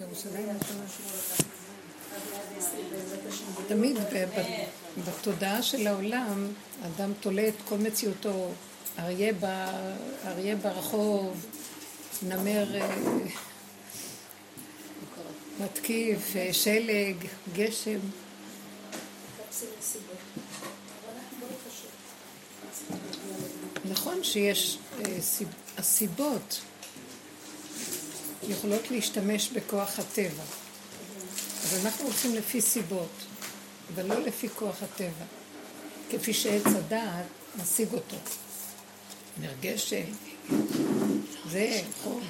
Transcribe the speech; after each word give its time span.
ירושלים 0.00 0.48
תמיד 3.68 3.96
בתודעה 5.06 5.62
של 5.62 5.86
העולם, 5.86 6.48
אדם 6.82 7.12
תולה 7.20 7.48
את 7.48 7.54
כל 7.68 7.76
מציאותו, 7.78 8.50
אריה 8.98 10.56
ברחוב, 10.62 11.46
נמר 12.22 12.80
אה, 12.80 12.96
מתקיף, 15.60 16.36
אה, 16.36 16.52
שלג, 16.52 17.16
גשם. 17.54 17.98
נכון 23.90 24.24
שיש 24.24 24.78
אה, 25.00 25.18
הסיבות 25.78 26.60
יכולות 28.48 28.90
להשתמש 28.90 29.50
בכוח 29.50 29.98
הטבע, 29.98 30.42
אבל 31.68 31.78
אנחנו 31.84 32.04
הולכים 32.04 32.34
לפי 32.34 32.60
סיבות, 32.60 33.10
ולא 33.94 34.20
לפי 34.20 34.48
כוח 34.48 34.82
הטבע, 34.82 35.24
כפי 36.10 36.34
שעץ 36.34 36.66
הדעת 36.66 37.26
משיג 37.62 37.92
אותו. 37.92 38.16
נרגשת, 39.40 40.04
זה 41.50 41.80
חום. 42.02 42.22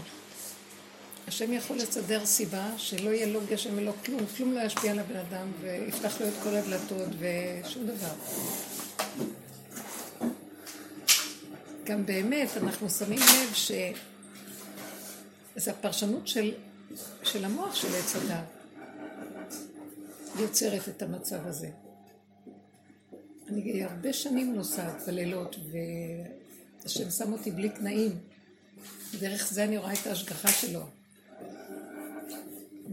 השם 1.29 1.53
יכול 1.53 1.77
לסדר 1.77 2.27
סיבה 2.27 2.67
שלא 2.77 3.11
יהיה 3.11 3.27
לו 3.27 3.41
גשם 3.49 3.71
ולא 3.77 3.93
כלום, 4.05 4.21
כלום 4.37 4.53
לא 4.53 4.61
ישפיע 4.61 4.91
על 4.91 4.99
הבן 4.99 5.17
אדם 5.17 5.53
ויפתח 5.61 6.21
לו 6.21 6.29
את 6.29 6.33
כל 6.43 6.55
הדלתות 6.55 7.09
ושום 7.19 7.87
דבר. 7.87 8.15
גם 11.85 12.07
באמת 12.07 12.49
אנחנו 12.57 12.91
שמים 12.91 13.19
לב 13.19 13.55
ש... 13.55 13.71
זה 15.57 15.71
הפרשנות 15.71 16.29
של, 16.29 16.55
של 17.23 17.45
המוח 17.45 17.75
של 17.75 17.89
עץ 17.95 18.17
הדת 18.17 18.45
יוצרת 20.39 20.89
את 20.89 21.03
המצב 21.03 21.47
הזה. 21.47 21.71
אני 23.49 23.85
הרבה 23.85 24.13
שנים 24.13 24.55
נוסעת 24.55 25.03
בלילות 25.07 25.57
והשם 26.83 27.11
שם 27.11 27.33
אותי 27.33 27.51
בלי 27.51 27.69
תנאים. 27.69 28.19
דרך 29.21 29.53
זה 29.53 29.65
אני 29.65 29.79
רואה 29.79 29.93
את 29.93 30.07
ההשגחה 30.07 30.49
שלו. 30.49 30.81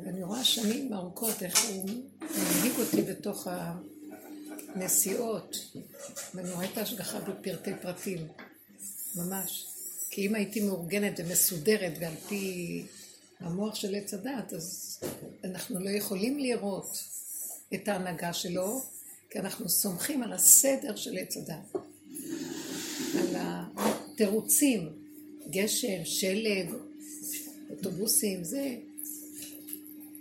ואני 0.03 0.23
רואה 0.23 0.43
שנים 0.43 0.93
ארוכות 0.93 1.43
איך 1.43 1.69
הוא 1.69 1.89
מנהיג 2.21 2.73
אותי 2.79 3.01
בתוך 3.01 3.47
הנסיעות, 4.75 5.57
ואני 6.35 6.51
רואה 6.51 6.65
את 6.65 6.77
ההשגחה 6.77 7.19
בפרטי 7.19 7.71
פרטים, 7.81 8.27
ממש. 9.15 9.70
כי 10.11 10.27
אם 10.27 10.35
הייתי 10.35 10.61
מאורגנת 10.61 11.19
ומסודרת 11.19 11.93
ועל 11.99 12.13
פי 12.27 12.83
המוח 13.39 13.75
של 13.75 13.95
עץ 13.95 14.13
הדת, 14.13 14.53
אז 14.53 14.97
אנחנו 15.43 15.79
לא 15.79 15.89
יכולים 15.89 16.39
לראות 16.39 17.03
את 17.73 17.87
ההנהגה 17.87 18.33
שלו, 18.33 18.81
כי 19.29 19.39
אנחנו 19.39 19.69
סומכים 19.69 20.23
על 20.23 20.33
הסדר 20.33 20.95
של 20.95 21.17
עץ 21.17 21.37
הדת, 21.37 21.75
על 23.19 23.35
התירוצים, 23.35 24.89
גשם, 25.49 26.05
שלג, 26.05 26.73
אוטובוסים, 27.69 28.43
זה. 28.43 28.75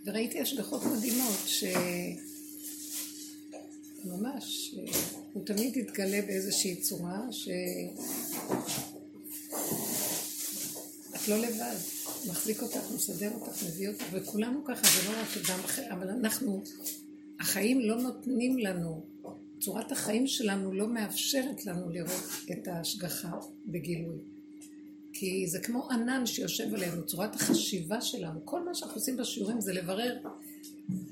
וראיתי 0.05 0.41
השגחות 0.41 0.83
מדהימות, 0.85 1.39
שממש, 4.05 4.75
הוא 5.33 5.47
תמיד 5.47 5.77
יתגלה 5.77 6.23
באיזושהי 6.23 6.77
צורה, 6.77 7.21
ש... 7.31 7.49
את 11.23 11.29
לא 11.29 11.37
לבד, 11.39 11.77
מחזיק 12.29 12.63
אותך, 12.63 12.91
מסדר 12.95 13.31
אותך, 13.35 13.63
מביא 13.69 13.89
אותך, 13.89 14.05
וכולנו 14.13 14.65
ככה, 14.65 14.83
זה 14.83 15.11
לא 15.11 15.21
רק 15.21 15.29
אדם 15.37 15.61
אחר, 15.65 15.83
אבל 15.91 16.09
אנחנו, 16.09 16.63
החיים 17.41 17.81
לא 17.81 17.97
נותנים 17.97 18.59
לנו, 18.59 19.07
צורת 19.61 19.93
החיים 19.93 20.27
שלנו 20.27 20.73
לא 20.73 20.89
מאפשרת 20.89 21.67
לנו 21.67 21.91
לראות 21.91 22.25
את 22.53 22.69
ההשגחה 22.69 23.31
בגילוי. 23.67 24.19
כי 25.13 25.47
זה 25.47 25.59
כמו 25.61 25.91
ענן 25.91 26.27
שיושב 26.27 26.75
עלינו, 26.75 27.07
צורת 27.07 27.35
החשיבה 27.35 28.01
שלנו. 28.01 28.41
כל 28.45 28.65
מה 28.65 28.75
שאנחנו 28.75 28.97
עושים 28.97 29.17
בשיעורים 29.17 29.61
זה 29.61 29.73
לברר 29.73 30.17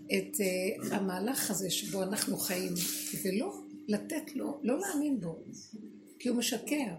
את 0.07 0.35
uh, 0.35 0.95
המהלך 0.95 1.51
הזה 1.51 1.71
שבו 1.71 2.03
אנחנו 2.03 2.37
חיים, 2.37 2.73
ולא 3.25 3.63
לתת 3.89 4.37
לו, 4.37 4.61
לא 4.63 4.81
להאמין 4.81 5.21
בו, 5.21 5.39
כי 6.19 6.29
הוא 6.29 6.39
משקר. 6.39 6.95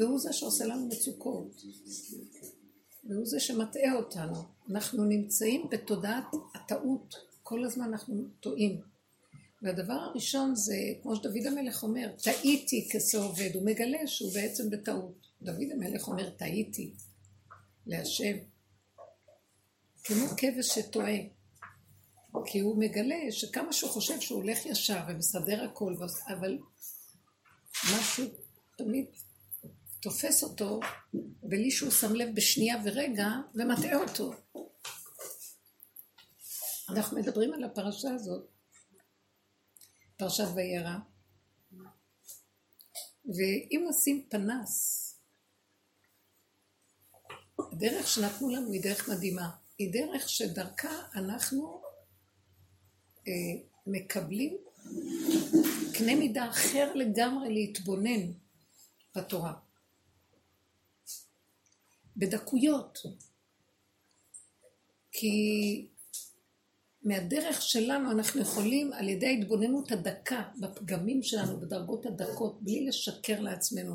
והוא 0.00 0.18
זה 0.18 0.32
שעושה 0.32 0.64
לנו 0.64 0.86
מצוקות. 0.86 1.62
והוא 3.04 3.26
זה 3.26 3.40
שמטעה 3.40 3.94
אותנו. 3.96 4.34
אנחנו 4.70 5.04
נמצאים 5.04 5.66
בתודעת 5.70 6.24
הטעות, 6.54 7.14
כל 7.42 7.64
הזמן 7.64 7.84
אנחנו 7.84 8.28
טועים. 8.40 8.80
והדבר 9.62 9.92
הראשון 9.92 10.54
זה, 10.54 10.76
כמו 11.02 11.16
שדוד 11.16 11.46
המלך 11.46 11.82
אומר, 11.82 12.12
טעיתי 12.22 12.88
כסעובד, 12.92 13.50
הוא 13.54 13.66
מגלה 13.66 14.06
שהוא 14.06 14.34
בעצם 14.34 14.70
בטעות. 14.70 15.26
דוד 15.42 15.68
המלך 15.72 16.08
אומר, 16.08 16.30
טעיתי 16.30 16.94
להשם. 17.86 18.36
כמו 20.04 20.26
כבש 20.36 20.78
שטועה. 20.78 21.16
כי 22.46 22.60
הוא 22.60 22.78
מגלה 22.78 23.16
שכמה 23.30 23.72
שהוא 23.72 23.90
חושב 23.90 24.20
שהוא 24.20 24.42
הולך 24.42 24.66
ישר 24.66 25.00
ומסדר 25.08 25.64
הכל, 25.64 25.94
אבל 26.28 26.58
משהו 27.84 28.24
תמיד 28.76 29.06
תופס 30.00 30.42
אותו 30.42 30.80
בלי 31.42 31.70
שהוא 31.70 31.90
שם 31.90 32.14
לב 32.14 32.28
בשנייה 32.34 32.76
ורגע 32.84 33.28
ומטעה 33.54 33.96
אותו. 33.96 34.32
אנחנו 36.88 37.16
מדברים 37.18 37.52
על 37.52 37.64
הפרשה 37.64 38.14
הזאת, 38.14 38.48
פרשת 40.16 40.44
וירא, 40.54 40.96
ואם 43.24 43.86
נשים 43.88 44.26
פנס, 44.30 45.06
הדרך 47.72 48.08
שנתנו 48.08 48.50
לנו 48.50 48.72
היא 48.72 48.82
דרך 48.82 49.08
מדהימה. 49.08 49.50
היא 49.78 49.92
דרך 49.92 50.28
שדרכה 50.28 51.02
אנחנו 51.14 51.82
אה, 53.28 53.32
מקבלים 53.86 54.56
קנה 55.94 56.14
מידה 56.14 56.50
אחר 56.50 56.94
לגמרי 56.94 57.54
להתבונן 57.54 58.32
בתורה. 59.16 59.69
בדקויות. 62.20 62.98
כי 65.12 65.86
מהדרך 67.02 67.62
שלנו 67.62 68.10
אנחנו 68.10 68.40
יכולים 68.40 68.92
על 68.92 69.08
ידי 69.08 69.26
ההתבוננות 69.26 69.92
הדקה 69.92 70.42
בפגמים 70.60 71.22
שלנו, 71.22 71.60
בדרגות 71.60 72.06
הדקות, 72.06 72.62
בלי 72.62 72.86
לשקר 72.86 73.40
לעצמנו, 73.40 73.94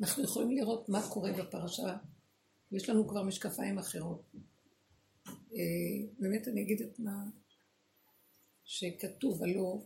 אנחנו 0.00 0.24
יכולים 0.24 0.50
לראות 0.50 0.88
מה 0.88 1.08
קורה 1.08 1.32
בפרשה, 1.32 1.96
ויש 2.72 2.88
לנו 2.88 3.08
כבר 3.08 3.22
משקפיים 3.22 3.78
אחרות. 3.78 4.22
אה, 5.26 6.06
באמת 6.18 6.48
אני 6.48 6.62
אגיד 6.62 6.82
את 6.82 6.98
מה 6.98 7.24
שכתוב, 8.64 9.42
הלא 9.42 9.82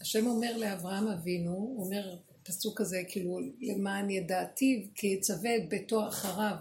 השם 0.00 0.26
אומר 0.26 0.56
לאברהם 0.56 1.06
אבינו, 1.06 1.52
הוא 1.52 1.84
אומר 1.84 2.16
הפסוק 2.42 2.80
הזה, 2.80 3.02
כאילו, 3.08 3.38
למען 3.60 4.10
ידעתיו 4.10 4.78
כי 4.94 5.06
יצווה 5.06 5.56
את 5.56 5.68
ביתו 5.68 6.08
אחריו, 6.08 6.56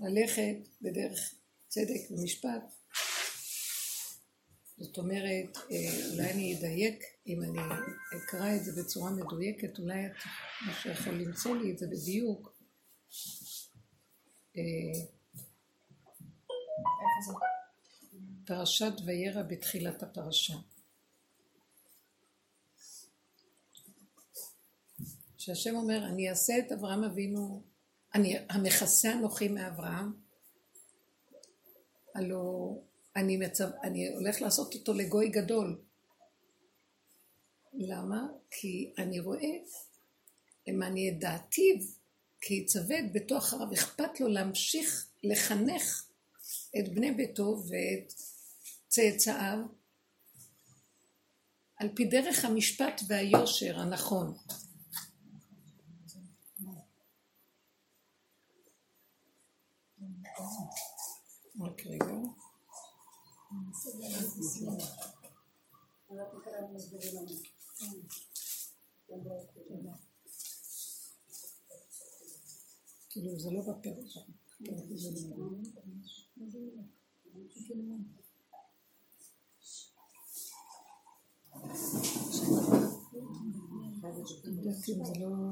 ללכת 0.00 0.56
בדרך 0.82 1.34
צדק 1.68 2.10
ומשפט. 2.10 2.72
זאת 4.78 4.98
אומרת, 4.98 5.56
אה, 5.70 6.10
אולי 6.12 6.30
אני 6.30 6.58
אדייק, 6.58 7.04
אם 7.26 7.42
אני 7.42 7.58
אקרא 8.16 8.56
את 8.56 8.64
זה 8.64 8.82
בצורה 8.82 9.10
מדויקת, 9.10 9.78
אולי 9.78 10.06
את, 10.06 10.12
מה 10.66 10.74
שיכול 10.82 11.14
למצוא 11.14 11.56
לי 11.56 11.72
את 11.72 11.78
זה 11.78 11.86
בדיוק. 11.86 12.56
אה, 14.56 14.62
פרשת 18.46 18.92
וירא 19.06 19.42
בתחילת 19.42 20.02
הפרשה. 20.02 20.54
שהשם 25.46 25.76
אומר, 25.76 26.06
אני 26.06 26.30
אעשה 26.30 26.58
את 26.58 26.72
אברהם 26.72 27.04
אבינו, 27.04 27.62
אני 28.14 28.36
המכסה 28.48 29.12
אנוכי 29.12 29.48
מאברהם, 29.48 30.12
הלא 32.14 32.74
אני, 33.16 33.36
מצב, 33.36 33.68
אני 33.82 34.08
הולך 34.08 34.40
לעשות 34.40 34.74
אותו 34.74 34.92
לגוי 34.94 35.28
גדול. 35.28 35.80
למה? 37.74 38.26
כי 38.50 38.92
אני 38.98 39.20
רואה, 39.20 39.56
אני 40.68 41.10
את 41.10 41.18
דעתיו, 41.20 41.76
כי 42.40 42.54
יצווה 42.54 42.98
את 42.98 43.12
ביתו 43.12 43.38
אחריו, 43.38 43.72
אכפת 43.72 44.20
לו 44.20 44.28
להמשיך 44.28 45.08
לחנך 45.24 46.06
את 46.78 46.94
בני 46.94 47.12
ביתו 47.12 47.62
ואת 47.68 48.12
צאצאיו 48.88 49.58
על 51.76 51.88
פי 51.94 52.04
דרך 52.04 52.44
המשפט 52.44 53.00
והיושר 53.08 53.78
הנכון. 53.78 54.34
רק 61.60 61.86
רגע. 61.86 62.04
כאילו 73.10 73.38
זה 73.40 73.50
לא 73.50 73.60
בפרק. 73.60 74.06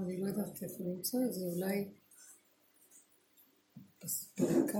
אני 0.02 0.20
לא 0.20 0.26
יודעת 0.26 0.62
איפה 0.62 0.84
למצוא 0.84 1.20
את 1.26 1.34
זה, 1.34 1.44
אולי 1.44 1.88
פרק 4.35 4.71
כ'? 4.71 4.77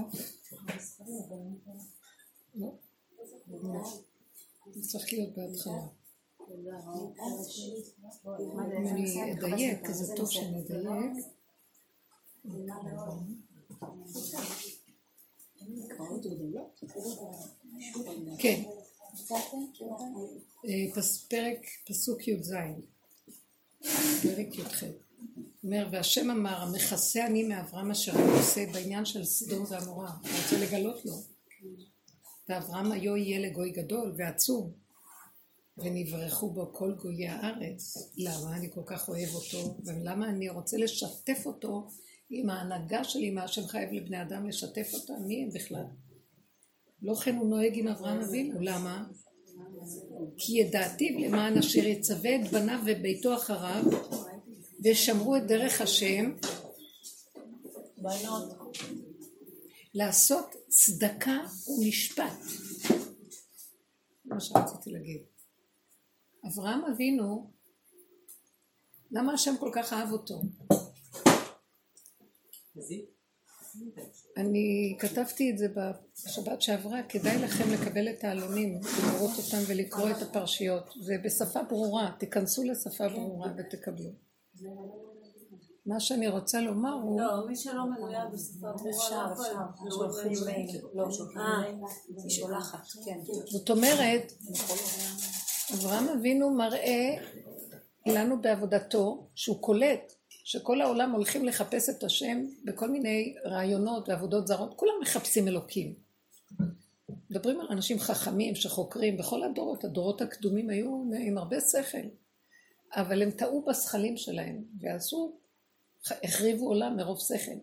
לא. 2.55 2.75
צריך 4.81 5.12
להיות 5.12 5.35
בהתחלה. 5.37 5.87
אם 8.41 8.61
אני 8.61 9.32
אדייק, 9.32 9.91
זה 9.91 10.15
טוב 10.17 10.31
שאני 10.31 10.61
אדייק. 10.61 11.25
כן. 18.38 18.62
אה, 20.65 21.03
פרק, 21.29 21.59
פסוק 21.87 22.29
י"ז, 22.29 22.55
פרק 24.23 24.59
י"ח. 24.59 25.03
אומר, 25.64 25.88
והשם 25.93 26.31
אמר, 26.31 26.62
המכסה 26.62 27.26
אני 27.26 27.43
מאברהם 27.43 27.90
אשר 27.90 28.12
אני 28.12 28.32
עושה 28.32 28.66
בעניין 28.72 29.05
של 29.05 29.25
סדום 29.25 29.64
ועמורה. 29.69 30.11
הוא 30.11 30.31
רוצה 30.43 30.58
לגלות 30.64 31.05
לו. 31.05 31.12
ואברהם 32.49 32.93
היו 32.93 33.16
יהיה 33.16 33.49
לגוי 33.49 33.70
גדול 33.70 34.14
ועצום, 34.19 34.72
ונברחו 35.78 36.50
בו 36.50 36.72
כל 36.72 36.94
גויי 37.02 37.28
הארץ. 37.28 37.96
למה 38.16 38.56
אני 38.56 38.70
כל 38.70 38.82
כך 38.87 39.08
אוהב 39.08 39.34
אותו, 39.34 39.76
ולמה 39.84 40.28
אני 40.28 40.49
רוצה 40.49 40.76
לשתף 40.76 41.43
אותו 41.46 41.88
עם 42.31 42.50
ההנהגה 42.50 43.05
שלי, 43.05 43.31
מה 43.31 43.44
השם 43.44 43.66
חייב 43.66 43.93
לבני 43.93 44.22
אדם 44.22 44.49
לשתף 44.49 44.90
אותם, 44.94 45.25
מי 45.26 45.43
הם 45.43 45.49
בכלל? 45.55 45.84
לא 47.02 47.14
כן 47.14 47.37
הוא 47.37 47.49
נוהג 47.49 47.72
עם 47.75 47.88
אברהם 47.88 48.20
אבינו, 48.20 48.61
למה? 48.61 49.05
כי 50.38 50.52
ידעתיו 50.52 51.19
למען 51.19 51.58
אשר 51.58 51.87
יצווה 51.87 52.37
את 52.37 52.50
בניו 52.50 52.81
וביתו 52.87 53.34
אחריו 53.34 53.84
ושמרו 54.84 55.36
את 55.36 55.46
דרך 55.46 55.81
השם 55.81 56.32
לעשות 59.94 60.54
צדקה 60.69 61.38
ומשפט. 61.69 62.38
מה 64.25 64.40
שרציתי 64.40 64.90
להגיד. 64.90 65.22
אברהם 66.46 66.84
אבינו, 66.84 67.50
למה 69.10 69.32
השם 69.32 69.54
כל 69.60 69.70
כך 69.75 69.92
אהב 69.92 70.12
אותו? 70.12 70.42
אני 74.37 74.96
כתבתי 75.00 75.50
את 75.50 75.58
זה 75.58 75.69
בשבת 75.69 76.62
שעברה, 76.62 77.02
כדאי 77.02 77.38
לכם 77.38 77.64
לקבל 77.70 78.08
את 78.08 78.25
העלונים, 78.25 78.80
לראות 78.80 79.30
אותם 79.38 79.58
ולקרוא 79.69 80.10
את 80.10 80.22
הפרשיות. 80.22 80.94
זה 81.00 81.14
בשפה 81.25 81.62
ברורה, 81.62 82.16
תיכנסו 82.19 82.64
לשפה 82.64 83.08
ברורה 83.08 83.52
ותקבלו. 83.58 84.10
מה 85.87 86.00
שאני 86.00 86.28
רוצה 86.28 86.61
לומר 86.61 86.93
הוא... 86.93 87.20
לא, 87.20 87.46
מי 87.46 87.56
שלא 87.56 87.82
אפשר, 88.90 89.26
שולחים 89.90 90.32
מייל, 90.46 90.81
לא, 90.94 91.08
היא 92.25 92.31
שולחת, 92.31 92.87
כן. 93.05 93.20
זאת 93.46 93.70
אומרת, 93.70 94.32
אברהם 95.75 96.08
אבינו 96.08 96.50
מראה 96.50 97.16
לנו 98.06 98.43
בעבודתו 98.43 99.26
שהוא 99.34 99.62
קולט 99.62 100.12
שכל 100.28 100.81
העולם 100.81 101.12
הולכים 101.12 101.44
לחפש 101.44 101.88
את 101.88 102.05
השם 102.05 102.46
בכל 102.64 102.90
מיני 102.90 103.34
רעיונות 103.44 104.08
ועבודות 104.08 104.46
זרות, 104.46 104.75
כולם 104.76 104.93
מחפשים 105.02 105.49
אלוקים. 105.49 105.94
מדברים 107.31 107.61
על 107.61 107.66
אנשים 107.70 107.99
חכמים 107.99 108.55
שחוקרים, 108.55 109.16
בכל 109.16 109.43
הדורות, 109.43 109.84
הדורות 109.84 110.20
הקדומים 110.20 110.70
היו 110.70 111.05
עם 111.20 111.38
הרבה 111.38 111.61
שכל, 111.61 112.08
אבל 112.94 113.23
הם 113.23 113.31
טעו 113.31 113.64
בשכלים 113.64 114.17
שלהם, 114.17 114.64
ועשו, 114.81 115.38
החריבו 116.25 116.69
עולם 116.69 116.96
מרוב 116.96 117.19
שכל. 117.20 117.58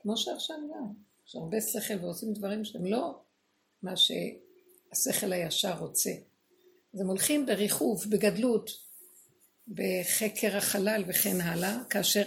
כמו 0.00 0.16
שעכשיו 0.16 0.56
גם, 0.56 0.92
יש 1.26 1.36
הרבה 1.36 1.60
שכל 1.60 2.04
ועושים 2.04 2.32
דברים 2.32 2.64
שהם 2.64 2.86
לא 2.86 3.20
מה 3.82 3.92
שהשכל 3.96 5.32
הישר 5.32 5.78
רוצה. 5.78 6.10
אז 6.94 7.00
הם 7.00 7.06
הולכים 7.06 7.46
בריחוף, 7.46 8.06
בגדלות, 8.06 8.70
בחקר 9.68 10.56
החלל 10.56 11.04
וכן 11.08 11.40
הלאה, 11.40 11.84
כאשר 11.90 12.22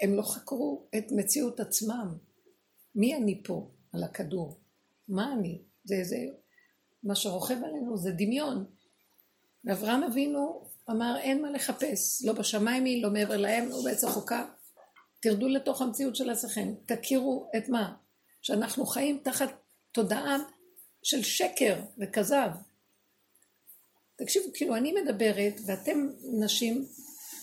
הם 0.00 0.14
לא 0.14 0.22
חקרו 0.22 0.86
את 0.96 1.04
מציאות 1.10 1.60
עצמם. 1.60 2.18
מי 2.94 3.16
אני 3.16 3.42
פה 3.44 3.70
על 3.92 4.04
הכדור? 4.04 4.60
מה 5.08 5.32
אני? 5.32 5.62
זה, 5.84 5.96
זה, 6.04 6.16
מה 7.02 7.14
שרוכב 7.14 7.56
עלינו 7.64 7.96
זה 7.96 8.10
דמיון. 8.10 8.64
ואברהם 9.64 10.02
אבינו 10.02 10.68
אמר 10.90 11.16
אין 11.20 11.42
מה 11.42 11.50
לחפש, 11.50 12.24
לא 12.24 12.32
בשמיים 12.32 12.84
היא, 12.84 13.02
לא 13.02 13.10
מעבר 13.10 13.36
להם, 13.36 13.68
לא 13.68 13.76
בעץ 13.84 14.04
החוקה. 14.04 14.44
תרדו 15.20 15.48
לתוך 15.48 15.82
המציאות 15.82 16.16
של 16.16 16.30
עצמכם, 16.30 16.74
תכירו 16.86 17.50
את 17.56 17.68
מה? 17.68 17.94
שאנחנו 18.42 18.86
חיים 18.86 19.20
תחת 19.24 19.48
תודעה 19.92 20.36
של 21.02 21.22
שקר 21.22 21.80
וכזב. 21.98 22.48
תקשיבו, 24.16 24.46
כאילו 24.54 24.76
אני 24.76 24.92
מדברת 24.92 25.60
ואתם 25.66 26.08
נשים 26.40 26.86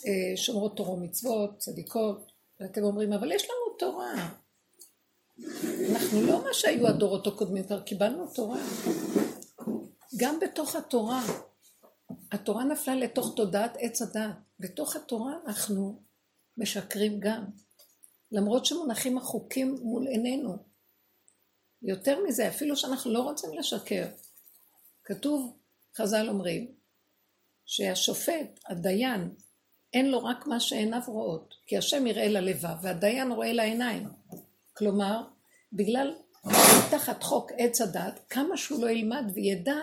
אה, 0.07 0.38
שומרות 0.38 0.77
תורה 0.77 0.91
ומצוות, 0.91 1.57
צדיקות, 1.57 2.31
ואתם 2.59 2.83
אומרים, 2.83 3.13
אבל 3.13 3.31
יש 3.31 3.43
לנו 3.43 3.77
תורה. 3.79 4.29
אנחנו 5.91 6.21
לא 6.21 6.43
מה 6.43 6.53
שהיו 6.53 6.88
הדורות 6.88 7.27
הקודמים, 7.27 7.63
כבר 7.63 7.81
קיבלנו 7.81 8.27
תורה. 8.27 8.59
גם 10.17 10.39
בתוך 10.39 10.75
התורה, 10.75 11.21
התורה 12.31 12.63
נפלה 12.63 12.95
לתוך 12.95 13.33
תודעת 13.35 13.77
עץ 13.79 14.01
הדת. 14.01 14.35
בתוך 14.59 14.95
התורה 14.95 15.33
אנחנו 15.47 16.01
משקרים 16.57 17.19
גם. 17.19 17.45
למרות 18.31 18.65
שמונחים 18.65 19.17
החוקים 19.17 19.75
מול 19.81 20.07
עינינו. 20.07 20.57
יותר 21.81 22.24
מזה, 22.27 22.47
אפילו 22.47 22.77
שאנחנו 22.77 23.13
לא 23.13 23.19
רוצים 23.19 23.50
לשקר. 23.59 24.07
כתוב 25.03 25.57
חז"ל 25.97 26.29
אומרים 26.29 26.71
שהשופט, 27.65 28.59
הדיין, 28.69 29.36
אין 29.93 30.12
לו 30.12 30.24
רק 30.24 30.47
מה 30.47 30.59
שעיניו 30.59 31.01
רואות, 31.07 31.55
כי 31.67 31.77
השם 31.77 32.07
יראה 32.07 32.27
ללבב, 32.27 32.75
והדיין 32.81 33.31
רואה 33.31 33.53
לעיניים. 33.53 34.07
כלומר, 34.74 35.21
בגלל 35.74 36.15
תחת 36.91 37.24
חוק 37.24 37.51
עץ 37.57 37.81
הדת, 37.81 38.19
כמה 38.29 38.57
שהוא 38.57 38.81
לא 38.81 38.89
ילמד 38.89 39.24
וידע, 39.33 39.79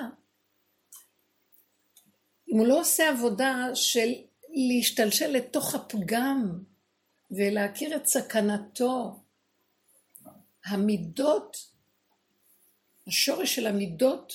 אם 2.53 2.59
הוא 2.59 2.67
לא 2.67 2.81
עושה 2.81 3.09
עבודה 3.09 3.71
של 3.75 4.13
להשתלשל 4.49 5.31
לתוך 5.31 5.75
הפגם 5.75 6.59
ולהכיר 7.31 7.97
את 7.97 8.07
סכנתו, 8.07 9.21
המידות, 10.65 11.57
השורש 13.07 13.55
של 13.55 13.67
המידות 13.67 14.33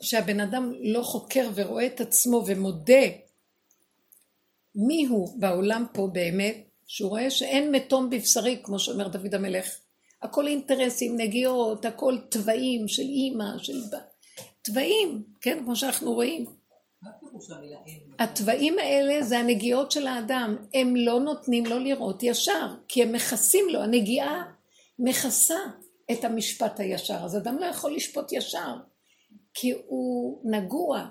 שהבן 0.00 0.40
אדם 0.40 0.72
לא 0.80 1.02
חוקר 1.02 1.50
ורואה 1.54 1.86
את 1.86 2.00
עצמו 2.00 2.44
ומודה 2.46 3.02
מי 4.74 5.06
הוא 5.06 5.40
בעולם 5.40 5.84
פה 5.92 6.08
באמת, 6.12 6.56
שהוא 6.86 7.10
רואה 7.10 7.30
שאין 7.30 7.70
מתום 7.72 8.10
בבשרי, 8.10 8.60
כמו 8.62 8.78
שאומר 8.78 9.08
דוד 9.08 9.34
המלך. 9.34 9.66
הכל 10.22 10.46
אינטרסים, 10.46 11.16
נגיעות, 11.16 11.84
הכל 11.84 12.18
תוואים 12.30 12.88
של 12.88 13.02
אימא, 13.02 13.58
של... 13.58 13.80
תוואים, 14.62 15.22
כן, 15.40 15.58
כמו 15.64 15.76
שאנחנו 15.76 16.12
רואים. 16.12 16.59
התוואים 18.18 18.78
האלה 18.78 19.22
זה 19.22 19.38
הנגיעות 19.38 19.90
של 19.92 20.06
האדם, 20.06 20.56
הם 20.74 20.96
לא 20.96 21.20
נותנים 21.20 21.66
לו 21.66 21.78
לראות 21.78 22.22
ישר, 22.22 22.74
כי 22.88 23.02
הם 23.02 23.12
מכסים 23.12 23.68
לו, 23.68 23.82
הנגיעה 23.82 24.52
מכסה 24.98 25.58
את 26.12 26.24
המשפט 26.24 26.80
הישר, 26.80 27.18
אז 27.24 27.36
אדם 27.36 27.58
לא 27.58 27.66
יכול 27.66 27.94
לשפוט 27.94 28.32
ישר. 28.32 28.76
כי 29.54 29.72
הוא 29.86 30.40
נגוע, 30.50 31.10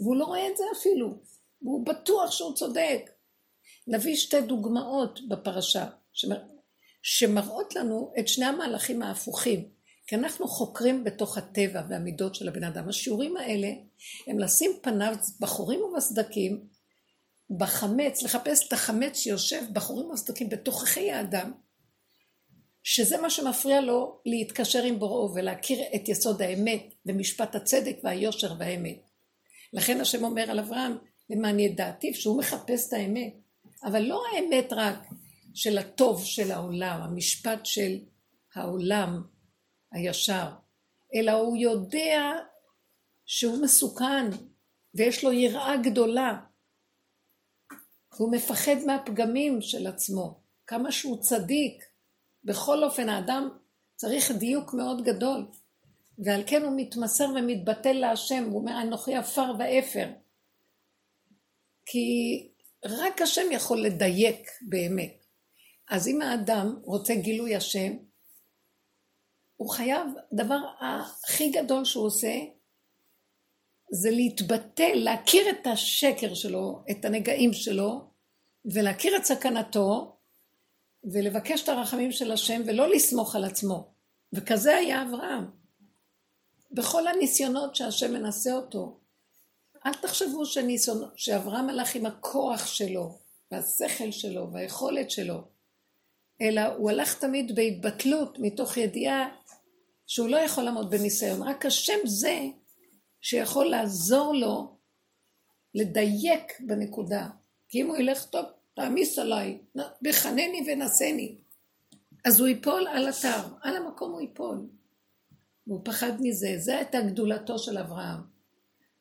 והוא 0.00 0.16
לא 0.16 0.24
רואה 0.24 0.48
את 0.48 0.56
זה 0.56 0.64
אפילו, 0.78 1.18
והוא 1.62 1.86
בטוח 1.86 2.30
שהוא 2.30 2.54
צודק. 2.54 3.10
נביא 3.86 4.16
שתי 4.16 4.40
דוגמאות 4.40 5.28
בפרשה, 5.28 5.86
שמר... 6.12 6.42
שמראות 7.02 7.76
לנו 7.76 8.12
את 8.18 8.28
שני 8.28 8.46
המהלכים 8.46 9.02
ההפוכים. 9.02 9.68
כי 10.06 10.16
אנחנו 10.16 10.48
חוקרים 10.48 11.04
בתוך 11.04 11.38
הטבע 11.38 11.82
והמידות 11.88 12.34
של 12.34 12.48
הבן 12.48 12.64
אדם. 12.64 12.88
השיעורים 12.88 13.36
האלה 13.36 13.68
הם 14.26 14.38
לשים 14.38 14.70
פניו 14.82 15.14
בחורים 15.40 15.80
ובסדקים, 15.80 16.66
בחמץ, 17.58 18.22
לחפש 18.22 18.68
את 18.68 18.72
החמץ 18.72 19.18
שיושב 19.18 19.62
בחורים 19.72 20.06
ובסדקים 20.06 20.48
בתוככי 20.48 21.12
האדם, 21.12 21.52
שזה 22.82 23.18
מה 23.18 23.30
שמפריע 23.30 23.80
לו 23.80 24.20
להתקשר 24.26 24.82
עם 24.82 24.98
בוראו 24.98 25.34
ולהכיר 25.34 25.78
את 25.94 26.08
יסוד 26.08 26.42
האמת 26.42 26.94
ומשפט 27.06 27.54
הצדק 27.54 27.96
והיושר 28.04 28.54
והאמת. 28.58 28.98
לכן 29.72 30.00
השם 30.00 30.24
אומר 30.24 30.50
על 30.50 30.58
אברהם, 30.58 30.96
למען 31.30 31.60
ידעתיו, 31.60 32.14
שהוא 32.14 32.38
מחפש 32.38 32.88
את 32.88 32.92
האמת. 32.92 33.34
אבל 33.84 34.02
לא 34.02 34.22
האמת 34.32 34.72
רק 34.72 34.98
של 35.54 35.78
הטוב 35.78 36.24
של 36.24 36.52
העולם, 36.52 37.00
המשפט 37.02 37.66
של 37.66 37.98
העולם 38.54 39.22
הישר, 39.92 40.48
אלא 41.14 41.32
הוא 41.32 41.56
יודע 41.56 42.32
שהוא 43.26 43.62
מסוכן 43.62 44.30
ויש 44.94 45.24
לו 45.24 45.32
יראה 45.32 45.76
גדולה. 45.76 46.40
הוא 48.16 48.32
מפחד 48.32 48.76
מהפגמים 48.86 49.60
של 49.60 49.86
עצמו, 49.86 50.40
כמה 50.66 50.92
שהוא 50.92 51.22
צדיק. 51.22 51.84
בכל 52.44 52.84
אופן, 52.84 53.08
האדם 53.08 53.48
צריך 53.96 54.30
דיוק 54.30 54.74
מאוד 54.74 55.04
גדול, 55.04 55.46
ועל 56.18 56.42
כן 56.46 56.62
הוא 56.62 56.72
מתמסר 56.76 57.24
ומתבטל 57.36 57.92
להשם, 57.92 58.44
הוא 58.44 58.60
אומר, 58.60 58.82
אנוכי 58.82 59.14
עפר 59.14 59.52
ואפר. 59.58 60.08
כי 61.86 62.48
רק 62.84 63.22
השם 63.22 63.52
יכול 63.52 63.82
לדייק 63.82 64.50
באמת. 64.62 65.24
אז 65.88 66.08
אם 66.08 66.22
האדם 66.22 66.76
רוצה 66.84 67.14
גילוי 67.14 67.56
השם, 67.56 67.96
הוא 69.56 69.70
חייב, 69.70 70.06
הדבר 70.32 70.58
הכי 70.80 71.50
גדול 71.50 71.84
שהוא 71.84 72.06
עושה, 72.06 72.32
זה 73.90 74.10
להתבטל, 74.10 74.92
להכיר 74.94 75.50
את 75.50 75.66
השקר 75.66 76.34
שלו, 76.34 76.82
את 76.90 77.04
הנגעים 77.04 77.52
שלו, 77.52 78.04
ולהכיר 78.64 79.16
את 79.16 79.24
סכנתו, 79.24 80.16
ולבקש 81.04 81.62
את 81.62 81.68
הרחמים 81.68 82.12
של 82.12 82.32
השם, 82.32 82.62
ולא 82.66 82.90
לסמוך 82.90 83.36
על 83.36 83.44
עצמו. 83.44 83.88
וכזה 84.32 84.76
היה 84.76 85.02
אברהם. 85.02 85.44
בכל 86.70 87.06
הניסיונות 87.06 87.76
שהשם 87.76 88.12
מנסה 88.12 88.52
אותו, 88.52 88.98
אל 89.86 89.94
תחשבו 89.94 90.46
שניסיון, 90.46 91.10
שאברהם 91.16 91.68
הלך 91.68 91.94
עם 91.94 92.06
הכוח 92.06 92.66
שלו, 92.66 93.18
והשכל 93.50 94.10
שלו, 94.10 94.52
והיכולת 94.52 95.10
שלו, 95.10 95.42
אלא 96.40 96.60
הוא 96.60 96.90
הלך 96.90 97.18
תמיד 97.18 97.54
בהתבטלות, 97.54 98.38
מתוך 98.38 98.76
ידיעה 98.76 99.28
שהוא 100.06 100.28
לא 100.28 100.36
יכול 100.36 100.64
לעמוד 100.64 100.90
בניסיון. 100.90 101.42
רק 101.42 101.66
השם 101.66 101.98
זה 102.04 102.40
שיכול 103.28 103.66
לעזור 103.66 104.34
לו 104.34 104.76
לדייק 105.74 106.60
בנקודה. 106.60 107.28
כי 107.68 107.82
אם 107.82 107.86
הוא 107.86 107.96
ילך 107.96 108.24
טוב, 108.24 108.44
תעמיס 108.74 109.18
עליי, 109.18 109.58
בחנני 110.02 110.66
ונשני. 110.66 111.36
אז 112.24 112.40
הוא 112.40 112.48
ייפול 112.48 112.86
על 112.88 113.08
אתר, 113.08 113.42
על 113.62 113.76
המקום 113.76 114.12
הוא 114.12 114.20
ייפול. 114.20 114.66
והוא 115.66 115.80
פחד 115.84 116.12
מזה, 116.20 116.54
זה 116.58 116.76
הייתה 116.76 117.00
גדולתו 117.00 117.58
של 117.58 117.78
אברהם. 117.78 118.20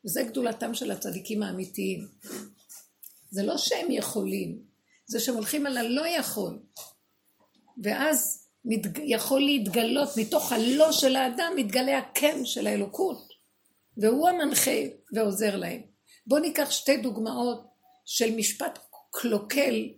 וזה 0.06 0.24
גדולתם 0.24 0.74
של 0.74 0.92
הצדיקים 0.92 1.44
האמיתיים. 1.44 2.08
זה 3.32 3.44
לא 3.44 3.58
שהם 3.58 3.92
יכולים, 3.92 4.62
זה 5.06 5.20
שהם 5.20 5.36
הולכים 5.36 5.66
על 5.66 5.78
הלא 5.78 6.08
יכול. 6.08 6.60
ואז 7.84 8.48
מת... 8.66 8.82
יכול 9.04 9.42
להתגלות, 9.42 10.10
מתוך 10.18 10.52
הלא 10.52 10.92
של 10.92 11.16
האדם 11.16 11.54
מתגלה 11.56 11.98
הכן 11.98 12.46
של 12.46 12.68
האלוקות. 12.68 13.35
והוא 13.98 14.30
המנחה 14.30 14.82
ועוזר 15.14 15.56
להם. 15.56 15.82
בואו 16.28 16.42
ניקח 16.42 16.72
שתי 16.72 16.98
דוגמאות 16.98 17.68
של 18.06 18.36
משפט 18.36 18.80
קלוקל 19.12 19.94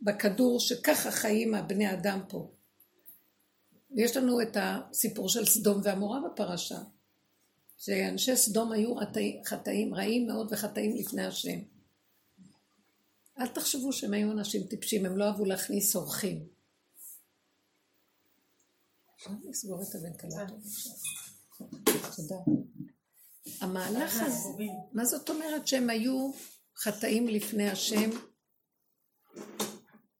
בכדור 0.00 0.60
שככה 0.60 1.10
חיים 1.10 1.54
הבני 1.54 1.92
אדם 1.92 2.20
פה. 2.28 2.50
יש 3.94 4.16
לנו 4.16 4.42
את 4.42 4.56
הסיפור 4.60 5.28
של 5.28 5.46
סדום 5.46 5.80
ועמורה 5.84 6.20
בפרשה, 6.20 6.78
שאנשי 7.78 8.36
סדום 8.36 8.72
היו 8.72 8.94
חטאים, 9.44 9.94
רעים 9.94 10.26
מאוד 10.26 10.48
וחטאים 10.52 10.96
לפני 10.96 11.26
השם. 11.26 11.58
אל 13.38 13.48
תחשבו 13.48 13.92
שהם 13.92 14.14
היו 14.14 14.32
אנשים 14.32 14.66
טיפשים, 14.66 15.06
הם 15.06 15.16
לא 15.16 15.24
אהבו 15.24 15.44
להכניס 15.44 15.96
אורחים. 15.96 16.46
לסגור 19.50 19.82
את 19.82 19.94
הוונטלטור? 19.94 20.58
תודה. 22.16 22.36
המהלך 23.60 24.22
הזה, 24.22 24.48
מה 24.92 25.04
זאת 25.04 25.30
אומרת 25.30 25.66
שהם 25.66 25.90
היו 25.90 26.30
חטאים 26.76 27.28
לפני 27.28 27.70
השם? 27.70 28.10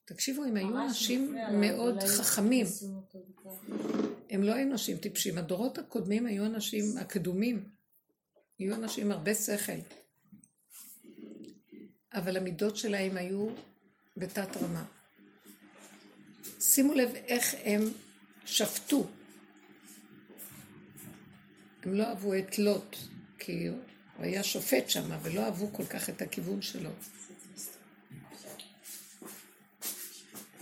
תקשיבו, 0.04 0.44
הם 0.44 0.56
היו 0.56 0.78
אנשים 0.82 1.36
מאוד 1.60 2.02
חכמים. 2.02 2.66
הם 4.30 4.42
לא 4.42 4.52
היו 4.52 4.72
אנשים 4.72 4.96
טיפשים. 4.96 5.38
הדורות 5.38 5.78
הקודמים 5.78 6.26
היו 6.26 6.46
אנשים, 6.46 6.84
הקדומים, 6.98 7.68
היו 8.58 8.74
אנשים 8.74 9.12
הרבה 9.12 9.34
שכל. 9.34 9.72
אבל 12.14 12.36
המידות 12.36 12.76
שלהם 12.76 13.16
היו 13.16 13.48
בתת 14.16 14.56
רמה. 14.56 14.84
שימו 16.60 16.94
לב 16.94 17.14
איך 17.14 17.54
הם 17.64 17.80
שפטו. 18.44 19.06
הם 21.84 21.94
לא 21.94 22.04
אהבו 22.04 22.34
את 22.34 22.58
לוט, 22.58 22.96
כי 23.38 23.66
הוא 23.66 23.76
היה 24.18 24.42
שופט 24.42 24.90
שם, 24.90 25.10
ולא 25.22 25.44
אהבו 25.44 25.72
כל 25.72 25.84
כך 25.84 26.08
את 26.08 26.22
הכיוון 26.22 26.62
שלו. 26.62 26.90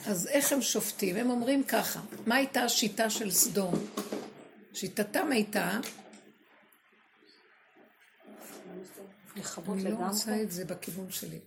אז 0.07 0.27
איך 0.27 0.53
הם 0.53 0.62
שופטים? 0.62 1.17
הם 1.17 1.31
אומרים 1.31 1.65
ככה, 1.65 2.00
מה 2.27 2.35
הייתה 2.35 2.62
השיטה 2.62 3.11
של 3.11 3.31
סדום? 3.31 3.75
שיטתם 4.73 5.33
הייתה... 5.33 5.81
אני 9.69 9.85
לא 9.85 9.97
רוצה 9.97 10.43
את 10.43 10.53
זה 10.53 10.65
בכיוון 10.65 11.11
שלי. 11.11 11.39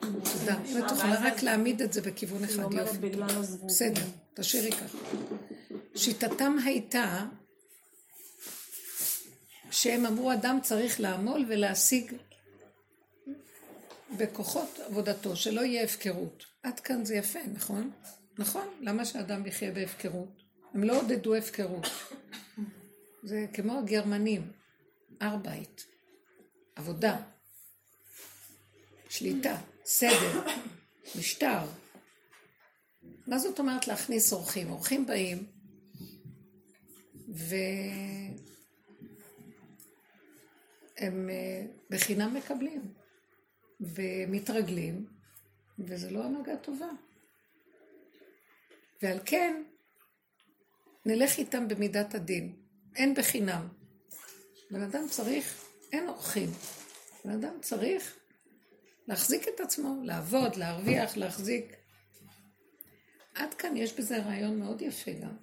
תודה. 0.00 0.56
אם 0.66 0.84
את 0.86 0.90
יכולה 0.90 1.20
רק 1.20 1.42
להעמיד 1.42 1.82
את 1.82 1.92
זה 1.92 2.02
בכיוון 2.02 2.44
אחד, 2.44 2.72
יופי. 2.72 3.10
בסדר, 3.66 4.02
תשאירי 4.34 4.72
ככה. 4.72 4.98
שיטתם 5.96 6.56
הייתה 6.64 7.24
שהם 9.70 10.06
אמרו, 10.06 10.32
אדם 10.32 10.58
צריך 10.62 11.00
לעמול 11.00 11.44
ולהשיג 11.48 12.12
בכוחות 14.18 14.80
עבודתו, 14.86 15.36
שלא 15.36 15.60
יהיה 15.60 15.84
הפקרות. 15.84 16.44
עד 16.62 16.80
כאן 16.80 17.04
זה 17.04 17.14
יפה, 17.14 17.38
נכון? 17.54 17.90
נכון, 18.38 18.68
למה 18.80 19.04
שאדם 19.04 19.46
יחיה 19.46 19.72
בהפקרות? 19.72 20.42
הם 20.74 20.84
לא 20.84 21.00
עודדו 21.00 21.34
הפקרות. 21.34 21.86
זה 23.22 23.46
כמו 23.52 23.78
הגרמנים, 23.78 24.52
ארבייט, 25.22 25.82
עבודה, 26.76 27.16
שליטה, 29.08 29.56
סדר, 29.84 30.42
משטר. 31.18 31.58
מה 33.26 33.38
זאת 33.38 33.58
אומרת 33.58 33.88
להכניס 33.88 34.32
אורחים? 34.32 34.70
אורחים 34.70 35.06
באים, 35.06 35.46
והם 37.28 38.45
אה, 41.00 41.08
בחינם 41.90 42.34
מקבלים. 42.34 42.92
ומתרגלים, 43.80 45.06
וזה 45.78 46.10
לא 46.10 46.24
הנהגה 46.24 46.56
טובה. 46.56 46.88
ועל 49.02 49.18
כן, 49.24 49.62
נלך 51.06 51.38
איתם 51.38 51.68
במידת 51.68 52.14
הדין. 52.14 52.56
אין 52.96 53.14
בחינם. 53.14 53.68
בן 54.70 54.82
אדם 54.82 55.08
צריך, 55.10 55.64
אין 55.92 56.08
אורחים. 56.08 56.48
בן 57.24 57.30
אדם 57.30 57.60
צריך 57.60 58.16
להחזיק 59.08 59.48
את 59.48 59.60
עצמו, 59.60 60.00
לעבוד, 60.04 60.56
להרוויח, 60.56 61.16
להחזיק. 61.16 61.76
עד 63.34 63.54
כאן 63.54 63.76
יש 63.76 63.92
בזה 63.92 64.18
רעיון 64.18 64.58
מאוד 64.58 64.82
יפה 64.82 65.12
גם. 65.12 65.36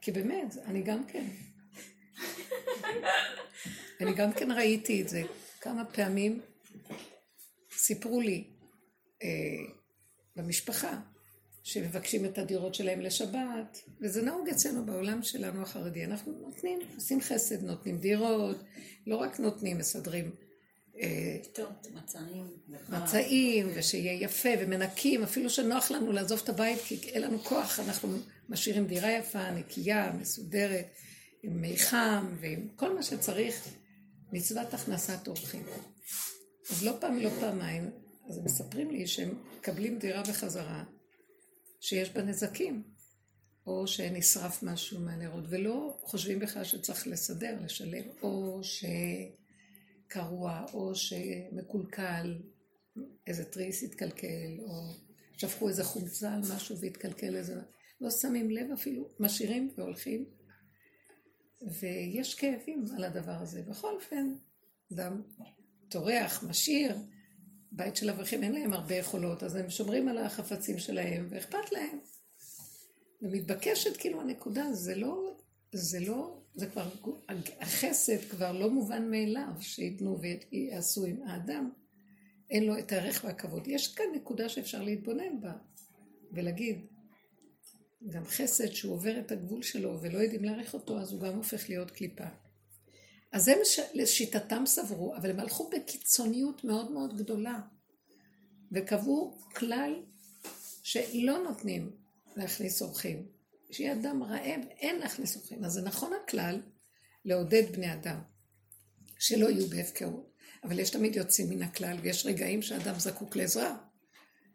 כי 0.00 0.12
באמת, 0.12 0.56
אני 0.64 0.82
גם 0.82 1.06
כן. 1.06 1.26
אני 4.00 4.14
גם 4.14 4.32
כן 4.32 4.50
ראיתי 4.50 5.02
את 5.02 5.08
זה 5.08 5.22
כמה 5.60 5.84
פעמים. 5.84 6.40
סיפרו 7.76 8.20
לי 8.20 8.44
אה, 9.22 9.28
במשפחה 10.36 11.00
שמבקשים 11.62 12.24
את 12.24 12.38
הדירות 12.38 12.74
שלהם 12.74 13.00
לשבת, 13.00 13.78
וזה 14.00 14.22
נהוג 14.22 14.48
אצלנו 14.48 14.86
בעולם 14.86 15.22
שלנו 15.22 15.62
החרדי. 15.62 16.04
אנחנו 16.04 16.32
נותנים, 16.32 16.78
עושים 16.94 17.20
חסד, 17.20 17.62
נותנים 17.62 17.98
דירות, 17.98 18.56
לא 19.06 19.16
רק 19.16 19.40
נותנים, 19.40 19.78
מסדרים 19.78 20.30
אה, 21.00 21.36
מצעים, 21.94 22.46
מצעים, 22.88 23.70
ושיהיה 23.74 24.12
יפה, 24.12 24.48
ומנקים, 24.60 25.22
אפילו 25.22 25.50
שנוח 25.50 25.90
לנו 25.90 26.12
לעזוב 26.12 26.40
את 26.44 26.48
הבית, 26.48 26.78
כי 26.80 26.94
אין 26.94 27.22
לנו 27.22 27.38
כוח, 27.38 27.80
אנחנו 27.80 28.08
משאירים 28.48 28.86
דירה 28.86 29.12
יפה, 29.12 29.50
נקייה, 29.50 30.12
מסודרת, 30.20 30.86
עם 31.44 31.60
מי 31.60 31.76
חם, 31.76 32.36
ועם 32.40 32.68
כל 32.76 32.94
מה 32.94 33.02
שצריך, 33.02 33.68
מצוות 34.32 34.74
הכנסת 34.74 35.28
אורחים. 35.28 35.62
אז 36.70 36.84
לא 36.84 36.92
פעם, 37.00 37.18
לא 37.18 37.30
פעמיים, 37.40 37.90
אז 38.28 38.38
הם 38.38 38.44
מספרים 38.44 38.90
לי 38.90 39.06
שהם 39.06 39.34
מקבלים 39.58 39.98
דירה 39.98 40.22
בחזרה, 40.22 40.84
שיש 41.80 42.10
בה 42.10 42.22
נזקים. 42.22 42.82
או 43.66 43.86
שנשרף 43.86 44.62
משהו 44.62 45.00
מהנרות, 45.00 45.44
ולא 45.48 45.98
חושבים 46.02 46.38
בכלל 46.38 46.64
שצריך 46.64 47.06
לסדר, 47.06 47.58
לשלם, 47.64 48.04
או 48.22 48.60
שקרוע, 50.08 50.64
או 50.72 50.94
שמקולקל, 50.94 52.38
איזה 53.26 53.44
תריס 53.44 53.82
התקלקל, 53.82 54.58
או 54.60 54.92
שפכו 55.36 55.68
איזה 55.68 55.84
חומצה 55.84 56.34
על 56.34 56.40
משהו 56.56 56.80
והתקלקל 56.80 57.36
איזה... 57.36 57.54
לא 58.00 58.10
שמים 58.10 58.50
לב 58.50 58.72
אפילו, 58.72 59.08
משאירים 59.20 59.70
והולכים. 59.76 60.24
ויש 61.80 62.34
כאבים 62.34 62.84
על 62.96 63.04
הדבר 63.04 63.32
הזה. 63.40 63.62
בכל 63.62 63.94
אופן, 63.94 64.34
אדם 64.92 65.22
טורח, 65.88 66.44
משאיר, 66.48 66.96
בית 67.72 67.96
של 67.96 68.10
אברכים 68.10 68.42
אין 68.42 68.52
להם 68.52 68.72
הרבה 68.72 68.94
יכולות, 68.94 69.42
אז 69.42 69.54
הם 69.54 69.70
שומרים 69.70 70.08
על 70.08 70.18
החפצים 70.18 70.78
שלהם, 70.78 71.26
ואכפת 71.30 71.72
להם. 71.72 71.98
ומתבקשת 73.22 73.96
כאילו 73.96 74.20
הנקודה, 74.20 74.72
זה 74.72 74.94
לא, 74.94 75.36
זה 75.72 76.00
לא, 76.00 76.40
זה 76.54 76.66
כבר, 76.66 76.88
החסד 77.60 78.20
כבר 78.30 78.52
לא 78.52 78.70
מובן 78.70 79.10
מאליו 79.10 79.50
שייתנו 79.60 80.18
ויעשו 80.20 81.04
עם 81.04 81.22
האדם. 81.22 81.70
אין 82.50 82.64
לו 82.64 82.78
את 82.78 82.92
הערך 82.92 83.24
והכבוד. 83.24 83.66
יש 83.66 83.94
כאן 83.94 84.04
נקודה 84.14 84.48
שאפשר 84.48 84.82
להתבונן 84.82 85.40
בה 85.40 85.52
ולהגיד, 86.32 86.86
גם 88.08 88.24
חסד 88.24 88.72
שהוא 88.72 88.94
עובר 88.94 89.18
את 89.18 89.32
הגבול 89.32 89.62
שלו 89.62 89.98
ולא 90.02 90.18
יודעים 90.18 90.44
להעריך 90.44 90.74
אותו, 90.74 91.00
אז 91.00 91.12
הוא 91.12 91.20
גם 91.20 91.36
הופך 91.36 91.68
להיות 91.68 91.90
קליפה. 91.90 92.24
אז 93.32 93.48
הם 93.48 93.58
לשיטתם 93.94 94.62
סברו, 94.66 95.16
אבל 95.16 95.30
הם 95.30 95.40
הלכו 95.40 95.70
בקיצוניות 95.70 96.64
מאוד 96.64 96.90
מאוד 96.90 97.16
גדולה, 97.18 97.60
וקבעו 98.72 99.38
כלל 99.54 100.02
שלא 100.82 101.38
נותנים 101.38 101.96
להכניס 102.36 102.82
אורחים. 102.82 103.26
כשיהיה 103.70 103.92
אדם 103.92 104.22
רעב, 104.22 104.60
אין 104.80 104.98
להכניס 104.98 105.36
אורחים. 105.36 105.64
אז 105.64 105.72
זה 105.72 105.82
נכון 105.82 106.12
הכלל 106.24 106.62
לעודד 107.24 107.72
בני 107.72 107.92
אדם, 107.92 108.20
שלא 109.18 109.50
יהיו 109.50 109.66
בהפקרות. 109.66 110.34
אבל 110.64 110.78
יש 110.78 110.90
תמיד 110.90 111.16
יוצאים 111.16 111.50
מן 111.50 111.62
הכלל, 111.62 111.96
ויש 112.02 112.26
רגעים 112.26 112.62
שאדם 112.62 112.94
זקוק 112.98 113.36
לעזרה, 113.36 113.76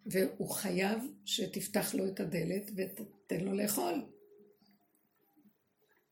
והוא 0.05 0.49
חייב 0.49 0.99
שתפתח 1.25 1.93
לו 1.93 2.07
את 2.07 2.19
הדלת 2.19 2.71
ותתן 3.29 3.45
לו 3.45 3.53
לאכול. 3.53 4.05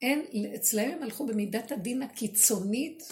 אין, 0.02 0.26
אצלהם 0.56 0.92
הם 0.92 1.04
הלכו 1.04 1.26
במידת 1.26 1.72
הדין 1.72 2.02
הקיצונית, 2.02 3.04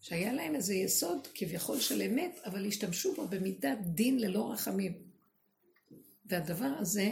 שהיה 0.00 0.32
להם 0.32 0.54
איזה 0.54 0.74
יסוד 0.74 1.26
כביכול 1.34 1.80
של 1.80 2.02
אמת, 2.02 2.38
אבל 2.44 2.66
השתמשו 2.66 3.14
בו 3.14 3.28
במידת 3.28 3.78
דין 3.84 4.18
ללא 4.18 4.52
רחמים. 4.52 4.92
והדבר 6.26 6.72
הזה, 6.78 7.10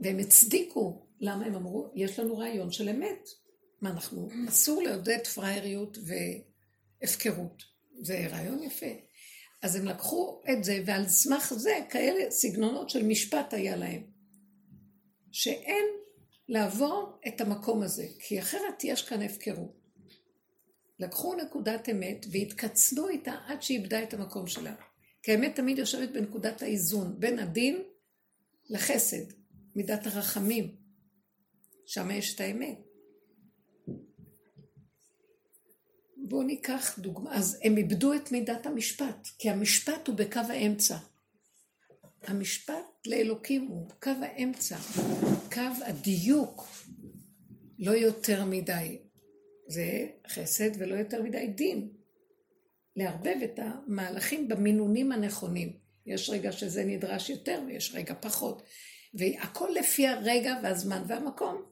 והם 0.00 0.18
הצדיקו, 0.18 1.06
למה 1.20 1.46
הם 1.46 1.54
אמרו, 1.54 1.92
יש 1.94 2.18
לנו 2.18 2.38
רעיון 2.38 2.72
של 2.72 2.88
אמת. 2.88 3.28
מה 3.80 3.90
אנחנו, 3.90 4.28
אסור 4.48 4.82
לעודד 4.82 5.26
פראייריות 5.34 5.98
והפקרות. 7.02 7.62
זה 8.00 8.26
רעיון 8.30 8.62
יפה. 8.62 9.07
אז 9.62 9.76
הם 9.76 9.84
לקחו 9.84 10.42
את 10.52 10.64
זה, 10.64 10.82
ועל 10.86 11.08
סמך 11.08 11.52
זה 11.56 11.78
כאלה 11.90 12.30
סגנונות 12.30 12.90
של 12.90 13.06
משפט 13.06 13.54
היה 13.54 13.76
להם. 13.76 14.02
שאין 15.32 15.84
לעבור 16.48 17.18
את 17.28 17.40
המקום 17.40 17.82
הזה, 17.82 18.06
כי 18.18 18.40
אחרת 18.40 18.84
יש 18.84 19.08
כאן 19.08 19.22
הפקרות. 19.22 19.78
לקחו 20.98 21.34
נקודת 21.34 21.88
אמת 21.88 22.26
והתקצנו 22.32 23.08
איתה 23.08 23.32
עד 23.46 23.62
שאיבדה 23.62 24.02
את 24.02 24.14
המקום 24.14 24.46
שלה. 24.46 24.74
כי 25.22 25.32
האמת 25.32 25.56
תמיד 25.56 25.78
יושבת 25.78 26.08
בנקודת 26.08 26.62
האיזון, 26.62 27.20
בין 27.20 27.38
הדין 27.38 27.82
לחסד, 28.70 29.32
מידת 29.76 30.06
הרחמים. 30.06 30.76
שם 31.86 32.10
יש 32.10 32.34
את 32.34 32.40
האמת. 32.40 32.87
בואו 36.28 36.42
ניקח 36.42 36.98
דוגמה. 36.98 37.34
אז 37.34 37.58
הם 37.62 37.76
איבדו 37.76 38.14
את 38.14 38.32
מידת 38.32 38.66
המשפט, 38.66 39.28
כי 39.38 39.50
המשפט 39.50 40.08
הוא 40.08 40.16
בקו 40.16 40.40
האמצע. 40.48 40.96
המשפט 42.22 43.06
לאלוקים 43.06 43.66
הוא 43.66 43.90
קו 44.02 44.10
האמצע, 44.22 44.76
קו 45.52 45.84
הדיוק, 45.84 46.68
לא 47.78 47.90
יותר 47.90 48.44
מדי. 48.44 48.98
זה 49.68 50.06
חסד 50.28 50.70
ולא 50.78 50.94
יותר 50.94 51.22
מדי 51.22 51.46
דין. 51.46 51.88
לערבב 52.96 53.36
את 53.44 53.58
המהלכים 53.62 54.48
במינונים 54.48 55.12
הנכונים. 55.12 55.72
יש 56.06 56.30
רגע 56.30 56.52
שזה 56.52 56.84
נדרש 56.84 57.30
יותר 57.30 57.60
ויש 57.66 57.94
רגע 57.94 58.14
פחות. 58.20 58.62
והכל 59.14 59.68
לפי 59.74 60.06
הרגע 60.06 60.54
והזמן 60.62 61.02
והמקום. 61.08 61.62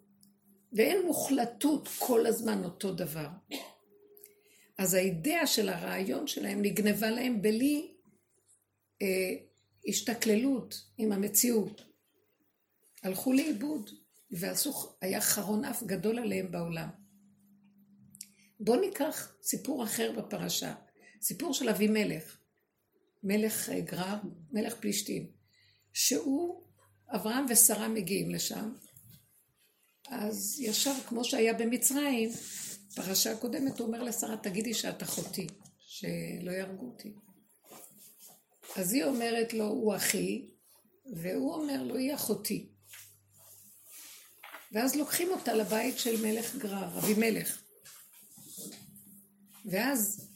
ואין 0.72 1.06
מוחלטות 1.06 1.88
כל 1.98 2.26
הזמן 2.26 2.64
אותו 2.64 2.94
דבר. 2.94 3.28
אז 4.78 4.94
האידאה 4.94 5.46
של 5.46 5.68
הרעיון 5.68 6.26
שלהם 6.26 6.62
נגנבה 6.62 7.10
להם 7.10 7.42
בלי 7.42 7.94
אה, 9.02 9.34
השתכללות 9.88 10.74
עם 10.98 11.12
המציאות. 11.12 11.82
הלכו 13.02 13.32
לאיבוד, 13.32 13.90
ועשו, 14.30 14.96
היה 15.00 15.20
חרון 15.20 15.64
אף 15.64 15.82
גדול 15.82 16.18
עליהם 16.18 16.50
בעולם. 16.50 16.88
בואו 18.60 18.80
ניקח 18.80 19.36
סיפור 19.42 19.84
אחר 19.84 20.12
בפרשה, 20.12 20.74
סיפור 21.22 21.54
של 21.54 21.68
אבימלך, 21.68 22.38
מלך 23.22 23.68
אה, 23.68 23.80
גרר, 23.80 24.18
מלך 24.52 24.74
פלישתים, 24.80 25.30
שהוא, 25.92 26.62
אברהם 27.08 27.46
ושרה 27.48 27.88
מגיעים 27.88 28.30
לשם, 28.30 28.72
אז 30.08 30.60
ישר 30.60 30.94
כמו 31.08 31.24
שהיה 31.24 31.54
במצרים, 31.54 32.30
פרשה 32.96 33.32
הקודמת 33.32 33.78
הוא 33.78 33.86
אומר 33.86 34.02
לשרה, 34.02 34.36
תגידי 34.36 34.74
שאת 34.74 35.02
אחותי, 35.02 35.46
שלא 35.78 36.50
יהרגו 36.50 36.86
אותי. 36.86 37.14
אז 38.76 38.92
היא 38.92 39.04
אומרת 39.04 39.52
לו, 39.54 39.64
הוא 39.64 39.96
אחי, 39.96 40.50
והוא 41.14 41.54
אומר 41.54 41.82
לו, 41.82 41.96
היא 41.96 42.14
אחותי. 42.14 42.68
ואז 44.72 44.96
לוקחים 44.96 45.30
אותה 45.30 45.54
לבית 45.54 45.98
של 45.98 46.26
מלך 46.26 46.56
גרר, 46.56 46.98
אבימלך. 46.98 47.62
ואז 49.64 50.28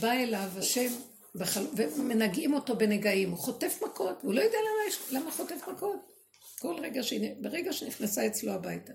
בא 0.00 0.12
אליו 0.12 0.50
השם 0.58 0.92
בחל... 1.34 1.66
ומנגעים 1.76 2.54
אותו 2.54 2.76
בנגעים, 2.76 3.30
הוא 3.30 3.38
חוטף 3.38 3.78
מכות, 3.86 4.22
הוא 4.22 4.34
לא 4.34 4.40
יודע 4.40 4.58
למה. 4.58 5.20
למה 5.20 5.30
חוטף 5.30 5.68
מכות. 5.72 6.12
כל 6.58 6.76
רגע, 6.82 7.02
ש... 7.02 7.12
ברגע 7.40 7.72
שנכנסה 7.72 8.26
אצלו 8.26 8.52
הביתה. 8.52 8.92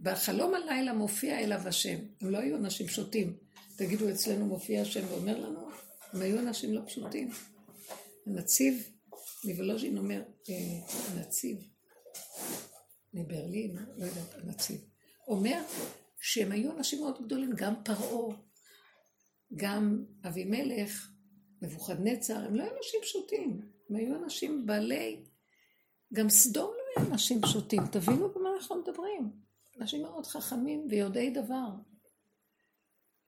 בחלום 0.00 0.54
הלילה 0.54 0.92
מופיע 0.92 1.38
אליו 1.38 1.68
השם, 1.68 1.98
הם 2.20 2.30
לא 2.30 2.38
היו 2.38 2.56
אנשים 2.56 2.86
פשוטים. 2.86 3.36
תגידו, 3.76 4.10
אצלנו 4.10 4.46
מופיע 4.46 4.82
השם 4.82 5.06
ואומר 5.08 5.38
לנו, 5.38 5.68
הם 6.12 6.22
היו 6.22 6.38
אנשים 6.38 6.74
לא 6.74 6.80
פשוטים. 6.86 7.30
הנציב 8.26 8.90
מוולוז'ין 9.44 9.98
אומר, 9.98 10.22
אה, 10.50 10.54
הנציב 11.08 11.58
מברלין, 13.14 13.76
לא 13.96 14.04
יודעת, 14.04 14.34
הנציב, 14.34 14.80
אומר 15.28 15.62
שהם 16.20 16.52
היו 16.52 16.72
אנשים 16.72 17.00
מאוד 17.00 17.24
גדולים, 17.24 17.50
גם 17.56 17.74
פרעה, 17.84 18.36
גם 19.56 20.04
אבימלך, 20.26 21.10
נבוכדנצר, 21.62 22.36
הם 22.36 22.54
לא 22.54 22.62
היו 22.62 22.72
אנשים 22.76 23.00
פשוטים, 23.02 23.60
הם 23.90 23.96
היו 23.96 24.16
אנשים 24.24 24.66
בעלי, 24.66 25.24
גם 26.12 26.28
סדום 26.28 26.70
לא 26.70 27.02
היו 27.02 27.12
אנשים 27.12 27.42
פשוטים, 27.42 27.86
תבינו 27.86 28.32
במה 28.34 28.48
אנחנו 28.56 28.82
מדברים. 28.82 29.49
אנשים 29.80 30.02
מאוד 30.02 30.26
חכמים 30.26 30.86
ויודעי 30.90 31.30
דבר. 31.30 31.68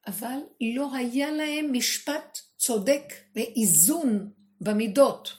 אבל 0.06 0.38
לא 0.76 0.94
היה 0.94 1.30
להם 1.30 1.72
משפט 1.72 2.38
צודק 2.56 3.14
ואיזון 3.34 4.32
במידות. 4.60 5.32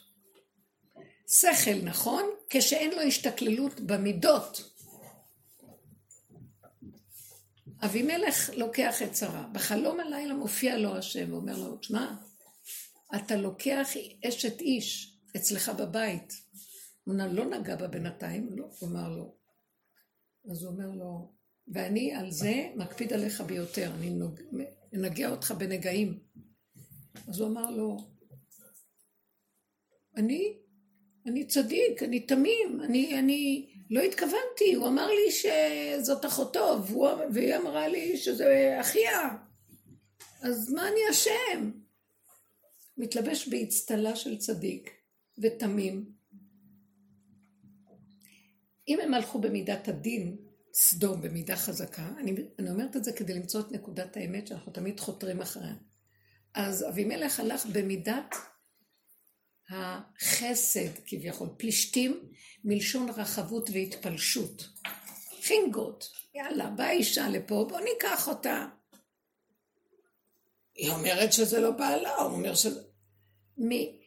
שכל 1.27 1.81
נכון, 1.83 2.23
כשאין 2.49 2.91
לו 2.91 3.01
השתכללות 3.01 3.79
במידות. 3.79 4.73
אבימלך 7.85 8.49
לוקח 8.57 9.01
את 9.01 9.15
שרה. 9.15 9.47
בחלום 9.51 9.99
הלילה 9.99 10.33
מופיע 10.33 10.77
לו 10.77 10.97
השם 10.97 11.33
ואומר 11.33 11.57
לו, 11.57 11.77
תשמע, 11.77 12.15
אתה 13.15 13.35
לוקח 13.35 13.89
אשת 14.27 14.61
איש 14.61 15.17
אצלך 15.35 15.69
בבית. 15.69 16.33
הוא 17.03 17.15
לא 17.15 17.45
נגע 17.45 17.75
בה 17.75 17.87
בינתיים, 17.87 18.49
לא, 18.57 18.65
הוא 18.79 18.89
אמר 18.89 19.09
לו, 19.09 19.35
אז 20.51 20.63
הוא 20.63 20.71
אומר 20.71 20.91
לו, 20.91 21.33
ואני 21.67 22.13
על 22.13 22.31
זה 22.31 22.69
מקפיד 22.75 23.13
עליך 23.13 23.41
ביותר, 23.41 23.91
אני. 23.93 24.09
אנגע 24.95 25.29
אותך 25.29 25.51
בנגעים. 25.51 26.19
אז 27.27 27.39
הוא 27.39 27.47
אמר 27.47 27.71
לו, 27.71 27.97
אני, 30.17 30.57
אני 31.25 31.47
צדיק, 31.47 32.03
אני 32.03 32.19
תמים, 32.19 32.81
אני, 32.83 33.19
אני 33.19 33.69
לא 33.89 34.01
התכוונתי, 34.01 34.73
הוא 34.75 34.87
אמר 34.87 35.07
לי 35.07 35.31
שזאת 35.31 36.25
אחותו, 36.25 36.83
והוא, 36.87 37.09
והיא 37.33 37.55
אמרה 37.55 37.87
לי 37.87 38.17
שזה 38.17 38.77
אחיה, 38.81 39.29
אז 40.41 40.73
מה 40.73 40.87
אני 40.87 40.99
אשם? 41.11 41.71
מתלבש 42.97 43.47
באצטלה 43.47 44.15
של 44.15 44.37
צדיק 44.37 44.89
ותמים, 45.37 46.11
אם 48.87 48.99
הם 48.99 49.13
הלכו 49.13 49.41
במידת 49.41 49.87
הדין, 49.87 50.37
סדום 50.73 51.21
במידה 51.21 51.55
חזקה, 51.55 52.09
אני, 52.19 52.35
אני 52.59 52.69
אומרת 52.69 52.95
את 52.95 53.03
זה 53.03 53.13
כדי 53.13 53.33
למצוא 53.33 53.61
את 53.61 53.71
נקודת 53.71 54.17
האמת 54.17 54.47
שאנחנו 54.47 54.71
תמיד 54.71 54.99
חותרים 54.99 55.41
אחריה. 55.41 55.75
אז 56.53 56.89
אבימלך 56.89 57.39
הלך 57.39 57.65
במידת 57.65 58.35
החסד 59.69 60.89
כביכול, 61.05 61.49
פלישתים 61.57 62.29
מלשון 62.63 63.09
רחבות 63.09 63.69
והתפלשות. 63.73 64.69
חינגות, 65.41 66.09
יאללה, 66.35 66.69
באה 66.69 66.91
אישה 66.91 67.29
לפה, 67.29 67.65
בוא 67.69 67.79
ניקח 67.79 68.27
אותה. 68.27 68.65
היא 70.75 70.91
אומרת 70.91 71.33
שזה 71.33 71.59
לא 71.59 71.71
בעלה, 71.71 72.15
הוא 72.15 72.31
אומר 72.31 72.55
שזה... 72.55 72.81
מי? 73.57 74.02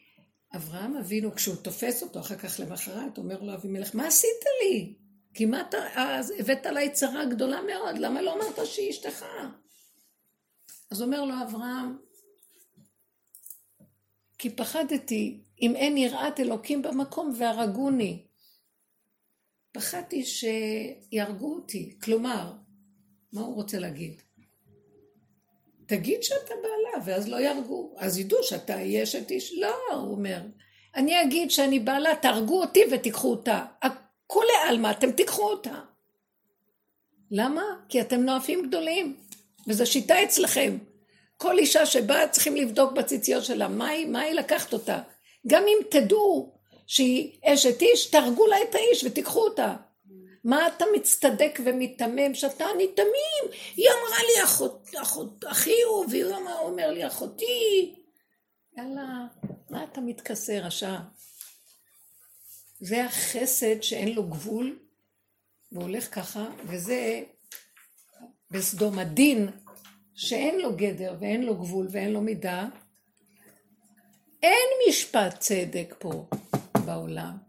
אברהם 0.55 0.97
אבינו, 0.97 1.35
כשהוא 1.35 1.57
תופס 1.57 2.03
אותו 2.03 2.21
אחר 2.21 2.37
כך 2.37 2.61
למחרת, 2.61 3.19
אומר 3.19 3.43
לו 3.43 3.55
אבימלך, 3.55 3.95
מה 3.95 4.07
עשית 4.07 4.45
לי? 4.63 4.95
כמעט 5.35 5.75
אז 5.95 6.33
הבאת 6.39 6.67
עליי 6.67 6.93
צרה 6.93 7.25
גדולה 7.25 7.63
מאוד, 7.63 7.99
למה 7.99 8.23
לא 8.23 8.35
אמרת 8.35 8.67
שהיא 8.67 8.91
אשתך? 8.91 9.25
אז 10.91 11.03
אומר 11.03 11.25
לו 11.25 11.35
אברהם, 11.43 11.97
כי 14.39 14.51
פחדתי 14.51 15.45
אם 15.63 15.77
אין 15.77 15.97
יראת 15.97 16.41
אלוקים 16.41 16.83
במקום 16.83 17.33
והרגוני. 17.39 18.27
פחדתי 19.73 20.25
שיהרגו 20.25 21.55
אותי. 21.55 21.99
כלומר, 22.03 22.53
מה 23.33 23.41
הוא 23.41 23.55
רוצה 23.55 23.79
להגיד? 23.79 24.23
תגיד 25.87 26.23
שאתה 26.23 26.55
בעלה, 26.63 27.05
ואז 27.05 27.29
לא 27.29 27.37
יהרגו. 27.37 27.95
אז 27.99 28.19
ידעו 28.19 28.43
שאתה 28.43 28.81
יש 28.81 29.15
את 29.15 29.31
איש... 29.31 29.59
לא, 29.59 29.77
הוא 29.93 30.13
אומר. 30.13 30.41
אני 30.97 31.23
אגיד 31.23 31.51
שאני 31.51 31.79
בעלה, 31.81 32.17
תהרגו 32.17 32.61
אותי 32.61 32.81
ותיקחו 32.93 33.31
אותה. 33.31 33.65
כולי 34.27 34.53
עלמא, 34.69 34.91
אתם 34.91 35.13
תיקחו 35.13 35.43
אותה. 35.43 35.81
למה? 37.31 37.63
כי 37.89 38.01
אתם 38.01 38.21
נואפים 38.21 38.67
גדולים, 38.67 39.17
וזו 39.67 39.87
שיטה 39.87 40.23
אצלכם. 40.23 40.79
כל 41.37 41.59
אישה 41.59 41.87
שבאה 41.87 42.29
צריכים 42.29 42.57
לבדוק 42.57 42.93
בציציות 42.93 43.45
שלה, 43.45 43.69
מה 43.69 43.89
היא, 43.89 44.07
מה 44.07 44.21
היא 44.21 44.35
לקחת 44.35 44.73
אותה. 44.73 45.01
גם 45.47 45.63
אם 45.63 45.79
תדעו 45.91 46.53
שהיא 46.87 47.39
אשת 47.45 47.83
איש, 47.83 48.07
תהרגו 48.07 48.47
לה 48.47 48.57
את 48.63 48.75
האיש 48.75 49.05
ותיקחו 49.05 49.41
אותה. 49.41 49.77
מה 50.47 50.67
אתה 50.67 50.85
מצטדק 50.97 51.59
ומיתמם 51.65 52.35
שאתה 52.35 52.65
אני 52.75 52.87
תמים? 52.89 53.61
היא 53.77 53.87
אמרה 53.89 54.19
לי 54.19 54.45
אחות, 54.45 54.89
אחות, 55.03 55.45
אחי 55.45 55.83
הוא, 55.83 56.07
והיא 56.11 56.25
אומר 56.63 56.91
לי 56.91 57.07
אחותי. 57.07 57.95
יאללה, 58.77 59.27
מה 59.71 59.85
אתה 59.85 60.01
מתכסה 60.01 60.59
רשע? 60.59 60.97
זה 62.81 63.05
החסד 63.05 63.83
שאין 63.83 64.15
לו 64.15 64.23
גבול, 64.23 64.79
והוא 65.73 65.83
הולך 65.83 66.15
ככה, 66.15 66.47
וזה 66.65 67.23
בסדום 68.51 68.99
הדין 68.99 69.49
שאין 70.15 70.61
לו 70.61 70.77
גדר 70.77 71.15
ואין 71.21 71.43
לו 71.43 71.57
גבול 71.57 71.89
ואין 71.91 72.13
לו 72.13 72.21
מידה, 72.21 72.67
אין 74.43 74.69
משפט 74.89 75.39
צדק 75.39 75.95
פה 75.99 76.27
בעולם. 76.87 77.46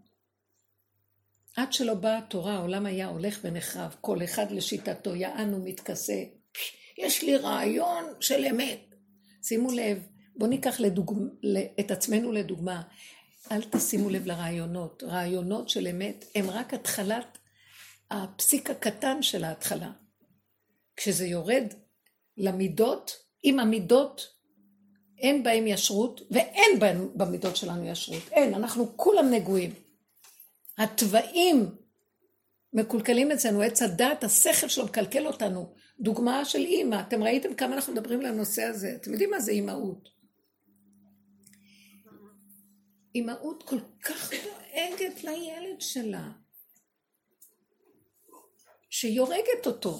עד 1.58 1.72
שלא 1.72 1.94
באה 1.94 2.18
התורה, 2.18 2.54
העולם 2.54 2.86
היה 2.86 3.06
הולך 3.06 3.38
ונחרב, 3.42 3.96
כל 4.00 4.24
אחד 4.24 4.50
לשיטתו, 4.50 5.14
יענו 5.14 5.64
מתכסה. 5.64 6.22
יש 6.98 7.22
לי 7.22 7.36
רעיון 7.36 8.04
של 8.20 8.44
אמת. 8.44 8.94
שימו 9.42 9.72
לב, 9.72 10.06
בואו 10.36 10.50
ניקח 10.50 10.80
לדוגמה, 10.80 11.26
את 11.80 11.90
עצמנו 11.90 12.32
לדוגמה. 12.32 12.82
אל 13.52 13.62
תשימו 13.62 14.10
לב 14.10 14.26
לרעיונות. 14.26 15.02
רעיונות 15.02 15.68
של 15.68 15.86
אמת 15.86 16.24
הם 16.34 16.50
רק 16.50 16.74
התחלת, 16.74 17.38
הפסיק 18.10 18.70
הקטן 18.70 19.22
של 19.22 19.44
ההתחלה. 19.44 19.90
כשזה 20.96 21.26
יורד 21.26 21.74
למידות, 22.36 23.16
אם 23.44 23.60
המידות 23.60 24.26
אין 25.18 25.42
בהם 25.42 25.66
ישרות, 25.66 26.20
ואין 26.30 26.78
בהם 26.78 27.08
במידות 27.14 27.56
שלנו 27.56 27.86
ישרות. 27.86 28.22
אין, 28.30 28.54
אנחנו 28.54 28.96
כולם 28.96 29.30
נגועים. 29.30 29.87
התוואים 30.78 31.70
מקולקלים 32.72 33.30
אצלנו, 33.30 33.62
עץ 33.62 33.82
הדת, 33.82 34.24
השכל 34.24 34.68
שלו 34.68 34.84
מקלקל 34.84 35.26
אותנו. 35.26 35.74
דוגמה 36.00 36.44
של 36.44 36.58
אימא, 36.58 37.00
אתם 37.08 37.22
ראיתם 37.22 37.54
כמה 37.54 37.74
אנחנו 37.74 37.92
מדברים 37.92 38.20
לנושא 38.20 38.62
הזה, 38.62 38.96
אתם 39.00 39.12
יודעים 39.12 39.30
מה 39.30 39.40
זה 39.40 39.52
אימהות. 39.52 40.08
אימהות 43.14 43.62
כל 43.62 43.78
כך 44.02 44.30
דואגת 44.30 45.24
לילד 45.24 45.80
שלה, 45.80 46.30
שהיא 48.90 49.20
הורגת 49.20 49.66
אותו. 49.66 49.98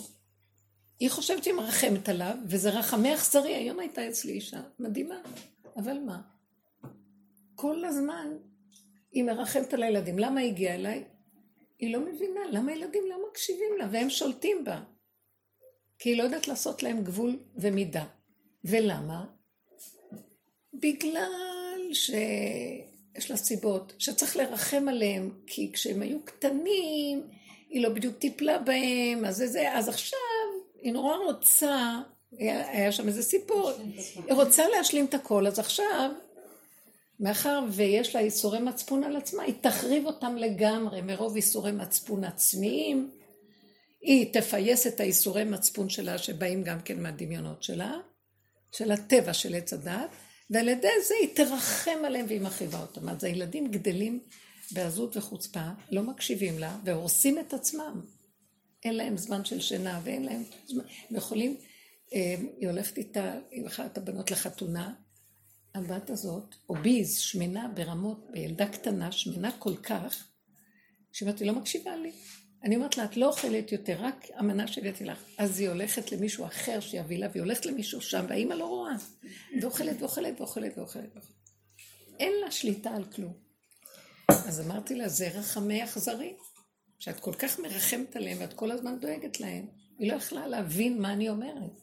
היא 1.00 1.10
חושבת 1.10 1.44
שהיא 1.44 1.54
מרחמת 1.54 2.08
עליו, 2.08 2.34
וזה 2.48 2.70
רחמי 2.70 3.14
אכזרי. 3.14 3.54
היום 3.54 3.78
הייתה 3.78 4.08
אצלי 4.08 4.32
אישה 4.32 4.62
מדהימה, 4.78 5.20
אבל 5.76 5.98
מה? 5.98 6.20
כל 7.54 7.84
הזמן 7.84 8.36
היא 9.12 9.24
מרחמת 9.24 9.74
על 9.74 9.82
הילדים. 9.82 10.18
למה 10.18 10.40
היא 10.40 10.48
הגיעה 10.48 10.74
אליי? 10.74 11.04
היא 11.78 11.92
לא 11.92 12.00
מבינה 12.00 12.40
למה 12.50 12.72
הילדים 12.72 13.02
לא 13.08 13.16
מקשיבים 13.30 13.78
לה, 13.78 13.88
והם 13.92 14.10
שולטים 14.10 14.64
בה. 14.64 14.80
כי 15.98 16.08
היא 16.08 16.18
לא 16.18 16.22
יודעת 16.22 16.48
לעשות 16.48 16.82
להם 16.82 17.04
גבול 17.04 17.38
ומידה. 17.56 18.04
ולמה? 18.64 19.24
בגלל 20.74 21.92
שיש 21.92 23.30
לה 23.30 23.36
סיבות 23.36 23.92
שצריך 23.98 24.36
לרחם 24.36 24.88
עליהם, 24.88 25.30
כי 25.46 25.72
כשהם 25.72 26.02
היו 26.02 26.24
קטנים, 26.24 27.22
היא 27.68 27.82
לא 27.82 27.88
בדיוק 27.88 28.18
טיפלה 28.18 28.58
בהם, 28.58 29.24
אז 29.24 29.36
זה 29.36 29.46
זה, 29.46 29.72
אז 29.72 29.88
עכשיו 29.88 30.18
היא 30.82 30.92
נורא 30.92 31.16
רוצה, 31.16 32.00
היה, 32.38 32.70
היה 32.70 32.92
שם 32.92 33.08
איזה 33.08 33.22
סיפור, 33.22 33.70
היא 34.26 34.34
רוצה 34.34 34.68
להשלים 34.68 35.04
את 35.04 35.14
הכל, 35.14 35.46
אז 35.46 35.58
עכשיו, 35.58 36.10
מאחר 37.20 37.64
ויש 37.72 38.14
לה 38.14 38.20
איסורי 38.20 38.60
מצפון 38.60 39.04
על 39.04 39.16
עצמה, 39.16 39.42
היא 39.42 39.54
תחריב 39.60 40.06
אותם 40.06 40.36
לגמרי 40.36 41.02
מרוב 41.02 41.36
איסורי 41.36 41.72
מצפון 41.72 42.24
עצמיים, 42.24 43.10
היא 44.02 44.32
תפייס 44.32 44.86
את 44.86 45.00
האיסורי 45.00 45.44
מצפון 45.44 45.88
שלה 45.88 46.18
שבאים 46.18 46.62
גם 46.62 46.80
כן 46.80 47.02
מהדמיונות 47.02 47.62
שלה, 47.62 47.92
של 48.72 48.92
הטבע 48.92 49.32
של 49.32 49.54
עץ 49.54 49.72
הדת, 49.72 50.10
ועל 50.50 50.68
ידי 50.68 50.88
זה 51.08 51.14
היא 51.20 51.36
תרחם 51.36 51.98
עליהם 52.04 52.26
והיא 52.28 52.40
מחריבה 52.40 52.80
אותם. 52.80 53.08
אז 53.08 53.24
הילדים 53.24 53.70
גדלים 53.70 54.20
בעזות 54.70 55.16
וחוצפה, 55.16 55.68
לא 55.90 56.02
מקשיבים 56.02 56.58
לה 56.58 56.76
והורסים 56.84 57.38
את 57.38 57.54
עצמם. 57.54 58.00
אין 58.84 58.96
להם 58.96 59.16
זמן 59.16 59.44
של 59.44 59.60
שינה 59.60 60.00
ואין 60.04 60.24
להם 60.24 60.42
זמן, 60.66 60.84
הם 61.10 61.16
יכולים, 61.16 61.56
אה, 62.14 62.34
היא 62.58 62.68
הולכת 62.68 62.98
איתה, 62.98 63.34
עם 63.50 63.66
אחת 63.66 63.98
הבנות 63.98 64.30
לחתונה, 64.30 64.92
הבת 65.78 66.10
הזאת, 66.10 66.54
או 66.68 66.74
ביז, 66.74 67.18
שמנה 67.18 67.68
ברמות, 67.74 68.26
בילדה 68.30 68.68
קטנה, 68.68 69.12
שמנה 69.12 69.50
כל 69.58 69.76
כך, 69.76 70.28
היא 71.20 71.46
לא 71.46 71.52
מקשיבה 71.52 71.96
לי. 71.96 72.12
אני 72.64 72.76
אומרת 72.76 72.96
לה, 72.96 73.04
את 73.04 73.16
לא 73.16 73.26
אוכלת 73.26 73.72
יותר, 73.72 73.96
רק 74.00 74.26
המנה 74.34 74.66
שהבאתי 74.66 75.04
לך. 75.04 75.24
אז 75.38 75.60
היא 75.60 75.68
הולכת 75.68 76.12
למישהו 76.12 76.46
אחר 76.46 76.80
שיביא 76.80 77.18
לה, 77.18 77.28
והיא 77.30 77.42
הולכת 77.42 77.66
למישהו 77.66 78.00
שם, 78.00 78.26
והאימא 78.28 78.54
לא 78.54 78.66
רואה. 78.66 78.94
ואוכלת 79.62 79.96
ואוכלת 80.02 80.40
ואוכלת 80.40 80.78
ואוכלת. 80.78 81.16
אין 82.18 82.32
לה 82.44 82.50
שליטה 82.50 82.90
על 82.90 83.04
כלום. 83.04 83.32
אז 84.28 84.60
אמרתי 84.60 84.94
לה, 84.94 85.08
זה 85.08 85.28
רחמי 85.28 85.84
אכזרי. 85.84 86.34
שאת 86.98 87.20
כל 87.20 87.32
כך 87.32 87.58
מרחמת 87.58 88.16
עליהם 88.16 88.38
ואת 88.40 88.52
כל 88.52 88.70
הזמן 88.70 88.98
דואגת 89.00 89.40
להם, 89.40 89.66
היא 89.98 90.12
לא 90.12 90.16
יכלה 90.16 90.46
להבין 90.46 91.02
מה 91.02 91.12
אני 91.12 91.28
אומרת. 91.28 91.80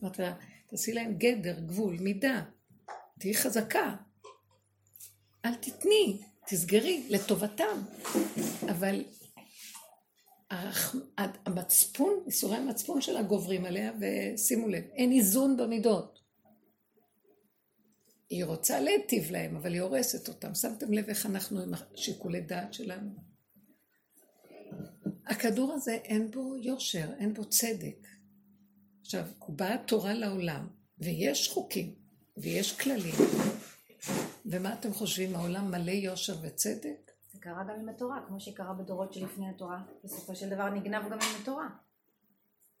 אמרתי 0.00 0.22
לה, 0.22 0.34
תעשי 0.66 0.92
להם 0.92 1.14
גדר, 1.14 1.60
גבול, 1.60 1.96
מידה, 2.00 2.42
תהיי 3.22 3.34
חזקה. 3.34 3.96
אל 5.44 5.54
תתני, 5.54 6.22
תסגרי, 6.46 7.06
לטובתם. 7.10 7.82
אבל 8.70 9.04
המצפון, 11.18 12.24
איסורי 12.26 12.56
המצפון 12.56 13.00
שלה 13.00 13.22
גוברים 13.22 13.64
עליה, 13.64 13.92
ושימו 14.00 14.68
לב, 14.68 14.84
אין 14.84 15.12
איזון 15.12 15.56
במידות. 15.56 16.18
היא 18.30 18.44
רוצה 18.44 18.80
להיטיב 18.80 19.30
להם, 19.30 19.56
אבל 19.56 19.72
היא 19.72 19.80
הורסת 19.80 20.28
אותם. 20.28 20.54
שמתם 20.54 20.92
לב 20.92 21.08
איך 21.08 21.26
אנחנו 21.26 21.60
עם 21.60 21.72
שיקולי 21.94 22.40
דעת 22.40 22.74
שלנו? 22.74 23.10
הכדור 25.26 25.72
הזה 25.72 25.94
אין 25.94 26.30
בו 26.30 26.56
יושר, 26.56 27.10
אין 27.18 27.34
בו 27.34 27.44
צדק. 27.44 28.06
עכשיו, 29.00 29.24
באה 29.48 29.78
תורה 29.86 30.14
לעולם, 30.14 30.68
ויש 30.98 31.48
חוקים, 31.48 32.01
ויש 32.36 32.80
כללים, 32.80 33.14
ומה 34.46 34.74
אתם 34.74 34.92
חושבים, 34.92 35.36
העולם 35.36 35.70
מלא 35.70 35.90
יושר 35.90 36.36
וצדק? 36.42 37.10
זה 37.32 37.38
קרה 37.40 37.64
גם 37.68 37.80
עם 37.80 37.88
התורה, 37.88 38.20
כמו 38.28 38.40
שקרה 38.40 38.72
בדורות 38.74 39.14
שלפני 39.14 39.48
התורה. 39.48 39.82
בסופו 40.04 40.36
של 40.36 40.48
דבר 40.48 40.70
נגנב 40.70 41.04
גם 41.04 41.12
עם 41.12 41.42
התורה. 41.42 41.68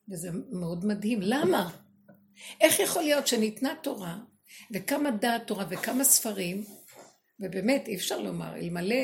וזה 0.08 0.28
מאוד 0.50 0.84
מדהים. 0.84 1.18
למה? 1.22 1.70
איך 2.60 2.80
יכול 2.80 3.02
להיות 3.02 3.26
שניתנה 3.26 3.74
תורה, 3.82 4.18
וכמה 4.70 5.10
דעת 5.10 5.46
תורה 5.46 5.64
וכמה 5.70 6.04
ספרים, 6.04 6.64
ובאמת 7.40 7.88
אי 7.88 7.96
אפשר 7.96 8.20
לומר, 8.20 8.56
אלמלא 8.56 8.96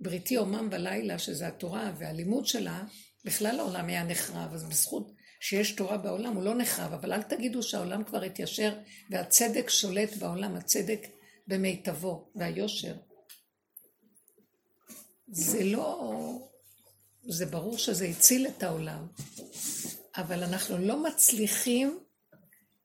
בריתי 0.00 0.34
יומם 0.34 0.68
ולילה, 0.72 1.18
שזה 1.18 1.46
התורה 1.46 1.92
והלימוד 1.98 2.46
שלה, 2.46 2.84
בכלל 3.24 3.58
העולם 3.60 3.86
היה 3.86 4.04
נחרב, 4.04 4.54
אז 4.54 4.64
בזכות 4.64 5.12
שיש 5.40 5.72
תורה 5.72 5.98
בעולם 5.98 6.34
הוא 6.34 6.42
לא 6.42 6.54
נחרב, 6.54 6.92
אבל 6.92 7.12
אל 7.12 7.22
תגידו 7.22 7.62
שהעולם 7.62 8.04
כבר 8.04 8.22
התיישר 8.22 8.78
והצדק 9.10 9.70
שולט 9.70 10.16
בעולם, 10.16 10.56
הצדק 10.56 11.06
במיטבו 11.46 12.30
והיושר. 12.34 12.94
זה 15.28 15.64
לא... 15.64 16.12
זה 17.28 17.46
ברור 17.46 17.78
שזה 17.78 18.04
הציל 18.04 18.46
את 18.46 18.62
העולם, 18.62 19.06
אבל 20.16 20.42
אנחנו 20.42 20.78
לא 20.78 21.02
מצליחים 21.02 21.98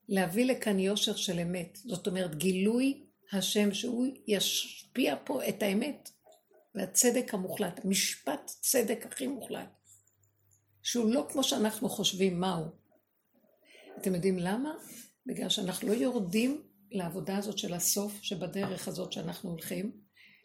להביא 0.09 0.45
לכאן 0.45 0.79
יושר 0.79 1.15
של 1.15 1.39
אמת. 1.39 1.77
זאת 1.85 2.07
אומרת, 2.07 2.35
גילוי 2.35 3.03
השם 3.31 3.73
שהוא 3.73 4.07
ישפיע 4.27 5.15
פה 5.23 5.47
את 5.47 5.63
האמת 5.63 6.09
והצדק 6.75 7.33
המוחלט, 7.33 7.85
משפט 7.85 8.51
צדק 8.61 9.05
הכי 9.05 9.27
מוחלט, 9.27 9.69
שהוא 10.83 11.13
לא 11.13 11.25
כמו 11.31 11.43
שאנחנו 11.43 11.89
חושבים 11.89 12.39
מהו. 12.39 12.65
אתם 13.97 14.15
יודעים 14.15 14.39
למה? 14.39 14.73
בגלל 15.25 15.49
שאנחנו 15.49 15.87
לא 15.87 15.93
יורדים 15.93 16.61
לעבודה 16.91 17.37
הזאת 17.37 17.57
של 17.57 17.73
הסוף, 17.73 18.19
שבדרך 18.21 18.87
הזאת 18.87 19.11
שאנחנו 19.11 19.49
הולכים, 19.49 19.91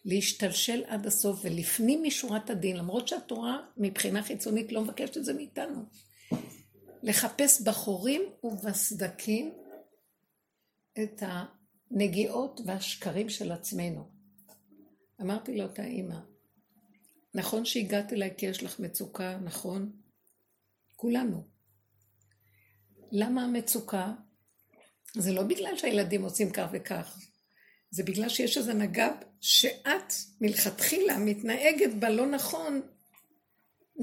להשתלשל 0.05 0.85
עד 0.87 1.07
הסוף 1.07 1.41
ולפנים 1.45 2.03
משורת 2.03 2.51
הדין, 2.51 2.77
למרות 2.77 3.09
שהתורה 3.09 3.59
מבחינה 3.77 4.23
חיצונית 4.23 4.73
לא 4.73 4.83
מבקשת 4.83 5.17
את 5.17 5.25
זה 5.25 5.35
מאיתנו. 5.35 5.83
לחפש 7.03 7.61
בחורים 7.61 8.23
ובסדקים 8.45 9.55
את 11.03 11.23
הנגיעות 11.91 12.61
והשקרים 12.67 13.29
של 13.29 13.53
עצמנו. 13.53 14.11
אמרתי 15.21 15.57
לאותה 15.57 15.85
אימא, 15.85 16.19
נכון 17.35 17.65
שהגעת 17.65 18.13
אליי 18.13 18.35
כי 18.37 18.47
יש 18.47 18.63
לך 18.63 18.81
מצוקה, 18.81 19.39
נכון? 19.45 19.93
כולנו. 21.01 21.43
למה 23.13 23.45
המצוקה? 23.45 24.13
זה 25.15 25.33
לא 25.33 25.43
בגלל 25.43 25.77
שהילדים 25.77 26.23
עושים 26.23 26.51
כך 26.51 26.69
וכך, 26.73 27.19
זה 27.91 28.03
בגלל 28.03 28.29
שיש 28.29 28.59
איזה 28.59 28.75
נגב 28.75 29.13
שאת 29.41 30.13
מלכתחילה 30.41 31.19
מתנהגת 31.19 31.95
בה 31.99 32.11
לא 32.11 32.27
נכון, 32.27 32.81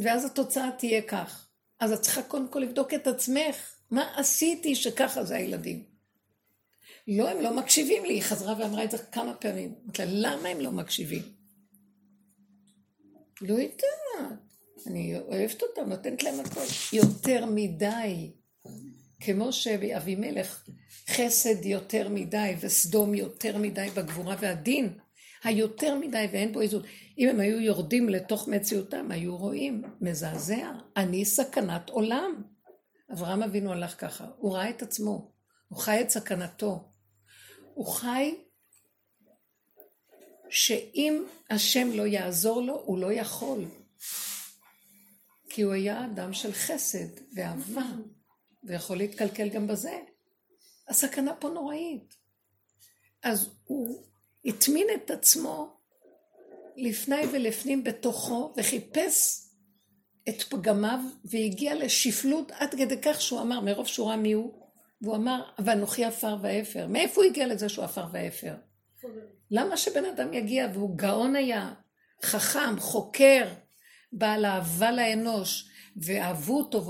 ואז 0.03 0.25
התוצאה 0.25 0.69
תהיה 0.77 1.01
כך. 1.01 1.47
אז 1.79 1.91
את 1.91 2.01
צריכה 2.01 2.23
קודם 2.23 2.47
כל 2.47 2.60
לבדוק 2.60 2.93
את 2.93 3.08
עצמך, 3.08 3.75
מה 3.91 4.13
עשיתי 4.17 4.75
שככה 4.75 5.23
זה 5.23 5.36
הילדים. 5.36 5.84
לא, 7.08 7.29
הם 7.29 7.41
לא 7.41 7.55
מקשיבים 7.58 8.05
לי, 8.05 8.13
היא 8.13 8.23
חזרה 8.23 8.60
ואמרה 8.60 8.84
את 8.84 8.91
זה 8.91 8.97
כמה 8.97 9.34
פעמים. 9.34 9.75
אמרתי 9.84 10.05
לה, 10.05 10.36
למה 10.36 10.49
הם 10.49 10.62
לא 10.62 10.71
מקשיבים? 10.71 11.23
לא 13.41 13.53
יודעת, 13.53 13.81
אני 14.87 15.19
אוהבת 15.19 15.61
אותם, 15.61 15.89
נותנת 15.89 16.23
להם 16.23 16.39
הכל. 16.39 16.61
יותר 16.93 17.45
מדי. 17.45 18.31
כמו 19.19 19.53
שאבימלך 19.53 20.69
חסד 21.09 21.65
יותר 21.65 22.09
מדי 22.09 22.55
וסדום 22.59 23.13
יותר 23.13 23.57
מדי 23.57 23.87
בגבורה 23.95 24.35
והדין, 24.39 24.97
היותר 25.43 25.95
מדי 25.95 26.25
ואין 26.31 26.53
בו 26.53 26.61
איזון. 26.61 26.83
אם 27.17 27.29
הם 27.29 27.39
היו 27.39 27.59
יורדים 27.59 28.09
לתוך 28.09 28.47
מציאותם, 28.47 29.11
היו 29.11 29.37
רואים, 29.37 29.83
מזעזע, 30.01 30.71
אני 30.97 31.25
סכנת 31.25 31.89
עולם. 31.89 32.43
אברהם 33.13 33.43
אבינו 33.43 33.71
הלך 33.71 34.01
ככה, 34.01 34.25
הוא 34.37 34.55
ראה 34.55 34.69
את 34.69 34.81
עצמו, 34.81 35.31
הוא 35.67 35.79
חי 35.79 36.01
את 36.01 36.09
סכנתו. 36.09 36.83
הוא 37.73 37.87
חי 37.87 38.35
שאם 40.49 41.23
השם 41.49 41.87
לא 41.93 42.07
יעזור 42.07 42.61
לו, 42.61 42.81
הוא 42.85 42.97
לא 42.97 43.11
יכול. 43.11 43.65
כי 45.55 45.61
הוא 45.61 45.73
היה 45.73 46.05
אדם 46.05 46.33
של 46.33 46.53
חסד 46.53 47.07
ואהבה, 47.35 47.85
ויכול 48.63 48.97
להתקלקל 48.97 49.49
גם 49.49 49.67
בזה. 49.67 49.99
הסכנה 50.87 51.35
פה 51.35 51.49
נוראית. 51.49 52.15
אז 53.23 53.49
הוא 53.63 54.05
הטמין 54.45 54.87
את 54.95 55.11
עצמו 55.11 55.77
לפני 56.75 57.21
ולפנים 57.31 57.83
בתוכו, 57.83 58.53
וחיפש 58.57 59.41
את 60.29 60.41
פגמיו, 60.41 60.99
והגיע 61.25 61.75
לשפלות 61.75 62.51
עד 62.51 62.75
כדי 62.75 63.01
כך 63.01 63.21
שהוא 63.21 63.41
אמר, 63.41 63.59
מרוב 63.59 63.87
שהוא 63.87 64.07
ראה 64.07 64.17
מי 64.17 64.31
הוא, 64.31 64.69
והוא 65.01 65.15
אמר, 65.15 65.43
ואנוכי 65.65 66.05
עפר 66.05 66.37
ואפר. 66.41 66.87
מאיפה 66.87 67.21
הוא 67.21 67.29
הגיע 67.29 67.47
לזה 67.47 67.69
שהוא 67.69 67.85
עפר 67.85 68.05
ואפר? 68.11 68.55
למה 69.51 69.77
שבן 69.77 70.05
אדם 70.05 70.33
יגיע, 70.33 70.67
והוא 70.73 70.97
גאון 70.97 71.35
היה, 71.35 71.73
חכם, 72.23 72.79
חוקר, 72.79 73.45
בעל 74.15 74.45
אהבה 74.45 74.91
לאנוש, 74.91 75.69
ואהבו 75.95 76.58
אותו, 76.58 76.86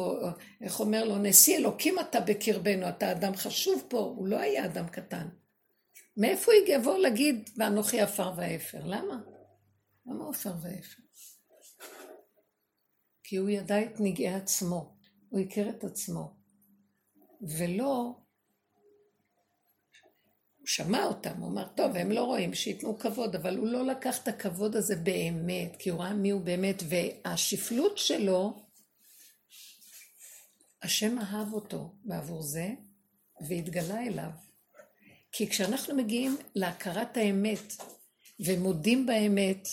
ואיך 0.61 0.79
אומר 0.79 1.03
לו, 1.03 1.17
נשיא 1.17 1.57
אלוקים 1.57 1.99
אתה 1.99 2.19
בקרבנו, 2.19 2.89
אתה 2.89 3.11
אדם 3.11 3.35
חשוב 3.35 3.83
פה, 3.87 3.99
הוא 3.99 4.27
לא 4.27 4.39
היה 4.39 4.65
אדם 4.65 4.87
קטן. 4.87 5.27
מאיפה 6.17 6.51
הוא 6.51 6.75
יבוא 6.75 6.97
להגיד, 6.97 7.49
ואנוכי 7.57 8.01
עפר 8.01 8.33
ואפר? 8.37 8.85
למה? 8.85 9.21
למה 10.05 10.29
עפר 10.29 10.53
ואפר? 10.61 11.01
כי 13.23 13.35
הוא 13.35 13.49
ידע 13.49 13.83
את 13.83 13.99
נגעי 13.99 14.33
עצמו, 14.33 14.97
הוא 15.29 15.39
הכיר 15.39 15.69
את 15.69 15.83
עצמו, 15.83 16.37
ולא, 17.41 18.15
הוא 20.65 20.69
שמע 20.69 21.05
אותם, 21.05 21.37
הוא 21.39 21.51
אמר, 21.51 21.67
טוב, 21.67 21.95
הם 21.95 22.11
לא 22.11 22.23
רואים, 22.23 22.53
שייתנו 22.53 22.99
כבוד, 22.99 23.35
אבל 23.35 23.57
הוא 23.57 23.67
לא 23.67 23.85
לקח 23.85 24.23
את 24.23 24.27
הכבוד 24.27 24.75
הזה 24.75 24.95
באמת, 24.95 25.75
כי 25.79 25.89
הוא 25.89 25.99
ראה 25.99 26.13
מי 26.13 26.29
הוא 26.29 26.41
באמת, 26.41 26.83
והשפלות 26.89 27.97
שלו, 27.97 28.65
השם 30.83 31.19
אהב 31.19 31.53
אותו 31.53 31.95
בעבור 32.03 32.41
זה, 32.41 32.67
והתגלה 33.47 34.01
אליו. 34.01 34.29
כי 35.31 35.49
כשאנחנו 35.49 35.95
מגיעים 35.95 36.37
להכרת 36.55 37.17
האמת 37.17 37.73
ומודים 38.45 39.05
באמת, 39.05 39.67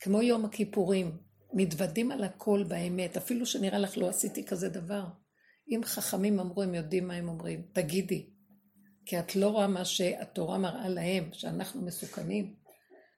כמו 0.00 0.22
יום 0.22 0.44
הכיפורים, 0.44 1.16
מתוודים 1.52 2.12
על 2.12 2.24
הכל 2.24 2.64
באמת, 2.68 3.16
אפילו 3.16 3.46
שנראה 3.46 3.78
לך 3.78 3.98
לא 3.98 4.08
עשיתי 4.08 4.44
כזה 4.44 4.68
דבר. 4.68 5.04
אם 5.68 5.80
חכמים 5.84 6.40
אמרו, 6.40 6.62
הם 6.62 6.74
יודעים 6.74 7.08
מה 7.08 7.14
הם 7.14 7.28
אומרים, 7.28 7.62
תגידי. 7.72 8.31
כי 9.06 9.18
את 9.18 9.36
לא 9.36 9.48
רואה 9.48 9.66
מה 9.66 9.84
שהתורה 9.84 10.58
מראה 10.58 10.88
להם, 10.88 11.28
שאנחנו 11.32 11.82
מסוכנים. 11.82 12.54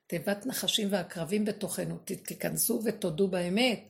תיבת 0.07 0.47
נחשים 0.47 0.89
ועקרבים 0.91 1.45
בתוכנו, 1.45 1.99
תיכנסו 1.99 2.81
ותודו 2.85 3.29
באמת. 3.29 3.89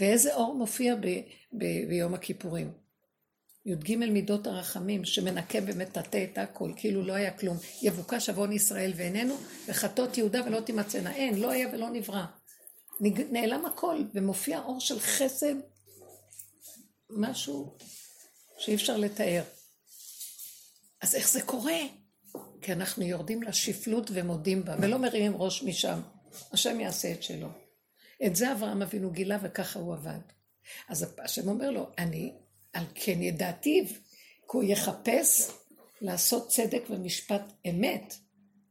ואיזה 0.00 0.34
אור 0.34 0.54
מופיע 0.54 0.94
ב, 0.94 1.06
ב, 1.52 1.88
ביום 1.88 2.14
הכיפורים. 2.14 2.72
י"ג 3.66 3.96
מידות 3.96 4.46
הרחמים, 4.46 5.04
שמנקה 5.04 5.58
ומטאטא 5.66 6.24
את 6.32 6.38
הכל, 6.38 6.72
כאילו 6.76 7.02
לא 7.02 7.12
היה 7.12 7.30
כלום. 7.30 7.56
יבוקש 7.82 8.28
עוון 8.28 8.52
ישראל 8.52 8.92
ואיננו, 8.96 9.36
וחטות 9.68 10.18
יהודה 10.18 10.40
ולא 10.46 10.60
תימצאנה. 10.60 11.14
אין, 11.14 11.40
לא 11.40 11.50
היה 11.50 11.68
ולא 11.72 11.90
נברא. 11.90 12.24
נעלם 13.30 13.66
הכל, 13.66 14.02
ומופיע 14.14 14.58
אור 14.58 14.80
של 14.80 15.00
חסד, 15.00 15.54
משהו 17.10 17.76
שאי 18.58 18.74
אפשר 18.74 18.96
לתאר. 18.96 19.42
אז 21.06 21.14
איך 21.14 21.28
זה 21.28 21.42
קורה? 21.42 21.80
כי 22.62 22.72
אנחנו 22.72 23.04
יורדים 23.04 23.42
לשפלות 23.42 24.10
ומודים 24.14 24.64
בה, 24.64 24.76
ולא 24.80 24.98
מרימים 24.98 25.36
ראש 25.36 25.62
משם. 25.62 26.00
השם 26.52 26.80
יעשה 26.80 27.12
את 27.12 27.22
שלו. 27.22 27.48
את 28.26 28.36
זה 28.36 28.52
אברהם 28.52 28.82
אבינו 28.82 29.10
גילה 29.10 29.38
וככה 29.42 29.78
הוא 29.78 29.94
עבד. 29.94 30.18
אז 30.88 31.06
השם 31.18 31.48
אומר 31.48 31.70
לו, 31.70 31.90
אני 31.98 32.32
על 32.72 32.84
כן 32.94 33.22
ידעתיו, 33.22 33.84
כי 33.86 33.94
הוא 34.52 34.64
יחפש 34.64 35.50
לעשות 36.00 36.48
צדק 36.48 36.82
ומשפט 36.90 37.52
אמת. 37.70 38.14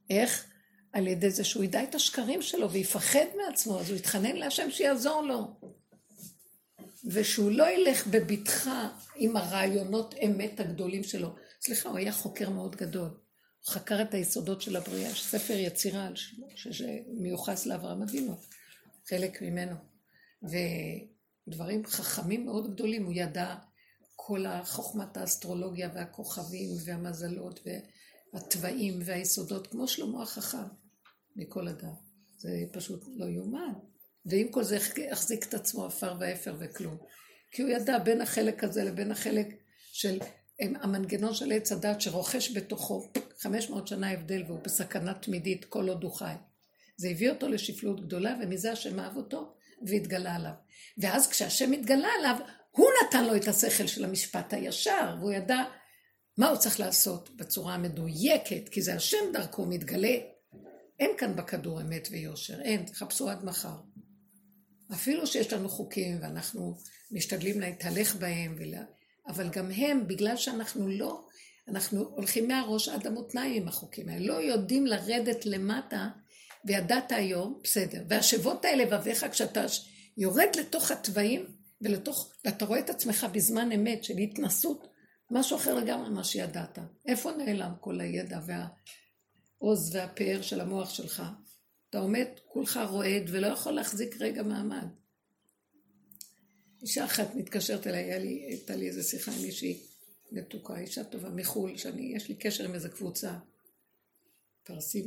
איך? 0.09 0.45
על 0.93 1.07
ידי 1.07 1.31
זה 1.31 1.43
שהוא 1.43 1.63
ידע 1.63 1.83
את 1.83 1.95
השקרים 1.95 2.41
שלו 2.41 2.71
ויפחד 2.71 3.25
מעצמו, 3.37 3.79
אז 3.79 3.89
הוא 3.89 3.97
יתחנן 3.97 4.35
להשם 4.35 4.71
שיעזור 4.71 5.21
לו. 5.21 5.59
ושהוא 7.05 7.51
לא 7.51 7.69
ילך 7.69 8.07
בבטחה 8.07 8.89
עם 9.15 9.37
הרעיונות 9.37 10.15
אמת 10.25 10.59
הגדולים 10.59 11.03
שלו. 11.03 11.29
סליחה, 11.65 11.89
הוא 11.89 11.97
היה 11.97 12.11
חוקר 12.11 12.49
מאוד 12.49 12.75
גדול. 12.75 13.07
הוא 13.07 13.73
חקר 13.73 14.01
את 14.01 14.13
היסודות 14.13 14.61
של 14.61 14.75
הבריאה, 14.75 15.15
ספר 15.15 15.53
יצירה, 15.53 16.09
שמיוחס 16.55 17.65
לאברהם 17.65 18.01
אבינו, 18.01 18.37
חלק 19.09 19.41
ממנו. 19.41 19.75
ודברים 21.47 21.85
חכמים 21.85 22.45
מאוד 22.45 22.73
גדולים, 22.73 23.05
הוא 23.05 23.13
ידע 23.15 23.55
כל 24.15 24.45
החוכמת 24.45 25.17
האסטרולוגיה 25.17 25.89
והכוכבים 25.93 26.69
והמזלות 26.85 27.59
והתוואים 28.33 28.99
והיסודות, 29.05 29.67
כמו 29.67 29.87
שלמה 29.87 30.23
החכם. 30.23 30.67
מכל 31.35 31.67
אדם. 31.67 31.93
זה 32.37 32.49
פשוט 32.71 33.05
לא 33.15 33.25
יאומן. 33.25 33.73
ועם 34.25 34.51
כל 34.51 34.63
זה 34.63 34.77
החזיק 35.11 35.45
את 35.45 35.53
עצמו 35.53 35.85
עפר 35.85 36.15
ואפר 36.19 36.55
וכלום. 36.59 36.97
כי 37.51 37.61
הוא 37.61 37.69
ידע 37.69 37.99
בין 37.99 38.21
החלק 38.21 38.63
הזה 38.63 38.83
לבין 38.83 39.11
החלק 39.11 39.47
של 39.91 40.19
המנגנון 40.59 41.33
של 41.33 41.51
עץ 41.51 41.71
הדת 41.71 42.01
שרוכש 42.01 42.57
בתוכו 42.57 43.11
500 43.39 43.87
שנה 43.87 44.11
הבדל 44.11 44.43
והוא 44.47 44.59
בסכנה 44.59 45.13
תמידית 45.13 45.65
כל 45.65 45.89
עוד 45.89 46.03
הוא 46.03 46.11
חי. 46.11 46.33
זה 46.97 47.09
הביא 47.09 47.29
אותו 47.29 47.47
לשפלות 47.47 48.05
גדולה, 48.05 48.37
ומזה 48.41 48.71
השם 48.71 48.99
אהב 48.99 49.17
אותו 49.17 49.53
והתגלה 49.87 50.35
עליו. 50.35 50.51
ואז 50.97 51.27
כשהשם 51.27 51.71
התגלה 51.71 52.07
עליו, 52.19 52.35
הוא 52.71 52.87
נתן 53.03 53.25
לו 53.25 53.35
את 53.35 53.47
השכל 53.47 53.87
של 53.87 54.05
המשפט 54.05 54.53
הישר, 54.53 55.15
והוא 55.19 55.31
ידע 55.31 55.63
מה 56.37 56.49
הוא 56.49 56.57
צריך 56.57 56.79
לעשות 56.79 57.35
בצורה 57.35 57.73
המדויקת, 57.73 58.69
כי 58.69 58.81
זה 58.81 58.95
השם 58.95 59.31
דרכו 59.33 59.65
מתגלה. 59.65 60.17
אין 60.99 61.11
כאן 61.17 61.35
בכדור 61.35 61.81
אמת 61.81 62.07
ויושר, 62.11 62.61
אין, 62.61 62.85
תחפשו 62.85 63.29
עד 63.29 63.45
מחר. 63.45 63.75
אפילו 64.93 65.27
שיש 65.27 65.53
לנו 65.53 65.69
חוקים 65.69 66.17
ואנחנו 66.21 66.77
משתדלים 67.11 67.59
להתהלך 67.59 68.15
בהם, 68.15 68.55
ולה... 68.57 68.83
אבל 69.27 69.49
גם 69.49 69.71
הם, 69.71 70.07
בגלל 70.07 70.37
שאנחנו 70.37 70.87
לא, 70.87 71.25
אנחנו 71.67 72.03
הולכים 72.15 72.47
מהראש 72.47 72.89
עד 72.89 73.07
המותניים 73.07 73.61
עם 73.61 73.67
החוקים 73.67 74.09
האלה, 74.09 74.25
לא 74.27 74.33
יודעים 74.33 74.87
לרדת 74.87 75.45
למטה, 75.45 76.07
וידעת 76.65 77.11
היום, 77.11 77.59
בסדר. 77.63 78.03
והשבות 78.09 78.65
האלה 78.65 78.85
לבביך, 78.85 79.25
כשאתה 79.31 79.65
יורד 80.17 80.49
לתוך 80.59 80.91
התוואים, 80.91 81.45
ולתוך, 81.81 82.33
ואתה 82.45 82.65
רואה 82.65 82.79
את 82.79 82.89
עצמך 82.89 83.27
בזמן 83.31 83.71
אמת 83.71 84.03
של 84.03 84.17
התנסות, 84.17 84.87
משהו 85.31 85.57
אחר 85.57 85.73
לגמרי 85.73 86.09
ממה 86.09 86.23
שידעת. 86.23 86.79
איפה 87.05 87.31
נעלם 87.31 87.71
כל 87.79 88.01
הידע 88.01 88.39
והעוז 88.45 89.95
והפאר 89.95 90.41
של 90.41 90.61
המוח 90.61 90.89
שלך? 90.89 91.23
אתה 91.89 91.97
עומד 91.99 92.25
כולך 92.47 92.79
רועד 92.89 93.23
ולא 93.27 93.47
יכול 93.47 93.73
להחזיק 93.73 94.15
רגע 94.19 94.43
מעמד. 94.43 94.87
אישה 96.81 97.05
אחת 97.05 97.35
מתקשרת 97.35 97.87
אליי, 97.87 98.13
הייתה 98.13 98.75
לי 98.75 98.87
איזה 98.87 99.03
שיחה 99.03 99.31
עם 99.31 99.41
מישהי 99.41 99.81
מתוקה, 100.31 100.79
אישה 100.79 101.03
טובה 101.03 101.29
מחו"ל, 101.29 101.77
שאני, 101.77 102.13
יש 102.15 102.29
לי 102.29 102.35
קשר 102.35 102.63
עם 102.65 102.73
איזה 102.73 102.89
קבוצה, 102.89 103.37
פרסים 104.63 105.05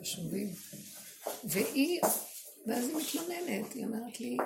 השומרים, 0.00 0.48
והיא, 1.44 2.00
ואז 2.66 2.88
היא 2.88 2.96
מתלוננת, 2.96 3.72
היא 3.72 3.84
אומרת 3.84 4.20
לי, 4.20 4.36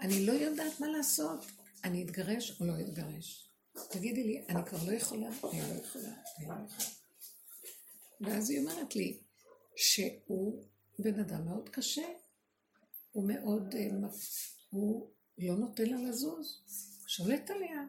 אני 0.00 0.26
לא 0.26 0.32
יודעת 0.32 0.80
מה 0.80 0.88
לעשות, 0.88 1.44
אני 1.84 2.04
אתגרש 2.04 2.60
או 2.60 2.66
לא 2.66 2.72
אתגרש? 2.80 3.50
תגידי 3.90 4.24
לי, 4.24 4.44
אני 4.48 4.64
כבר 4.66 4.78
לא 4.86 4.92
יכולה, 4.92 5.28
אני 5.28 5.60
לא 5.60 5.74
יכולה, 5.74 6.12
אני 6.38 6.48
לא 6.48 6.54
יכולה. 6.66 6.88
ואז 8.20 8.50
היא 8.50 8.60
אומרת 8.60 8.96
לי, 8.96 9.20
שהוא 9.76 10.64
בן 10.98 11.20
אדם 11.20 11.44
מאוד 11.44 11.68
קשה, 11.68 12.06
הוא 13.12 13.28
מאוד, 13.28 13.74
אה, 13.74 13.88
הוא 14.70 15.10
לא 15.38 15.56
נותן 15.56 15.86
לה 15.86 15.96
לזוז, 16.08 16.62
שולט 17.06 17.50
עליה, 17.50 17.82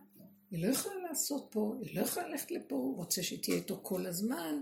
היא 0.52 0.66
לא 0.66 0.72
יכולה 0.72 0.96
לעשות 1.10 1.48
פה, 1.52 1.76
היא 1.82 1.96
לא 1.96 2.02
יכולה 2.02 2.28
ללכת 2.28 2.52
לפה, 2.52 2.76
הוא 2.76 2.96
רוצה 2.96 3.24
שתהיה 3.24 3.58
איתו 3.58 3.80
כל 3.84 4.06
הזמן. 4.06 4.62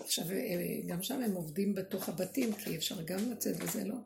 עכשיו, 0.00 0.30
אה, 0.30 0.80
גם 0.86 1.02
שם 1.02 1.20
הם 1.20 1.32
עובדים 1.32 1.74
בתוך 1.74 2.08
הבתים, 2.08 2.52
כי 2.52 2.76
אפשר 2.76 3.02
גם 3.02 3.30
לצאת 3.30 3.56
וזה 3.60 3.84
לא. 3.84 3.96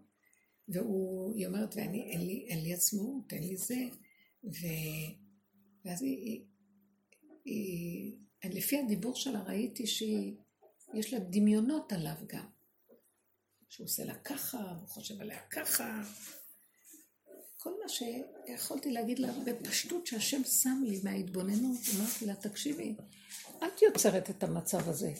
והיא 0.68 1.46
אומרת, 1.46 1.76
ואני, 1.76 2.10
אין 2.12 2.26
לי, 2.26 2.46
אין 2.48 2.62
לי 2.62 2.74
עצמאות, 2.74 3.32
אין 3.32 3.42
לי 3.42 3.56
זה. 3.56 3.84
ו... 4.44 4.66
ואז 5.84 6.02
היא, 6.02 6.44
היא, 7.44 8.16
היא, 8.44 8.50
לפי 8.50 8.78
הדיבור 8.78 9.16
שלה 9.16 9.42
ראיתי 9.42 9.86
שהיא 9.86 10.36
יש 10.94 11.12
לה 11.12 11.18
דמיונות 11.18 11.92
עליו 11.92 12.14
גם. 12.26 12.46
שהוא 13.68 13.84
עושה 13.84 14.04
לה 14.04 14.14
ככה, 14.14 14.74
הוא 14.80 14.88
חושב 14.88 15.20
עליה 15.20 15.40
ככה. 15.50 16.02
כל 17.62 17.70
מה 17.82 17.88
שיכולתי 17.88 18.90
להגיד 18.90 19.18
לה 19.18 19.32
בפשטות 19.44 20.06
שהשם 20.06 20.44
שם 20.44 20.82
לי 20.86 21.00
מההתבוננות, 21.04 21.78
אמרתי 21.96 22.26
לה, 22.26 22.34
תקשיבי, 22.34 22.94
את 23.58 23.82
יוצרת 23.82 24.30
את 24.30 24.42
המצב 24.42 24.88
הזה, 24.88 25.12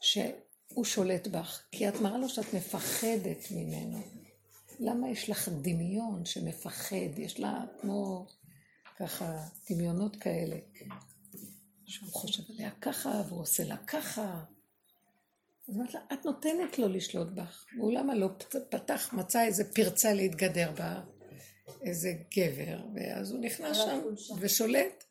שהוא 0.00 0.84
שולט 0.84 1.26
בך, 1.26 1.62
כי 1.72 1.88
את 1.88 1.94
מראה 2.00 2.18
לו 2.18 2.28
שאת 2.28 2.54
מפחדת 2.54 3.50
ממנו. 3.50 3.98
למה 4.80 5.10
יש 5.10 5.30
לך 5.30 5.48
דמיון 5.48 6.24
שמפחד? 6.24 7.18
יש 7.18 7.40
לה 7.40 7.64
כמו 7.80 8.26
ככה 8.96 9.38
דמיונות 9.70 10.16
כאלה. 10.16 10.56
שהוא 11.86 12.12
חושב 12.12 12.42
עליה 12.48 12.70
ככה, 12.70 13.22
והוא 13.28 13.40
עושה 13.40 13.64
לה 13.64 13.76
ככה. 13.76 14.44
אז 15.68 15.76
אמרת 15.76 15.94
לה, 15.94 16.00
את 16.12 16.24
נותנת 16.24 16.78
לו 16.78 16.88
לשלוט 16.88 17.28
בך. 17.28 17.64
והוא 17.78 17.92
למה 17.92 18.14
לא 18.14 18.28
פתח, 18.70 19.12
מצא 19.12 19.44
איזה 19.44 19.74
פרצה 19.74 20.12
להתגדר 20.12 20.72
בה, 20.78 21.00
איזה 21.82 22.12
גבר, 22.36 22.78
ואז 22.94 23.32
הוא 23.32 23.40
נכנס 23.40 23.76
שם 23.76 24.00
ושולט. 24.40 25.04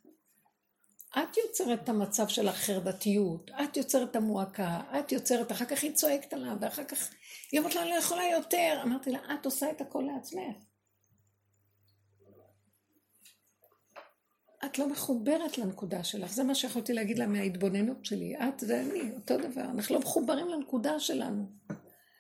את 1.18 1.38
יוצרת 1.38 1.84
את 1.84 1.90
המצב 1.90 2.28
של 2.28 2.48
החרדתיות, 2.48 3.52
את 3.64 3.78
יוצרת 3.78 4.12
את 4.12 4.16
המועקה, 4.16 4.82
את 5.00 5.12
יוצרת, 5.12 5.52
אחר 5.52 5.66
כך 5.66 5.84
היא 5.84 5.94
צועקת 5.94 6.34
עליו, 6.34 6.56
ואחר 6.62 6.84
כך 6.84 7.10
היא 7.52 7.60
אומרת 7.60 7.76
לה, 7.76 7.82
אני 7.82 7.90
לא 7.90 7.96
יכולה 7.96 8.24
יותר. 8.32 8.80
אמרתי 8.84 9.12
לה, 9.12 9.20
את 9.34 9.46
עושה 9.46 9.72
את 9.72 9.82
הכל 9.82 10.04
לעצמך. 10.14 10.56
את 14.66 14.80
לא 14.80 14.90
מחוברת 14.90 15.58
לנקודה 15.58 16.04
שלך, 16.04 16.32
זה 16.32 16.44
מה 16.44 16.56
שיכולתי 16.56 16.94
להגיד 16.94 17.20
לה 17.20 17.28
מההתבוננות 17.28 18.06
שלי, 18.06 18.36
את 18.36 18.64
ואני, 18.68 19.12
אותו 19.16 19.38
דבר, 19.38 19.62
אנחנו 19.62 19.96
לא 19.96 20.02
מחוברים 20.02 20.50
לנקודה 20.50 21.00
שלנו, 21.00 21.46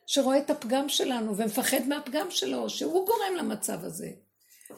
שרואה 0.07 0.37
את 0.37 0.49
הפגם 0.49 0.89
שלנו 0.89 1.37
ומפחד 1.37 1.87
מהפגם 1.87 2.31
שלו, 2.31 2.69
שהוא 2.69 3.05
גורם 3.05 3.35
למצב 3.37 3.83
הזה. 3.83 4.09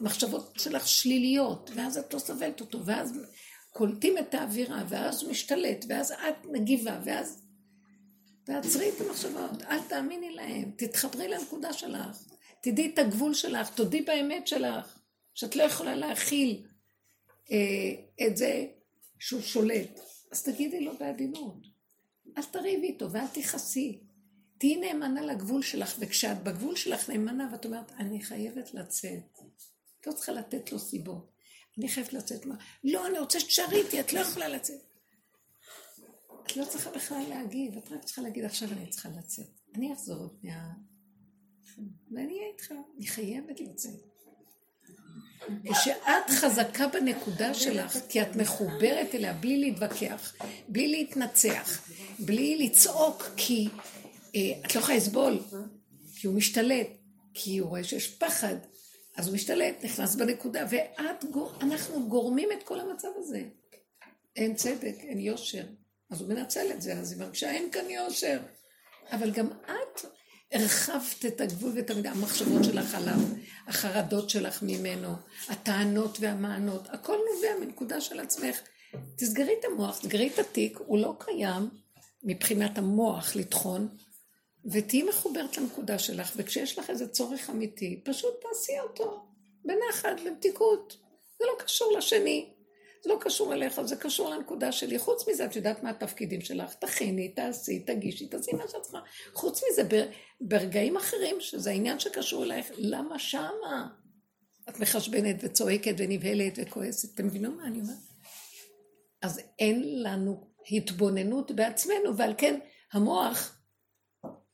מחשבות 0.01 0.53
שלך 0.57 0.87
שליליות, 0.87 1.71
ואז 1.75 1.97
את 1.97 2.13
לא 2.13 2.19
סובלת 2.19 2.61
אותו, 2.61 2.85
ואז 2.85 3.19
קולטים 3.73 4.17
את 4.17 4.33
האווירה, 4.33 4.83
ואז 4.89 5.23
משתלט, 5.23 5.85
ואז 5.89 6.11
את 6.11 6.45
מגיבה, 6.51 6.99
ואז... 7.03 7.41
תעצרי 8.45 8.89
את 8.89 9.01
המחשבות, 9.01 9.61
אל 9.69 9.79
תאמיני 9.89 10.31
להם, 10.31 10.71
תתחברי 10.75 11.27
לנקודה 11.27 11.73
שלך, 11.73 12.17
תדעי 12.61 12.91
את 12.93 12.99
הגבול 12.99 13.33
שלך, 13.33 13.69
תודי 13.69 14.01
באמת 14.01 14.47
שלך, 14.47 14.97
שאת 15.33 15.55
לא 15.55 15.63
יכולה 15.63 15.95
להכיל 15.95 16.63
את 18.27 18.37
זה 18.37 18.67
שהוא 19.19 19.41
שולט. 19.41 19.99
אז 20.31 20.43
תגידי 20.43 20.81
לו 20.81 20.97
בעדינות. 20.97 21.57
אל 22.37 22.43
תריבי 22.43 22.87
איתו 22.87 23.11
ואל 23.11 23.27
תכעסי. 23.33 23.99
תהיי 24.57 24.75
נאמנה 24.75 25.21
לגבול 25.21 25.61
שלך, 25.61 25.95
וכשאת 25.99 26.43
בגבול 26.43 26.75
שלך 26.75 27.09
נאמנה 27.09 27.49
ואת 27.51 27.65
אומרת, 27.65 27.91
אני 27.91 28.23
חייבת 28.23 28.73
לצאת. 28.73 29.39
את 30.01 30.07
לא 30.07 30.11
צריכה 30.11 30.31
לתת 30.31 30.71
לו 30.71 30.79
סיבות. 30.79 31.31
אני 31.77 31.87
חייבת 31.89 32.13
לצאת 32.13 32.45
מה? 32.45 32.55
לא, 32.83 33.07
אני 33.07 33.19
רוצה 33.19 33.39
שתשארי 33.39 33.81
איתי, 33.81 33.99
את 33.99 34.13
לא 34.13 34.19
יכולה 34.19 34.47
לצאת. 34.47 34.81
את 36.43 36.57
לא 36.57 36.65
צריכה 36.65 36.91
בכלל 36.91 37.23
להגיד, 37.29 37.77
את 37.77 37.91
רק 37.91 38.03
צריכה 38.03 38.21
להגיד, 38.21 38.45
עכשיו 38.45 38.71
אני 38.71 38.89
צריכה 38.89 39.09
לצאת. 39.09 39.49
אני 39.75 39.93
אחזור 39.93 40.17
עוד 40.17 40.39
מה... 40.43 40.73
ואני 42.11 42.33
אהיה 42.37 42.47
איתך, 42.51 42.73
אני 42.97 43.07
חייבת 43.07 43.59
לצאת. 43.59 44.14
כשאת 45.63 46.29
חזקה 46.29 46.87
בנקודה 46.87 47.53
שלך, 47.53 47.97
כי 48.09 48.21
את 48.21 48.35
מחוברת 48.35 49.15
אליה 49.15 49.33
בלי 49.33 49.57
להתווכח, 49.57 50.35
בלי 50.67 50.87
להתנצח, 50.87 51.89
בלי 52.19 52.57
לצעוק, 52.57 53.23
כי 53.37 53.67
אה, 54.35 54.41
את 54.65 54.75
לא 54.75 54.79
יכולה 54.79 54.97
לסבול, 54.97 55.39
כי 56.15 56.27
הוא 56.27 56.35
משתלט, 56.35 56.87
כי 57.33 57.57
הוא 57.57 57.69
רואה 57.69 57.83
שיש 57.83 58.07
פחד, 58.07 58.55
אז 59.17 59.27
הוא 59.27 59.35
משתלט, 59.35 59.75
נכנס 59.83 60.15
בנקודה, 60.15 60.65
ואנחנו 60.69 62.07
גורמים 62.07 62.49
את 62.51 62.63
כל 62.63 62.79
המצב 62.79 63.07
הזה. 63.17 63.43
אין 64.35 64.55
צדק, 64.55 64.95
אין 64.99 65.19
יושר. 65.19 65.63
אז 66.09 66.21
הוא 66.21 66.29
מנצל 66.29 66.71
את 66.71 66.81
זה, 66.81 66.93
אז 66.93 67.11
היא 67.11 67.19
מרגישה, 67.19 67.51
אין 67.51 67.71
כאן 67.71 67.89
יושר. 67.89 68.39
אבל 69.11 69.31
גם 69.31 69.47
את 69.47 70.05
הרחבת 70.51 71.25
את 71.27 71.41
הגבול 71.41 71.71
ואת 71.75 71.89
המידה, 71.89 72.11
המחשבות 72.11 72.63
שלך 72.63 72.95
עליו, 72.95 73.19
החרדות 73.67 74.29
שלך 74.29 74.63
ממנו, 74.63 75.15
הטענות 75.47 76.17
והמענות, 76.19 76.87
הכל 76.89 77.17
נובע 77.33 77.65
מנקודה 77.65 78.01
של 78.01 78.19
עצמך. 78.19 78.59
תסגרי 79.17 79.53
את 79.59 79.65
המוח, 79.65 79.99
תסגרי 79.99 80.29
את 80.33 80.39
התיק, 80.39 80.77
הוא 80.85 80.99
לא 80.99 81.13
קיים 81.19 81.69
מבחינת 82.23 82.77
המוח 82.77 83.35
לטחון, 83.35 83.87
ותהיי 84.71 85.03
מחוברת 85.03 85.57
לנקודה 85.57 85.99
שלך, 85.99 86.33
וכשיש 86.35 86.79
לך 86.79 86.89
איזה 86.89 87.07
צורך 87.07 87.49
אמיתי, 87.49 88.01
פשוט 88.05 88.33
תעשי 88.41 88.79
אותו, 88.79 89.25
בנחת, 89.65 90.19
במתיקות. 90.25 90.97
זה 91.39 91.45
לא 91.45 91.63
קשור 91.63 91.97
לשני. 91.97 92.54
זה 93.05 93.13
לא 93.13 93.17
קשור 93.19 93.53
אליך, 93.53 93.81
זה 93.81 93.95
קשור 93.95 94.29
לנקודה 94.29 94.71
שלי. 94.71 94.99
חוץ 94.99 95.27
מזה, 95.27 95.45
את 95.45 95.55
יודעת 95.55 95.83
מה 95.83 95.89
התפקידים 95.89 96.41
שלך? 96.41 96.73
תכיני, 96.73 97.29
תעשי, 97.29 97.79
תגישי, 97.79 98.27
תעשי 98.27 98.51
מה 98.51 98.63
שאת 98.67 98.81
צריכה. 98.81 98.99
חוץ 99.33 99.61
מזה, 99.63 100.07
ברגעים 100.41 100.97
אחרים, 100.97 101.35
שזה 101.39 101.69
העניין 101.69 101.99
שקשור 101.99 102.43
אלייך, 102.43 102.71
למה 102.77 103.19
שמה? 103.19 103.87
את 104.69 104.79
מחשבנת 104.79 105.35
וצועקת 105.41 105.93
ונבהלת 105.97 106.53
וכועסת. 106.57 107.13
אתם 107.13 107.25
מבינים 107.25 107.57
מה 107.57 107.67
אני 107.67 107.79
אומרת? 107.79 107.97
אז 109.21 109.41
אין 109.59 110.03
לנו 110.03 110.47
התבוננות 110.71 111.51
בעצמנו, 111.51 112.17
ועל 112.17 112.33
כן 112.37 112.59
המוח 112.93 113.57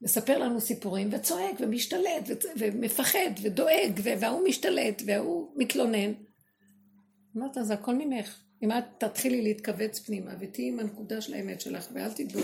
מספר 0.02 0.38
לנו 0.38 0.62
סיפורים 0.62 1.10
וצועק 1.12 1.56
ומשתלט 1.60 2.46
ומפחד 2.58 3.32
ודואג, 3.42 4.02
וההוא 4.04 4.48
משתלט 4.48 5.02
וההוא 5.06 5.54
מתלונן. 5.56 6.14
אמרת, 7.38 7.58
זה 7.62 7.74
הכל 7.74 7.96
ממך. 7.96 8.40
אם 8.64 8.72
את 8.72 8.84
תתחילי 8.98 9.42
להתכווץ 9.42 10.00
פנימה 10.00 10.32
ותהיי 10.40 10.68
עם 10.68 10.80
הנקודה 10.80 11.22
של 11.22 11.34
האמת 11.34 11.62
שלך 11.62 11.88
ואל 11.94 12.12
תדעו 12.12 12.42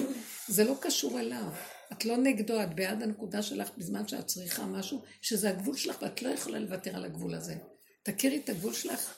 זה 0.47 0.63
לא 0.63 0.75
קשור 0.81 1.19
אליו. 1.19 1.51
את 1.91 2.05
לא 2.05 2.17
נגדו, 2.17 2.63
את 2.63 2.75
בעד 2.75 3.03
הנקודה 3.03 3.41
שלך 3.41 3.71
בזמן 3.77 4.07
שאת 4.07 4.27
צריכה 4.27 4.65
משהו, 4.65 5.01
שזה 5.21 5.49
הגבול 5.49 5.75
שלך 5.75 6.01
ואת 6.01 6.21
לא 6.21 6.29
יכולה 6.29 6.59
לוותר 6.59 6.95
על 6.95 7.05
הגבול 7.05 7.35
הזה. 7.35 7.55
תכירי 8.03 8.37
את 8.37 8.49
הגבול 8.49 8.73
שלך 8.73 9.17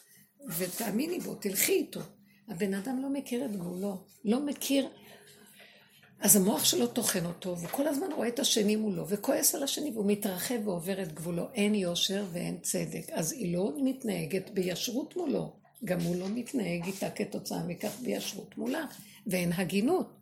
ותאמיני 0.57 1.19
בו, 1.19 1.35
תלכי 1.35 1.71
איתו. 1.71 1.99
הבן 2.47 2.73
אדם 2.73 3.01
לא 3.01 3.09
מכיר 3.09 3.45
את 3.45 3.51
גבולו, 3.51 4.05
לא 4.25 4.45
מכיר. 4.45 4.87
אז 6.21 6.35
המוח 6.35 6.65
שלו 6.65 6.87
טוחן 6.87 7.25
אותו, 7.25 7.57
וכל 7.61 7.87
הזמן 7.87 8.11
רואה 8.15 8.27
את 8.27 8.39
השני 8.39 8.75
מולו, 8.75 9.07
וכועס 9.07 9.55
על 9.55 9.63
השני, 9.63 9.91
והוא 9.91 10.05
מתרחב 10.07 10.67
ועובר 10.67 11.01
את 11.01 11.13
גבולו. 11.13 11.47
אין 11.53 11.75
יושר 11.75 12.25
ואין 12.31 12.57
צדק. 12.61 13.09
אז 13.11 13.31
היא 13.31 13.57
לא 13.57 13.73
מתנהגת 13.83 14.49
בישרות 14.49 15.15
מולו. 15.15 15.53
גם 15.85 16.01
הוא 16.01 16.15
לא 16.15 16.29
מתנהג 16.29 16.85
איתה 16.85 17.09
כתוצאה 17.09 17.63
מכך 17.63 17.99
בישרות 17.99 18.57
מולה, 18.57 18.85
ואין 19.27 19.51
הגינות. 19.53 20.13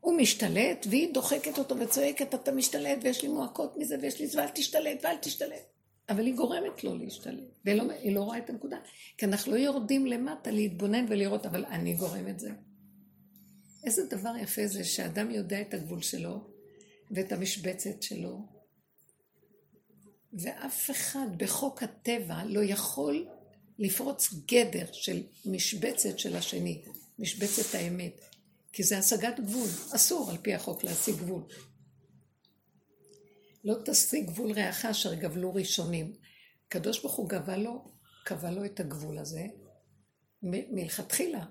הוא 0.00 0.16
משתלט, 0.16 0.86
והיא 0.90 1.14
דוחקת 1.14 1.58
אותו 1.58 1.78
וצועקת, 1.78 2.34
אתה 2.34 2.52
משתלט, 2.52 2.98
ויש 3.02 3.22
לי 3.22 3.28
מועקות 3.28 3.76
מזה, 3.76 3.96
ויש 4.02 4.20
לי 4.20 4.26
זה, 4.26 4.38
ואל 4.38 4.48
תשתלט, 4.48 5.04
ואל 5.04 5.16
תשתלט. 5.16 5.66
אבל 6.08 6.26
היא 6.26 6.34
גורמת 6.34 6.84
לו 6.84 6.96
להשתלט, 6.96 7.44
והיא 7.64 7.76
לא, 7.76 7.84
לא 8.10 8.20
רואה 8.20 8.38
את 8.38 8.50
הנקודה. 8.50 8.76
כי 9.18 9.26
אנחנו 9.26 9.52
לא 9.52 9.56
יורדים 9.56 10.06
למטה 10.06 10.50
להתבונן 10.50 11.04
ולראות, 11.08 11.46
אבל 11.46 11.64
אני 11.64 11.94
גורם 11.94 12.28
את 12.28 12.40
זה. 12.40 12.50
איזה 13.84 14.06
דבר 14.06 14.32
יפה 14.42 14.66
זה 14.66 14.84
שאדם 14.84 15.30
יודע 15.30 15.60
את 15.60 15.74
הגבול 15.74 16.02
שלו, 16.02 16.50
ואת 17.10 17.32
המשבצת 17.32 18.02
שלו, 18.02 18.46
ואף 20.32 20.90
אחד 20.90 21.26
בחוק 21.36 21.82
הטבע 21.82 22.44
לא 22.44 22.60
יכול 22.64 23.28
לפרוץ 23.78 24.34
גדר 24.46 24.92
של 24.92 25.22
משבצת 25.46 26.18
של 26.18 26.36
השני, 26.36 26.82
משבצת 27.18 27.74
האמת, 27.74 28.20
כי 28.72 28.82
זה 28.82 28.98
השגת 28.98 29.40
גבול, 29.40 29.68
אסור 29.94 30.30
על 30.30 30.38
פי 30.42 30.54
החוק 30.54 30.84
להשיג 30.84 31.14
גבול. 31.14 31.42
לא 33.64 33.74
תשיג 33.84 34.26
גבול 34.26 34.52
רעך 34.52 34.84
אשר 34.84 35.14
גבלו 35.14 35.54
ראשונים. 35.54 36.12
הקדוש 36.66 37.00
ברוך 37.00 37.14
הוא 37.14 37.28
גבה 37.28 37.56
לו, 37.56 37.84
קבע 38.24 38.50
לו 38.50 38.64
את 38.64 38.80
הגבול 38.80 39.18
הזה 39.18 39.46
מלכתחילה. 40.42 41.44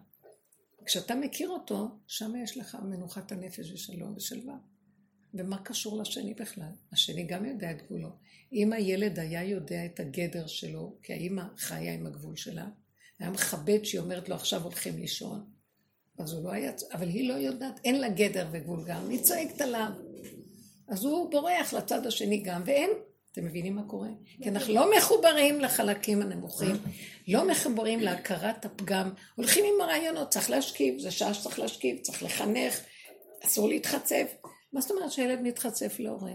כשאתה 0.89 1.15
מכיר 1.15 1.49
אותו, 1.49 1.87
שם 2.07 2.33
יש 2.43 2.57
לך 2.57 2.77
מנוחת 2.83 3.31
הנפש 3.31 3.71
ושלום 3.71 4.13
ושלווה. 4.15 4.55
ומה 5.33 5.63
קשור 5.63 6.01
לשני 6.01 6.33
בכלל? 6.33 6.71
השני 6.91 7.23
גם 7.23 7.45
יודע 7.45 7.71
את 7.71 7.81
גבולו. 7.81 8.09
אם 8.53 8.73
הילד 8.73 9.19
היה 9.19 9.43
יודע 9.43 9.85
את 9.85 9.99
הגדר 9.99 10.47
שלו, 10.47 10.97
כי 11.03 11.13
האימא 11.13 11.43
חיה 11.57 11.93
עם 11.93 12.05
הגבול 12.05 12.35
שלה, 12.35 12.67
היה 13.19 13.29
מכבד 13.29 13.83
שהיא 13.83 14.01
אומרת 14.01 14.29
לו 14.29 14.35
עכשיו 14.35 14.63
הולכים 14.63 14.97
לישון, 14.97 15.49
אז 16.19 16.33
הוא 16.33 16.43
לא 16.43 16.51
היה, 16.51 16.71
אבל 16.93 17.07
היא 17.07 17.29
לא 17.29 17.33
יודעת, 17.33 17.79
אין 17.85 18.01
לה 18.01 18.09
גדר 18.09 18.47
וגבול 18.51 18.85
גם, 18.87 19.09
היא 19.09 19.23
צועקת 19.23 19.61
עליו. 19.61 19.91
אז 20.87 21.03
הוא 21.03 21.31
בורח 21.31 21.73
לצד 21.73 22.05
השני 22.05 22.41
גם, 22.41 22.61
ואין. 22.65 22.89
אתם 23.39 23.47
מבינים 23.47 23.75
מה 23.75 23.83
קורה? 23.83 24.09
כי 24.43 24.49
אנחנו 24.49 24.73
לא 24.73 24.91
מחוברים 24.97 25.61
לחלקים 25.61 26.21
הנמוכים, 26.21 26.75
לא 27.27 27.47
מחוברים 27.47 27.99
להכרת 27.99 28.65
הפגם, 28.65 29.09
הולכים 29.35 29.65
עם 29.65 29.81
הרעיונות, 29.81 30.29
צריך 30.29 30.49
להשכיב, 30.49 30.99
זה 30.99 31.11
שעה 31.11 31.33
שצריך 31.33 31.59
להשכיב, 31.59 31.97
צריך 32.01 32.23
לחנך, 32.23 32.79
אסור 33.45 33.69
להתחצף. 33.69 34.33
מה 34.73 34.81
זאת 34.81 34.91
אומרת 34.91 35.11
שהילד 35.11 35.41
מתחצף 35.41 35.99
להורה? 35.99 36.33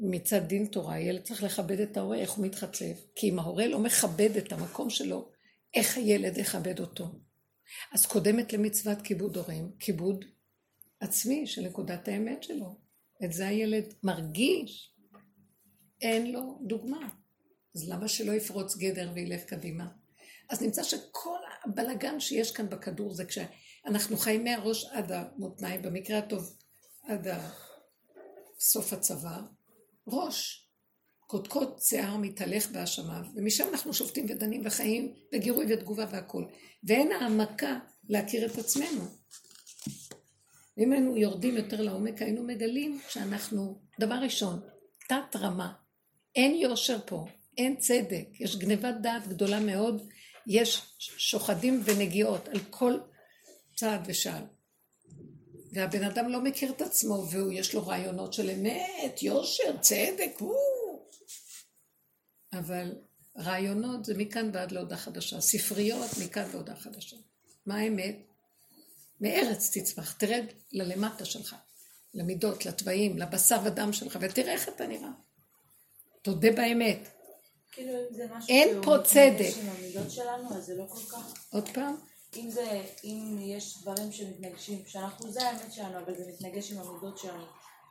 מצד 0.00 0.38
דין 0.38 0.66
תורה, 0.66 1.00
ילד 1.00 1.22
צריך 1.22 1.42
לכבד 1.42 1.80
את 1.80 1.96
ההורה, 1.96 2.16
איך 2.16 2.30
הוא 2.30 2.46
מתחצף? 2.46 3.04
כי 3.14 3.30
אם 3.30 3.38
ההורה 3.38 3.66
לא 3.66 3.78
מכבד 3.78 4.36
את 4.36 4.52
המקום 4.52 4.90
שלו, 4.90 5.28
איך 5.74 5.96
הילד 5.96 6.38
יכבד 6.38 6.80
אותו? 6.80 7.04
אז 7.92 8.06
קודמת 8.06 8.52
למצוות 8.52 9.02
כיבוד 9.02 9.36
הורים, 9.36 9.70
כיבוד 9.78 10.24
עצמי 11.00 11.46
של 11.46 11.62
נקודת 11.62 12.08
האמת 12.08 12.42
שלו. 12.42 12.76
את 13.24 13.32
זה 13.32 13.48
הילד 13.48 13.94
מרגיש, 14.02 14.95
אין 16.00 16.32
לו 16.32 16.58
דוגמה. 16.62 17.08
אז 17.74 17.88
למה 17.88 18.08
שלא 18.08 18.32
יפרוץ 18.32 18.76
גדר 18.76 19.10
וילך 19.14 19.44
קדימה? 19.44 19.86
אז 20.48 20.62
נמצא 20.62 20.82
שכל 20.82 21.38
הבלגן 21.64 22.20
שיש 22.20 22.52
כאן 22.52 22.70
בכדור 22.70 23.14
זה 23.14 23.24
כשאנחנו 23.24 24.16
חיים 24.16 24.44
מהראש 24.44 24.84
עד 24.84 25.12
המותניים, 25.12 25.82
במקרה 25.82 26.18
הטוב 26.18 26.56
עד 27.02 27.26
סוף 28.60 28.92
הצוואר, 28.92 29.42
ראש. 30.06 30.62
קודקוד 31.26 31.76
שיער 31.80 32.16
מתהלך 32.16 32.70
בהאשמה, 32.70 33.22
ומשם 33.34 33.68
אנחנו 33.72 33.94
שופטים 33.94 34.26
ודנים 34.28 34.62
וחיים, 34.64 35.14
וגירוי 35.32 35.74
ותגובה 35.74 36.06
והכול. 36.10 36.48
ואין 36.84 37.12
העמקה 37.12 37.78
להכיר 38.08 38.46
את 38.46 38.58
עצמנו. 38.58 39.04
ואם 40.76 40.92
היינו 40.92 41.16
יורדים 41.16 41.56
יותר 41.56 41.80
לעומק, 41.80 42.22
היינו 42.22 42.42
מגלים 42.42 43.00
שאנחנו, 43.08 43.80
דבר 44.00 44.14
ראשון, 44.14 44.60
תת 45.08 45.36
רמה. 45.36 45.72
אין 46.36 46.54
יושר 46.54 46.98
פה, 47.06 47.26
אין 47.58 47.76
צדק, 47.76 48.28
יש 48.40 48.56
גניבת 48.56 48.94
דעת 49.02 49.28
גדולה 49.28 49.60
מאוד, 49.60 50.08
יש 50.46 50.82
שוחדים 50.98 51.82
ונגיעות 51.84 52.48
על 52.48 52.60
כל 52.70 52.98
צעד 53.76 54.00
ושעל. 54.06 54.42
והבן 55.72 56.04
אדם 56.04 56.28
לא 56.28 56.40
מכיר 56.40 56.70
את 56.70 56.80
עצמו, 56.80 57.26
ויש 57.30 57.74
לו 57.74 57.86
רעיונות 57.86 58.32
של 58.32 58.50
אמת, 58.50 59.22
יושר, 59.22 59.76
צדק, 59.80 60.30
הוא... 60.38 60.56
אבל 62.52 62.94
רעיונות 63.38 64.04
זה 64.04 64.14
מכאן 64.16 64.50
ועד 64.52 64.72
להודעה 64.72 64.98
חדשה, 64.98 65.40
ספריות 65.40 66.10
מכאן 66.24 66.50
להודעה 66.52 66.76
חדשה. 66.76 67.16
מה 67.66 67.76
האמת? 67.76 68.16
מארץ 69.20 69.76
תצמח, 69.76 70.12
תרד 70.12 70.44
ללמטה 70.72 71.24
שלך, 71.24 71.56
למידות, 72.14 72.66
לתוואים, 72.66 73.18
לבשר 73.18 73.60
ודם 73.64 73.92
שלך, 73.92 74.18
ותראה 74.20 74.52
איך 74.52 74.68
אתה 74.68 74.86
נראה. 74.86 75.10
תודה 76.26 76.52
באמת. 76.52 77.08
כאילו 77.72 77.92
אם 77.92 78.14
זה 78.14 78.26
משהו 78.36 78.48
אין 78.48 78.82
פה 78.82 78.96
צדק. 79.04 79.52
עם 79.62 79.68
המידות 79.68 80.10
שלנו, 80.10 80.56
אז 80.56 80.66
זה 80.66 80.74
לא 80.74 80.84
כל 80.88 80.98
כך... 80.98 81.34
עוד 81.52 81.68
פעם? 81.68 81.96
אם 82.36 82.50
זה, 82.50 82.82
אם 83.04 83.38
יש 83.40 83.82
דברים 83.82 84.12
שמתנגשים, 84.12 84.82
שאנחנו, 84.86 85.30
זה 85.30 85.48
האמת 85.48 85.72
שלנו, 85.72 85.98
אבל 85.98 86.14
זה 86.16 86.24
מתנגש 86.28 86.72
עם 86.72 86.78
המידות 86.78 87.18
שלנו, 87.18 87.44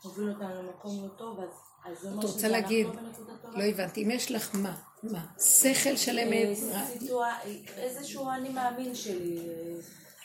מוביל 0.06 0.30
אותנו 0.30 0.64
למקום 0.64 1.04
לא 1.04 1.10
טוב, 1.18 1.40
אז, 1.40 1.50
אז 1.86 2.02
זה 2.02 2.10
אומר 2.10 2.20
את 2.20 2.30
רוצה 2.30 2.48
להגיד, 2.48 2.88
לא. 2.88 3.58
לא 3.58 3.64
הבנתי, 3.64 4.04
אם 4.04 4.12
יש 4.12 4.32
לך 4.32 4.56
מה? 4.56 4.82
מה? 5.04 5.26
שכל 5.40 5.96
של 5.96 6.20
אמת? 6.20 6.58
אה, 6.74 7.42
איזשהו 7.78 8.30
אני 8.30 8.50
מאמין 8.50 8.96
שלי. 8.96 9.40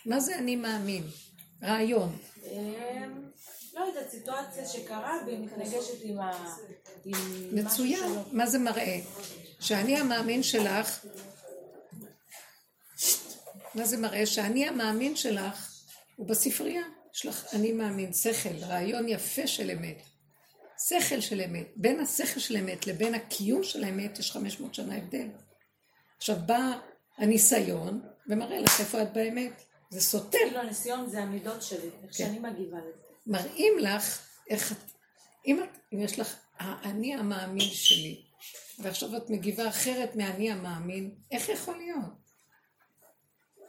מה 0.07 0.21
זה 0.21 0.39
אני 0.39 0.57
מאמין? 0.57 1.05
רעיון. 1.63 2.17
לא 3.81 3.85
יודעת, 3.85 4.11
סיטואציה 4.11 4.69
שקרה 4.69 5.19
והיא 5.27 5.39
מתנגשת 5.39 6.03
עם 6.03 6.21
ה... 6.21 6.57
מצוין. 7.53 8.13
מה 8.33 8.47
זה 8.47 8.59
מראה? 8.59 9.01
שאני 9.61 9.97
המאמין 9.97 10.43
שלך, 10.43 11.07
מה 13.75 13.85
זה 13.85 13.97
מראה? 13.97 14.27
שאני 14.27 14.69
המאמין 14.69 15.17
שלך 15.17 15.83
הוא 16.17 16.27
בספרייה. 16.27 16.83
יש 17.15 17.27
לך 17.27 17.47
אני 17.53 17.73
מאמין, 17.73 18.13
שכל, 18.13 18.65
רעיון 18.65 19.09
יפה 19.09 19.47
של 19.47 19.71
אמת. 19.71 20.03
שכל 20.89 21.21
של 21.21 21.41
אמת. 21.41 21.67
בין 21.77 22.01
השכל 22.01 22.41
של 22.41 22.57
אמת 22.57 22.87
לבין 22.87 23.15
הקיום 23.15 23.63
של 23.63 23.85
האמת 23.85 24.19
יש 24.19 24.33
500 24.33 24.75
שנה 24.75 24.97
הבדל. 24.97 25.29
עכשיו 26.17 26.37
בא 26.47 26.73
הניסיון 27.19 28.01
ומראה 28.29 28.61
לך 28.61 28.81
איפה 28.81 29.03
את 29.03 29.13
באמת. 29.13 29.63
זה 29.91 30.01
סותר. 30.01 30.39
כאילו 30.39 30.59
הניסיון 30.59 31.11
זה 31.11 31.23
המידות 31.23 31.63
שלי, 31.63 31.91
איך 32.03 32.15
שאני 32.15 32.39
מגיבה 32.39 32.79
לזה. 32.79 33.10
מראים 33.31 33.79
לך 33.79 34.27
איך 34.51 34.73
את, 34.73 34.93
אם, 35.47 35.63
את, 35.63 35.79
אם 35.93 36.01
יש 36.01 36.19
לך 36.19 36.37
האני 36.59 37.15
המאמין 37.15 37.71
שלי, 37.71 38.23
ועכשיו 38.79 39.17
את 39.17 39.31
מגיבה 39.31 39.69
אחרת 39.69 40.17
מהאני 40.17 40.51
המאמין, 40.51 41.15
איך 41.31 41.49
יכול 41.49 41.77
להיות? 41.77 42.21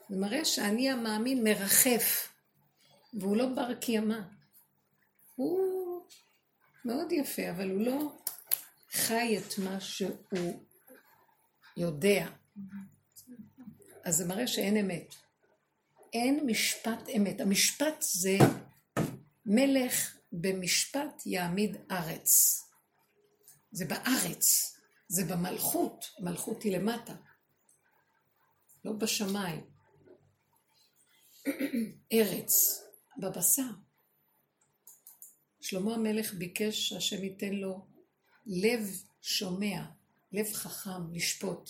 זה 0.10 0.18
מראה 0.18 0.46
שהאני 0.46 0.90
המאמין 0.90 1.44
מרחף, 1.44 2.34
והוא 3.14 3.38
לא 3.38 3.46
בר 3.46 3.74
קיימא. 3.74 4.20
הוא 5.36 6.02
מאוד 6.86 7.12
יפה, 7.12 7.50
אבל 7.50 7.70
הוא 7.70 7.82
לא 7.82 8.12
חי 8.92 9.38
את 9.38 9.58
מה 9.58 9.80
שהוא 9.80 10.64
יודע. 11.78 12.28
אז 14.04 14.16
זה 14.16 14.26
מראה 14.26 14.48
שאין 14.48 14.78
אמת. 14.78 15.16
אין 16.14 16.46
משפט 16.46 17.10
אמת. 17.18 17.42
המשפט 17.42 18.02
זה 18.02 18.38
מלך 19.46 20.18
במשפט 20.32 21.26
יעמיד 21.26 21.78
ארץ. 21.92 22.62
זה 23.72 23.86
בארץ, 23.86 24.76
זה 25.08 25.26
במלכות, 25.26 26.06
המלכות 26.18 26.64
היא 26.64 26.78
למטה, 26.78 27.16
לא 28.86 28.92
בשמיים. 28.94 29.66
ארץ, 32.14 32.84
בבשר. 33.18 33.72
שלמה 35.62 35.96
המלך 35.96 36.34
ביקש 36.34 36.90
שהשם 36.90 37.24
ייתן 37.24 37.54
לו 37.54 37.86
לב 38.46 39.04
שומע, 39.22 39.82
לב 40.32 40.54
חכם, 40.54 41.14
לשפוט. 41.14 41.70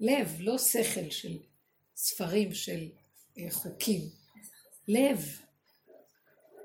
לב, 0.00 0.36
לא 0.38 0.58
שכל 0.58 1.10
של 1.10 1.38
ספרים, 1.96 2.54
של 2.54 2.88
אה, 3.38 3.50
חוקים. 3.50 4.00
לב. 4.88 5.40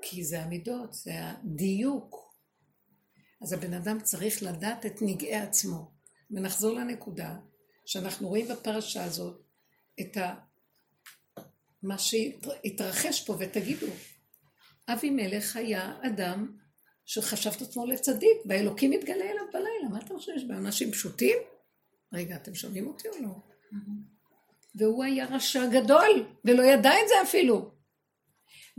כי 0.02 0.24
זה 0.24 0.42
המידות, 0.42 0.92
זה 0.92 1.12
הדיוק. 1.14 2.34
אז 3.42 3.52
הבן 3.52 3.74
אדם 3.74 4.00
צריך 4.00 4.42
לדעת 4.42 4.86
את 4.86 5.02
נגעי 5.02 5.36
עצמו. 5.36 5.90
ונחזור 6.30 6.74
לנקודה 6.74 7.36
שאנחנו 7.86 8.28
רואים 8.28 8.48
בפרשה 8.48 9.04
הזאת 9.04 9.40
את 10.00 10.16
ה... 10.16 10.34
מה 11.82 11.98
שהתרחש 11.98 13.26
פה, 13.26 13.36
ותגידו, 13.38 13.86
אבימלך 14.88 15.56
היה 15.56 15.98
אדם 16.02 16.56
שחשב 17.04 17.50
את 17.56 17.62
עצמו 17.62 17.86
לצדיק, 17.86 18.38
והאלוקים 18.46 18.90
מתגלה 18.90 19.24
אליו 19.24 19.44
בלילה, 19.52 19.88
מה 19.90 19.98
אתה 19.98 20.14
חושב, 20.14 20.32
יש 20.36 20.44
באנשים 20.44 20.92
פשוטים? 20.92 21.38
רגע, 22.12 22.36
אתם 22.36 22.54
שומעים 22.54 22.86
אותי 22.86 23.08
או 23.08 23.14
לא? 23.22 23.34
והוא 24.74 25.04
היה 25.04 25.26
רשע 25.26 25.66
גדול, 25.66 26.26
ולא 26.44 26.62
ידע 26.62 26.90
את 26.90 27.08
זה 27.08 27.14
אפילו. 27.22 27.70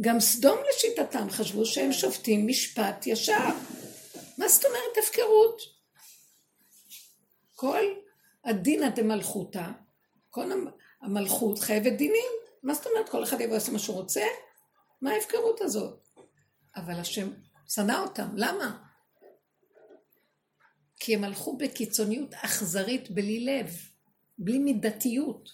גם 0.01 0.19
סדום 0.19 0.57
לשיטתם 0.69 1.29
חשבו 1.29 1.65
שהם 1.65 1.93
שופטים 1.93 2.47
משפט 2.47 3.07
ישר. 3.07 3.49
מה 4.37 4.47
זאת 4.47 4.65
אומרת 4.65 4.97
הפקרות? 5.03 5.61
כל 7.55 7.83
הדינא 8.45 8.89
דמלכותא, 8.89 9.67
כל 10.29 10.51
המלכות 11.01 11.59
חייבת 11.59 11.93
דינים. 11.93 12.31
מה 12.63 12.73
זאת 12.73 12.87
אומרת 12.87 13.09
כל 13.09 13.23
אחד 13.23 13.41
יבוא 13.41 13.53
לעשות 13.53 13.73
מה 13.73 13.79
שהוא 13.79 13.95
רוצה? 13.95 14.23
מה 15.01 15.11
ההפקרות 15.11 15.61
הזאת? 15.61 16.07
אבל 16.75 16.99
השם 16.99 17.33
שנא 17.69 18.01
אותם, 18.01 18.29
למה? 18.35 18.83
כי 20.99 21.15
הם 21.15 21.23
הלכו 21.23 21.57
בקיצוניות 21.57 22.33
אכזרית 22.33 23.11
בלי 23.11 23.45
לב, 23.45 23.69
בלי 24.37 24.59
מידתיות. 24.59 25.49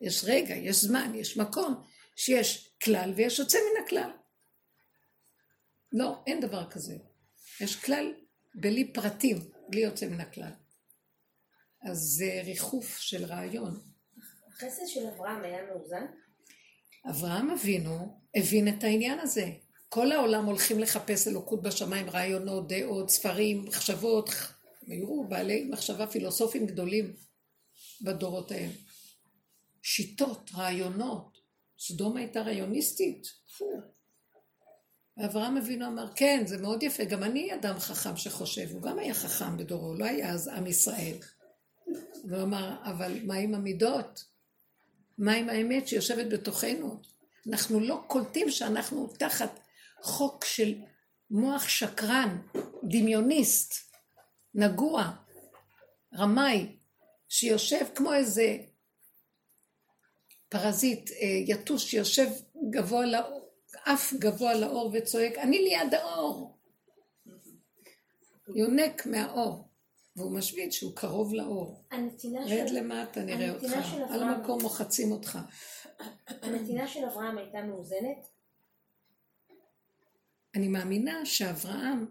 יש 0.00 0.24
רגע, 0.26 0.54
יש 0.54 0.76
זמן, 0.76 1.12
יש 1.14 1.36
מקום, 1.36 1.74
שיש 2.16 2.69
כלל 2.84 3.12
ויש 3.16 3.38
יוצא 3.38 3.58
מן 3.58 3.84
הכלל. 3.84 4.10
לא, 5.92 6.22
אין 6.26 6.40
דבר 6.40 6.70
כזה. 6.70 6.96
יש 7.60 7.76
כלל 7.76 8.14
בלי 8.54 8.92
פרטים, 8.92 9.36
בלי 9.68 9.80
יוצא 9.80 10.06
מן 10.06 10.20
הכלל. 10.20 10.52
אז 11.82 11.98
זה 11.98 12.42
ריחוף 12.44 12.98
של 12.98 13.24
רעיון. 13.24 13.80
החסד 14.48 14.86
של 14.86 15.06
אברהם 15.06 15.42
היה 15.44 15.62
מאוזן? 15.66 16.06
אברהם 17.10 17.50
אבינו 17.50 18.20
הבין 18.34 18.68
את 18.68 18.84
העניין 18.84 19.18
הזה. 19.18 19.50
כל 19.88 20.12
העולם 20.12 20.44
הולכים 20.44 20.78
לחפש 20.78 21.28
אלוקות 21.28 21.62
בשמיים, 21.62 22.10
רעיונות, 22.10 22.68
דעות, 22.68 23.10
ספרים, 23.10 23.64
מחשבות, 23.64 24.30
היו 24.86 25.24
בעלי 25.28 25.64
מחשבה 25.64 26.06
פילוסופיים 26.06 26.66
גדולים 26.66 27.14
בדורות 28.02 28.50
ההם. 28.50 28.70
שיטות, 29.82 30.50
רעיונות. 30.54 31.29
סדום 31.80 32.16
הייתה 32.16 32.40
רעיוניסטית. 32.40 33.26
ואברהם 35.16 35.56
אבינו 35.56 35.86
אמר, 35.86 36.12
כן, 36.14 36.42
זה 36.46 36.58
מאוד 36.58 36.82
יפה, 36.82 37.04
גם 37.04 37.22
אני 37.22 37.54
אדם 37.54 37.78
חכם 37.78 38.16
שחושב, 38.16 38.70
הוא 38.72 38.82
גם 38.82 38.98
היה 38.98 39.14
חכם 39.14 39.56
בדורו, 39.56 39.94
לא 39.94 40.04
היה 40.04 40.32
אז 40.32 40.48
עם 40.48 40.66
ישראל. 40.66 41.16
והוא 42.24 42.42
אמר, 42.42 42.76
אבל 42.84 43.18
מה 43.26 43.34
עם 43.34 43.54
המידות? 43.54 44.24
מה 45.18 45.32
עם 45.32 45.48
האמת 45.48 45.88
שיושבת 45.88 46.26
בתוכנו? 46.32 47.00
אנחנו 47.48 47.80
לא 47.80 48.02
קולטים 48.06 48.50
שאנחנו 48.50 49.06
תחת 49.06 49.60
חוק 50.02 50.44
של 50.44 50.74
מוח 51.30 51.68
שקרן, 51.68 52.38
דמיוניסט, 52.84 53.74
נגוע, 54.54 55.10
רמאי, 56.14 56.76
שיושב 57.28 57.86
כמו 57.94 58.14
איזה 58.14 58.56
פרזיט, 60.50 61.10
אה, 61.10 61.16
יתוש 61.46 61.90
שיושב 61.90 62.26
גבוה 62.70 63.06
לאור, 63.06 63.48
אף 63.84 64.12
גבוה 64.14 64.54
לאור 64.54 64.90
וצועק, 64.94 65.38
אני 65.38 65.58
ליד 65.58 65.94
האור. 65.94 66.58
יונק 68.54 69.06
מהאור. 69.06 69.70
והוא 70.16 70.32
משוויץ 70.32 70.72
שהוא 70.72 70.96
קרוב 70.96 71.34
לאור. 71.34 71.84
הנתינה 71.90 72.48
של... 72.48 72.54
רד 72.54 72.70
למטה, 72.70 73.22
נראה 73.22 73.50
אותך. 73.50 73.94
על 74.10 74.22
המקום 74.22 74.62
מוחצים 74.62 75.12
אותך. 75.12 75.38
הנתינה 76.28 76.88
של 76.88 77.04
אברהם 77.04 77.38
הייתה 77.38 77.62
מאוזנת? 77.62 78.26
אני 80.54 80.68
מאמינה 80.68 81.26
שאברהם, 81.26 82.06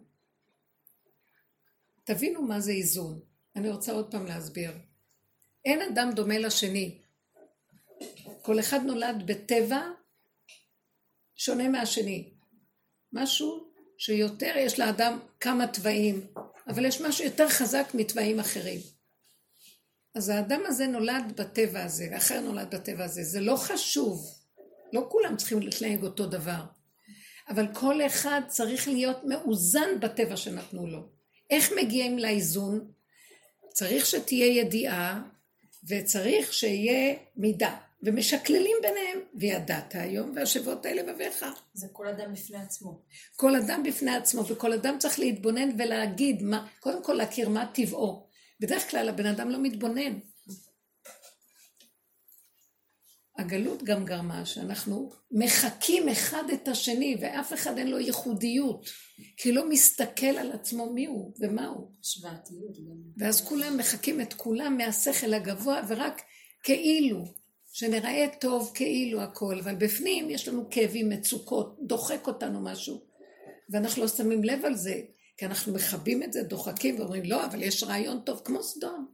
תבינו 2.04 2.42
מה 2.42 2.60
זה 2.60 2.72
איזון. 2.72 3.20
אני 3.56 3.70
רוצה 3.70 3.92
עוד 3.92 4.12
פעם 4.12 4.26
להסביר. 4.26 4.72
אין 5.66 5.82
אדם 5.82 6.12
דומה 6.16 6.40
לשני. 6.40 7.02
כל 8.42 8.60
אחד 8.60 8.80
נולד 8.86 9.24
בטבע 9.26 9.82
שונה 11.36 11.70
מהשני. 11.70 12.34
משהו 13.14 13.72
שיותר 13.98 14.54
יש 14.58 14.80
לאדם 14.80 15.20
כמה 15.40 15.68
תוואים, 15.68 16.28
אבל 16.68 16.86
יש 16.86 17.02
משהו 17.02 17.26
יותר 17.26 17.50
חזק 17.50 17.88
מתוואים 17.94 18.40
אחרים. 18.40 18.80
אז 20.16 20.30
האדם 20.30 20.62
הזה 20.66 20.88
נולד 20.88 21.34
בטבע 21.36 21.84
הזה, 21.84 22.06
ואחר 22.12 22.40
נולד 22.40 22.76
בטבע 22.76 23.04
הזה. 23.04 23.24
זה 23.24 23.42
לא 23.42 23.56
חשוב. 23.56 24.40
לא 24.94 25.08
כולם 25.10 25.38
צריכים 25.38 25.60
להתנהג 25.60 26.04
אותו 26.04 26.26
דבר. 26.26 26.64
אבל 27.50 27.68
כל 27.74 28.06
אחד 28.06 28.42
צריך 28.48 28.88
להיות 28.88 29.24
מאוזן 29.24 30.00
בטבע 30.00 30.38
שנתנו 30.38 30.88
לו. 30.88 31.10
איך 31.50 31.72
מגיעים 31.78 32.20
לאיזון? 32.20 32.92
צריך 33.74 34.06
שתהיה 34.06 34.46
ידיעה 34.46 35.22
וצריך 35.88 36.54
שיהיה 36.54 37.16
מידה. 37.36 37.78
ומשקללים 38.04 38.78
ביניהם, 38.82 39.20
וידעת 39.36 39.96
היום 39.96 40.32
והשבות 40.36 40.86
האלה 40.86 41.14
בביך. 41.14 41.46
זה 41.74 41.88
כל 41.92 42.08
אדם 42.08 42.34
בפני 42.34 42.58
עצמו. 42.58 43.02
כל 43.36 43.56
אדם 43.56 43.84
בפני 43.84 44.16
עצמו, 44.16 44.48
וכל 44.48 44.74
אדם 44.74 44.96
צריך 45.00 45.20
להתבונן 45.20 45.70
ולהגיד, 45.78 46.44
מה, 46.44 46.68
קודם 46.80 47.04
כל 47.04 47.14
להכיר 47.14 47.50
מה 47.50 47.72
טבעו. 47.74 48.30
בדרך 48.60 48.92
כלל 48.92 49.10
הבן 49.10 49.26
אדם 49.26 49.50
לא 49.50 49.58
מתבונן. 49.62 50.20
הגלות 53.38 53.84
גם 53.84 54.06
גרמה 54.06 54.46
שאנחנו 54.46 55.12
מחקים 55.32 56.10
אחד 56.10 56.44
את 56.54 56.68
השני, 56.68 57.18
ואף 57.22 57.54
אחד 57.54 57.78
אין 57.78 57.88
לו 57.88 58.00
ייחודיות, 58.00 58.90
כי 59.38 59.52
לא 59.52 59.70
מסתכל 59.70 60.26
על 60.26 60.52
עצמו 60.52 60.94
מי 60.94 61.06
הוא 61.06 61.34
ומה 61.40 61.68
הוא. 61.68 61.92
השוואתיות. 62.02 62.78
ואז 63.18 63.42
כולם 63.42 63.78
מחקים 63.78 64.22
את 64.22 64.34
כולם 64.34 64.78
מהשכל 64.78 65.34
הגבוה, 65.34 65.82
ורק 65.88 66.22
כאילו. 66.64 67.39
שנראה 67.72 68.26
טוב 68.40 68.72
כאילו 68.74 69.22
הכל, 69.22 69.60
אבל 69.60 69.76
בפנים 69.76 70.30
יש 70.30 70.48
לנו 70.48 70.70
כאבים, 70.72 71.10
מצוקות, 71.10 71.78
דוחק 71.82 72.28
אותנו 72.28 72.62
משהו, 72.62 73.02
ואנחנו 73.70 74.02
לא 74.02 74.08
שמים 74.08 74.44
לב 74.44 74.66
על 74.66 74.76
זה, 74.76 75.02
כי 75.38 75.46
אנחנו 75.46 75.74
מכבים 75.74 76.24
את 76.24 76.34
זה, 76.34 76.44
דוחקים 76.44 77.00
ואומרים, 77.00 77.24
לא, 77.24 77.46
אבל 77.46 77.64
יש 77.64 77.84
רעיון 77.84 78.22
טוב 78.26 78.42
כמו 78.46 78.64
סדום, 78.64 79.08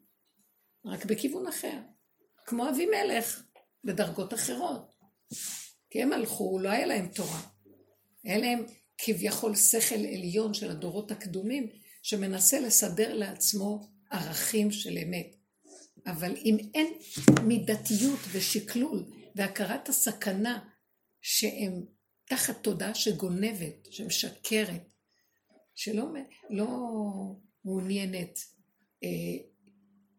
רק 0.85 1.05
בכיוון 1.05 1.47
אחר, 1.47 1.77
כמו 2.45 2.69
אבימלך, 2.69 3.43
בדרגות 3.83 4.33
אחרות. 4.33 4.95
כי 5.89 6.03
הם 6.03 6.13
הלכו, 6.13 6.59
לא 6.59 6.69
היה 6.69 6.85
להם 6.85 7.07
תורה. 7.07 7.41
היה 8.23 8.37
להם 8.37 8.65
כביכול 8.97 9.55
שכל 9.55 9.95
עליון 9.95 10.53
של 10.53 10.71
הדורות 10.71 11.11
הקדומים, 11.11 11.69
שמנסה 12.03 12.59
לסדר 12.59 13.13
לעצמו 13.13 13.87
ערכים 14.11 14.71
של 14.71 14.97
אמת. 14.97 15.34
אבל 16.05 16.35
אם 16.35 16.57
אין 16.73 16.93
מידתיות 17.43 18.19
ושקלול 18.31 19.05
והכרת 19.35 19.89
הסכנה 19.89 20.59
שהם 21.21 21.85
תחת 22.29 22.63
תודעה 22.63 22.95
שגונבת, 22.95 23.91
שמשקרת, 23.91 24.89
שלא 25.75 26.05
לא 26.49 26.67
מעוניינת 27.65 28.39
אה, 29.03 29.47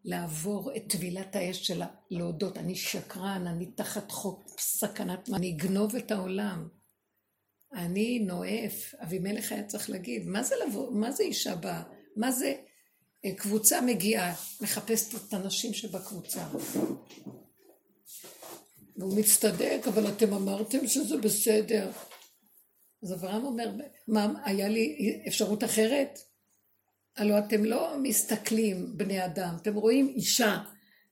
לעבור 0.03 0.75
את 0.75 0.83
טבילת 0.89 1.35
האש 1.35 1.67
שלה, 1.67 1.87
להודות, 2.11 2.57
אני 2.57 2.75
שקרן, 2.75 3.47
אני 3.47 3.65
תחת 3.65 4.11
חוק 4.11 4.59
סכנת, 4.59 5.29
אני 5.33 5.55
אגנוב 5.55 5.95
את 5.95 6.11
העולם, 6.11 6.67
אני 7.73 8.19
נואף, 8.19 8.95
אבימלך 9.03 9.51
היה 9.51 9.63
צריך 9.63 9.89
להגיד, 9.89 10.25
מה 10.25 10.43
זה 10.43 10.55
לבוא, 10.67 10.91
מה 10.91 11.11
זה 11.11 11.23
אישה 11.23 11.55
באה, 11.55 11.83
מה 12.15 12.31
זה 12.31 12.53
קבוצה 13.37 13.81
מגיעה, 13.81 14.35
מחפשת 14.61 15.15
את 15.15 15.33
הנשים 15.33 15.73
שבקבוצה. 15.73 16.47
והוא 18.97 19.19
מצטדק, 19.19 19.81
אבל 19.87 20.07
אתם 20.07 20.33
אמרתם 20.33 20.87
שזה 20.87 21.17
בסדר. 21.17 21.91
אז 23.03 23.13
אברהם 23.13 23.45
אומר, 23.45 23.71
מה, 24.07 24.33
היה 24.45 24.67
לי 24.69 25.21
אפשרות 25.27 25.63
אחרת? 25.63 26.19
הלוא 27.17 27.39
אתם 27.39 27.65
לא 27.65 27.97
מסתכלים, 28.03 28.97
בני 28.97 29.25
אדם, 29.25 29.55
אתם 29.61 29.75
רואים 29.75 30.07
אישה, 30.07 30.57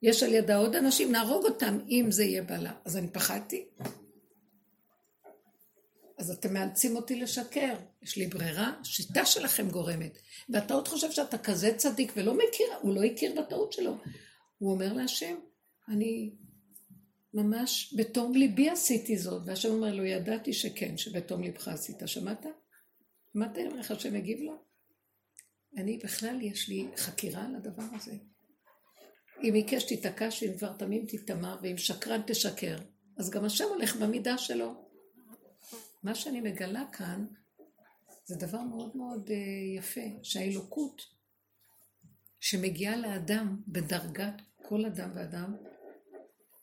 יש 0.02 0.24
על 0.24 0.34
ידה 0.34 0.56
עוד 0.58 0.76
אנשים, 0.76 1.12
נהרוג 1.12 1.46
אותם 1.46 1.80
אם 1.90 2.06
זה 2.10 2.24
יהיה 2.24 2.42
בעלה. 2.42 2.72
אז 2.86 2.98
אני 2.98 3.08
פחדתי. 3.08 3.66
אז 6.18 6.32
אתם 6.32 6.54
מאלצים 6.54 6.96
אותי 6.96 7.16
לשקר. 7.16 7.76
יש 8.02 8.18
לי 8.18 8.28
ברירה, 8.28 8.74
השיטה 8.82 9.26
שלכם 9.26 9.70
גורמת. 9.70 10.18
ואתה 10.50 10.74
עוד 10.74 10.88
חושב 10.88 11.12
שאתה 11.12 11.38
כזה 11.38 11.74
צדיק 11.78 12.14
ולא 12.16 12.34
מכיר, 12.34 12.68
הוא 12.82 12.96
לא 12.96 13.04
הכיר 13.04 13.42
בטעות 13.42 13.74
שלו. 13.74 13.98
הוא 14.58 14.72
אומר 14.72 14.94
להשם, 14.94 15.36
אני 15.90 16.32
ממש 17.34 17.94
בתום 17.98 18.36
ליבי 18.36 18.70
עשיתי 18.70 19.18
זאת, 19.18 19.42
והשם 19.46 19.70
אומר 19.70 19.96
לו, 19.96 20.06
ידעתי 20.06 20.54
שכן, 20.54 20.98
שבתום 20.98 21.42
ליבך 21.44 21.68
עשית. 21.68 21.98
שמעת? 22.06 22.46
שמעת 23.34 23.58
איך 23.58 23.92
השם 23.92 24.14
מגיב 24.14 24.40
לו? 24.40 24.58
אני 25.78 25.98
בכלל, 26.04 26.42
יש 26.42 26.70
לי 26.70 26.88
חקירה 26.98 27.46
על 27.46 27.56
הדבר 27.56 27.84
הזה. 27.94 28.14
אם 29.44 29.54
עיקש 29.54 29.84
תיתקע, 29.84 30.32
שאם 30.32 30.52
דבר 30.52 30.74
תמים 30.74 31.06
תיטמע, 31.06 31.56
ואם 31.62 31.78
שקרן 31.78 32.22
תשקר. 32.28 32.78
אז 33.18 33.30
גם 33.30 33.46
השם 33.46 33.64
הולך 33.64 33.96
במידה 33.96 34.38
שלו. 34.38 34.85
מה 36.06 36.16
שאני 36.16 36.42
מגלה 36.42 36.84
כאן, 36.92 37.26
זה 38.26 38.36
דבר 38.36 38.62
מאוד 38.62 38.98
מאוד 38.98 39.30
אה, 39.30 39.78
יפה, 39.78 40.02
שהאלוקות 40.24 41.02
שמגיעה 42.40 42.98
לאדם 42.98 43.62
בדרגת 43.68 44.42
כל 44.62 44.86
אדם 44.86 45.10
ואדם, 45.16 45.56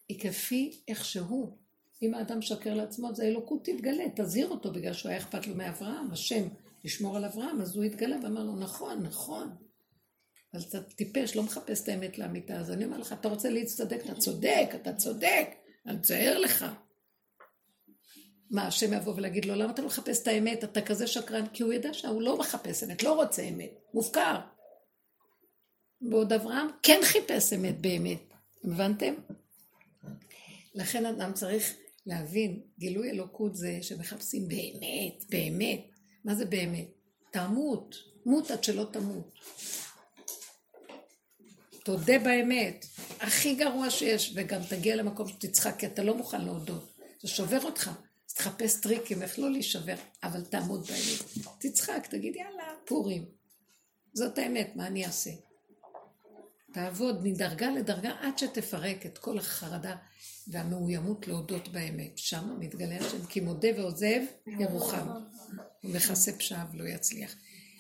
היא 0.09 0.21
כפי 0.21 0.83
איך 0.89 1.05
שהוא. 1.05 1.59
אם 2.03 2.15
האדם 2.15 2.43
שקר 2.43 2.75
לעצמו, 2.75 3.09
אז 3.11 3.21
האלוקות 3.21 3.65
תתגלה, 3.65 4.05
תזהיר 4.17 4.49
אותו, 4.49 4.73
בגלל 4.73 4.93
שהוא 4.93 5.11
היה 5.11 5.19
אכפת 5.19 5.47
לו 5.47 5.55
מאברהם, 5.55 6.11
השם 6.11 6.49
לשמור 6.85 7.17
על 7.17 7.25
אברהם, 7.25 7.61
אז 7.61 7.77
הוא 7.77 7.85
התגלה 7.85 8.17
ואמר 8.23 8.45
לו, 8.45 8.57
נכון, 8.57 9.03
נכון. 9.03 9.57
אז 10.53 10.65
אתה 10.65 10.83
טיפש, 10.83 11.37
לא 11.37 11.43
מחפש 11.43 11.83
את 11.83 11.89
האמת 11.89 12.19
לאמיתה. 12.19 12.55
אז 12.55 12.71
אני 12.71 12.85
אומר 12.85 12.99
לך, 12.99 13.13
אתה 13.13 13.29
רוצה 13.29 13.51
להצטדק, 13.51 14.01
אתה 14.05 14.15
צודק, 14.15 14.69
אתה 14.75 14.95
צודק, 14.95 15.47
אני 15.87 15.97
מצער 15.97 16.39
לך. 16.39 16.65
מה, 18.53 18.67
השם 18.67 18.93
יבוא 18.93 19.15
ולהגיד 19.17 19.45
לו, 19.45 19.55
למה 19.55 19.73
אתה 19.73 19.83
לא 19.83 19.89
מחפש 19.89 20.23
את 20.23 20.27
האמת? 20.27 20.65
אתה 20.65 20.83
כזה 20.83 21.07
שקרן, 21.07 21.47
כי 21.53 21.63
הוא 21.63 21.73
ידע 21.73 21.95
שהוא 21.95 22.23
לא 22.23 22.39
מחפש 22.39 22.85
אמת, 22.85 23.03
לא 23.03 23.13
רוצה 23.13 23.43
אמת, 23.43 23.71
מופקר. 23.95 24.41
בעוד 26.01 26.33
אברהם 26.33 26.67
כן 26.83 27.01
חיפש 27.03 27.53
אמת 27.53 27.81
באמת, 27.81 28.23
הבנתם? 28.65 29.15
לכן 30.75 31.07
אדם 31.07 31.33
צריך 31.33 31.75
להבין, 32.07 32.61
גילוי 32.79 33.11
אלוקות 33.11 33.57
זה 33.57 33.79
שמחפשים 33.83 34.49
באמת, 34.49 35.25
באמת. 35.31 35.81
מה 36.25 36.35
זה 36.35 36.45
באמת? 36.45 36.89
תמות, 37.31 37.97
מות 38.27 38.51
עד 38.51 38.65
שלא 38.65 38.87
תמות. 38.93 39.33
תודה 41.85 42.19
באמת, 42.19 42.87
הכי 43.21 43.55
גרוע 43.55 43.91
שיש, 43.91 44.33
וגם 44.35 44.61
תגיע 44.69 44.97
למקום 44.97 45.29
שתצחק, 45.29 45.75
כי 45.79 45.87
אתה 45.87 46.03
לא 46.03 46.17
מוכן 46.17 46.45
להודות. 46.45 46.93
זה 47.23 47.29
שובר 47.29 47.65
אותך. 47.65 47.91
אז 48.33 48.37
תחפש 48.37 48.81
טריקים 48.81 49.23
איך 49.23 49.39
לא 49.39 49.51
להישבר, 49.51 49.95
אבל 50.23 50.45
תעמוד 50.45 50.87
באמת. 50.87 51.47
תצחק, 51.59 52.07
תגיד 52.11 52.37
יאללה, 52.37 52.65
פורים. 52.85 53.25
זאת 54.15 54.39
האמת, 54.39 54.77
מה 54.77 54.87
אני 54.87 55.07
אעשה? 55.07 55.31
תעבוד 56.73 57.25
מדרגה 57.25 57.71
לדרגה 57.71 58.11
עד 58.21 58.39
שתפרק 58.39 59.07
את 59.07 59.19
כל 59.19 59.39
החרדה 59.39 59.97
והמאוימות 60.49 61.29
להודות 61.29 61.69
באמת. 61.69 62.19
שם 62.19 62.57
מתגלה 62.59 62.97
השם, 62.97 63.27
כי 63.27 63.41
מודה 63.41 63.69
ועוזב 63.77 64.21
ירוחם. 64.47 65.09
הוא 65.83 65.91
מכסה 65.95 66.33
פשעיו, 66.33 66.67
לא 66.75 66.85
יצליח. 66.89 67.35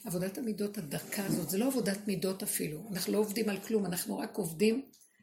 עבודת 0.05 0.38
המידות, 0.38 0.78
הדרכה 0.78 1.26
הזאת, 1.26 1.50
זה 1.50 1.59
לא 1.59 1.66
עבודת 1.66 1.98
מידות 2.07 2.42
אפילו. 2.42 2.88
אנחנו 2.90 3.12
לא 3.12 3.18
עובדים 3.18 3.48
על 3.48 3.61
כלום, 3.61 3.86
אנחנו 3.86 4.18
רק 4.18 4.36
עובדים 4.36 4.82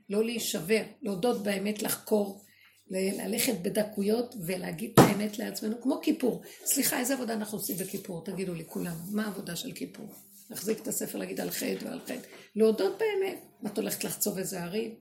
לא 0.09 0.23
להישבר, 0.23 0.84
להודות 1.01 1.43
באמת, 1.43 1.82
לחקור, 1.82 2.45
ללכת 2.90 3.54
בדקויות 3.62 4.36
ולהגיד 4.46 4.92
את 4.94 5.00
האמת 5.00 5.40
לעצמנו, 5.40 5.82
כמו 5.82 6.00
כיפור. 6.02 6.42
סליחה, 6.66 7.00
איזה 7.00 7.14
עבודה 7.14 7.34
אנחנו 7.34 7.58
עושים 7.58 7.78
בכיפור? 7.78 8.24
תגידו 8.24 8.54
לי 8.54 8.64
כולם, 8.68 8.96
מה 9.12 9.26
העבודה 9.26 9.56
של 9.56 9.72
כיפור? 9.72 10.14
להחזיק 10.50 10.80
את 10.80 10.88
הספר, 10.88 11.18
להגיד 11.18 11.42
על 11.42 11.52
חטא 11.52 11.86
ועל 11.86 12.00
חטא. 12.00 12.28
להודות 12.56 12.98
באמת. 13.00 13.44
מה 13.62 13.70
את 13.70 13.78
הולכת 13.78 14.04
לחצוב 14.04 14.38
איזה 14.38 14.64
הרים? 14.64 14.96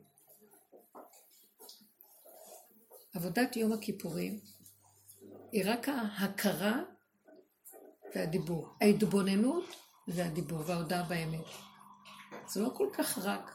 עבודת 3.15 3.57
יום 3.57 3.73
הכיפורים 3.73 4.41
היא 5.53 5.63
רק 5.67 5.89
ההכרה 5.89 6.83
והדיבור. 8.15 8.69
ההתבוננות 8.81 9.65
והדיבור 10.09 10.59
וההודעה 10.67 11.03
באמת. 11.03 11.45
זה 12.49 12.61
לא 12.61 12.71
כל 12.77 12.89
כך 12.93 13.19
רק. 13.19 13.55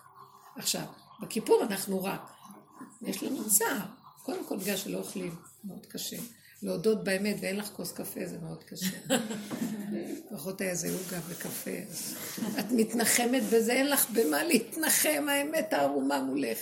עכשיו, 0.57 0.85
בכיפור 1.21 1.63
אנחנו 1.63 2.03
רק. 2.03 2.31
יש 3.01 3.23
לנו 3.23 3.49
צער. 3.49 4.02
קודם 4.23 4.45
כל 4.45 4.57
בגלל 4.57 4.77
שלא 4.77 4.97
אוכלים, 4.97 5.35
מאוד 5.63 5.85
קשה. 5.85 6.17
להודות 6.61 7.03
באמת 7.03 7.35
ואין 7.41 7.57
לך 7.57 7.67
כוס 7.67 7.91
קפה 7.91 8.25
זה 8.25 8.37
מאוד 8.37 8.63
קשה. 8.63 8.97
לפחות 10.31 10.61
היה 10.61 10.69
איזה 10.69 10.87
עוגה 10.93 11.19
וקפה. 11.27 11.71
את 12.59 12.65
מתנחמת 12.71 13.43
בזה, 13.43 13.73
אין 13.73 13.89
לך 13.89 14.09
במה 14.09 14.43
להתנחם, 14.43 15.25
האמת 15.29 15.73
הערומה 15.73 16.21
מולך. 16.21 16.59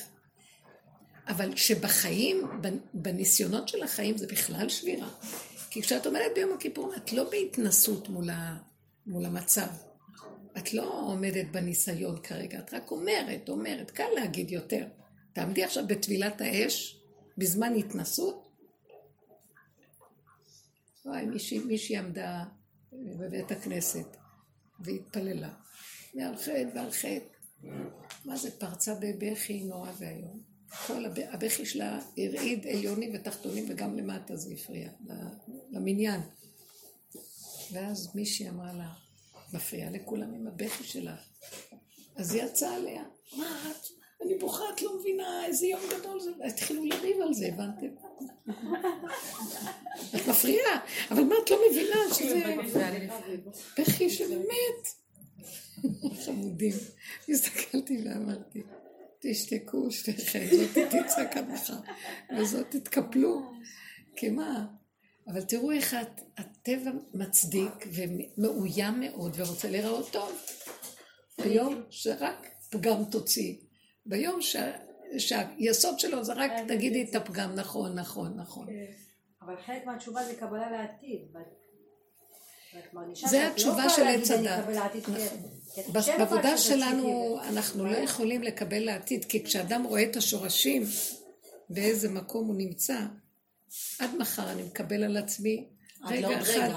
אבל 1.27 1.55
שבחיים, 1.55 2.47
בניסיונות 2.93 3.67
של 3.67 3.83
החיים 3.83 4.17
זה 4.17 4.27
בכלל 4.27 4.69
שבירה. 4.69 5.09
כי 5.69 5.81
כשאת 5.81 6.05
עומדת 6.05 6.31
ביום 6.35 6.53
הכיפור, 6.53 6.95
את 6.95 7.13
לא 7.13 7.29
בהתנסות 7.29 8.09
מול, 8.09 8.29
ה, 8.29 8.57
מול 9.07 9.25
המצב. 9.25 9.67
את 10.57 10.73
לא 10.73 11.01
עומדת 11.07 11.45
בניסיון 11.51 12.19
כרגע, 12.23 12.59
את 12.59 12.73
רק 12.73 12.91
אומרת, 12.91 13.49
אומרת, 13.49 13.91
קל 13.91 14.07
להגיד 14.15 14.51
יותר. 14.51 14.85
תעמדי 15.33 15.63
עכשיו 15.63 15.87
בטבילת 15.87 16.41
האש, 16.41 17.00
בזמן 17.37 17.73
התנסות. 17.75 18.47
וואי, 21.05 21.25
מישהי, 21.25 21.59
מישהי 21.59 21.97
עמדה 21.97 22.43
בבית 22.93 23.51
הכנסת 23.51 24.17
והתפללה. 24.79 25.53
ועל 26.15 26.37
חטא 26.37 26.69
ועל 26.75 26.91
חטא. 26.91 27.25
מה 28.25 28.37
זה, 28.37 28.59
פרצה 28.59 28.95
בבכי 28.95 29.63
נורא 29.63 29.91
ואיום. 29.97 30.41
כל 30.87 31.05
הבכי 31.31 31.65
שלה 31.65 31.99
הרעיד 32.17 32.67
עליונים 32.67 33.11
ותחתונים 33.13 33.65
וגם 33.69 33.97
למטה 33.97 34.35
זה 34.35 34.53
הפריע, 34.53 34.91
למניין. 35.71 36.21
ואז 37.71 38.15
מישהי 38.15 38.49
אמרה 38.49 38.73
לה, 38.73 38.93
מפריעה 39.53 39.89
לכולם 39.91 40.33
עם 40.33 40.47
הבכי 40.47 40.83
שלך. 40.83 41.19
אז 42.15 42.33
היא 42.33 42.43
יצאה 42.43 42.75
עליה, 42.75 43.03
מה 43.37 43.71
את? 43.71 44.00
אני 44.25 44.37
בוכה, 44.37 44.63
את 44.75 44.81
לא 44.81 44.99
מבינה 44.99 45.45
איזה 45.45 45.67
יום 45.67 45.81
גדול 45.99 46.19
זה, 46.19 46.31
התחילו 46.45 46.85
לריב 46.85 47.21
על 47.21 47.33
זה, 47.33 47.47
הבנתם? 47.47 47.87
את 50.15 50.27
מפריעה, 50.27 50.79
אבל 51.11 51.23
מה 51.23 51.35
את 51.45 51.49
לא 51.51 51.59
מבינה 51.71 52.13
שזה 52.13 52.55
בכי 53.79 54.09
של 54.09 54.33
אמת? 54.33 54.87
חמודים. 56.25 56.73
הסתכלתי 57.29 58.03
ואמרתי, 58.05 58.63
תשתקו 59.21 59.91
שניכם, 59.91 60.45
זאת 60.51 60.77
תצעק 60.77 61.37
עד 61.37 61.49
מחר, 61.49 61.77
וזאת 62.37 62.65
תתקפלו. 62.69 63.51
כי 64.15 64.29
מה? 64.29 64.65
אבל 65.27 65.41
תראו 65.41 65.71
איך 65.71 65.95
הטבע 66.37 66.91
מצדיק 67.13 67.87
ומאוים 67.93 68.99
מאוד 68.99 69.33
ורוצה 69.37 69.69
להיראות 69.69 70.11
טוב. 70.11 70.31
ביום 71.43 71.81
שרק 71.89 72.47
פגם 72.69 73.03
תוציא. 73.11 73.55
ביום 74.11 74.41
ש... 74.41 74.55
שהיסוד 75.17 75.99
שלו 75.99 76.23
זה 76.23 76.33
רק 76.33 76.51
תגידי 76.67 77.03
את 77.09 77.15
הפגם, 77.15 77.55
נכון, 77.55 77.95
נכון, 77.99 78.33
נכון. 78.35 78.67
אבל 79.41 79.55
חלק 79.65 79.85
מהתשובה 79.85 80.25
זה 80.25 80.35
קבלה 80.35 80.71
לעתיד. 80.71 81.21
זה 83.13 83.47
התשובה 83.47 83.89
של 83.89 84.01
עץ 84.07 84.31
הדת. 84.31 84.63
בעבודה 86.17 86.57
שלנו 86.57 87.37
אנחנו 87.43 87.85
לא 87.85 87.97
יכולים 87.97 88.41
לקבל 88.43 88.79
לעתיד, 88.85 89.25
כי 89.25 89.43
כשאדם 89.43 89.83
רואה 89.83 90.03
את 90.03 90.15
השורשים, 90.15 90.83
באיזה 91.69 92.09
מקום 92.09 92.47
הוא 92.47 92.55
נמצא, 92.57 92.99
עד 93.99 94.09
מחר 94.19 94.51
אני 94.51 94.63
מקבל 94.63 95.03
על 95.03 95.17
עצמי 95.17 95.67
רגע 96.05 96.41
אחד, 96.41 96.69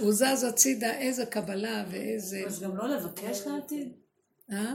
הוא 0.00 0.12
זז 0.12 0.44
הצידה, 0.48 0.98
איזה 0.98 1.26
קבלה 1.26 1.84
ואיזה... 1.90 2.42
אז 2.46 2.60
גם 2.60 2.76
לא 2.76 2.88
לבקש 2.88 3.40
לעתיד? 3.46 4.05
אה? 4.52 4.74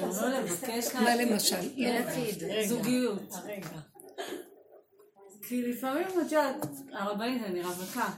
גם 0.00 0.08
לא? 0.08 1.00
מה 1.00 1.16
למשל? 1.16 1.56
זוגיות. 2.66 3.34
כי 5.48 5.62
לפעמים, 5.62 6.06
את 6.08 6.32
יודעת, 6.32 6.56
הרבנית, 6.92 7.42
אני 7.44 7.62
רווקה. 7.62 8.10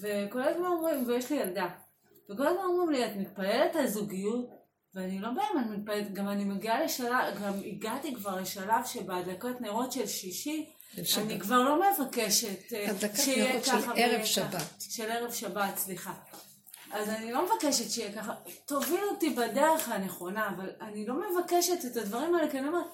וכל 0.00 0.42
הזמן 0.42 0.66
אומרים, 0.66 1.04
ויש 1.06 1.32
לי 1.32 1.36
ילדה, 1.36 1.68
וכל 2.30 2.46
הזמן 2.46 2.64
אומרים 2.64 2.90
לי, 2.90 3.06
את 3.06 3.16
מתפללת 3.16 3.76
על 3.76 3.86
זוגיות? 3.86 4.50
ואני 4.94 5.18
לא 5.18 5.28
באמת 5.28 5.66
מתפללת, 5.78 6.12
גם 6.12 6.28
אני 6.28 6.44
מגיעה 6.44 6.84
לשלב, 6.84 7.42
גם 7.42 7.52
הגעתי 7.66 8.14
כבר 8.14 8.40
לשלב 8.40 8.84
שבהדלקות 8.86 9.60
נרות 9.60 9.92
של 9.92 10.06
שישי, 10.06 10.72
אני 11.16 11.40
כבר 11.40 11.62
לא 11.62 11.80
מבקשת 11.80 12.72
אה, 12.72 12.86
שיהיה 13.16 13.60
ככה 13.62 13.80
של 13.80 13.90
ערב 13.94 14.24
שבת. 14.24 14.80
של 14.80 15.10
ערב 15.10 15.32
שבת, 15.32 15.76
סליחה. 15.76 16.14
אז 16.96 17.08
אני 17.08 17.32
לא 17.32 17.44
מבקשת 17.44 17.90
שיהיה 17.90 18.12
ככה, 18.12 18.34
תוביל 18.66 19.04
אותי 19.10 19.30
בדרך 19.30 19.88
הנכונה, 19.88 20.48
אבל 20.56 20.70
אני 20.80 21.06
לא 21.06 21.14
מבקשת 21.14 21.84
את 21.84 21.96
הדברים 21.96 22.34
האלה, 22.34 22.50
כי 22.50 22.58
אני 22.58 22.68
אומרת, 22.68 22.86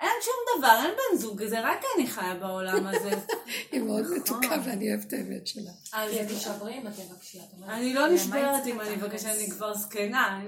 אין 0.00 0.10
שום 0.22 0.58
דבר, 0.58 0.78
אין 0.84 0.90
בן 0.90 1.18
זוג, 1.18 1.44
זה 1.44 1.60
רק 1.60 1.82
אני 1.96 2.06
חיה 2.06 2.34
בעולם 2.34 2.86
הזה. 2.86 3.10
היא 3.72 3.80
מאוד 3.80 4.10
מתוקה 4.10 4.56
ואני 4.64 4.88
אוהבת 4.88 5.06
את 5.06 5.12
האמת 5.12 5.46
שלה. 5.46 5.70
אז 5.92 6.12
תשברי 6.28 6.74
אם 6.74 6.86
את 6.86 6.92
תבקשי. 6.92 7.38
אני 7.68 7.94
לא 7.94 8.08
נשברת 8.08 8.66
אם 8.66 8.80
אני 8.80 8.96
מבקשת, 8.96 9.26
אני 9.26 9.50
כבר 9.50 9.74
זקנה. 9.74 10.40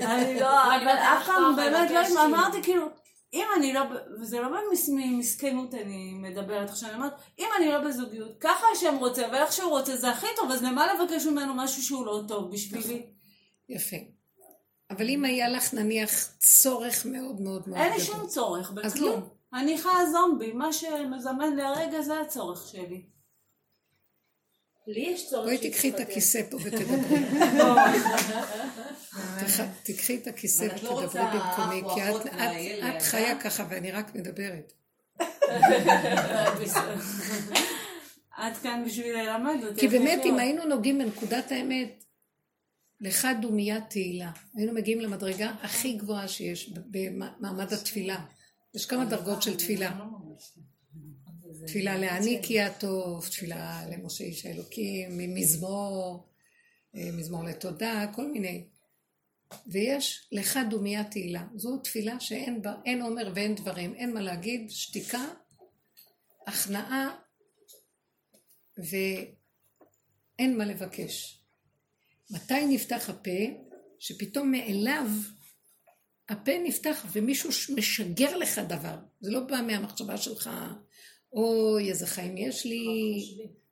אני 0.00 0.40
לא, 0.40 0.76
אבל 0.76 0.88
אף 0.88 1.26
פעם 1.26 1.56
באמת 1.56 1.90
לא 2.14 2.24
אמרתי 2.24 2.62
כאילו, 2.62 2.86
אם 3.32 3.46
אני 3.56 3.72
לא, 3.72 3.80
וזה 4.20 4.40
לא 4.40 4.48
ממסכנות 4.88 5.74
אני 5.74 6.14
מדברת 6.14 6.70
עכשיו, 6.70 6.88
אני 6.88 6.96
אומרת, 6.96 7.12
אם 7.38 7.46
אני 7.58 7.68
לא 7.68 7.78
בזוגיות, 7.80 8.36
ככה 8.40 8.66
השם 8.72 8.96
רוצה 8.98 9.22
ואיך 9.32 9.52
שהוא 9.52 9.70
רוצה 9.70 9.96
זה 9.96 10.10
הכי 10.10 10.26
טוב, 10.36 10.50
אז 10.50 10.62
למה 10.62 10.86
לבקש 10.94 11.26
ממנו 11.26 11.54
משהו 11.54 11.82
שהוא 11.82 12.06
לא 12.06 12.22
טוב 12.28 12.50
בשבילי? 12.52 13.06
יפה. 13.68 13.96
אבל 14.90 15.08
אם 15.08 15.24
היה 15.24 15.48
לך 15.48 15.74
נניח 15.74 16.10
צורך 16.38 17.06
מאוד 17.06 17.40
מאוד 17.40 17.68
מאוד 17.68 17.80
אין 17.80 17.92
לי 17.92 18.00
שום 18.00 18.26
צורך 18.26 18.70
בכלום. 18.70 19.20
לא. 19.20 19.58
אני 19.60 19.78
חיה 19.78 20.10
זומבי, 20.12 20.52
מה 20.52 20.72
שמזמן 20.72 21.56
לי 21.56 21.62
הרגע 21.62 22.00
זה 22.00 22.20
הצורך 22.20 22.68
שלי. 22.68 23.15
לי 24.86 25.00
יש 25.00 25.28
צורך 25.30 25.44
בואי 25.44 25.70
תקחי 25.70 25.90
את 25.90 26.00
הכיסא 26.00 26.40
פה 26.50 26.56
ותדברי. 26.56 27.18
תקחי 29.82 30.16
את 30.16 30.26
הכיסא 30.26 30.64
לא 30.82 30.90
ותדברי 30.90 31.22
במקומי, 31.38 31.82
כי 31.94 32.00
את 32.88 33.02
חיה 33.02 33.40
ככה 33.40 33.66
ואני 33.70 33.92
רק 33.92 34.14
מדברת. 34.14 34.72
את 38.40 38.56
כאן 38.62 38.84
בשביל 38.86 39.16
ללמד 39.18 39.64
אותי. 39.64 39.80
כי 39.80 39.88
באמת, 39.88 40.20
אם 40.24 40.38
היינו 40.38 40.64
נוגעים 40.64 40.98
בנקודת 40.98 41.52
האמת, 41.52 42.04
לך 43.00 43.28
דומיית 43.40 43.84
תהילה. 43.90 44.30
היינו 44.54 44.72
מגיעים 44.72 45.00
למדרגה 45.00 45.52
הכי 45.62 45.92
גבוהה 45.92 46.28
שיש 46.28 46.72
במעמד 46.90 47.72
התפילה. 47.72 48.16
יש 48.74 48.86
כמה 48.86 49.04
דרגות 49.04 49.42
של 49.42 49.56
תפילה. 49.56 49.98
תפילה 51.66 51.98
להעניק 51.98 52.50
יהיה 52.50 52.66
הטוב, 52.66 53.26
תפילה 53.26 53.82
למשה 53.90 54.24
איש 54.24 54.46
האלוקים, 54.46 55.18
מזמור, 55.34 56.28
אה, 56.96 57.10
מזמור 57.12 57.44
לתודה, 57.44 58.06
כל 58.14 58.32
מיני. 58.32 58.66
ויש 59.66 60.28
לך 60.32 60.58
דומיית 60.70 61.10
תהילה. 61.10 61.46
זו 61.54 61.78
תפילה 61.78 62.20
שאין 62.20 63.02
עומר 63.02 63.32
ואין 63.34 63.54
דברים, 63.54 63.94
אין 63.94 64.14
מה 64.14 64.20
להגיד, 64.20 64.70
שתיקה, 64.70 65.24
הכנעה 66.46 67.16
ואין 68.78 70.58
מה 70.58 70.64
לבקש. 70.64 71.42
מתי 72.30 72.66
נפתח 72.66 73.10
הפה? 73.10 73.66
שפתאום 73.98 74.50
מאליו 74.50 75.06
הפה 76.28 76.52
נפתח 76.64 77.06
ומישהו 77.12 77.50
משגר 77.76 78.36
לך 78.36 78.58
דבר. 78.58 78.98
זה 79.20 79.30
לא 79.30 79.40
בא 79.40 79.60
מהמחשבה 79.66 80.16
שלך, 80.16 80.50
אוי, 81.36 81.90
איזה 81.90 82.06
חיים 82.06 82.36
יש 82.36 82.66
לי, 82.66 82.84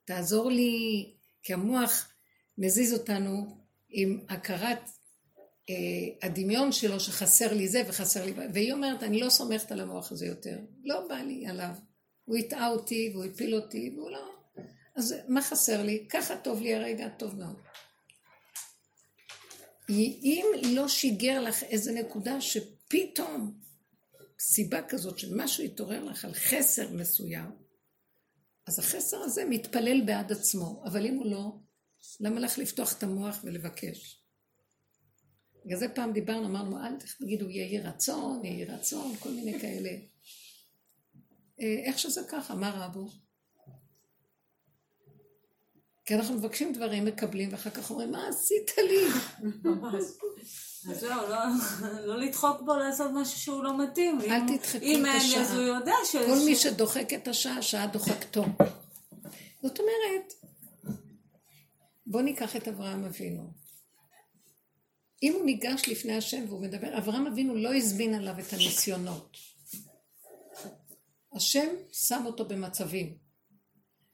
תעזור 0.05 0.51
לי, 0.51 1.05
כי 1.43 1.53
המוח 1.53 2.09
מזיז 2.57 2.93
אותנו 2.93 3.57
עם 3.89 4.19
הכרת 4.29 4.89
אה, 5.69 5.75
הדמיון 6.21 6.71
שלו 6.71 6.99
שחסר 6.99 7.53
לי 7.53 7.67
זה 7.67 7.83
וחסר 7.87 8.25
לי, 8.25 8.33
והיא 8.53 8.73
אומרת, 8.73 9.03
אני 9.03 9.19
לא 9.19 9.29
סומכת 9.29 9.71
על 9.71 9.79
המוח 9.79 10.11
הזה 10.11 10.25
יותר, 10.25 10.57
לא 10.83 11.07
בא 11.09 11.15
לי 11.15 11.47
עליו. 11.47 11.69
הוא 12.25 12.37
הטעה 12.37 12.69
אותי 12.69 13.09
והוא 13.13 13.25
הפיל 13.25 13.55
אותי 13.55 13.93
והוא 13.95 14.11
לא... 14.11 14.31
אז 14.95 15.15
מה 15.27 15.41
חסר 15.41 15.83
לי? 15.83 16.05
ככה 16.09 16.37
טוב 16.37 16.61
לי 16.61 16.75
הרגע, 16.75 17.09
טוב 17.09 17.35
מאוד. 17.35 17.55
אם 19.89 20.45
לא 20.63 20.87
שיגר 20.87 21.41
לך 21.41 21.63
איזה 21.63 21.93
נקודה 21.93 22.41
שפתאום 22.41 23.64
סיבה 24.39 24.81
כזאת 24.87 25.19
שמשהו 25.19 25.63
יתעורר 25.63 26.03
לך 26.03 26.25
על 26.25 26.33
חסר 26.33 26.93
מסוים, 26.93 27.51
אז 28.67 28.79
החסר 28.79 29.17
הזה 29.17 29.45
מתפלל 29.49 30.01
בעד 30.05 30.31
עצמו, 30.31 30.83
אבל 30.85 31.05
אם 31.05 31.15
הוא 31.15 31.25
לא, 31.25 31.51
למה 32.19 32.39
לך 32.39 32.57
לפתוח 32.57 32.97
את 32.97 33.03
המוח 33.03 33.39
ולבקש? 33.43 34.21
בגלל 35.65 35.79
זה 35.79 35.89
פעם 35.89 36.13
דיברנו, 36.13 36.47
אמרנו, 36.47 36.77
אל 36.77 36.93
תגידו 37.19 37.49
יהי 37.49 37.79
רצון, 37.79 38.45
יהי 38.45 38.65
רצון, 38.65 39.15
כל 39.15 39.29
מיני 39.29 39.59
כאלה. 39.59 39.89
אה, 41.61 41.83
איך 41.85 41.99
שזה 41.99 42.21
ככה, 42.29 42.55
מה 42.55 42.69
רע 42.69 42.87
בו? 42.87 43.07
כי 46.05 46.15
אנחנו 46.15 46.35
מבקשים 46.35 46.73
דברים, 46.73 47.05
מקבלים, 47.05 47.51
ואחר 47.51 47.69
כך 47.69 47.91
אומרים, 47.91 48.11
מה 48.11 48.27
עשית 48.27 48.71
לי? 48.77 49.07
אז 50.89 50.99
זהו, 50.99 51.29
לא, 51.29 51.37
לא 52.07 52.17
לדחוק 52.17 52.61
בו 52.61 52.75
לעשות 52.75 53.11
משהו 53.13 53.39
שהוא 53.39 53.63
לא 53.63 53.83
מתאים. 53.83 54.21
אל 54.21 54.39
תדחקו 54.47 54.77
את 54.77 54.81
השעה. 54.81 54.81
אם 54.81 55.05
אין 55.05 55.41
אז 55.41 55.53
הוא 55.53 55.61
יודע 55.61 55.93
ש... 56.05 56.15
כל 56.15 56.45
מי 56.45 56.55
שדוחק 56.55 57.13
את 57.13 57.27
השעה, 57.27 57.61
שעה 57.61 57.87
דוחקתו. 57.87 58.45
זאת 59.61 59.79
אומרת, 59.79 60.33
בואו 62.07 62.23
ניקח 62.23 62.55
את 62.55 62.67
אברהם 62.67 63.05
אבינו. 63.05 63.51
אם 65.23 65.33
הוא 65.33 65.45
ניגש 65.45 65.89
לפני 65.89 66.17
השם 66.17 66.43
והוא 66.47 66.61
מדבר, 66.61 66.97
אברהם 66.97 67.27
אבינו 67.27 67.55
לא 67.55 67.75
הזמין 67.75 68.13
עליו 68.13 68.39
את 68.39 68.53
הניסיונות. 68.53 69.37
השם 71.33 71.67
שם 71.91 72.23
אותו 72.25 72.47
במצבים. 72.47 73.17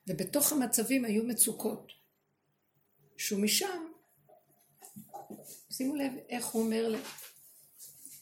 ובתוך 0.07 0.51
המצבים 0.51 1.05
היו 1.05 1.23
מצוקות. 1.23 1.91
שהוא 3.17 3.39
משם, 3.39 3.90
שימו 5.81 5.95
לב 5.95 6.11
איך 6.29 6.45
הוא 6.45 6.63
אומר, 6.63 6.95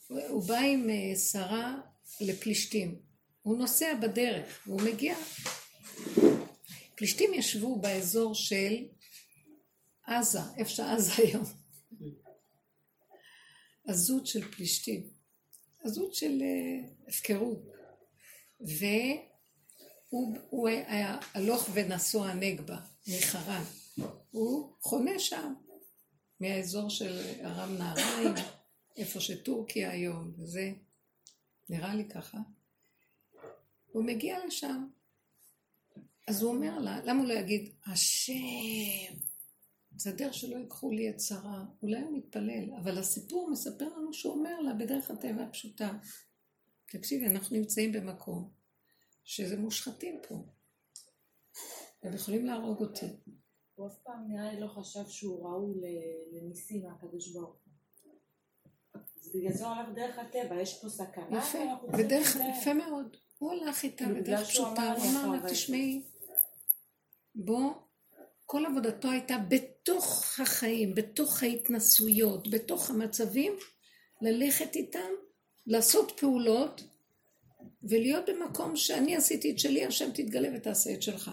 הוא 0.07 0.43
בא 0.47 0.57
עם 0.57 0.89
אה, 0.89 1.16
שרה 1.16 1.82
לפלישתים, 2.22 2.99
הוא 3.41 3.57
נוסע 3.57 3.93
בדרך, 4.01 4.68
והוא 4.68 4.82
מגיע. 4.82 5.16
פלישתים 6.95 7.34
ישבו 7.34 7.80
באזור 7.82 8.36
של 8.36 8.88
עזה, 10.07 10.39
איפה 10.57 10.70
שעזה 10.70 11.12
היום. 11.18 11.43
הזות 13.88 14.28
של 14.28 14.51
פלישתים, 14.51 15.10
הזות 15.84 16.14
של 16.14 16.41
אה, 16.41 16.89
הפקרות. 17.07 17.66
ו... 18.62 18.86
הוא, 20.10 20.38
הוא 20.49 20.68
היה 20.68 21.20
הלוך 21.34 21.70
ונסוע 21.74 22.34
נגבה 22.34 22.78
מחרן. 23.07 23.64
הוא 24.32 24.74
חונה 24.82 25.20
שם, 25.20 25.53
מהאזור 26.40 26.90
של 26.90 27.20
ארם 27.44 27.78
נהריים, 27.78 28.34
איפה 28.98 29.20
שטורקיה 29.20 29.92
היום, 29.92 30.34
וזה 30.38 30.72
נראה 31.70 31.96
לי 31.96 32.10
ככה. 32.10 32.38
הוא 33.92 34.04
מגיע 34.04 34.46
לשם. 34.46 34.88
אז 36.28 36.42
הוא 36.42 36.56
אומר 36.56 36.80
לה, 36.80 37.00
למה 37.06 37.20
הוא 37.20 37.28
לא 37.28 37.34
יגיד, 37.34 37.74
השם, 37.86 39.14
תסדר 39.98 40.32
שלא 40.32 40.58
ייקחו 40.58 40.92
לי 40.92 41.10
את 41.10 41.20
שרה. 41.20 41.66
אולי 41.82 42.02
הוא 42.02 42.18
מתפלל, 42.18 42.74
אבל 42.84 42.98
הסיפור 42.98 43.50
מספר 43.52 43.86
לנו 43.98 44.14
שהוא 44.14 44.34
אומר 44.34 44.60
לה 44.60 44.74
בדרך 44.74 45.12
הטבע 45.12 45.44
הפשוטה. 45.44 45.92
תקשיבי, 46.86 47.28
אנחנו 47.28 47.56
נמצאים 47.56 47.92
במקום 47.92 48.50
שזה 49.24 49.58
מושחתים 49.58 50.22
פה. 50.28 50.44
הם 52.04 52.14
יכולים 52.14 52.46
להרוג 52.46 52.80
אותי. 52.80 53.06
הוא 53.80 53.88
אף 53.88 53.97
פעם 54.03 54.27
נראה 54.27 54.53
לי 54.53 54.59
לא 54.59 54.67
חשב 54.67 55.07
שהוא 55.07 55.45
ראוי 55.45 55.73
לניסים 56.32 56.84
מהקדוש 56.84 57.32
ברוך 57.32 57.49
הוא. 57.49 57.73
אז 58.93 59.32
בגלל 59.36 59.53
זה 59.53 59.67
הוא 59.67 59.73
הלך 59.73 59.89
דרך 59.95 60.19
הטבע, 60.19 60.61
יש 60.61 60.82
פה 60.82 60.89
סכנה. 60.89 61.38
יפה, 61.38 61.59
בדרך, 61.97 62.36
יפה 62.36 62.73
מאוד. 62.73 63.17
הוא 63.38 63.51
הלך 63.51 63.84
איתה 63.84 64.05
בדרך 64.05 64.47
פשוטה, 64.47 64.93
הוא 64.93 65.03
אמר 65.11 65.32
לה, 65.32 65.49
תשמעי, 65.49 66.01
בוא, 67.36 67.73
כל 68.45 68.65
עבודתו 68.65 69.11
הייתה 69.11 69.38
בתוך 69.47 70.39
החיים, 70.39 70.95
בתוך 70.95 71.43
ההתנסויות, 71.43 72.49
בתוך 72.49 72.89
המצבים, 72.89 73.53
ללכת 74.21 74.75
איתם, 74.75 75.09
לעשות 75.67 76.11
פעולות 76.19 76.84
ולהיות 77.84 78.30
במקום 78.30 78.75
שאני 78.75 79.15
עשיתי 79.15 79.51
את 79.51 79.59
שלי, 79.59 79.86
השם 79.86 80.11
תתגלה 80.11 80.49
ותעשה 80.55 80.93
את 80.93 81.01
שלך. 81.01 81.32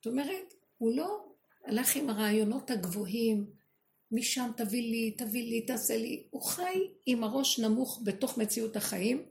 זאת 0.00 0.06
אומרת, 0.06 0.54
הוא 0.78 0.96
לא 0.96 1.32
הלך 1.64 1.96
עם 1.96 2.10
הרעיונות 2.10 2.70
הגבוהים, 2.70 3.50
משם 4.12 4.50
תביא 4.56 4.82
לי, 4.82 5.10
תביא 5.10 5.50
לי, 5.50 5.66
תעשה 5.66 5.96
לי. 5.96 6.26
הוא 6.30 6.42
חי 6.42 6.88
עם 7.06 7.24
הראש 7.24 7.58
נמוך 7.58 8.00
בתוך 8.04 8.38
מציאות 8.38 8.76
החיים, 8.76 9.22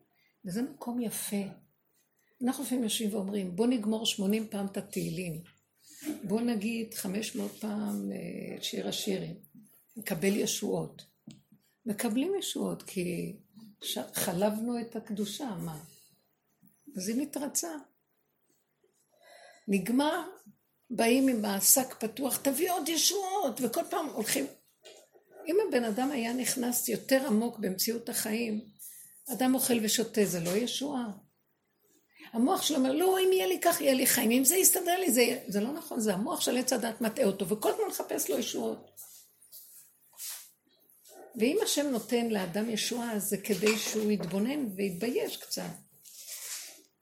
וזה 0.45 0.61
מקום 0.61 1.01
יפה. 1.01 1.43
אנחנו 2.43 2.63
לפעמים 2.63 2.83
יושבים 2.83 3.13
ואומרים, 3.13 3.55
בוא 3.55 3.67
נגמור 3.67 4.05
80 4.05 4.47
פעם 4.47 4.65
את 4.65 4.77
התהילים. 4.77 5.41
בוא 6.23 6.41
נגיד 6.41 6.93
500 6.93 7.51
פעם 7.51 8.11
אה, 8.11 8.63
שיר 8.63 8.87
השירים. 8.87 9.35
נקבל 9.97 10.35
ישועות. 10.35 11.05
מקבלים 11.85 12.35
ישועות, 12.39 12.83
כי 12.83 13.35
חלבנו 14.13 14.81
את 14.81 14.95
הקדושה, 14.95 15.55
מה? 15.55 15.79
אז 16.97 17.09
היא 17.09 17.21
מתרצה. 17.21 17.71
נגמר, 19.67 20.21
באים 20.89 21.27
עם 21.27 21.45
השק 21.45 21.93
פתוח, 21.99 22.37
תביא 22.37 22.71
עוד 22.71 22.89
ישועות, 22.89 23.59
וכל 23.63 23.81
פעם 23.89 24.07
הולכים. 24.07 24.45
אם 25.47 25.57
הבן 25.67 25.83
אדם 25.83 26.11
היה 26.11 26.33
נכנס 26.33 26.89
יותר 26.89 27.27
עמוק 27.27 27.59
במציאות 27.59 28.09
החיים, 28.09 28.61
אדם 29.33 29.55
אוכל 29.55 29.73
ושותה, 29.83 30.25
זה 30.25 30.39
לא 30.39 30.49
ישועה. 30.49 31.05
המוח 32.33 32.61
שלו 32.61 32.77
אומר, 32.77 32.93
לא, 32.93 33.19
אם 33.19 33.31
יהיה 33.31 33.47
לי 33.47 33.59
כך, 33.61 33.81
יהיה 33.81 33.93
לי 33.93 34.07
חיים, 34.07 34.31
אם 34.31 34.45
זה 34.45 34.55
יסתדר 34.55 34.99
לי, 34.99 35.11
זה. 35.11 35.39
זה 35.47 35.61
לא 35.61 35.71
נכון, 35.71 35.99
זה 35.99 36.13
המוח 36.13 36.41
של 36.41 36.57
עץ 36.57 36.73
הדת 36.73 37.01
מטעה 37.01 37.25
אותו, 37.25 37.47
וכל 37.47 37.71
הזמן 37.71 37.83
מחפש 37.89 38.29
לו 38.29 38.37
ישועות. 38.37 38.91
ואם 41.35 41.57
השם 41.63 41.87
נותן 41.87 42.29
לאדם 42.29 42.69
ישועה, 42.69 43.19
זה 43.19 43.37
כדי 43.37 43.77
שהוא 43.77 44.11
יתבונן 44.11 44.65
ויתבייש 44.75 45.37
קצת. 45.37 45.69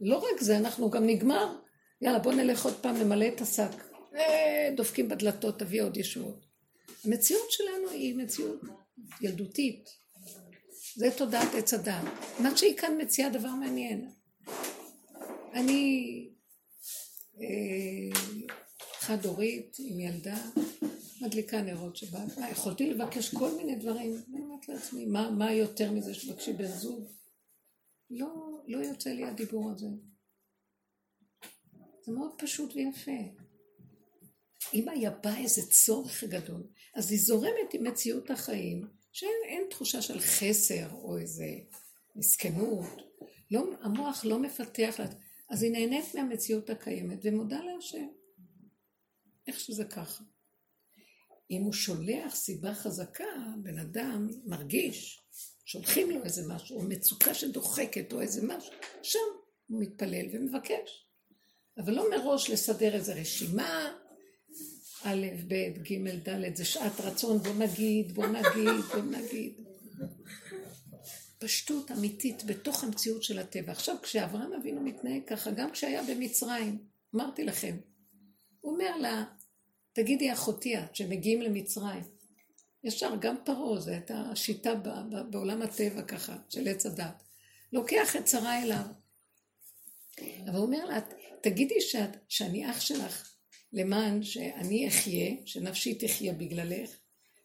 לא 0.02 0.18
רק 0.18 0.42
זה, 0.42 0.58
אנחנו 0.58 0.90
גם 0.90 1.06
נגמר. 1.06 1.56
יאללה, 2.02 2.20
בוא 2.20 2.34
נלך 2.34 2.66
עוד 2.66 2.76
פעם 2.82 2.95
למלא 2.95 3.28
את 3.28 3.41
השק. 3.41 3.72
אה, 4.16 4.70
דופקים 4.76 5.10
בדלתות, 5.10 5.60
תביא 5.60 5.82
עוד 5.82 5.98
ישועות. 5.98 6.45
המציאות 7.06 7.52
שלנו 7.52 7.89
היא 7.89 8.16
מציאות 8.16 8.62
ילדותית. 9.22 9.89
זה 10.95 11.10
תודעת 11.18 11.56
עץ 11.58 11.74
הדעת. 11.74 12.06
מה 12.39 12.58
שהיא 12.58 12.78
כאן 12.78 13.02
מציעה 13.02 13.30
דבר 13.30 13.50
מעניין. 13.50 14.10
אני 15.54 16.30
אה, 17.39 18.20
חד-הורית 19.00 19.78
עם 19.80 20.00
ילדה, 20.00 20.38
מדליקה 21.22 21.62
נרות 21.62 21.95
שבת. 21.95 22.38
מה, 22.38 22.50
יכולתי 22.50 22.89
לבקש 22.89 23.36
כל 23.36 23.52
מיני 23.58 23.76
דברים. 23.76 24.22
אני 24.30 24.41
אומרת 24.41 24.70
לעצמי, 24.70 25.06
מה, 25.06 25.32
מה 25.32 25.54
יותר 25.54 25.91
מזה 25.91 26.14
שתבקשי 26.14 26.54
בן 26.54 26.68
זוג? 26.68 27.08
לא, 28.10 28.28
לא 28.68 28.78
יוצא 28.78 29.10
לי 29.10 29.26
הדיבור 29.26 29.72
הזה. 29.72 29.88
זה 32.08 32.14
מאוד 32.14 32.32
פשוט 32.38 32.76
ויפה. 32.76 33.12
אם 34.74 34.89
היה 34.89 35.12
בא 35.12 35.38
איזה 35.38 35.62
צורך 35.72 36.24
גדול, 36.24 36.64
אז 36.95 37.12
היא 37.12 37.20
זורמת 37.20 37.74
עם 37.74 37.84
מציאות 37.84 38.32
החיים, 38.32 38.88
שאין 39.12 39.64
תחושה 39.70 40.01
של 40.01 40.20
חסר 40.20 40.91
או 40.91 41.18
איזה 41.18 41.45
מסכנות. 42.16 42.86
לא, 43.51 43.64
המוח 43.82 44.26
לא 44.26 44.39
מפתח, 44.39 44.99
אז 45.49 45.64
היא 45.64 45.72
נהנית 45.72 46.16
מהמציאות 46.16 46.70
הקיימת 46.70 47.20
ומודה 47.24 47.60
להשם. 47.64 48.08
איך 49.47 49.60
שזה 49.60 49.86
ככה. 49.86 50.24
אם 51.51 51.62
הוא 51.62 51.74
שולח 51.74 52.36
סיבה 52.36 52.74
חזקה, 52.74 53.24
בן 53.64 53.80
אדם 53.80 54.30
מרגיש, 54.45 55.22
שולחים 55.66 56.10
לו 56.12 56.24
איזה 56.24 56.41
משהו, 56.47 56.78
או 56.78 56.84
מצוקה 56.84 57.34
שדוחקת, 57.34 58.14
או 58.14 58.22
איזה 58.22 58.41
משהו, 58.43 58.74
שם 59.03 59.20
הוא 59.68 59.82
מתפלל 59.82 60.26
ומבקש. 60.32 61.07
אבל 61.78 61.93
לא 61.93 62.09
מראש 62.09 62.49
לסדר 62.49 62.95
איזה 62.95 63.13
רשימה, 63.13 63.93
א', 65.03 65.25
ב', 65.47 65.53
ג', 65.84 66.30
ד', 66.30 66.55
זה 66.55 66.65
שעת 66.65 66.99
רצון, 66.99 67.38
בוא 67.38 67.53
נגיד, 67.53 68.11
בוא 68.11 68.28
נגיד, 68.28 68.82
בוא 68.93 69.01
נגיד. 69.01 69.53
פשטות 71.39 71.91
אמיתית 71.91 72.43
בתוך 72.45 72.84
המציאות 72.84 73.23
של 73.23 73.39
הטבע. 73.39 73.71
עכשיו, 73.71 73.95
כשאברהם 74.01 74.53
אבינו 74.53 74.82
מתנהג 74.82 75.21
ככה, 75.28 75.51
גם 75.51 75.71
כשהיה 75.71 76.03
במצרים, 76.03 76.78
אמרתי 77.15 77.43
לכם, 77.43 77.78
הוא 78.61 78.73
אומר 78.73 78.97
לה, 78.97 79.23
תגידי 79.93 80.34
אחותי 80.34 80.78
את, 80.78 80.95
שמגיעים 80.95 81.41
למצרים. 81.41 82.03
ישר, 82.84 83.15
גם 83.19 83.36
פרעה, 83.43 83.80
זו 83.80 83.91
הייתה 83.91 84.21
השיטה 84.32 84.73
בעולם 85.30 85.61
הטבע 85.61 86.01
ככה, 86.01 86.38
של 86.49 86.67
עץ 86.67 86.86
הדת. 86.86 87.23
לוקח 87.73 88.15
את 88.15 88.28
שרה 88.28 88.63
אליו. 88.63 88.86
אבל 90.20 90.55
הוא 90.55 90.65
אומר 90.65 90.86
לה, 90.86 90.99
תגידי 91.41 91.82
שאת, 91.82 92.09
שאני 92.30 92.72
אח 92.72 92.80
שלך, 92.82 93.36
למען 93.74 94.24
שאני 94.24 94.88
אחיה, 94.88 95.36
שנפשי 95.45 95.95
תחיה 95.95 96.34
בגללך, 96.34 96.89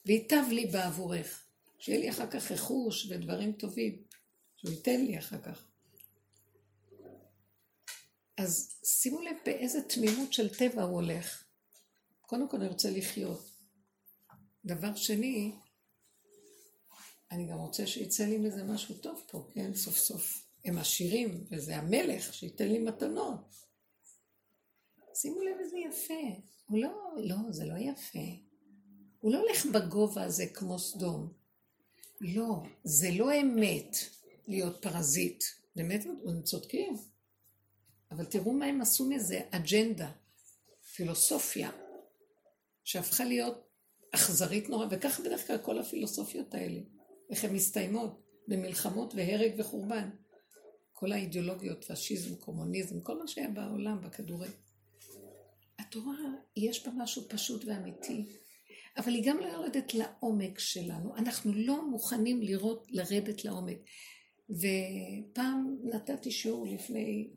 וייטב 0.07 0.45
לי 0.51 0.67
בעבורך. 0.67 1.43
שיהיה 1.79 1.99
לי 1.99 2.11
אחר 2.11 2.31
כך 2.31 2.53
רכוש 2.53 3.07
ודברים 3.11 3.53
טובים, 3.53 4.03
שהוא 4.57 4.71
ייתן 4.71 5.05
לי 5.05 5.19
אחר 5.19 5.39
כך. 5.43 5.65
אז 8.37 8.81
שימו 8.85 9.21
לב 9.21 9.37
באיזה 9.45 9.83
תמימות 9.83 10.33
של 10.33 10.55
טבע 10.55 10.83
הוא 10.83 10.95
הולך. 10.95 11.45
קודם 12.21 12.49
כל 12.49 12.57
אני 12.57 12.69
רוצה 12.69 12.91
לחיות. 12.91 13.51
דבר 14.65 14.95
שני, 14.95 15.53
אני 17.31 17.47
גם 17.47 17.59
רוצה 17.59 17.87
שיצא 17.87 18.25
לי 18.25 18.39
מזה 18.39 18.65
משהו 18.65 18.95
טוב 18.95 19.25
פה, 19.31 19.49
כן? 19.55 19.75
סוף 19.75 19.97
סוף. 19.97 20.52
הם 20.65 20.79
עשירים, 20.79 21.45
וזה 21.51 21.77
המלך 21.77 22.35
שייתן 22.35 22.69
לי 22.69 22.79
מתנות. 22.79 23.55
שימו 25.15 25.43
לב 25.43 25.57
איזה 25.61 25.77
יפה. 25.79 26.41
הוא 26.67 26.79
לא, 26.79 27.15
לא, 27.19 27.37
זה 27.51 27.65
לא 27.65 27.75
יפה. 27.79 28.19
הוא 29.21 29.33
לא 29.33 29.39
הולך 29.39 29.67
בגובה 29.67 30.25
הזה 30.25 30.47
כמו 30.55 30.79
סדום. 30.79 31.33
לא, 32.21 32.63
זה 32.85 33.09
לא 33.11 33.41
אמת 33.41 33.97
להיות 34.49 34.83
פרזיט. 34.83 35.45
באמת, 35.77 36.07
הם 36.27 36.43
צודקים. 36.43 36.97
אבל 38.11 38.25
תראו 38.25 38.53
מה 38.53 38.67
הם 38.67 38.81
עשו 38.81 39.09
מזה, 39.09 39.41
אג'נדה, 39.51 40.11
פילוסופיה, 40.95 41.71
שהפכה 42.85 43.25
להיות 43.25 43.69
אכזרית 44.11 44.69
נורא, 44.69 44.87
וככה 44.91 45.23
בדרך 45.23 45.47
כלל 45.47 45.59
כל 45.59 45.79
הפילוסופיות 45.79 46.55
האלה, 46.55 46.81
איך 47.31 47.45
הן 47.45 47.55
מסתיימות, 47.55 48.23
במלחמות 48.49 49.15
והרג 49.15 49.53
וחורבן. 49.59 50.11
כל 51.03 51.13
האידיאולוגיות, 51.13 51.85
פשיזם, 51.85 52.37
קומוניזם, 52.37 53.01
כל 53.01 53.19
מה 53.19 53.29
שהיה 53.29 53.49
בעולם, 53.49 54.01
בכדורי. 54.01 54.49
התורה, 55.79 56.15
יש 56.57 56.87
בה 56.87 56.93
משהו 56.97 57.23
פשוט 57.29 57.65
ואמיתי, 57.65 58.25
אבל 58.97 59.13
היא 59.13 59.25
גם 59.27 59.39
לא 59.39 59.47
יורדת 59.47 59.95
לעומק 59.95 60.59
שלנו. 60.59 61.17
אנחנו 61.17 61.53
לא 61.55 61.91
מוכנים 61.91 62.43
לראות, 62.43 62.87
לרדת 62.91 63.45
לעומק. 63.45 63.79
ופעם 64.51 65.77
נתתי 65.85 66.31
שיעור 66.31 66.67
לפני 66.67 67.31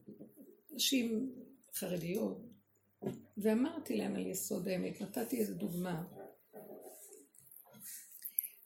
נשים 0.72 1.32
חרדיות, 1.76 2.42
ואמרתי 3.38 3.98
להם 3.98 4.16
על 4.16 4.28
יסוד 4.28 4.68
האמת, 4.68 5.02
נתתי 5.02 5.40
איזו 5.40 5.54
דוגמה, 5.54 6.04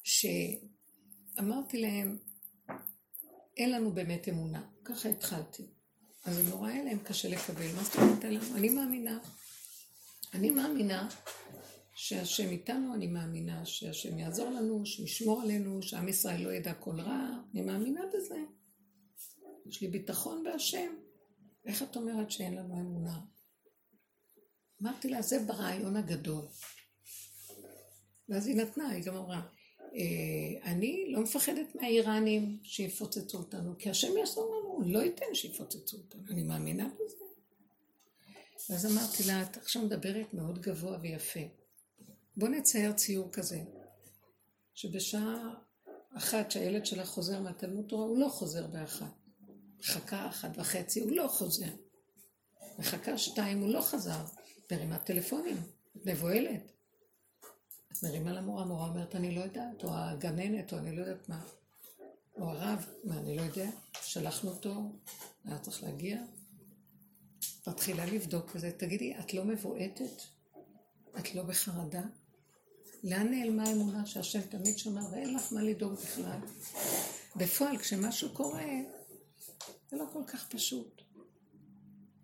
שאמרתי 0.03 1.77
להם, 1.81 2.17
אין 3.59 3.71
לנו 3.71 3.91
באמת 3.91 4.29
אמונה. 4.29 4.69
ככה 4.83 5.09
התחלתי. 5.09 5.63
אז 6.25 6.35
זה 6.35 6.43
נורא 6.49 6.69
היה 6.69 6.83
להם 6.83 6.99
קשה 6.99 7.29
לקבל. 7.29 7.75
מה 7.75 7.83
זאת 7.83 7.95
אומרת 7.95 8.23
לנו? 8.23 8.55
אני 8.55 8.69
מאמינה. 8.69 9.19
אני 10.33 10.49
מאמינה 10.49 11.09
שהשם 11.95 12.49
איתנו, 12.49 12.93
אני 12.93 13.07
מאמינה 13.07 13.65
שהשם 13.65 14.19
יעזור 14.19 14.49
לנו, 14.49 14.85
שישמור 14.85 15.41
עלינו, 15.41 15.81
שעם 15.81 16.07
ישראל 16.07 16.41
לא 16.41 16.53
ידע 16.53 16.73
כל 16.73 17.01
רע, 17.01 17.29
אני 17.53 17.61
מאמינה 17.61 18.01
בזה. 18.13 18.39
יש 19.65 19.81
לי 19.81 19.87
ביטחון 19.87 20.43
בהשם. 20.43 20.93
איך 21.65 21.83
את 21.83 21.95
אומרת 21.95 22.31
שאין 22.31 22.55
לנו 22.55 22.73
אמונה? 22.73 23.19
אמרתי 24.81 25.09
לה, 25.09 25.21
זה 25.21 25.39
ברעיון 25.39 25.95
הגדול. 25.95 26.45
ואז 28.29 28.47
היא 28.47 28.55
נתנה, 28.55 28.89
היא 28.89 29.03
גם 29.03 29.15
אמרה, 29.15 29.41
אני 30.63 31.05
לא 31.11 31.21
מפחדת 31.21 31.75
מהאיראנים 31.75 32.59
שיפוצצו 32.63 33.37
אותנו, 33.37 33.75
כי 33.79 33.89
השם 33.89 34.17
יעזור 34.17 34.45
לנו, 34.45 34.69
הוא 34.69 34.83
לא 34.85 34.99
ייתן 34.99 35.25
שיפוצצו 35.33 35.97
אותנו, 35.97 36.21
אני 36.29 36.43
מאמינה 36.43 36.89
בזה. 36.95 37.15
ואז 38.69 38.85
אמרתי 38.85 39.23
לה, 39.27 39.41
את 39.41 39.57
עכשיו 39.57 39.81
מדברת 39.81 40.33
מאוד 40.33 40.59
גבוה 40.59 40.97
ויפה. 41.01 41.39
בוא 42.37 42.47
נצייר 42.47 42.91
ציור 42.91 43.31
כזה, 43.31 43.59
שבשעה 44.73 45.53
אחת 46.17 46.51
שהילד 46.51 46.85
שלך 46.85 47.07
חוזר 47.07 47.41
מהתלמוד 47.41 47.85
תורה, 47.87 48.05
הוא 48.05 48.19
לא 48.19 48.29
חוזר 48.29 48.67
באחת. 48.67 49.13
מחכה 49.79 50.27
אחת 50.27 50.49
וחצי, 50.55 50.99
הוא 50.99 51.11
לא 51.11 51.27
חוזר. 51.27 51.71
מחכה 52.79 53.17
שתיים, 53.17 53.59
הוא 53.59 53.69
לא 53.69 53.81
חזר. 53.81 54.25
מרימה 54.71 54.97
טלפונים, 54.99 55.57
מבוהלת. 55.95 56.71
אז 57.91 58.03
מרימה 58.03 58.31
למורה, 58.31 58.63
המורה 58.63 58.89
אומרת, 58.89 59.15
אני 59.15 59.35
לא 59.35 59.41
יודעת, 59.41 59.83
או 59.83 59.89
הגננת, 59.93 60.73
או 60.73 60.77
אני 60.77 60.95
לא 60.95 61.01
יודעת 61.01 61.29
מה. 61.29 61.41
או 62.37 62.49
הרב, 62.49 62.85
מה, 63.03 63.17
אני 63.17 63.35
לא 63.35 63.41
יודע, 63.41 63.69
שלחנו 64.01 64.49
אותו, 64.49 64.91
היה 65.45 65.59
צריך 65.59 65.83
להגיע. 65.83 66.21
מתחילה 67.67 68.05
לבדוק 68.05 68.51
וזה, 68.55 68.71
תגידי, 68.71 69.19
את 69.19 69.33
לא 69.33 69.45
מבועטת? 69.45 70.21
את 71.19 71.35
לא 71.35 71.43
בחרדה? 71.43 72.01
לאן 73.03 73.27
נעלמה 73.27 73.63
האמונה 73.63 74.05
שהשם 74.05 74.41
תמיד 74.41 74.77
שומר 74.77 75.01
ואין 75.11 75.33
לך 75.33 75.53
מה 75.53 75.61
לדאוג 75.61 75.93
בכלל? 75.93 76.39
בפועל, 77.35 77.77
כשמשהו 77.77 78.29
קורה, 78.33 78.65
זה 79.91 79.97
לא 79.97 80.05
כל 80.13 80.23
כך 80.27 80.47
פשוט. 80.49 81.01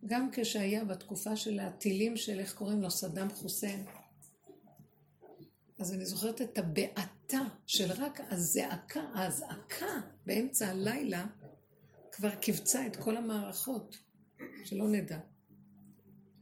גם 0.06 0.30
כשהיה 0.32 0.86
בתקופה 0.86 1.36
של 1.36 1.60
הטילים 1.60 2.18
של, 2.18 2.40
איך 2.40 2.54
קוראים 2.54 2.82
לו, 2.82 2.92
סדאם 2.92 3.30
חוסיין, 3.30 3.86
אז 5.80 5.94
אני 5.94 6.06
זוכרת 6.06 6.42
את 6.42 6.58
הבעתה 6.58 7.40
של 7.66 7.92
רק 7.92 8.20
הזעקה, 8.30 9.02
האזעקה 9.14 10.02
באמצע 10.26 10.68
הלילה 10.68 11.26
כבר 12.12 12.36
קיבצה 12.36 12.88
את 12.88 12.96
כל 12.96 13.18
המערכות, 13.18 13.98
שלא 14.64 14.88
נדע. 14.88 15.20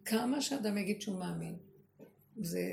כמה 0.06 0.42
שאדם 0.42 0.78
יגיד 0.78 1.02
שהוא 1.02 1.20
מאמין, 1.20 1.58
זה... 2.42 2.64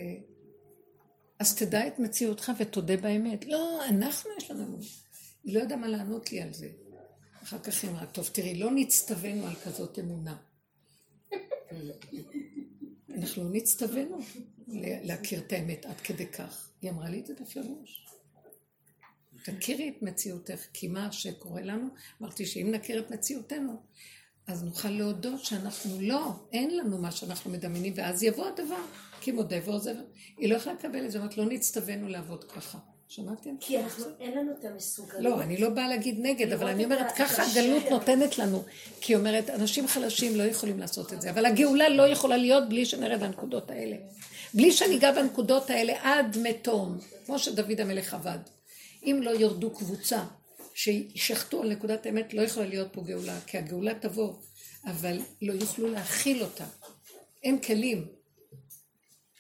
אז 1.39 1.57
תדע 1.57 1.87
את 1.87 1.99
מציאותך 1.99 2.53
ותודה 2.59 2.97
באמת. 2.97 3.45
לא, 3.47 3.87
אנחנו 3.89 4.31
יש 4.39 4.51
לנו... 4.51 4.79
היא 5.45 5.55
לא 5.55 5.61
יודעה 5.61 5.79
מה 5.79 5.89
לענות 5.89 6.33
לי 6.33 6.41
על 6.41 6.53
זה. 6.53 6.69
אחר 7.43 7.59
כך 7.59 7.83
היא 7.83 7.91
אמרה, 7.91 8.07
טוב, 8.07 8.31
תראי, 8.33 8.55
לא 8.55 8.71
נצטווינו 8.75 9.47
על 9.47 9.55
כזאת 9.55 9.99
אמונה. 9.99 10.37
אנחנו 13.17 13.45
לא 13.45 13.51
נצטווינו 13.53 14.19
להכיר 15.03 15.41
את 15.41 15.53
האמת 15.53 15.87
עד 15.87 16.01
כדי 16.01 16.27
כך. 16.27 16.71
היא 16.83 16.91
אמרה 16.91 17.09
לי 17.09 17.21
את 17.21 17.27
זה 17.27 17.35
בפירוש. 17.41 18.07
תכירי 19.45 19.89
את 19.89 20.03
מציאותך, 20.03 20.67
כי 20.73 20.89
מה 20.89 21.13
שקורה 21.13 21.63
לנו, 21.63 21.89
אמרתי 22.23 22.47
שאם 22.47 22.71
נכיר 22.71 23.01
את 23.01 23.11
מציאותנו, 23.11 23.77
אז 24.47 24.65
נוכל 24.65 24.89
להודות 24.89 25.45
שאנחנו 25.45 26.01
לא, 26.01 26.33
אין 26.53 26.77
לנו 26.77 26.99
מה 26.99 27.11
שאנחנו 27.11 27.51
מדמיינים, 27.51 27.93
ואז 27.97 28.23
יבוא 28.23 28.47
הדבר, 28.47 28.81
כי 29.21 29.33
מודה 29.33 29.57
ועוזב. 29.65 29.95
היא 30.39 30.49
לא 30.49 30.57
יכולה 30.57 30.75
לקבל 30.75 31.07
את 31.07 31.11
זה, 31.11 31.19
אמרת, 31.19 31.37
לא 31.37 31.45
נצטווינו 31.45 32.09
לעבוד 32.09 32.45
ככה. 32.45 32.79
שמעתם? 33.09 33.51
כי 33.61 33.79
אנחנו, 33.79 34.05
אין 34.21 34.39
לנו 34.39 34.53
את 34.61 34.65
המסוגלות. 34.65 35.23
לא, 35.23 35.43
אני 35.43 35.57
לא 35.57 35.69
באה 35.69 35.89
להגיד 35.89 36.17
נגד, 36.19 36.53
אבל 36.53 36.69
אני 36.69 36.85
אומרת, 36.85 37.13
ככה 37.17 37.43
הגלות 37.43 37.83
נותנת 37.91 38.39
לנו. 38.39 38.63
כי 39.01 39.13
היא 39.13 39.19
אומרת, 39.19 39.51
אנשים 39.51 39.89
חלשים 39.89 40.37
לא 40.37 40.43
יכולים 40.43 40.79
לעשות 40.79 41.13
את 41.13 41.21
זה, 41.21 41.31
אבל 41.31 41.47
הגאולה 41.47 41.89
לא 41.89 42.09
יכולה 42.09 42.37
להיות 42.37 42.69
בלי 42.69 42.87
שנרד 42.87 43.23
לנקודות 43.23 43.71
האלה. 43.71 43.97
בלי 44.55 44.73
שניגע 44.73 45.13
בנקודות 45.13 45.71
האלה 45.71 45.93
עד 46.03 46.37
מתום, 46.43 46.99
כמו 47.27 47.39
שדוד 47.39 47.81
המלך 47.81 48.15
עבד. 48.15 48.39
אם 49.03 49.21
לא 49.23 49.31
ירדו 49.31 49.71
קבוצה 49.71 50.25
שישחטו 50.75 51.63
על 51.63 51.73
נקודת 51.73 52.07
האמת, 52.07 52.35
לא 52.35 52.43
יכולה 52.43 52.67
להיות 52.67 52.93
פה 52.93 53.03
גאולה, 53.03 53.41
כי 53.47 53.59
הגאולה 53.59 53.95
תבוא, 53.95 54.35
אבל 54.85 55.19
לא 55.43 55.53
יוכלו 55.53 55.89
להכיל 55.89 56.43
אותה. 56.43 56.67
אין 57.43 57.63
כלים. 57.63 58.09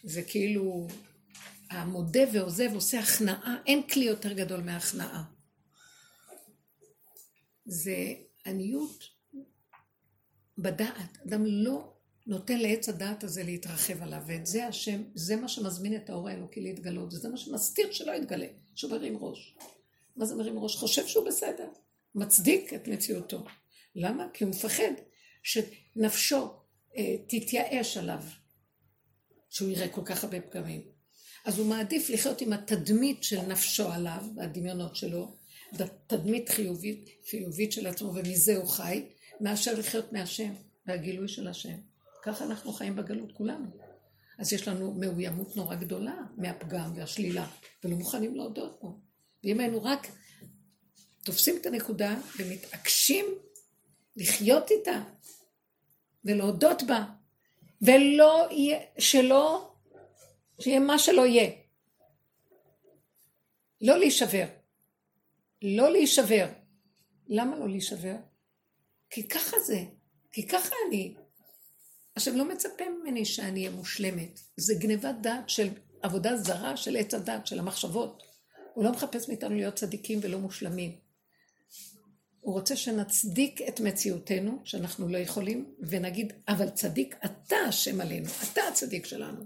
זה 0.04 0.22
כאילו, 0.22 0.86
המודה 1.70 2.20
ועוזב 2.32 2.74
עושה 2.74 3.00
הכנעה, 3.00 3.56
אין 3.66 3.82
כלי 3.82 4.04
יותר 4.04 4.32
גדול 4.32 4.60
מהכנעה. 4.60 5.22
זה 7.66 7.96
עניות 8.46 9.04
בדעת. 10.58 11.18
אדם 11.26 11.44
לא 11.46 11.92
נותן 12.30 12.58
לעץ 12.58 12.88
הדעת 12.88 13.24
הזה 13.24 13.42
להתרחב 13.42 14.02
עליו, 14.02 14.22
ואת 14.26 14.46
זה 14.46 14.66
השם, 14.66 15.02
זה 15.14 15.36
מה 15.36 15.48
שמזמין 15.48 15.96
את 15.96 16.10
האור 16.10 16.28
האלוקי 16.28 16.60
להתגלות, 16.60 17.14
וזה 17.14 17.28
מה 17.28 17.36
שמסתיר 17.36 17.92
שלא 17.92 18.12
יתגלה, 18.12 18.46
שהוא 18.74 18.90
מרים 18.90 19.16
ראש. 19.20 19.56
מה 20.16 20.26
זה 20.26 20.34
מרים 20.34 20.58
ראש? 20.58 20.76
חושב 20.76 21.06
שהוא 21.06 21.26
בסדר, 21.26 21.68
מצדיק 22.14 22.74
את 22.74 22.88
מציאותו. 22.88 23.44
למה? 23.94 24.26
כי 24.32 24.44
הוא 24.44 24.50
מפחד 24.50 24.92
שנפשו 25.42 26.50
אה, 26.96 27.16
תתייאש 27.28 27.96
עליו, 27.96 28.22
שהוא 29.48 29.70
יראה 29.70 29.88
כל 29.88 30.02
כך 30.04 30.24
הרבה 30.24 30.40
פגמים. 30.40 30.82
אז 31.44 31.58
הוא 31.58 31.66
מעדיף 31.66 32.10
לחיות 32.10 32.40
עם 32.40 32.52
התדמית 32.52 33.24
של 33.24 33.40
נפשו 33.40 33.88
עליו, 33.88 34.24
והדמיונות 34.36 34.96
שלו, 34.96 35.36
תדמית 36.06 36.48
חיובית, 36.48 37.08
חיובית 37.30 37.72
של 37.72 37.86
עצמו, 37.86 38.14
ומזה 38.14 38.56
הוא 38.56 38.68
חי, 38.68 39.04
מאשר 39.40 39.78
לחיות 39.78 40.12
מהשם, 40.12 40.52
והגילוי 40.86 41.28
של 41.28 41.48
השם. 41.48 41.89
ככה 42.22 42.44
אנחנו 42.44 42.72
חיים 42.72 42.96
בגלות 42.96 43.32
כולנו. 43.32 43.66
אז 44.38 44.52
יש 44.52 44.68
לנו 44.68 44.94
מאוימות 44.94 45.56
נורא 45.56 45.74
גדולה 45.74 46.16
מהפגם 46.36 46.92
והשלילה, 46.96 47.46
ולא 47.84 47.96
מוכנים 47.96 48.36
להודות 48.36 48.80
בו. 48.80 49.00
ואם 49.44 49.60
היינו 49.60 49.84
רק 49.84 50.06
תופסים 51.24 51.56
את 51.60 51.66
הנקודה 51.66 52.16
ומתעקשים 52.38 53.26
לחיות 54.16 54.70
איתה 54.70 55.02
ולהודות 56.24 56.82
בה, 56.82 57.04
ולא 57.82 58.48
יהיה, 58.50 58.80
שלא, 58.98 59.74
שיהיה 60.60 60.80
מה 60.80 60.98
שלא 60.98 61.26
יהיה. 61.26 61.50
לא 63.80 63.98
להישבר. 63.98 64.46
לא 65.62 65.92
להישבר. 65.92 66.46
למה 67.28 67.58
לא 67.58 67.68
להישבר? 67.68 68.16
כי 69.10 69.28
ככה 69.28 69.58
זה, 69.58 69.78
כי 70.32 70.46
ככה 70.46 70.74
אני. 70.88 71.14
עכשיו, 72.14 72.36
לא 72.36 72.48
מצפה 72.48 72.84
ממני 72.88 73.24
שאני 73.24 73.60
אהיה 73.60 73.76
מושלמת. 73.76 74.40
זה 74.56 74.74
גניבת 74.78 75.14
דעת 75.20 75.50
של 75.50 75.68
עבודה 76.02 76.36
זרה 76.36 76.76
של 76.76 76.96
עץ 76.96 77.14
הדת, 77.14 77.46
של 77.46 77.58
המחשבות. 77.58 78.22
הוא 78.74 78.84
לא 78.84 78.92
מחפש 78.92 79.28
מאיתנו 79.28 79.54
להיות 79.54 79.74
צדיקים 79.74 80.18
ולא 80.22 80.38
מושלמים. 80.38 80.96
הוא 82.40 82.54
רוצה 82.54 82.76
שנצדיק 82.76 83.60
את 83.68 83.80
מציאותנו, 83.80 84.58
שאנחנו 84.64 85.08
לא 85.08 85.18
יכולים, 85.18 85.74
ונגיד, 85.80 86.32
אבל 86.48 86.70
צדיק, 86.70 87.14
אתה 87.24 87.56
השם 87.56 88.00
עלינו, 88.00 88.28
אתה 88.52 88.60
הצדיק 88.68 89.06
שלנו. 89.06 89.44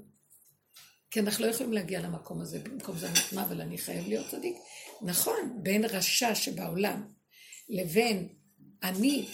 כי 1.10 1.20
אנחנו 1.20 1.44
לא 1.44 1.50
יכולים 1.50 1.72
להגיע 1.72 2.00
למקום 2.00 2.40
הזה, 2.40 2.58
במקום 2.58 2.98
זה 2.98 3.08
נתמה, 3.10 3.42
אבל 3.42 3.60
אני 3.60 3.78
חייב 3.78 4.08
להיות 4.08 4.26
צדיק. 4.30 4.56
נכון, 5.02 5.58
בין 5.62 5.84
רשע 5.84 6.34
שבעולם 6.34 7.08
לבין 7.68 8.28
אני 8.82 9.26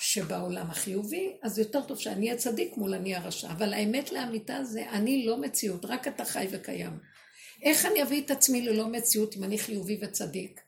שבעולם 0.00 0.70
החיובי, 0.70 1.32
אז 1.42 1.58
יותר 1.58 1.82
טוב 1.82 1.98
שאני 1.98 2.26
אהיה 2.26 2.38
צדיק 2.38 2.76
מול 2.76 2.94
אני 2.94 3.14
הרשע. 3.14 3.50
אבל 3.50 3.74
האמת 3.74 4.12
לאמיתה 4.12 4.64
זה, 4.64 4.90
אני 4.90 5.26
לא 5.26 5.40
מציאות, 5.40 5.84
רק 5.84 6.08
אתה 6.08 6.24
חי 6.24 6.46
וקיים. 6.50 6.98
איך 7.62 7.86
אני 7.86 8.02
אביא 8.02 8.22
את 8.22 8.30
עצמי 8.30 8.62
ללא 8.62 8.88
מציאות 8.88 9.36
אם 9.36 9.44
אני 9.44 9.58
חיובי 9.58 9.98
וצדיק? 10.02 10.60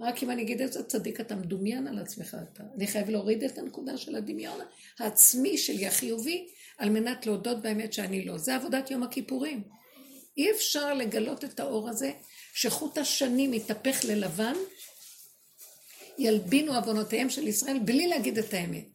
רק 0.00 0.22
אם 0.22 0.30
אני 0.30 0.42
אגיד 0.42 0.60
איזה 0.60 0.82
צדיק 0.82 1.20
אתה 1.20 1.36
מדומיין 1.36 1.86
על 1.86 1.98
עצמך, 1.98 2.36
אתה. 2.52 2.62
אני 2.76 2.86
חייב 2.86 3.10
להוריד 3.10 3.44
את 3.44 3.58
הנקודה 3.58 3.96
של 3.96 4.16
הדמיון 4.16 4.60
העצמי 4.98 5.58
שלי, 5.58 5.86
החיובי, 5.86 6.48
על 6.78 6.90
מנת 6.90 7.26
להודות 7.26 7.62
באמת 7.62 7.92
שאני 7.92 8.24
לא. 8.24 8.38
זה 8.38 8.54
עבודת 8.54 8.90
יום 8.90 9.02
הכיפורים. 9.02 9.62
אי 10.36 10.50
אפשר 10.50 10.94
לגלות 10.94 11.44
את 11.44 11.60
האור 11.60 11.88
הזה, 11.88 12.12
שחוט 12.54 12.98
השנים 12.98 13.54
יתהפך 13.54 14.04
ללבן, 14.04 14.54
ילבינו 16.18 16.74
עוונותיהם 16.74 17.30
של 17.30 17.48
ישראל, 17.48 17.78
בלי 17.84 18.08
להגיד 18.08 18.38
את 18.38 18.54
האמת. 18.54 18.88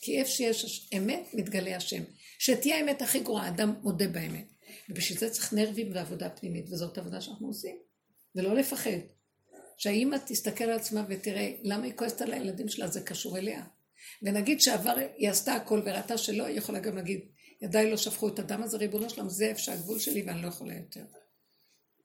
כי 0.00 0.18
איפה 0.18 0.30
שיש 0.30 0.88
אמת, 0.96 1.28
מתגלה 1.34 1.76
השם. 1.76 2.02
שתהיה 2.38 2.76
האמת 2.76 3.02
הכי 3.02 3.20
גרועה, 3.20 3.48
אדם 3.48 3.74
מודה 3.82 4.08
באמת. 4.08 4.52
ובשביל 4.88 5.18
זה 5.18 5.30
צריך 5.30 5.52
נרבים 5.52 5.90
ועבודה 5.94 6.30
פנימית, 6.30 6.72
וזאת 6.72 6.98
עבודה 6.98 7.20
שאנחנו 7.20 7.46
עושים. 7.46 7.76
ולא 8.34 8.54
לפחד. 8.54 8.98
שהאימא 9.78 10.16
תסתכל 10.26 10.64
על 10.64 10.72
עצמה 10.72 11.04
ותראה 11.08 11.52
למה 11.62 11.84
היא 11.84 11.92
כועסת 11.96 12.22
על 12.22 12.32
הילדים 12.32 12.68
שלה, 12.68 12.88
זה 12.88 13.00
קשור 13.00 13.38
אליה. 13.38 13.64
ונגיד 14.22 14.60
שעבר, 14.60 14.94
היא 15.16 15.30
עשתה 15.30 15.54
הכל 15.54 15.82
וראתה 15.84 16.18
שלא, 16.18 16.44
היא 16.44 16.58
יכולה 16.58 16.80
גם 16.80 16.96
להגיד, 16.96 17.20
ידיי 17.62 17.90
לא 17.90 17.96
שפכו 17.96 18.28
את 18.28 18.38
הדם 18.38 18.62
הזה, 18.62 18.76
ריבונו 18.76 19.10
שלם, 19.10 19.28
זה 19.28 19.46
איפה 19.46 19.60
שהגבול 19.60 19.98
שלי 19.98 20.22
ואני 20.22 20.42
לא 20.42 20.48
יכולה 20.48 20.74
יותר. 20.74 21.04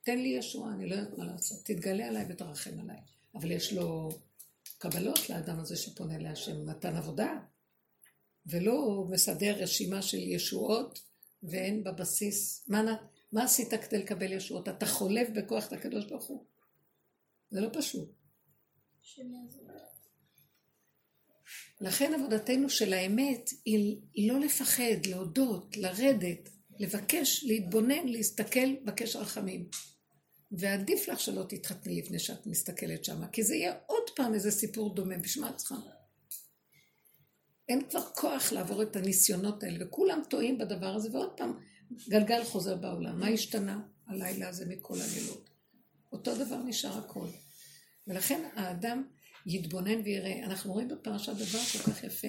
תן 0.04 0.20
לי 0.20 0.28
ישועה, 0.28 0.74
אני 0.74 0.90
לא 0.90 0.96
יודעת 0.96 1.18
מה 1.18 1.26
לעשות. 1.26 1.66
תתגלה 1.66 2.08
עליי 2.08 2.26
ותרחם 2.30 2.80
עליי. 2.80 2.98
אבל 3.36 3.52
יש 3.52 3.74
לו 3.74 4.10
קבלות 4.78 5.30
לאדם 5.30 5.60
הזה 5.60 5.76
שפונה 5.76 6.18
להשם, 6.18 6.66
מתן 6.66 6.96
עבודה, 6.96 7.40
ולא 8.46 9.06
מסדר 9.10 9.64
רשימה 9.64 10.02
של 10.02 10.18
ישועות 10.18 11.00
ואין 11.44 11.84
בבסיס, 11.84 12.66
מה, 12.68 12.96
מה 13.32 13.44
עשית 13.44 13.74
כדי 13.74 13.98
לקבל 13.98 14.34
ישועות? 14.34 14.70
אתה 14.70 14.86
חולב 14.86 15.28
בכוח 15.36 15.68
את 15.68 15.74
הקדוש 15.74 16.06
ברוך 16.06 16.26
הוא. 16.26 16.46
זה 17.52 17.62
לא 17.62 17.70
פשוט. 17.74 18.12
לכן 21.82 22.14
עבודתנו 22.14 22.70
של 22.70 22.94
האמת 22.94 23.50
היא 23.66 24.32
לא 24.32 24.40
לפחד, 24.40 25.06
להודות, 25.06 25.78
לרדת, 25.78 26.50
לבקש, 26.80 27.44
להתבונן, 27.44 28.08
להסתכל, 28.08 28.76
בקש 28.86 29.16
רחמים. 29.16 29.70
ועדיף 30.52 31.08
לך 31.08 31.20
שלא 31.20 31.44
תתחתני 31.50 32.02
לפני 32.02 32.20
שאת 32.20 32.48
מסתכלת 32.48 33.06
שמה, 33.06 33.28
כי 33.28 33.44
זה 33.44 33.56
יהיה 33.56 33.74
עוד 33.86 34.10
פעם 34.16 34.34
איזה 34.34 34.52
סיפור 34.52 34.96
דומה, 34.96 35.18
בשביל 35.18 35.44
מה 35.44 35.50
את 35.50 35.58
צריכה? 35.58 35.76
אין 37.70 37.90
כבר 37.90 38.02
כוח 38.02 38.52
לעבור 38.52 38.82
את 38.82 38.96
הניסיונות 38.96 39.64
האלה, 39.64 39.86
וכולם 39.86 40.22
טועים 40.30 40.58
בדבר 40.58 40.96
הזה, 40.96 41.10
ועוד 41.12 41.32
פעם, 41.38 41.60
גלגל 42.10 42.44
חוזר 42.44 42.76
בעולם. 42.76 43.20
מה 43.20 43.28
השתנה 43.28 43.80
הלילה 44.08 44.50
הזה 44.50 44.66
מכל 44.66 45.02
הלילות? 45.02 45.50
אותו 46.12 46.36
דבר 46.36 46.58
נשאר 46.58 46.98
הכל. 46.98 47.28
ולכן 48.08 48.42
האדם 48.54 49.04
יתבונן 49.46 50.02
ויראה. 50.04 50.44
אנחנו 50.44 50.74
רואים 50.74 50.88
בפרשה 50.88 51.34
דבר 51.34 51.60
כל 51.72 51.92
כך 51.92 52.04
יפה. 52.04 52.28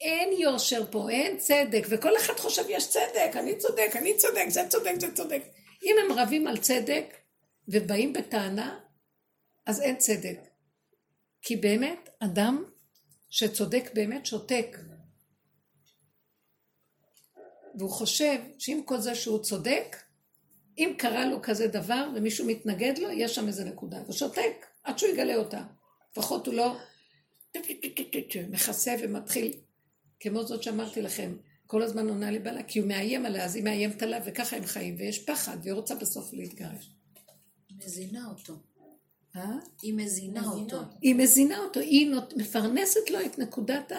אין 0.00 0.40
יושר 0.40 0.84
פה, 0.90 1.10
אין 1.10 1.38
צדק, 1.38 1.86
וכל 1.90 2.16
אחד 2.16 2.34
חושב 2.36 2.64
יש 2.68 2.88
צדק, 2.88 3.30
אני 3.34 3.58
צודק, 3.58 3.90
אני 3.94 4.16
צודק, 4.16 4.44
זה 4.48 4.60
צודק, 4.68 4.92
זה 5.00 5.14
צודק. 5.14 5.42
אם 5.82 5.94
הם 6.04 6.18
רבים 6.18 6.46
על 6.46 6.56
צדק 6.56 7.19
ובאים 7.68 8.12
בטענה, 8.12 8.80
אז 9.66 9.80
אין 9.80 9.96
צדק. 9.96 10.38
כי 11.42 11.56
באמת, 11.56 12.08
אדם 12.18 12.64
שצודק 13.30 13.90
באמת 13.94 14.26
שותק. 14.26 14.76
והוא 17.78 17.90
חושב 17.90 18.40
שעם 18.58 18.82
כל 18.82 19.00
זה 19.00 19.14
שהוא 19.14 19.42
צודק, 19.42 19.96
אם 20.78 20.94
קרה 20.98 21.26
לו 21.26 21.42
כזה 21.42 21.66
דבר 21.66 22.08
ומישהו 22.14 22.46
מתנגד 22.46 22.98
לו, 22.98 23.10
יש 23.10 23.34
שם 23.34 23.46
איזה 23.46 23.64
נקודה. 23.64 23.98
הוא 23.98 24.12
שותק 24.12 24.66
עד 24.82 24.98
שהוא 24.98 25.10
יגלה 25.10 25.36
אותה. 25.36 25.62
לפחות 26.12 26.46
הוא 26.46 26.54
לא 26.54 26.76
מכסה 28.50 28.94
ומתחיל, 29.02 29.52
כמו 30.20 30.44
זאת 30.44 30.62
שאמרתי 30.62 31.02
לכם, 31.02 31.36
כל 31.66 31.82
הזמן 31.82 32.08
עונה 32.08 32.30
לבעלה, 32.30 32.62
כי 32.62 32.78
הוא 32.78 32.88
מאיים 32.88 33.26
עליה, 33.26 33.44
אז 33.44 33.56
היא 33.56 33.64
מאיימת 33.64 34.02
עליו, 34.02 34.20
וככה 34.26 34.56
הם 34.56 34.66
חיים, 34.66 34.96
ויש 34.98 35.24
פחד, 35.24 35.56
והיא 35.62 35.72
רוצה 35.72 35.94
בסוף 35.94 36.32
להתגרש. 36.32 36.90
מזינה 37.84 38.28
אותו. 38.28 38.54
אה? 39.36 39.56
היא 39.82 39.94
מזינה 39.94 40.46
אותו. 40.46 40.80
היא 41.00 41.14
מזינה 41.14 41.58
אותו, 41.58 41.80
היא 41.80 42.10
נות... 42.10 42.36
מפרנסת 42.36 43.10
לו 43.10 43.18
את 43.26 43.38
נקודת 43.38 43.92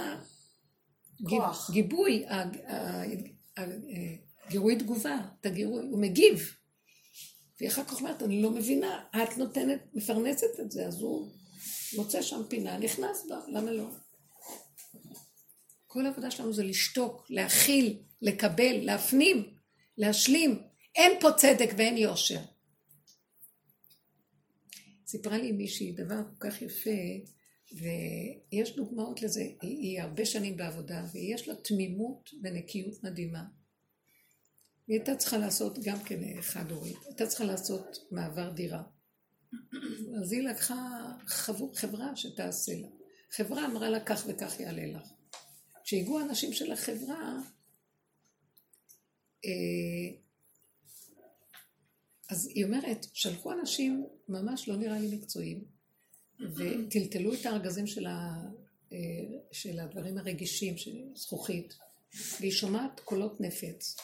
הגיבוי, 1.69 2.25
הגירוי 4.47 4.75
תגובה, 4.75 5.17
את 5.39 5.45
הגירוי, 5.45 5.83
הוא 5.83 5.99
מגיב. 5.99 6.51
והיא 7.59 7.69
אחר 7.69 7.83
כך 7.83 7.99
אומרת, 7.99 8.23
אני 8.23 8.41
לא 8.41 8.51
מבינה, 8.51 9.03
את 9.23 9.37
נותנת, 9.37 9.79
מפרנסת 9.93 10.59
את 10.59 10.71
זה, 10.71 10.85
אז 10.85 11.01
הוא 11.01 11.31
מוצא 11.95 12.21
שם 12.21 12.41
פינה, 12.49 12.77
נכנס 12.77 13.25
בה, 13.29 13.39
למה 13.47 13.71
לא? 13.71 13.87
כל 15.87 16.05
העבודה 16.05 16.31
שלנו 16.31 16.53
זה 16.53 16.63
לשתוק, 16.63 17.25
להכיל, 17.29 17.99
לקבל, 18.21 18.77
להפנים, 18.81 19.53
להשלים. 19.97 20.59
אין 20.95 21.11
פה 21.19 21.31
צדק 21.31 21.69
ואין 21.77 21.97
יושר. 21.97 22.39
סיפרה 25.11 25.37
לי 25.37 25.51
מישהי 25.51 25.91
דבר 25.91 26.23
כל 26.23 26.49
כך 26.49 26.61
יפה, 26.61 26.89
ויש 27.73 28.75
דוגמאות 28.75 29.21
לזה, 29.21 29.41
היא, 29.41 29.57
היא 29.61 30.01
הרבה 30.01 30.25
שנים 30.25 30.57
בעבודה, 30.57 31.05
ויש 31.13 31.47
לה 31.47 31.55
תמימות 31.55 32.29
ונקיות 32.43 33.03
מדהימה. 33.03 33.43
היא 34.87 34.97
הייתה 34.97 35.15
צריכה 35.15 35.37
לעשות, 35.37 35.79
גם 35.83 36.03
כן 36.03 36.41
חד 36.41 36.71
הורית, 36.71 36.97
הייתה 37.05 37.27
צריכה 37.27 37.43
לעשות 37.43 37.97
מעבר 38.11 38.49
דירה. 38.49 38.83
אז 40.21 40.31
היא 40.31 40.41
לקחה 40.41 41.11
חברה 41.73 42.15
שתעשה 42.15 42.71
לה. 42.75 42.87
חברה 43.31 43.65
אמרה 43.65 43.89
לה 43.89 43.99
כך 44.05 44.25
וכך 44.27 44.59
יעלה 44.59 44.85
לך. 44.85 45.07
כשהגיעו 45.83 46.19
אנשים 46.19 46.53
של 46.53 46.71
החברה, 46.71 47.37
אה, 49.45 50.21
אז 52.31 52.47
היא 52.47 52.65
אומרת, 52.65 53.05
שלחו 53.13 53.51
אנשים 53.51 54.05
ממש 54.29 54.69
לא 54.69 54.75
נראה 54.77 54.99
לי 54.99 55.15
מקצועיים, 55.15 55.63
וטלטלו 56.39 57.33
את 57.33 57.45
הארגזים 57.45 57.87
של, 57.87 58.05
ה, 58.05 58.43
אה, 58.91 58.97
של 59.51 59.79
הדברים 59.79 60.17
הרגישים, 60.17 60.77
של 60.77 61.01
זכוכית, 61.15 61.77
והיא 62.39 62.51
שומעת 62.51 62.99
קולות 62.99 63.41
נפץ. 63.41 63.95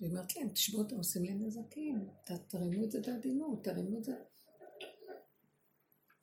והיא 0.00 0.10
אומרת 0.10 0.36
להם, 0.36 0.48
תשמעו, 0.48 0.82
אתם 0.82 0.96
עושים 0.96 1.24
לי 1.24 1.34
נזקים, 1.34 2.08
תרימו 2.48 2.84
את 2.84 2.90
זה 2.90 3.00
בעדינות, 3.00 3.64
תרימו 3.64 3.98
את 3.98 4.04
זה. 4.04 4.14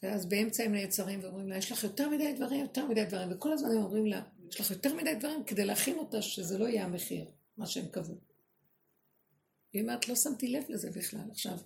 ואז 0.03 0.25
באמצע 0.25 0.63
הם 0.63 0.71
נעצרים 0.71 1.19
ואומרים 1.23 1.49
לה, 1.49 1.57
יש 1.57 1.71
לך 1.71 1.83
יותר 1.83 2.09
מדי 2.09 2.33
דברים, 2.33 2.61
יותר 2.61 2.87
מדי 2.87 3.05
דברים, 3.05 3.31
וכל 3.31 3.51
הזמן 3.51 3.71
הם 3.71 3.83
אומרים 3.83 4.05
לה, 4.05 4.21
יש 4.49 4.59
לך 4.59 4.71
יותר 4.71 4.95
מדי 4.95 5.15
דברים 5.15 5.43
כדי 5.43 5.65
להכין 5.65 5.97
אותה 5.97 6.21
שזה 6.21 6.57
לא 6.57 6.65
יהיה 6.65 6.85
המחיר, 6.85 7.25
מה 7.57 7.65
שהם 7.65 7.85
קבעו. 7.87 8.32
והיא 9.73 9.83
אומרת, 9.83 10.09
לא 10.09 10.15
שמתי 10.15 10.47
לב 10.47 10.63
לזה 10.69 10.91
בכלל. 10.91 11.31
עכשיו, 11.31 11.57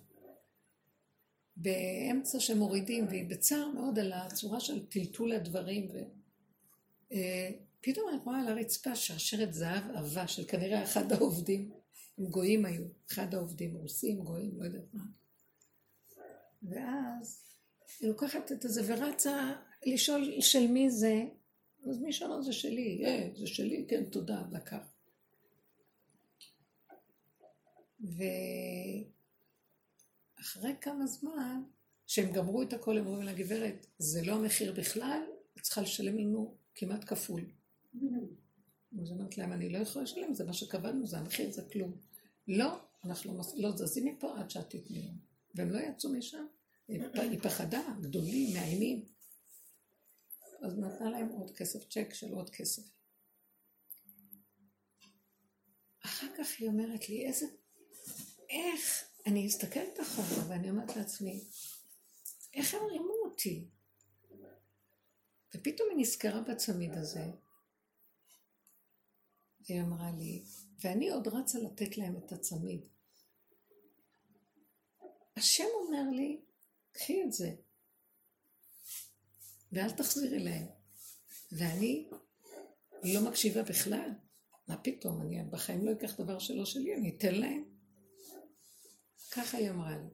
באמצע 1.56 2.40
שמורידים, 2.40 3.06
והיא 3.06 3.30
בצער 3.30 3.68
מאוד 3.68 3.98
על 3.98 4.12
הצורה 4.12 4.60
של 4.60 4.86
טלטול 4.86 5.32
הדברים, 5.32 5.88
ופתאום 5.88 8.08
אה, 8.08 8.12
אני 8.12 8.20
רואה 8.24 8.40
על 8.40 8.48
הרצפה 8.48 8.96
שרשרת 8.96 9.54
זהב 9.54 9.82
עבה 9.94 10.28
של 10.28 10.44
כנראה 10.44 10.82
אחד 10.82 11.12
העובדים, 11.12 11.70
הם 12.18 12.26
גויים 12.26 12.64
היו, 12.64 12.84
אחד 13.12 13.34
העובדים, 13.34 13.76
רוסים, 13.76 14.24
גויים, 14.24 14.58
לא 14.58 14.64
יודעת 14.64 14.94
מה. 14.94 15.04
ואז 16.62 17.44
היא 18.00 18.08
לוקחת 18.08 18.52
את 18.52 18.62
זה 18.62 18.82
ורצה 18.86 19.52
לשאול 19.86 20.40
של 20.40 20.66
מי 20.66 20.90
זה, 20.90 21.24
אז 21.90 22.00
מי 22.00 22.12
שאמר 22.12 22.42
זה 22.42 22.52
שלי, 22.52 23.04
אה, 23.04 23.28
זה 23.36 23.46
שלי, 23.46 23.84
כן, 23.88 24.04
תודה, 24.04 24.42
לקח. 24.52 24.97
ואחרי 30.38 30.74
כמה 30.80 31.06
זמן, 31.06 31.62
כשהם 32.06 32.32
גמרו 32.32 32.62
את 32.62 32.72
הכל, 32.72 32.98
הם 32.98 33.06
אומרים 33.06 33.26
לה, 33.26 33.34
גברת, 33.34 33.86
זה 33.98 34.22
לא 34.22 34.32
המחיר 34.32 34.72
בכלל, 34.72 35.22
את 35.58 35.62
צריכה 35.62 35.80
לשלם 35.80 36.18
לנו 36.18 36.54
כמעט 36.74 37.04
כפול. 37.04 37.44
אז 39.02 39.12
אמרת 39.12 39.38
להם, 39.38 39.52
אני 39.52 39.68
לא 39.68 39.78
יכולה 39.78 40.02
לשלם, 40.02 40.34
זה 40.34 40.44
מה 40.44 40.52
שקבענו, 40.52 41.06
זה 41.06 41.18
המחיר, 41.18 41.50
זה 41.50 41.62
כלום. 41.72 41.96
לא, 42.48 42.78
אנחנו 43.04 43.40
לא 43.56 43.76
זזים 43.76 44.04
מפה 44.04 44.38
עד 44.38 44.50
שאת 44.50 44.70
תתני 44.70 45.02
לנו. 45.02 45.18
והם 45.54 45.70
לא 45.70 45.78
יצאו 45.78 46.12
משם. 46.12 46.46
היא 46.88 47.40
פחדה, 47.42 47.82
גדולים, 48.00 48.54
מאיימים. 48.54 49.04
אז 50.62 50.78
נתנה 50.78 51.10
להם 51.10 51.28
עוד 51.28 51.50
כסף, 51.50 51.88
צ'ק 51.88 52.14
של 52.14 52.32
עוד 52.32 52.50
כסף. 52.50 52.82
אחר 56.04 56.26
כך 56.38 56.48
היא 56.58 56.68
אומרת 56.68 57.08
לי, 57.08 57.26
איזה 57.26 57.46
איך, 58.48 59.04
אני 59.26 59.46
מסתכלת 59.46 60.00
אחורה 60.00 60.48
ואני 60.48 60.70
אומרת 60.70 60.96
לעצמי, 60.96 61.44
איך 62.54 62.74
הם 62.74 62.80
רימו 62.90 63.14
אותי? 63.24 63.68
ופתאום 65.54 65.88
היא 65.90 65.98
נזכרה 65.98 66.40
בצמיד 66.40 66.92
הזה, 66.92 67.24
והיא 69.60 69.80
אמרה 69.80 70.10
לי, 70.18 70.44
ואני 70.80 71.10
עוד 71.10 71.28
רצה 71.28 71.58
לתת 71.58 71.98
להם 71.98 72.16
את 72.16 72.32
הצמיד. 72.32 72.86
השם 75.36 75.64
אומר 75.74 76.10
לי, 76.16 76.40
קחי 76.92 77.22
את 77.22 77.32
זה, 77.32 77.54
ואל 79.72 79.90
תחזירי 79.90 80.38
להם. 80.38 80.66
ואני 81.52 82.10
לא 83.02 83.20
מקשיבה 83.28 83.62
בכלל. 83.62 84.10
מה 84.68 84.76
פתאום, 84.76 85.22
אני 85.22 85.42
בחיים 85.50 85.86
לא 85.86 85.92
אקח 85.92 86.20
דבר 86.20 86.38
שלא 86.38 86.64
שלי, 86.64 86.94
אני 86.94 87.16
אתן 87.16 87.34
להם. 87.34 87.77
ככה 89.30 89.58
היא 89.58 89.70
אמרה 89.70 89.96
לי. 89.96 90.08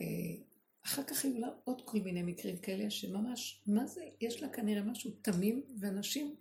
אה, 0.00 0.44
אחר 0.84 1.02
כך 1.02 1.24
היו 1.24 1.38
לה 1.38 1.48
עוד 1.64 1.82
כל 1.84 1.98
מיני 2.00 2.22
מקרים 2.22 2.56
כאלה 2.58 2.90
שממש, 2.90 3.62
מה 3.66 3.86
זה, 3.86 4.04
יש 4.20 4.42
לה 4.42 4.48
כנראה 4.48 4.82
משהו 4.82 5.10
תמים, 5.22 5.62
ואנשים, 5.80 6.36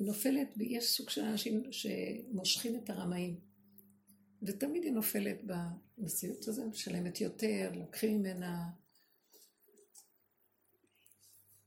נופלת, 0.00 0.48
ויש 0.56 0.84
סוג 0.84 1.10
של 1.10 1.20
אנשים 1.20 1.72
שמושכים 1.72 2.76
את 2.76 2.90
הרמאים. 2.90 3.40
ותמיד 4.42 4.84
היא 4.84 4.92
נופלת 4.92 5.40
במציאות 5.44 6.48
הזו, 6.48 6.68
משלמת 6.68 7.20
יותר, 7.20 7.72
לוקחים 7.74 8.18
ממנה. 8.18 8.70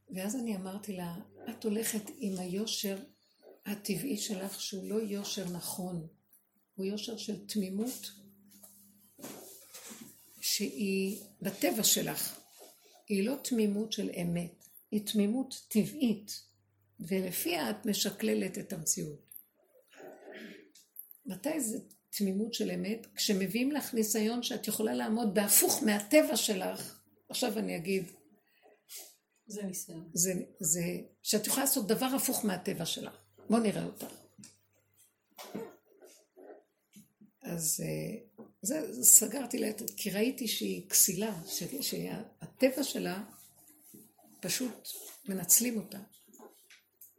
ואז 0.09 0.35
אני 0.35 0.55
אמרתי 0.55 0.93
לה, 0.93 1.15
את 1.49 1.63
הולכת 1.63 2.03
עם 2.17 2.39
היושר 2.39 2.97
הטבעי 3.65 4.17
שלך, 4.17 4.61
שהוא 4.61 4.89
לא 4.89 5.01
יושר 5.01 5.49
נכון, 5.49 6.07
הוא 6.79 6.85
יושר 6.85 7.17
של 7.17 7.45
תמימות 7.45 8.11
שהיא 10.41 11.21
בטבע 11.41 11.83
שלך. 11.83 12.39
היא 13.07 13.23
לא 13.23 13.35
תמימות 13.43 13.91
של 13.91 14.09
אמת, 14.21 14.65
היא 14.91 15.05
תמימות 15.05 15.61
טבעית, 15.67 16.43
ולפיה 16.99 17.69
את 17.69 17.85
משקללת 17.85 18.57
את 18.57 18.73
המציאות. 18.73 19.35
מתי 21.25 21.59
זה 21.59 21.77
תמימות 22.09 22.53
של 22.53 22.71
אמת? 22.71 23.07
כשמביאים 23.15 23.71
לך 23.71 23.93
ניסיון 23.93 24.43
שאת 24.43 24.67
יכולה 24.67 24.93
לעמוד 24.93 25.33
בהפוך 25.33 25.83
מהטבע 25.83 26.35
שלך, 26.35 27.01
עכשיו 27.29 27.59
אני 27.59 27.77
אגיד, 27.77 28.03
זה 29.47 29.63
ניסיון. 29.63 30.09
זה, 30.13 30.33
זה, 30.59 30.83
שאת 31.23 31.47
יכולה 31.47 31.65
לעשות 31.65 31.87
דבר 31.87 32.05
הפוך 32.05 32.45
מהטבע 32.45 32.85
שלך. 32.85 33.17
בוא 33.49 33.59
נראה 33.59 33.85
אותך. 33.85 34.18
אז 37.41 37.83
אה, 37.85 38.45
זה, 38.61 38.93
זה 38.93 39.03
סגרתי 39.03 39.57
לה, 39.57 39.67
כי 39.97 40.11
ראיתי 40.11 40.47
שהיא 40.47 40.89
כסילה, 40.89 41.41
שהטבע 41.81 42.83
שלה 42.83 43.23
פשוט 44.41 44.89
מנצלים 45.29 45.77
אותה. 45.77 45.99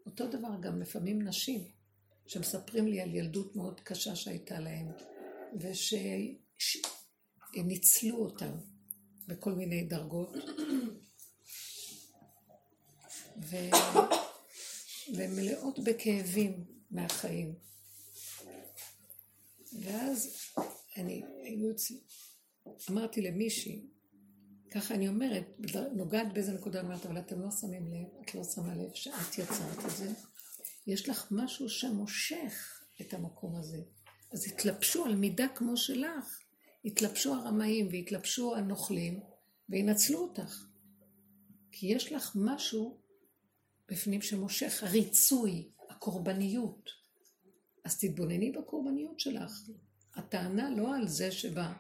אותו 0.07 0.27
דבר 0.27 0.49
גם 0.61 0.81
לפעמים 0.81 1.23
נשים, 1.23 1.65
שמספרים 2.27 2.87
לי 2.87 3.01
על 3.01 3.15
ילדות 3.15 3.57
מאוד 3.57 3.81
קשה 3.81 4.17
שהייתה 4.17 4.61
להם, 4.61 4.87
ושניצלו 7.53 8.17
אותם 8.17 8.53
בכל 9.27 9.53
מיני 9.53 9.85
דרגות, 9.85 10.35
ו... 13.43 13.57
והן 15.17 15.31
בכאבים 15.85 16.65
מהחיים. 16.91 17.70
ואז 19.73 20.37
אני, 20.97 21.23
היו 21.43 21.71
אמרתי 22.91 23.21
למישהי, 23.21 23.87
ככה 24.71 24.95
אני 24.95 25.09
אומרת, 25.09 25.45
נוגעת 25.93 26.33
באיזה 26.33 26.53
נקודה, 26.53 26.81
אני 26.81 26.89
אומרת, 26.89 27.07
אבל 27.07 27.19
אתם 27.19 27.41
לא 27.41 27.51
שמים 27.61 27.93
לב, 27.93 28.09
את 28.25 28.35
לא 28.35 28.45
שמה 28.45 28.75
לב 28.75 28.95
שאת 28.95 29.39
יצרת 29.39 29.85
את 29.85 29.97
זה. 29.97 30.13
יש 30.87 31.09
לך 31.09 31.27
משהו 31.31 31.69
שמושך 31.69 32.83
את 33.01 33.15
המקום 33.15 33.57
הזה. 33.57 33.83
אז 34.33 34.47
התלבשו 34.47 35.05
על 35.05 35.15
מידה 35.15 35.47
כמו 35.55 35.77
שלך, 35.77 36.41
התלבשו 36.85 37.35
הרמאים 37.35 37.89
והתלבשו 37.91 38.57
הנוכלים 38.57 39.21
וינצלו 39.69 40.19
אותך. 40.19 40.65
כי 41.73 41.87
יש 41.87 42.13
לך 42.13 42.33
משהו 42.35 43.01
בפנים 43.89 44.23
שמושך, 44.23 44.83
הריצוי, 44.83 45.71
הקורבניות. 45.91 47.00
אז 47.91 47.99
תתבונני 47.99 48.51
בקורבניות 48.51 49.21
שלך. 49.21 49.61
הטענה 50.17 50.71
לא 50.71 50.97
על 50.97 51.09
זה 51.09 51.33
שבא, 51.33 51.73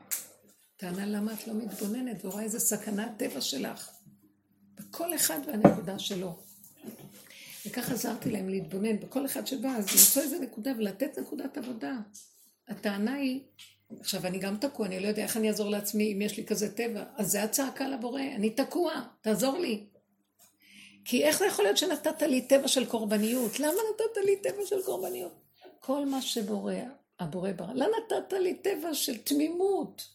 טענה 0.76 1.06
למה 1.06 1.32
את 1.34 1.46
לא 1.46 1.54
מתבוננת 1.54 2.24
ורואה 2.24 2.42
איזה 2.42 2.60
סכנת 2.60 3.10
טבע 3.16 3.40
שלך. 3.40 3.90
בכל 4.74 5.14
אחד 5.14 5.38
והנקודה 5.46 5.98
שלו. 5.98 6.38
וכך 7.66 7.90
עזרתי 7.90 8.30
להם 8.30 8.48
להתבונן 8.48 9.00
בכל 9.00 9.26
אחד 9.26 9.46
שבא, 9.46 9.68
אז 9.68 9.86
למצוא 9.90 10.22
איזה 10.22 10.38
נקודה 10.38 10.72
ולתת 10.78 11.18
נקודת 11.18 11.58
עבודה. 11.58 11.96
הטענה 12.68 13.14
היא 13.14 13.40
עכשיו, 14.00 14.26
אני 14.26 14.38
גם 14.38 14.56
תקוע, 14.56 14.86
אני 14.86 15.00
לא 15.00 15.08
יודע 15.08 15.22
איך 15.22 15.36
אני 15.36 15.48
אעזור 15.48 15.70
לעצמי 15.70 16.12
אם 16.12 16.22
יש 16.22 16.36
לי 16.36 16.46
כזה 16.46 16.74
טבע. 16.74 17.04
אז 17.16 17.30
זה 17.30 17.42
הצעקה 17.42 17.88
לבורא, 17.88 18.22
אני 18.22 18.50
תקוע, 18.50 18.92
תעזור 19.20 19.58
לי. 19.58 19.86
כי 21.04 21.24
איך 21.24 21.38
זה 21.38 21.46
יכול 21.46 21.64
להיות 21.64 21.76
שנתת 21.76 22.22
לי 22.22 22.42
טבע 22.42 22.68
של 22.68 22.86
קורבניות? 22.86 23.60
למה 23.60 23.70
נתת 23.94 24.24
לי 24.24 24.36
טבע 24.36 24.66
של 24.66 24.82
קורבניות? 24.82 25.49
כל 25.80 26.06
מה 26.06 26.22
שבורא, 26.22 26.74
הבורא 27.20 27.52
ברא. 27.52 27.72
לא 27.74 27.86
נתת 27.86 28.32
לי 28.32 28.54
טבע 28.54 28.94
של 28.94 29.18
תמימות. 29.18 30.08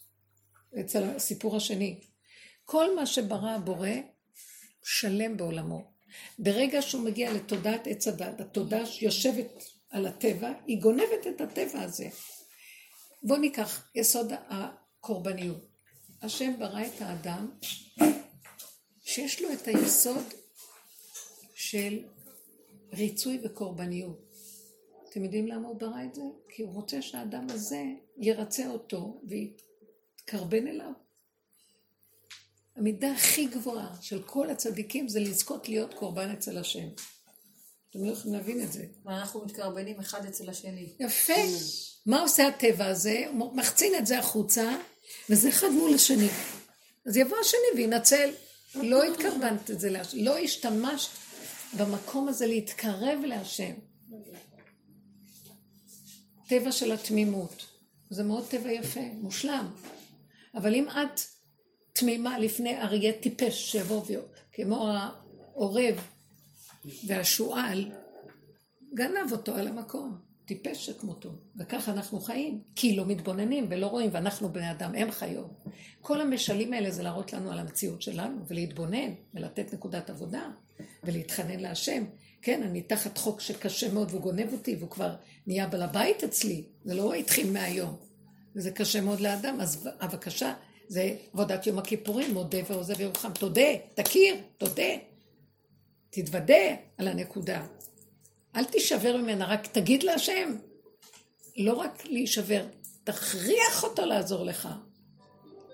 אצל 0.80 1.04
הסיפור 1.04 1.58
השני. 1.58 2.00
כל 2.66 2.96
מה 2.96 3.06
שברא 3.06 3.50
הבורא, 3.50 3.90
שלם 4.84 5.38
בעולמו. 5.38 5.92
ברגע 6.40 6.82
שהוא 6.82 7.02
מגיע 7.02 7.34
לתודעת 7.34 7.88
עץ 7.88 8.08
הדת, 8.08 8.42
התודעה 8.42 8.86
שיושבת 8.86 9.64
על 9.90 10.06
הטבע, 10.06 10.52
היא 10.68 10.82
גונבת 10.82 11.28
את 11.30 11.42
הטבע 11.42 11.82
הזה. 11.82 12.10
בואו 13.24 13.40
ניקח 13.40 13.88
יסוד 13.96 14.32
הקורבניות. 14.50 15.66
השם 16.22 16.60
ברא 16.60 16.86
את 16.86 17.02
האדם 17.02 17.52
שיש 19.04 19.42
לו 19.42 19.54
את 19.54 19.68
היסוד 19.68 20.24
של 21.54 22.04
ריצוי 22.94 23.40
וקורבניות. 23.44 24.25
אתם 25.16 25.24
יודעים 25.24 25.48
למה 25.48 25.68
הוא 25.68 25.80
ברא 25.80 26.04
את 26.04 26.16
זה? 26.16 26.22
כי 26.50 26.64
הוא 26.64 26.74
רוצה 26.74 27.02
שהאדם 27.02 27.48
הזה 27.50 27.84
ירצה 28.18 28.68
אותו 28.68 29.22
ויתקרבן 29.28 30.68
אליו. 30.68 30.92
המידה 32.76 33.12
הכי 33.12 33.46
גבוהה 33.46 33.96
של 34.02 34.24
כל 34.24 34.50
הצדיקים 34.50 35.08
זה 35.08 35.20
לזכות 35.20 35.70
להיות 35.70 35.94
קורבן 35.94 36.30
אצל 36.30 36.58
השם. 36.58 36.88
אתם 37.90 38.06
לא 38.06 38.12
יכולים 38.12 38.38
להבין 38.38 38.64
את 38.64 38.72
זה. 38.72 38.86
ואנחנו 39.06 39.46
מתקרבנים 39.46 40.00
אחד 40.00 40.26
אצל 40.26 40.50
השני. 40.50 40.94
יפה. 41.00 41.34
מה 42.06 42.22
עושה 42.22 42.48
הטבע 42.48 42.86
הזה? 42.86 43.24
הוא 43.40 43.56
מחצין 43.56 43.96
את 43.96 44.08
זה 44.08 44.20
החוצה, 44.20 44.78
וזה 45.30 45.50
אחד 45.50 45.70
מול 45.70 45.94
השני. 45.94 46.30
אז 47.06 47.18
יבוא 47.18 47.38
השני 47.42 47.82
וינצל. 47.82 48.30
לא 48.76 49.04
התקרבנת 49.04 49.72
את 49.72 49.80
זה 49.80 49.90
להשם, 49.90 50.18
לא 50.18 50.38
השתמשת 50.38 51.10
במקום 51.78 52.28
הזה 52.28 52.48
להתקרב 52.48 53.20
להשם. 53.26 53.74
טבע 56.48 56.72
של 56.72 56.92
התמימות. 56.92 57.66
זה 58.10 58.24
מאוד 58.24 58.48
טבע 58.50 58.72
יפה, 58.72 59.02
מושלם. 59.22 59.68
אבל 60.56 60.76
אם 60.76 60.88
את 60.90 61.20
תמימה 61.94 62.40
לפני 62.40 62.78
אריה 62.78 63.14
טיפש 63.14 63.72
שיבוא 63.72 64.04
ויבוא, 64.06 64.28
כמו 64.54 64.88
העורב 64.88 65.96
והשועל, 67.08 67.92
גנב 68.94 69.32
אותו 69.32 69.56
על 69.56 69.68
המקום, 69.68 70.18
טיפש 70.46 70.86
שכמותו. 70.86 71.30
וככה 71.60 71.92
אנחנו 71.92 72.20
חיים, 72.20 72.62
כי 72.76 72.96
לא 72.96 73.06
מתבוננים 73.06 73.68
ולא 73.70 73.88
רואים, 73.88 74.10
ואנחנו 74.14 74.54
בני 74.54 74.72
אדם, 74.72 74.96
הם 74.96 75.12
חיות. 75.12 75.64
כל 76.02 76.22
המשלים 76.22 76.74
האלה 76.74 76.92
זה 76.92 77.04
להראות 77.04 77.34
לנו 77.34 77.52
על 77.52 77.60
המציאות 77.60 78.02
שלנו, 78.02 78.46
ולהתבונן, 78.48 79.14
ולתת 79.34 79.74
נקודת 79.74 80.10
עבודה, 80.10 80.50
ולהתחנן 81.04 81.60
להשם. 81.60 82.04
כן, 82.46 82.64
אני 82.64 82.82
תחת 82.82 83.18
חוק 83.18 83.42
שקשה 83.42 83.94
מאוד 83.94 84.08
והוא 84.12 84.22
גונב 84.22 84.54
אותי, 84.54 84.76
והוא 84.76 84.90
כבר 84.90 85.16
נהיה 85.48 85.68
בעל 85.68 85.82
הבית 85.82 86.24
אצלי, 86.24 86.64
זה 86.84 86.94
לא 86.94 87.14
התחיל 87.14 87.52
מהיום. 87.52 87.96
וזה 88.56 88.72
קשה 88.72 89.02
מאוד 89.02 89.20
לאדם, 89.20 89.62
אז 89.62 89.90
הבקשה 90.00 90.54
זה 90.88 91.16
עבודת 91.34 91.68
יום 91.68 91.80
הכיפורים, 91.80 92.34
מודה 92.34 92.58
ועוזב 92.70 93.02
ירוחם. 93.02 93.32
תודה, 93.34 93.62
תכיר, 93.94 94.36
תודה. 94.58 94.92
תתוודה 96.10 96.76
על 96.98 97.08
הנקודה. 97.08 97.66
אל 98.56 98.64
תישבר 98.64 99.18
ממנה, 99.18 99.46
רק 99.46 99.68
תגיד 99.68 100.04
להשם. 100.04 100.56
לא 101.58 101.74
רק 101.74 102.06
להישבר, 102.06 102.66
תכריח 103.04 103.84
אותו 103.84 104.06
לעזור 104.06 104.46
לך. 104.46 104.70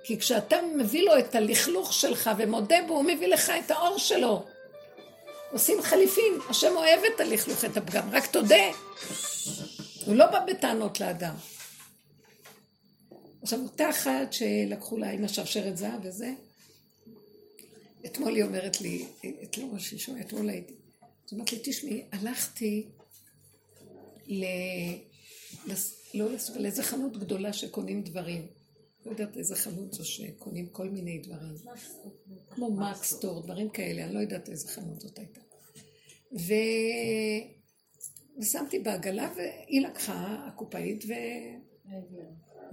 כי 0.04 0.20
כשאתה 0.20 0.56
מביא 0.78 1.04
לו 1.04 1.20
את 1.20 1.36
הלכלוך 1.36 1.94
שלך 1.94 2.30
ומודה 2.38 2.78
בו, 2.88 2.94
הוא 2.94 3.04
מביא 3.04 3.28
לך 3.28 3.52
את 3.66 3.72
האור 3.72 3.98
שלו. 3.98 4.46
עושים 5.52 5.82
חליפין, 5.82 6.34
השם 6.50 6.72
אוהב 6.76 7.00
את 7.16 7.20
הלכלוך, 7.20 7.66
את 7.66 7.78
הפגם, 7.78 8.10
רק 8.12 8.26
תודה. 8.26 8.72
הוא 10.06 10.16
לא 10.16 10.26
בא 10.26 10.46
בטענות 10.46 11.00
לאדם. 11.00 11.36
עכשיו, 13.42 13.60
אותה 13.60 13.90
אחת 13.90 14.34
שלקחו 14.34 14.98
לה 14.98 15.12
עם 15.12 15.24
השרשרת 15.24 15.78
זהב 15.78 16.00
וזה, 16.04 16.34
אתמול 18.06 18.36
היא 18.36 18.44
אומרת 18.44 18.82
לי, 18.82 19.06
אתמול 19.44 19.74
לא 19.74 19.80
שלשום, 19.80 20.22
אתמול 20.22 20.50
הייתי, 20.50 20.74
אז 21.28 21.34
אמרת 21.34 21.52
לי, 21.52 21.60
תשמעי, 21.64 22.06
הלכתי 22.12 22.88
ל... 24.28 24.46
לא 26.14 26.34
לסופר, 26.34 26.60
לאיזה 26.60 26.84
חנות 26.84 27.18
גדולה 27.18 27.54
שקונים 27.54 28.04
דברים. 28.04 28.48
לא 29.06 29.12
יודעת 29.12 29.38
איזה 29.38 29.56
חנות 29.56 29.94
זו 29.94 30.06
שקונים 30.06 30.70
כל 30.70 30.90
מיני 30.90 31.18
דברים. 31.20 31.56
כמו 32.50 32.72
מקסטור, 32.72 33.44
דברים 33.44 33.70
כאלה, 33.70 34.06
אני 34.06 34.14
לא 34.14 34.20
יודעת 34.20 34.50
איזה 34.50 34.68
חנות 34.68 35.02
זאת 35.02 35.20
הייתה. 35.20 35.42
ו... 36.34 36.54
ושמתי 38.42 38.80
בעגלה, 38.80 39.34
והיא 39.36 39.82
לקחה, 39.82 40.46
הקופאית, 40.48 41.04
ו... 41.08 41.14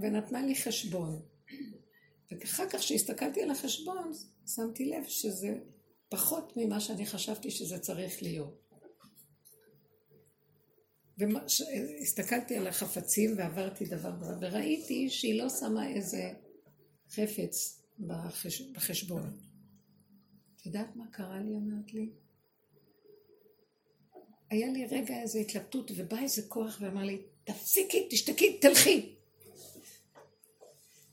ונתנה 0.01 0.47
לי 0.47 0.55
חשבון. 0.55 1.23
ואחר 2.31 2.69
כך 2.69 2.79
כשהסתכלתי 2.79 3.43
על 3.43 3.51
החשבון, 3.51 4.13
שמתי 4.47 4.85
לב 4.85 5.05
שזה 5.09 5.59
פחות 6.09 6.53
ממה 6.57 6.81
שאני 6.81 7.07
חשבתי 7.07 7.51
שזה 7.51 7.79
צריך 7.79 8.23
להיות. 8.23 8.68
והסתכלתי 11.19 12.57
על 12.57 12.67
החפצים 12.67 13.35
ועברתי 13.39 13.85
דבר 13.85 14.11
דבר, 14.11 14.37
וראיתי 14.41 15.11
שהיא 15.11 15.43
לא 15.43 15.49
שמה 15.49 15.89
איזה 15.89 16.33
חפץ 17.11 17.83
בחש... 17.99 18.61
בחשבון. 18.61 19.39
את 20.57 20.67
יודעת 20.67 20.97
מה 20.97 21.05
קרה 21.11 21.41
לי? 21.41 21.57
אמרת 21.57 21.95
לי. 21.95 22.11
היה 24.51 24.73
לי 24.73 24.87
רגע 24.87 25.23
איזו 25.23 25.39
התלבטות, 25.39 25.91
ובא 25.97 26.19
איזה 26.19 26.43
כוח 26.49 26.79
ואמר 26.81 27.05
לי, 27.05 27.23
תפסיקי, 27.45 28.09
תשתקי, 28.11 28.59
תלכי. 28.61 29.15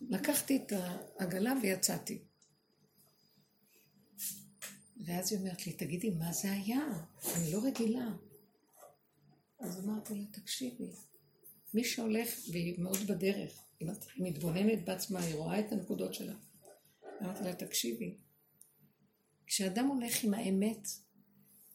לקחתי 0.10 0.56
את 0.56 0.74
העגלה 1.20 1.54
ויצאתי. 1.62 2.20
ואז 5.06 5.32
היא 5.32 5.40
אומרת 5.40 5.68
לי, 5.68 5.74
תגידי, 5.74 6.10
מה 6.10 6.34
זה 6.34 6.52
היה? 6.52 6.88
אני 7.36 7.52
לא 7.52 7.60
רגילה. 7.64 8.08
אז 9.60 9.80
אמרתי 9.86 10.16
לה, 10.16 10.26
תקשיבי, 10.32 10.92
מי 11.74 11.84
שהולך, 11.84 12.30
והיא 12.52 12.80
מאוד 12.80 12.98
בדרך, 13.08 13.64
היא 13.80 13.90
מתבוננת 14.18 14.86
בעצמה, 14.86 15.20
היא 15.20 15.36
רואה 15.36 15.60
את 15.60 15.72
הנקודות 15.72 16.14
שלה. 16.14 16.36
אמרתי 17.22 17.44
לה, 17.44 17.56
תקשיבי, 17.56 18.18
כשאדם 19.48 19.88
הולך 19.88 20.24
עם 20.24 20.34
האמת, 20.34 20.88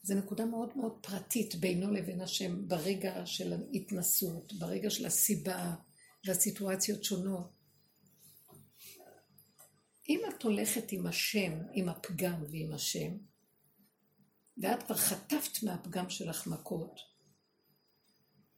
זו 0.03 0.15
נקודה 0.15 0.45
מאוד 0.45 0.77
מאוד 0.77 0.99
פרטית 1.03 1.55
בינו 1.55 1.93
לבין 1.93 2.21
השם, 2.21 2.69
ברגע 2.69 3.27
של 3.27 3.53
ההתנסות, 3.53 4.53
ברגע 4.53 4.91
של 4.91 5.07
הסיבה 5.07 5.75
והסיטואציות 6.25 7.05
שונות. 7.05 7.51
אם 10.09 10.21
את 10.29 10.43
הולכת 10.43 10.93
עם 10.93 11.07
השם, 11.07 11.53
עם 11.73 11.89
הפגם 11.89 12.45
ועם 12.51 12.73
השם, 12.73 13.17
ואת 14.59 14.83
כבר 14.83 14.97
חטפת 14.97 15.63
מהפגם 15.63 16.11
שלך 16.11 16.47
מכות, 16.47 17.10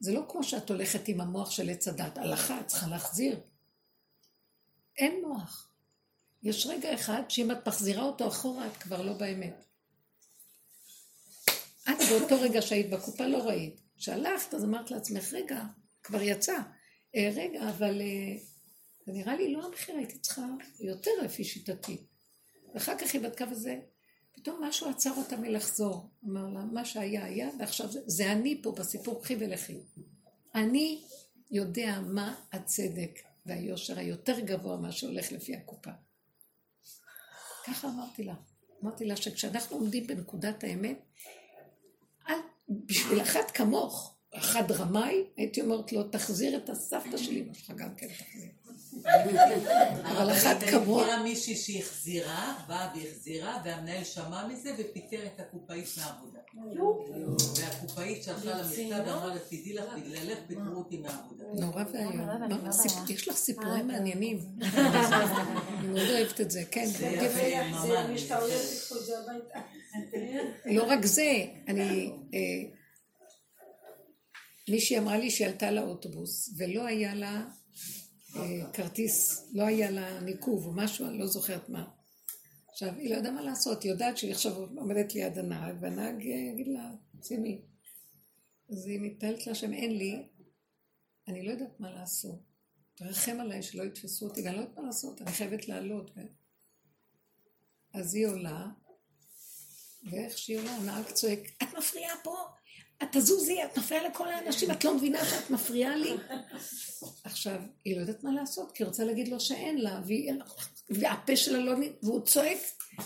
זה 0.03 0.11
לא 0.11 0.25
כמו 0.29 0.43
שאת 0.43 0.69
הולכת 0.69 1.07
עם 1.07 1.21
המוח 1.21 1.51
של 1.51 1.69
עץ 1.69 1.87
הדת, 1.87 2.17
הלכה, 2.17 2.59
את 2.59 2.67
צריכה 2.67 2.87
להחזיר. 2.87 3.39
אין 4.97 5.21
מוח. 5.21 5.69
יש 6.43 6.65
רגע 6.65 6.93
אחד 6.93 7.21
שאם 7.29 7.51
את 7.51 7.67
מחזירה 7.67 8.03
אותו 8.03 8.27
אחורה, 8.27 8.67
את 8.67 8.77
כבר 8.77 9.01
לא 9.01 9.13
באמת. 9.13 9.65
את 11.89 11.97
באותו 12.09 12.41
רגע 12.41 12.61
שהיית 12.61 12.89
בקופה 12.89 13.27
לא 13.27 13.37
ראית. 13.37 13.81
כשהלכת, 13.97 14.53
אז 14.53 14.63
אמרת 14.63 14.91
לעצמך, 14.91 15.33
רגע, 15.33 15.63
כבר 16.03 16.21
יצא. 16.21 16.57
אה, 17.15 17.29
רגע, 17.35 17.69
אבל 17.69 18.01
אה, 18.01 18.37
זה 19.05 19.11
נראה 19.11 19.35
לי 19.35 19.53
לא 19.53 19.65
המחיר, 19.65 19.95
הייתי 19.95 20.19
צריכה 20.19 20.41
יותר 20.79 21.11
לפי 21.23 21.43
שיטתי. 21.43 22.05
ואחר 22.73 22.97
כך 22.97 23.13
היא 23.13 23.21
בדקה 23.21 23.45
וזה, 23.51 23.79
פתאום 24.43 24.63
משהו 24.63 24.89
עצר 24.89 25.11
אותה 25.17 25.37
מלחזור. 25.37 26.09
אמר 26.25 26.47
לה, 26.47 26.63
מה 26.63 26.85
שהיה 26.85 27.25
היה, 27.25 27.49
ועכשיו 27.59 27.91
זה, 27.91 27.99
זה 28.05 28.31
אני 28.31 28.59
פה 28.63 28.71
בסיפור, 28.71 29.23
קחי 29.23 29.35
ולכי. 29.39 29.77
אני 30.55 31.03
יודע 31.51 31.99
מה 32.01 32.35
הצדק 32.51 33.19
והיושר 33.45 33.99
היותר 33.99 34.39
גבוה 34.39 34.77
מה 34.77 34.91
שהולך 34.91 35.31
לפי 35.31 35.55
הקופה. 35.55 35.91
ככה 37.65 37.87
אמרתי 37.87 38.23
לה. 38.23 38.33
אמרתי 38.83 39.05
לה 39.05 39.15
שכשאנחנו 39.15 39.77
עומדים 39.77 40.07
בנקודת 40.07 40.63
האמת, 40.63 40.99
אל, 42.29 42.35
בשביל 42.69 43.21
אחת 43.21 43.51
כמוך, 43.51 44.12
אחד 44.37 44.71
רמאי, 44.71 45.23
הייתי 45.37 45.61
אומרת 45.61 45.91
לו, 45.91 46.03
תחזיר 46.03 46.57
את 46.57 46.69
הסבתא 46.69 47.17
של 47.17 47.31
אמא 47.31 47.53
שלך 47.53 47.71
גם 47.75 47.95
כן 47.97 48.07
תחזיר. 48.07 48.49
אבל 50.03 50.31
אחת 50.31 50.57
כמוה. 50.69 51.03
אני 51.03 51.11
מכירה 51.11 51.23
מישהי 51.23 51.55
שהחזירה, 51.55 52.55
באה 52.67 52.93
והחזירה, 52.95 53.61
והמנהל 53.65 54.03
שמע 54.03 54.47
מזה 54.47 54.71
ופיטר 54.77 55.25
את 55.25 55.39
הקופאית 55.39 55.85
מהעבודה. 55.97 56.39
והקופאית 57.55 58.23
שלחה 58.23 58.45
לה 58.45 58.63
מכתב 58.63 59.03
ואמרה 59.07 59.27
לה, 59.27 59.39
תדעי 59.39 59.73
לך, 59.73 59.83
בגללך 59.97 60.37
פיטרו 60.47 60.75
אותי 60.75 60.97
מהעבודה. 60.97 61.43
נורא 61.53 61.83
ואיום. 61.93 62.19
לא, 62.49 62.55
יש 63.09 63.27
לך 63.27 63.35
סיפורים 63.35 63.87
מעניינים. 63.87 64.39
אני 64.61 65.87
מאוד 65.87 66.09
אוהבת 66.09 66.41
את 66.41 66.51
זה, 66.51 66.63
כן. 66.71 66.85
זה 66.85 67.05
יפה. 67.05 67.39
יפה, 67.39 67.69
ממש. 67.69 68.21
זה 69.05 69.13
הביתה. 69.19 69.59
לא 70.65 70.83
רק 70.83 71.05
זה, 71.05 71.45
אני... 71.67 72.11
מישהי 74.69 74.97
אמרה 74.97 75.17
לי 75.17 75.31
שהיא 75.31 75.47
עלתה 75.47 75.71
לאוטובוס 75.71 76.53
ולא 76.57 76.85
היה 76.85 77.15
לה 77.15 77.45
אה, 78.35 78.71
כרטיס, 78.73 79.47
לא 79.53 79.63
היה 79.63 79.91
לה 79.91 80.19
ניקוב 80.19 80.65
או 80.65 80.71
משהו, 80.71 81.07
אני 81.07 81.17
לא 81.17 81.27
זוכרת 81.27 81.69
מה. 81.69 81.87
עכשיו, 82.69 82.93
היא 82.97 83.09
לא 83.09 83.15
יודעה 83.15 83.31
מה 83.31 83.41
לעשות, 83.41 83.83
היא 83.83 83.91
יודעת 83.91 84.17
שהיא 84.17 84.31
עכשיו 84.31 84.55
עומדת 84.55 85.15
ליד 85.15 85.37
הנהג, 85.37 85.75
והנהג 85.81 86.27
אה, 86.27 86.35
יגיד 86.35 86.67
לה, 86.67 86.91
שימי. 87.23 87.61
אז 88.69 88.87
היא 88.87 88.99
מתפללת 89.01 89.47
לה 89.47 89.55
שם, 89.55 89.73
אין 89.73 89.97
לי, 89.97 90.27
אני 91.27 91.45
לא 91.45 91.51
יודעת 91.51 91.79
מה 91.79 91.91
לעשות. 91.91 92.39
תרחם 92.95 93.37
עליי 93.39 93.63
שלא 93.63 93.83
יתפסו 93.83 94.25
אותי, 94.25 94.41
ואני 94.41 94.55
לא 94.55 94.61
יודעת 94.61 94.77
מה 94.77 94.83
לעשות, 94.83 95.21
אני 95.21 95.31
חייבת 95.31 95.67
לעלות. 95.67 96.11
אז 97.93 98.15
היא 98.15 98.27
עולה, 98.27 98.67
ואיך 100.11 100.37
שהיא 100.37 100.57
עולה, 100.57 100.75
הנהג 100.75 101.05
צועק, 101.05 101.39
את 101.63 101.67
מפריעה 101.77 102.15
פה, 102.23 102.35
את 103.03 103.07
תזוזי, 103.11 103.63
את 103.63 103.77
מפריעה 103.77 104.07
לכל 104.09 104.27
האנשים, 104.27 104.71
את 104.71 104.83
לא 104.83 104.97
מבינה 104.97 105.25
שאת 105.25 105.49
מפריעה 105.49 105.95
לי? 105.95 106.11
עכשיו, 107.23 107.61
היא 107.85 107.95
לא 107.95 108.01
יודעת 108.01 108.23
מה 108.23 108.31
לעשות, 108.31 108.71
כי 108.71 108.83
היא 108.83 108.87
רוצה 108.87 109.03
להגיד 109.03 109.27
לו 109.27 109.39
שאין 109.39 109.77
לה, 109.77 110.01
והפה 110.89 111.35
שלה 111.35 111.59
לא... 111.59 111.73
והוא 112.03 112.25
צועק, 112.25 112.57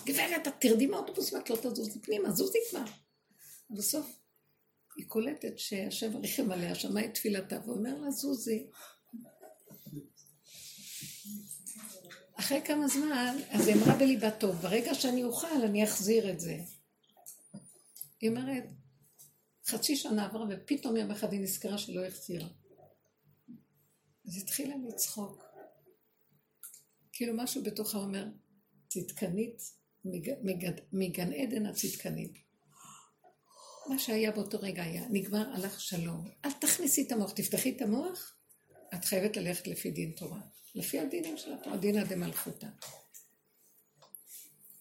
גברת, 0.05 0.47
את 0.47 0.53
תרדי 0.59 0.88
מהאוטובוס 0.88 1.34
אם 1.34 1.39
את 1.39 1.49
לא 1.49 1.55
תזוזי 1.55 1.99
פנימה, 1.99 2.31
זוזי 2.31 2.59
כבר. 2.69 2.84
בסוף 3.69 4.19
היא 4.97 5.05
קולטת 5.07 5.59
שהשם 5.59 6.18
ריחם 6.18 6.51
עליה, 6.51 6.76
שמע 6.76 7.05
את 7.05 7.14
תפילתה, 7.14 7.59
ואומר 7.65 7.95
לה, 8.01 8.11
זוזי. 8.11 8.68
אחרי 12.39 12.61
כמה 12.65 12.88
זמן, 12.88 13.38
אז 13.49 13.68
היא 13.68 13.76
אמרה 13.76 13.95
בליבה 13.95 14.31
טוב, 14.31 14.55
ברגע 14.55 14.93
שאני 14.93 15.23
אוכל 15.23 15.61
אני 15.64 15.84
אחזיר 15.84 16.30
את 16.30 16.39
זה. 16.39 16.57
היא 18.22 18.30
אומרת, 18.30 18.64
חצי 19.68 19.95
שנה 19.95 20.26
עברה 20.26 20.45
ופתאום 20.49 20.98
יום 20.98 21.11
אחד 21.11 21.34
היא 21.34 21.41
נזכרה 21.41 21.77
שלא 21.77 22.06
החזירה. 22.06 22.48
אז 24.27 24.38
התחילה 24.38 24.76
לצחוק. 24.88 25.44
כאילו 27.14 27.34
משהו 27.38 27.64
בתוכה 27.64 27.98
אומר, 27.98 28.27
צדקנית, 28.88 29.61
מג, 30.06 30.31
מגד, 30.44 30.73
מגן 30.94 31.34
עדן 31.34 31.65
הצדקנית. 31.65 32.38
מה 33.89 33.99
שהיה 33.99 34.31
באותו 34.31 34.57
רגע 34.61 34.84
היה, 34.84 35.07
נגמר, 35.10 35.49
הלך 35.49 35.81
שלום. 35.81 36.30
אל 36.45 36.52
תכניסי 36.52 37.02
את 37.07 37.11
המוח, 37.11 37.31
תפתחי 37.31 37.76
את 37.76 37.81
המוח, 37.81 38.35
את 38.94 39.06
חייבת 39.06 39.38
ללכת 39.38 39.68
לפי 39.68 39.91
דין 39.91 40.11
תורה. 40.11 40.41
לפי 40.76 40.99
הדינים 40.99 41.38
של 41.38 41.53
התורה, 41.53 41.77
דינא 41.77 42.03
דמלכותא. 42.03 42.68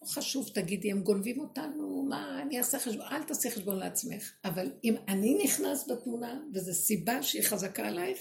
חשוב, 0.08 0.50
תגידי, 0.54 0.90
הם 0.90 1.02
גונבים 1.02 1.40
אותנו, 1.40 2.06
מה, 2.08 2.42
אני 2.42 2.58
אעשה 2.58 2.78
חשבון, 2.78 3.06
אל 3.06 3.22
תעשי 3.22 3.50
חשבון 3.50 3.76
לעצמך. 3.76 4.32
אבל 4.44 4.72
אם 4.84 4.94
אני 5.08 5.38
נכנס 5.44 5.90
בתמונה, 5.90 6.40
וזו 6.54 6.74
סיבה 6.74 7.22
שהיא 7.22 7.42
חזקה 7.42 7.88
עלייך, 7.88 8.18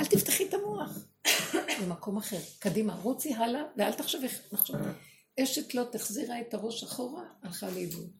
אל 0.00 0.04
תפתחי 0.04 0.44
את 0.48 0.54
המוח. 0.54 0.98
למקום 1.82 2.16
אחר. 2.16 2.38
קדימה, 2.58 2.94
רוצי 2.94 3.34
הלאה, 3.34 3.62
ואל 3.76 3.92
תחשבי, 3.92 4.26
נחשוב. 4.52 4.76
אשת 5.40 5.74
לא 5.74 5.84
תחזירה 5.92 6.40
את 6.40 6.54
הראש 6.54 6.82
אחורה, 6.82 7.24
הלכה 7.42 7.70
לאיבוד. 7.70 8.10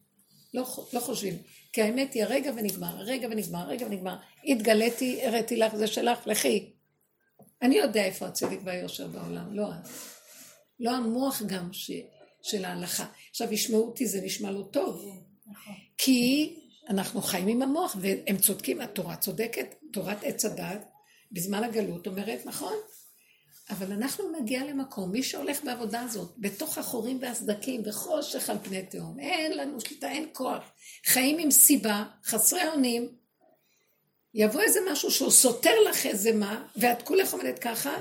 לא, 0.53 0.85
לא 0.93 0.99
חושבים. 0.99 1.37
כי 1.73 1.81
האמת 1.81 2.13
היא 2.13 2.23
הרגע 2.23 2.51
ונגמר, 2.55 2.97
הרגע 2.97 3.27
ונגמר, 3.31 3.59
הרגע 3.59 3.85
ונגמר. 3.85 4.17
התגליתי, 4.45 5.25
הראיתי 5.25 5.55
לך, 5.55 5.75
זה 5.75 5.87
שלך, 5.87 6.27
לכי. 6.27 6.73
אני 7.61 7.75
יודע 7.75 8.05
איפה 8.05 8.27
הצדק 8.27 8.57
והיושר 8.63 9.07
בעולם, 9.07 9.55
לא 9.55 9.69
את. 9.69 9.89
לא 10.79 10.91
המוח 10.91 11.41
גם 11.47 11.73
ש, 11.73 11.91
של 12.47 12.65
ההלכה. 12.65 13.05
עכשיו, 13.29 13.53
ישמעו 13.53 13.85
אותי, 13.85 14.07
זה 14.07 14.21
נשמע 14.21 14.51
לא 14.51 14.63
טוב. 14.71 15.05
כי 15.97 16.53
אנחנו 16.89 17.21
חיים 17.21 17.47
עם 17.47 17.61
המוח, 17.61 17.95
והם 18.01 18.37
צודקים, 18.37 18.81
התורה 18.81 19.15
צודקת, 19.15 19.75
תורת 19.93 20.17
עץ 20.23 20.45
הדת, 20.45 20.89
בזמן 21.31 21.63
הגלות 21.63 22.07
אומרת, 22.07 22.45
נכון, 22.45 22.73
אבל 23.69 23.91
אנחנו 23.91 24.23
נגיע 24.41 24.65
למקום, 24.65 25.11
מי 25.11 25.23
שהולך 25.23 25.63
בעבודה 25.63 26.01
הזאת, 26.01 26.33
בתוך 26.37 26.77
החורים 26.77 27.19
והסדקים 27.21 27.81
וחושך 27.85 28.49
על 28.49 28.57
פני 28.63 28.85
תהום, 28.85 29.19
אין 29.19 29.57
לנו 29.57 29.81
שליטה, 29.81 30.11
אין 30.11 30.27
כוח. 30.33 30.63
חיים 31.05 31.39
עם 31.39 31.51
סיבה, 31.51 32.05
חסרי 32.23 32.67
אונים, 32.67 33.09
יבוא 34.33 34.61
איזה 34.61 34.79
משהו 34.91 35.11
שהוא 35.11 35.31
סותר 35.31 35.73
לך 35.89 36.05
איזה 36.05 36.31
מה, 36.31 36.67
ואת 36.75 37.01
כולך 37.01 37.33
עומדת 37.33 37.59
ככה, 37.59 37.95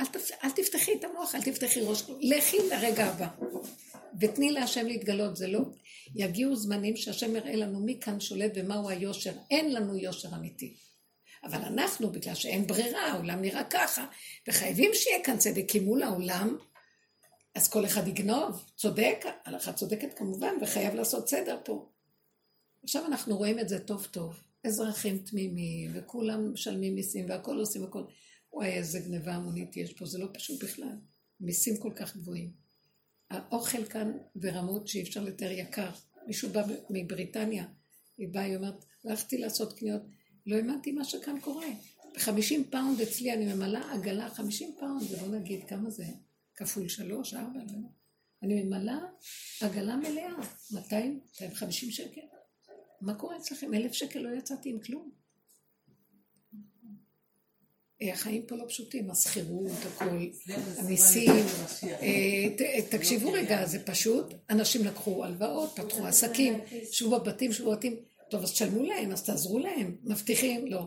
אל, 0.00 0.06
תפ... 0.06 0.30
אל 0.44 0.50
תפתחי 0.50 0.92
את 0.94 1.04
המוח, 1.04 1.34
אל 1.34 1.42
תפתחי 1.42 1.80
ראש, 1.80 2.02
לכי 2.20 2.56
לרגע 2.70 3.04
הבא. 3.04 3.28
ותני 4.20 4.50
להשם 4.50 4.86
להתגלות, 4.86 5.36
זה 5.36 5.46
לא... 5.46 5.60
יגיעו 6.14 6.56
זמנים 6.56 6.96
שהשם 6.96 7.36
יראה 7.36 7.56
לנו 7.56 7.80
מי 7.80 7.98
כאן 8.00 8.20
שולט 8.20 8.52
ומהו 8.54 8.88
היושר. 8.88 9.32
אין 9.50 9.74
לנו 9.74 9.96
יושר 9.96 10.28
אמיתי. 10.34 10.74
אבל 11.44 11.58
אנחנו, 11.58 12.10
בגלל 12.12 12.34
שאין 12.34 12.66
ברירה, 12.66 13.06
העולם 13.06 13.40
נראה 13.40 13.64
ככה, 13.64 14.06
וחייבים 14.48 14.90
שיהיה 14.94 15.24
כאן 15.24 15.38
צדק, 15.38 15.64
כי 15.68 15.80
מול 15.80 16.02
העולם, 16.02 16.56
אז 17.54 17.68
כל 17.68 17.84
אחד 17.84 18.08
יגנוב, 18.08 18.64
צודק, 18.76 19.24
הלכה 19.44 19.72
צודקת 19.72 20.18
כמובן, 20.18 20.54
וחייב 20.62 20.94
לעשות 20.94 21.28
סדר 21.28 21.58
פה. 21.64 21.88
עכשיו 22.82 23.06
אנחנו 23.06 23.36
רואים 23.36 23.58
את 23.58 23.68
זה 23.68 23.78
טוב 23.78 24.06
טוב. 24.10 24.40
אזרחים 24.64 25.18
תמימים, 25.18 25.90
וכולם 25.94 26.52
משלמים 26.52 26.94
מיסים, 26.94 27.30
והכל 27.30 27.58
עושים 27.58 27.84
הכל. 27.84 28.02
וואי, 28.52 28.68
איזה 28.68 29.00
גניבה 29.00 29.34
המונית 29.34 29.76
יש 29.76 29.92
פה, 29.92 30.06
זה 30.06 30.18
לא 30.18 30.26
פשוט 30.34 30.64
בכלל. 30.64 30.96
מיסים 31.40 31.76
כל 31.76 31.92
כך 31.96 32.16
גבוהים. 32.16 32.52
האוכל 33.30 33.84
כאן 33.84 34.12
ברמות 34.34 34.88
שאי 34.88 35.02
אפשר 35.02 35.24
לתאר 35.24 35.50
יקר. 35.50 35.90
מישהו 36.26 36.48
בא 36.50 36.62
מבריטניה, 36.90 37.66
היא 38.18 38.28
באה, 38.28 38.42
היא 38.42 38.56
אומרת, 38.56 38.84
הלכתי 39.04 39.38
לעשות 39.38 39.78
קניות, 39.78 40.02
לא 40.46 40.56
האמנתי 40.56 40.92
מה 40.92 41.04
שכאן 41.04 41.40
קורה. 41.40 41.66
בחמישים 42.14 42.64
פאונד 42.70 43.00
אצלי 43.00 43.32
אני 43.32 43.54
ממלאה 43.54 43.94
עגלה, 43.94 44.30
חמישים 44.30 44.74
פאונד, 44.80 45.02
זה 45.02 45.16
בוא 45.16 45.28
נגיד, 45.28 45.64
כמה 45.64 45.90
זה? 45.90 46.04
כפול 46.54 46.88
שלוש, 46.88 47.34
ארבע, 47.34 47.58
לא 47.58 47.72
יודע. 47.72 47.88
אני 48.42 48.62
ממלאה 48.62 48.98
עגלה 49.60 49.96
מלאה, 49.96 50.32
200, 50.72 51.20
250 51.32 51.90
שקל. 51.90 52.20
מה 53.00 53.14
קורה 53.14 53.36
אצלכם? 53.36 53.74
אלף 53.74 53.92
שקל 53.92 54.18
לא 54.18 54.38
יצאתי 54.38 54.70
עם 54.70 54.80
כלום. 54.80 55.10
אה, 58.02 58.12
החיים 58.12 58.42
פה 58.46 58.56
לא 58.56 58.64
פשוטים, 58.68 59.10
השכירות, 59.10 59.72
הכל, 59.86 60.04
המיסים. 60.76 61.30
אה, 61.84 62.44
ת- 62.58 62.94
תקשיבו 62.94 63.32
רגע, 63.32 63.66
זה 63.66 63.78
פשוט, 63.86 64.26
אנשים 64.50 64.84
לקחו 64.84 65.24
הלוואות, 65.24 65.70
פתחו 65.76 66.06
עסקים, 66.06 66.60
שבו 66.92 67.10
בבתים, 67.20 67.52
שבו 67.52 67.70
בבתים, 67.70 67.96
טוב, 68.30 68.42
אז 68.42 68.52
תשלמו 68.52 68.82
להם, 68.82 69.12
אז 69.12 69.22
תעזרו 69.24 69.58
להם, 69.58 69.96
מבטיחים, 70.04 70.66
לא. 70.66 70.86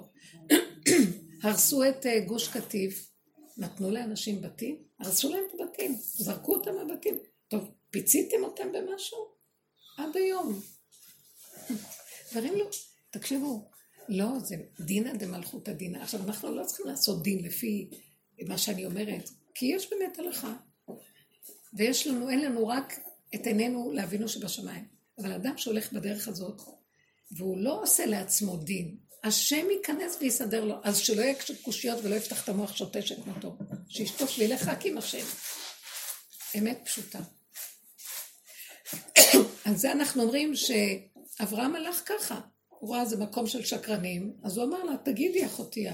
הרסו 1.43 1.83
את 1.89 2.05
אה, 2.05 2.19
גוש 2.19 2.47
קטיף, 2.47 3.11
נתנו 3.57 3.91
לאנשים 3.91 4.41
בתים, 4.41 4.77
הרסו 4.99 5.29
להם 5.29 5.43
את 5.55 5.59
הבתים, 5.61 5.95
זרקו 6.01 6.53
אותם 6.55 6.71
מהבתים. 6.75 7.17
טוב, 7.47 7.61
פיציתם 7.89 8.43
אותם 8.43 8.71
במשהו? 8.71 9.17
עד 9.97 10.17
היום. 10.17 10.59
דברים 12.31 12.53
לא, 12.55 12.65
תקשיבו, 13.11 13.70
לא, 14.09 14.39
זה 14.39 14.55
דינא 14.79 15.13
דמלכותא 15.13 15.73
דינא. 15.73 15.97
עכשיו, 15.97 16.23
אנחנו 16.23 16.55
לא 16.55 16.65
צריכים 16.65 16.85
לעשות 16.85 17.23
דין 17.23 17.45
לפי 17.45 17.89
מה 18.47 18.57
שאני 18.57 18.85
אומרת, 18.85 19.29
כי 19.53 19.65
יש 19.65 19.89
באמת 19.89 20.19
הלכה. 20.19 20.53
ויש 21.73 22.07
לנו, 22.07 22.29
אין 22.29 22.41
לנו 22.41 22.67
רק 22.67 22.99
את 23.35 23.47
עינינו 23.47 23.91
לאבינו 23.93 24.29
שבשמיים. 24.29 24.85
אבל 25.17 25.31
אדם 25.31 25.57
שהולך 25.57 25.93
בדרך 25.93 26.27
הזאת, 26.27 26.61
והוא 27.31 27.57
לא 27.57 27.81
עושה 27.81 28.05
לעצמו 28.05 28.57
דין, 28.57 28.97
השם 29.23 29.69
ייכנס 29.69 30.17
ויסדר 30.21 30.65
לו, 30.65 30.75
אז 30.83 30.97
שלא 30.97 31.21
יהיה 31.21 31.35
קושיות 31.61 31.99
ולא 32.03 32.15
יפתח 32.15 32.43
את 32.43 32.49
המוח 32.49 32.75
שוטה 32.75 33.01
שכמותו. 33.01 33.57
שישטוף 33.89 34.35
וילך 34.37 34.67
רק 34.67 34.85
עם 34.85 34.97
השם. 34.97 35.25
אמת 36.57 36.81
פשוטה. 36.85 37.19
על 39.65 39.75
זה 39.75 39.91
אנחנו 39.91 40.23
אומרים 40.23 40.53
שאברהם 40.55 41.75
הלך 41.75 42.01
ככה. 42.05 42.39
הוא 42.81 42.95
ראה 42.95 43.05
זה 43.05 43.17
מקום 43.17 43.47
של 43.47 43.65
שקרנים, 43.65 44.33
אז 44.43 44.57
הוא 44.57 44.65
אמר 44.65 44.83
לה, 44.83 44.97
תגידי 44.97 45.45
אחותי, 45.45 45.87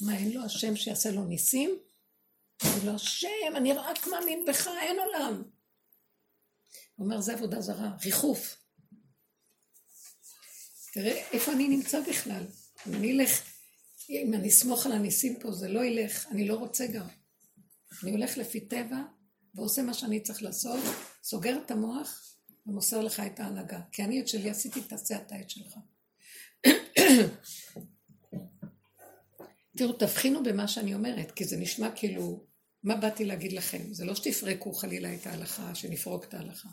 מה 0.00 0.16
אין 0.16 0.32
לו 0.32 0.44
השם 0.44 0.76
שיעשה 0.76 1.10
לו 1.10 1.24
ניסים? 1.24 1.70
אמר 2.64 2.84
לו, 2.84 2.94
השם, 2.94 3.56
אני 3.56 3.72
רק 3.72 4.06
מאמין 4.06 4.44
בך, 4.48 4.66
אין 4.66 4.96
עולם. 4.98 5.42
הוא 6.96 7.04
אומר, 7.04 7.20
זה 7.20 7.32
עבודה 7.32 7.60
זרה, 7.60 7.90
ריחוף. 8.04 8.56
תראה 10.92 11.28
איפה 11.32 11.52
אני 11.52 11.68
נמצא 11.68 12.00
בכלל. 12.00 12.44
אם 12.86 12.94
אני 12.94 13.12
אלך 13.12 13.42
אם 14.10 14.34
אני 14.34 14.48
אסמוך 14.48 14.86
על 14.86 14.92
הניסים 14.92 15.40
פה, 15.40 15.52
זה 15.52 15.68
לא 15.68 15.84
ילך, 15.84 16.26
אני 16.30 16.48
לא 16.48 16.54
רוצה 16.54 16.86
גם. 16.86 17.06
אני 18.02 18.10
הולך 18.10 18.38
לפי 18.38 18.60
טבע, 18.60 19.02
ועושה 19.54 19.82
מה 19.82 19.94
שאני 19.94 20.20
צריך 20.20 20.42
לעשות, 20.42 20.80
סוגר 21.22 21.58
את 21.64 21.70
המוח, 21.70 22.37
ומוסר 22.68 23.00
לך 23.00 23.20
את 23.20 23.40
ההנהגה. 23.40 23.80
כי 23.92 24.04
אני 24.04 24.20
את 24.20 24.28
שלי 24.28 24.50
עשיתי, 24.50 24.80
תעשה 24.80 25.16
אתה 25.16 25.40
את 25.40 25.50
שלך. 25.50 25.74
תראו, 29.76 29.92
תבחינו 29.92 30.42
במה 30.42 30.68
שאני 30.68 30.94
אומרת, 30.94 31.30
כי 31.30 31.44
זה 31.44 31.56
נשמע 31.56 31.90
כאילו, 31.96 32.44
מה 32.82 32.96
באתי 32.96 33.24
להגיד 33.24 33.52
לכם? 33.52 33.92
זה 33.92 34.04
לא 34.04 34.14
שתפרקו 34.14 34.72
חלילה 34.72 35.14
את 35.14 35.26
ההלכה, 35.26 35.74
שנפרוק 35.74 36.24
את 36.24 36.34
ההלכה, 36.34 36.68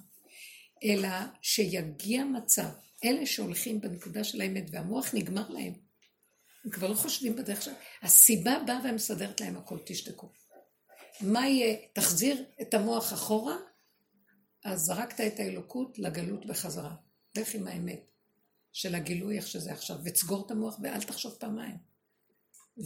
אלא 0.84 1.09
שיגיע 1.41 2.23
מצב, 2.23 2.69
אלה 3.05 3.26
שהולכים 3.26 3.81
בנקודה 3.81 4.23
של 4.23 4.41
האמת 4.41 4.63
והמוח 4.72 5.13
נגמר 5.13 5.49
להם. 5.49 5.73
הם 6.65 6.72
כבר 6.72 6.88
לא 6.88 6.95
חושבים 6.95 7.35
בדרך 7.35 7.61
שלהם. 7.61 7.77
הסיבה 8.01 8.59
באה 8.67 8.80
ומסדרת 8.84 9.41
להם 9.41 9.57
הכל, 9.57 9.77
תשתקו. 9.85 10.30
מה 11.22 11.47
יהיה? 11.47 11.77
תחזיר 11.93 12.43
את 12.61 12.73
המוח 12.73 13.13
אחורה, 13.13 13.55
אז 14.65 14.81
זרקת 14.81 15.21
את 15.21 15.39
האלוקות 15.39 15.99
לגלות 15.99 16.45
בחזרה. 16.45 16.95
לך 17.37 17.55
עם 17.55 17.67
האמת 17.67 18.11
של 18.73 18.95
הגילוי 18.95 19.37
איך 19.37 19.47
שזה 19.47 19.71
עכשיו, 19.71 19.97
ותסגור 20.03 20.45
את 20.45 20.51
המוח 20.51 20.79
ואל 20.83 21.03
תחשוב 21.03 21.33
פעמיים. 21.39 21.77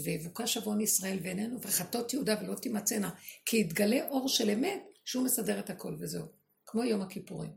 ויבוקש 0.03 0.57
עוון 0.57 0.81
ישראל 0.81 1.19
ואיננו, 1.23 1.61
וחטות 1.61 2.13
יהודה 2.13 2.35
ולא 2.41 2.55
תימצאנה, 2.55 3.09
כי 3.45 3.57
יתגלה 3.57 4.09
אור 4.09 4.29
של 4.29 4.49
אמת 4.49 4.83
שהוא 5.05 5.25
מסדר 5.25 5.59
את 5.59 5.69
הכל 5.69 5.95
וזהו. 5.99 6.25
כמו 6.65 6.83
יום 6.83 7.01
הכיפורים. 7.01 7.51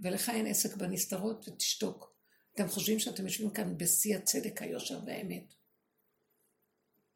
ולך 0.00 0.28
אין 0.28 0.46
עסק 0.46 0.76
בנסתרות 0.76 1.48
ותשתוק. 1.48 2.14
אתם 2.54 2.68
חושבים 2.68 2.98
שאתם 2.98 3.26
יושבים 3.26 3.50
כאן 3.50 3.78
בשיא 3.78 4.16
הצדק, 4.16 4.62
היושר 4.62 5.00
והאמת. 5.06 5.54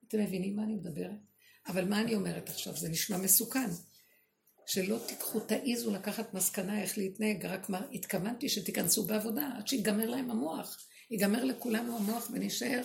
אתם 0.09 0.21
מבינים 0.21 0.57
מה 0.57 0.65
אני 0.65 0.75
מדברת? 0.75 1.21
אבל 1.67 1.89
מה 1.89 2.01
אני 2.01 2.15
אומרת 2.15 2.49
עכשיו? 2.49 2.77
זה 2.77 2.89
נשמע 2.89 3.17
מסוכן. 3.17 3.71
שלא 4.73 4.99
תיקחו, 5.07 5.41
תעיזו 5.41 5.91
לקחת 5.91 6.35
מסקנה 6.35 6.83
איך 6.83 6.99
להתנהג, 6.99 7.47
רק 7.47 7.69
מה, 7.69 7.87
התכוונתי 7.93 8.49
שתיכנסו 8.49 9.07
בעבודה 9.07 9.51
עד 9.57 9.69
שיגמר 9.69 10.11
להם 10.11 10.31
המוח. 10.31 10.87
ייגמר 11.11 11.45
לכולנו 11.45 11.97
המוח 11.97 12.31
ונשאר 12.33 12.83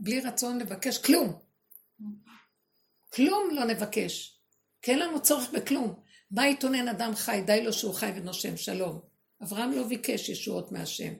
בלי 0.00 0.20
רצון 0.20 0.58
לבקש 0.58 0.98
כלום. 0.98 1.38
כלום 3.14 3.50
לא 3.52 3.64
נבקש. 3.64 4.40
כי 4.82 4.90
אין 4.90 4.98
לנו 4.98 5.22
צורך 5.22 5.50
בכלום. 5.50 5.94
מה 6.30 6.48
יתונן 6.48 6.88
אדם 6.88 7.14
חי, 7.14 7.42
די 7.46 7.64
לו 7.64 7.72
שהוא 7.72 7.94
חי 7.94 8.12
ונושם, 8.16 8.56
שלום. 8.56 9.00
אברהם 9.42 9.72
לא 9.72 9.88
ביקש 9.88 10.28
ישועות 10.28 10.72
מהשם. 10.72 11.14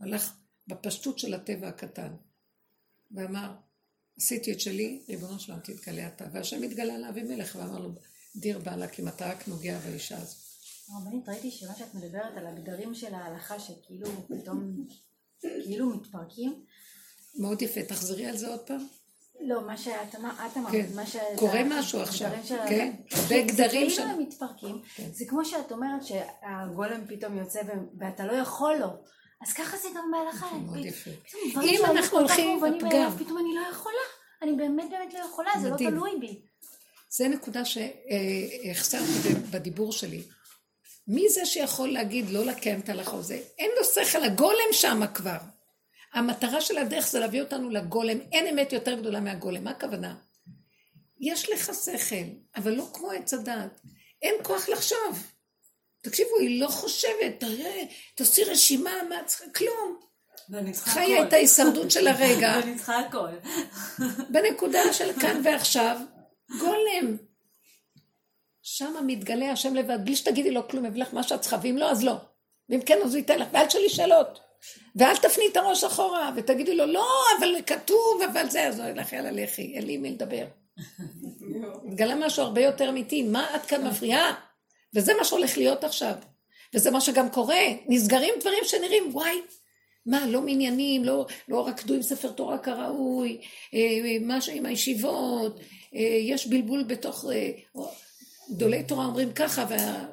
הלך 0.00 0.36
בפשטות 0.66 1.18
של 1.18 1.34
הטבע 1.34 1.68
הקטן. 1.68 2.14
ואמר, 3.10 3.54
עשיתי 4.18 4.52
את 4.52 4.60
שלי, 4.60 5.04
ריבונו 5.08 5.38
שלם 5.38 5.58
תתגלה 5.60 6.06
אתה. 6.06 6.24
והשם 6.32 6.62
התגלה 6.62 6.98
לאבימלך 6.98 7.56
ואמר 7.56 7.78
לו, 7.78 7.90
דיר 8.36 8.58
בעלה, 8.58 8.86
אם 8.98 9.08
אתה 9.08 9.30
רק 9.30 9.48
נוגע 9.48 9.78
באישה 9.78 10.16
הזאת. 10.16 10.36
הרבנית, 10.88 11.28
ראיתי 11.28 11.50
שמה 11.50 11.74
שאת 11.74 11.94
מדברת 11.94 12.36
על 12.36 12.46
הגדרים 12.46 12.94
של 12.94 13.14
ההלכה 13.14 13.60
שכאילו 13.60 14.08
פתאום 14.28 14.86
כאילו 15.40 15.86
מתפרקים. 15.86 16.64
מאוד 17.38 17.62
יפה, 17.62 17.82
תחזרי 17.82 18.26
על 18.26 18.36
זה 18.36 18.48
עוד 18.48 18.60
פעם. 18.60 18.86
לא, 19.40 19.66
מה 19.66 19.76
שאת 19.76 20.14
אמרת, 20.14 20.52
כן. 20.72 20.86
מה 20.94 21.06
ש... 21.06 21.16
קורה 21.36 21.60
משהו 21.64 22.00
עכשיו, 22.00 22.30
של... 22.44 22.56
כן, 22.68 22.92
הרבה 23.12 23.42
גדרים 23.42 23.90
של... 23.90 23.96
כאילו 23.96 24.10
הם 24.14 24.18
מתפרקים, 24.18 24.82
כן. 24.94 25.08
זה 25.12 25.24
כמו 25.28 25.44
שאת 25.44 25.72
אומרת 25.72 26.00
שהגולם 26.04 27.00
פתאום 27.08 27.38
יוצא 27.38 27.58
ו- 27.66 27.98
ואתה 27.98 28.26
לא 28.26 28.32
יכול 28.32 28.76
לו. 28.76 28.88
אז 29.42 29.52
ככה 29.52 29.76
זה 29.76 29.88
גם 29.96 30.10
בהלכה. 30.12 30.56
מאוד 30.56 30.78
פ- 30.82 30.86
יפה. 30.86 31.10
אם 31.62 31.80
אנחנו 31.84 32.18
הולכים. 32.18 32.60
מאליו, 32.60 33.12
פתאום 33.18 33.38
אני 33.38 33.54
לא 33.54 33.60
יכולה. 33.70 34.04
אני 34.42 34.52
באמת 34.52 34.90
באמת 34.90 35.14
לא 35.14 35.18
יכולה, 35.18 35.50
זה 35.62 35.70
לא. 35.70 35.76
תלוי 35.76 36.10
בי. 36.20 36.42
זה 37.16 37.28
נקודה 37.28 37.62
שהחסרתי 37.64 39.34
בדיבור 39.50 39.92
שלי. 39.92 40.22
מי 41.08 41.28
זה 41.28 41.46
שיכול 41.46 41.88
להגיד 41.88 42.30
לא 42.30 42.44
לקיים 42.44 42.80
את 42.80 42.88
ההלכה 42.88 43.16
הזה? 43.16 43.40
אין 43.58 43.70
לו 43.78 43.84
שכל, 43.84 44.24
הגולם 44.24 44.72
שמה 44.72 45.06
כבר. 45.06 45.38
המטרה 46.12 46.60
של 46.60 46.78
הדרך 46.78 47.06
זה 47.06 47.20
להביא 47.20 47.42
אותנו 47.42 47.70
לגולם, 47.70 48.18
אין 48.32 48.46
אמת 48.46 48.72
יותר 48.72 48.94
גדולה 48.94 49.20
מהגולם, 49.20 49.64
מה 49.64 49.70
הכוונה? 49.70 50.14
יש 51.20 51.50
לך 51.50 51.70
שכל, 51.84 52.24
אבל 52.56 52.72
לא 52.72 52.86
כמו 52.92 53.10
עץ 53.10 53.34
הדעת. 53.34 53.80
אין 54.22 54.34
כוח 54.42 54.68
לחשוב. 54.68 55.26
תקשיבו, 56.00 56.38
היא 56.40 56.60
לא 56.60 56.68
חושבת, 56.68 57.34
תראה, 57.38 57.82
תעשי 58.14 58.44
רשימה, 58.44 58.92
מה 59.08 59.24
צריכה, 59.26 59.44
כלום. 59.50 60.00
חיה 60.74 61.22
את. 61.22 61.32
ההישרדות 61.32 61.90
של 61.90 62.08
הרגע. 62.08 62.52
ואני 62.60 62.76
צריכה 62.76 62.98
הכל. 62.98 63.28
בנקודה 64.30 64.92
של 64.92 65.20
כאן 65.20 65.40
ועכשיו, 65.44 65.96
גולם. 66.50 67.16
שם 68.62 68.94
מתגלה 69.06 69.52
השם 69.52 69.74
לבד, 69.74 69.98
בלי 70.04 70.16
שתגידי 70.16 70.50
לו 70.50 70.68
כלום, 70.68 70.84
יביא 70.84 71.02
לך 71.02 71.14
מה 71.14 71.22
שאת 71.22 71.40
צריכה, 71.40 71.56
ואם 71.62 71.76
לא, 71.78 71.90
אז 71.90 72.04
לא. 72.04 72.14
ואם 72.68 72.80
כן, 72.80 72.98
אז 73.04 73.10
הוא 73.10 73.18
ייתן 73.18 73.38
לך, 73.38 73.48
ואל 73.52 73.66
תשאלי 73.66 73.88
שאלות. 73.88 74.40
ואל 74.96 75.16
תפני 75.16 75.44
את 75.52 75.56
הראש 75.56 75.84
אחורה, 75.84 76.30
ותגידי 76.36 76.76
לו, 76.76 76.86
לא, 76.86 77.08
אבל 77.38 77.62
כתוב, 77.66 78.20
אבל 78.32 78.50
זה, 78.50 78.68
אז 78.68 78.80
הוא 78.80 78.88
ילך, 78.88 79.12
יאללה, 79.12 79.30
לכי, 79.30 79.72
אין 79.74 79.86
לי 79.86 79.96
מי 79.96 80.10
לדבר. 80.10 80.46
התגלה 81.88 82.14
משהו 82.14 82.42
הרבה 82.42 82.60
יותר 82.60 82.88
אמיתי, 82.88 83.22
מה 83.22 83.56
את 83.56 83.66
כאן 83.66 83.86
מפריעה? 83.86 84.34
וזה 84.94 85.12
מה 85.18 85.24
שהולך 85.24 85.58
להיות 85.58 85.84
עכשיו. 85.84 86.14
וזה 86.74 86.90
מה 86.90 87.00
שגם 87.00 87.30
קורה, 87.30 87.64
נסגרים 87.88 88.34
דברים 88.40 88.64
שנראים, 88.64 89.10
וואי, 89.12 89.40
מה, 90.06 90.26
לא 90.26 90.40
מניינים, 90.40 91.04
לא, 91.04 91.26
לא 91.48 91.66
רקדו 91.66 91.94
עם 91.94 92.02
ספר 92.02 92.32
תורה 92.32 92.58
כראוי, 92.58 93.40
אה, 93.74 94.16
משהו 94.20 94.52
עם 94.52 94.66
הישיבות, 94.66 95.60
יש 96.02 96.46
בלבול 96.46 96.82
בתוך, 96.82 97.24
אה, 97.32 97.50
גדולי 98.50 98.84
תורה 98.84 99.06
אומרים 99.06 99.32
ככה, 99.32 99.66
וה, 99.70 100.06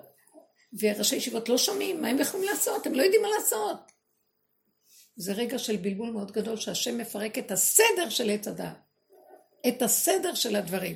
וראשי 0.80 1.16
ישיבות 1.16 1.49
לא 1.49 1.58
שומעים, 1.58 2.02
מה 2.02 2.08
הם 2.08 2.20
יכולים 2.20 2.49
לעשות? 2.49 2.86
הם 2.86 2.94
לא 2.94 3.03
יודעים 3.03 3.22
מה 3.22 3.28
לעשות. 3.40 3.91
זה 5.16 5.34
רגע 5.34 5.60
של 5.60 5.78
בלבול 5.78 6.10
מאוד 6.10 6.32
גדול, 6.32 6.58
שהשם 6.58 6.98
מפרק 6.98 7.38
את 7.38 7.52
הסדר 7.52 8.10
של 8.10 8.30
עץ 8.30 8.48
הדעת, 8.48 8.78
את 9.68 9.82
הסדר 9.82 10.36
של 10.36 10.56
הדברים, 10.56 10.95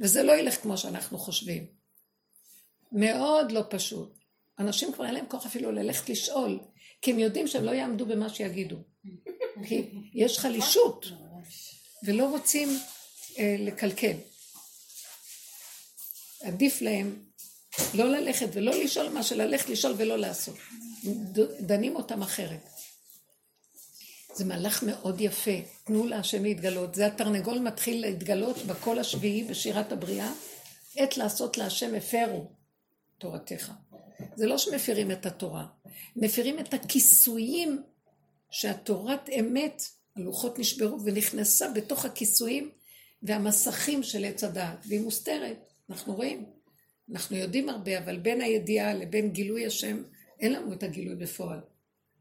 וזה 0.00 0.22
לא 0.22 0.32
ילך 0.32 0.62
כמו 0.62 0.78
שאנחנו 0.78 1.18
חושבים. 1.18 1.66
מאוד 2.92 3.52
לא 3.52 3.62
פשוט. 3.70 4.18
אנשים 4.58 4.92
כבר 4.92 5.06
אין 5.06 5.14
להם 5.14 5.26
כוח 5.28 5.46
אפילו 5.46 5.72
ללכת 5.72 6.08
לשאול, 6.08 6.60
כי 7.02 7.10
הם 7.10 7.18
יודעים 7.18 7.46
שהם 7.46 7.64
לא 7.64 7.70
יעמדו 7.70 8.06
במה 8.06 8.28
שיגידו. 8.28 8.76
כי 9.68 9.90
יש 10.14 10.38
חלישות, 10.38 11.06
ולא 12.06 12.30
רוצים 12.30 12.68
אה, 12.68 12.93
לקלקל. 13.38 14.16
עדיף 16.42 16.82
להם 16.82 17.24
לא 17.94 18.08
ללכת 18.08 18.48
ולא 18.52 18.74
לשאול 18.74 19.08
מה 19.08 19.22
שללכת 19.22 19.68
לשאול 19.68 19.94
ולא 19.96 20.18
לעשות. 20.18 20.56
דנים 21.60 21.96
אותם 21.96 22.22
אחרת. 22.22 22.68
זה 24.34 24.44
מהלך 24.44 24.82
מאוד 24.82 25.20
יפה, 25.20 25.50
תנו 25.84 26.06
להשם 26.06 26.44
להתגלות. 26.44 26.94
זה 26.94 27.06
התרנגול 27.06 27.58
מתחיל 27.58 28.00
להתגלות 28.00 28.58
בקול 28.58 28.98
השביעי 28.98 29.44
בשירת 29.44 29.92
הבריאה, 29.92 30.32
עת 30.96 31.16
לעשות 31.16 31.58
להשם 31.58 31.94
הפרו 31.94 32.50
תורתך. 33.18 33.72
זה 34.36 34.46
לא 34.46 34.58
שמפירים 34.58 35.10
את 35.10 35.26
התורה, 35.26 35.66
מפירים 36.16 36.58
את 36.58 36.74
הכיסויים 36.74 37.82
שהתורת 38.50 39.28
אמת, 39.40 39.82
הלוחות 40.16 40.58
נשברו 40.58 41.04
ונכנסה 41.04 41.68
בתוך 41.68 42.04
הכיסויים 42.04 42.70
והמסכים 43.24 44.02
של 44.02 44.24
עץ 44.24 44.44
הדעת, 44.44 44.84
והיא 44.88 45.00
מוסתרת, 45.00 45.72
אנחנו 45.90 46.14
רואים. 46.14 46.44
אנחנו 47.12 47.36
יודעים 47.36 47.68
הרבה, 47.68 47.98
אבל 47.98 48.18
בין 48.18 48.40
הידיעה 48.40 48.94
לבין 48.94 49.32
גילוי 49.32 49.66
השם, 49.66 50.02
אין 50.40 50.52
לנו 50.52 50.72
את 50.72 50.82
הגילוי 50.82 51.16
בפועל. 51.16 51.60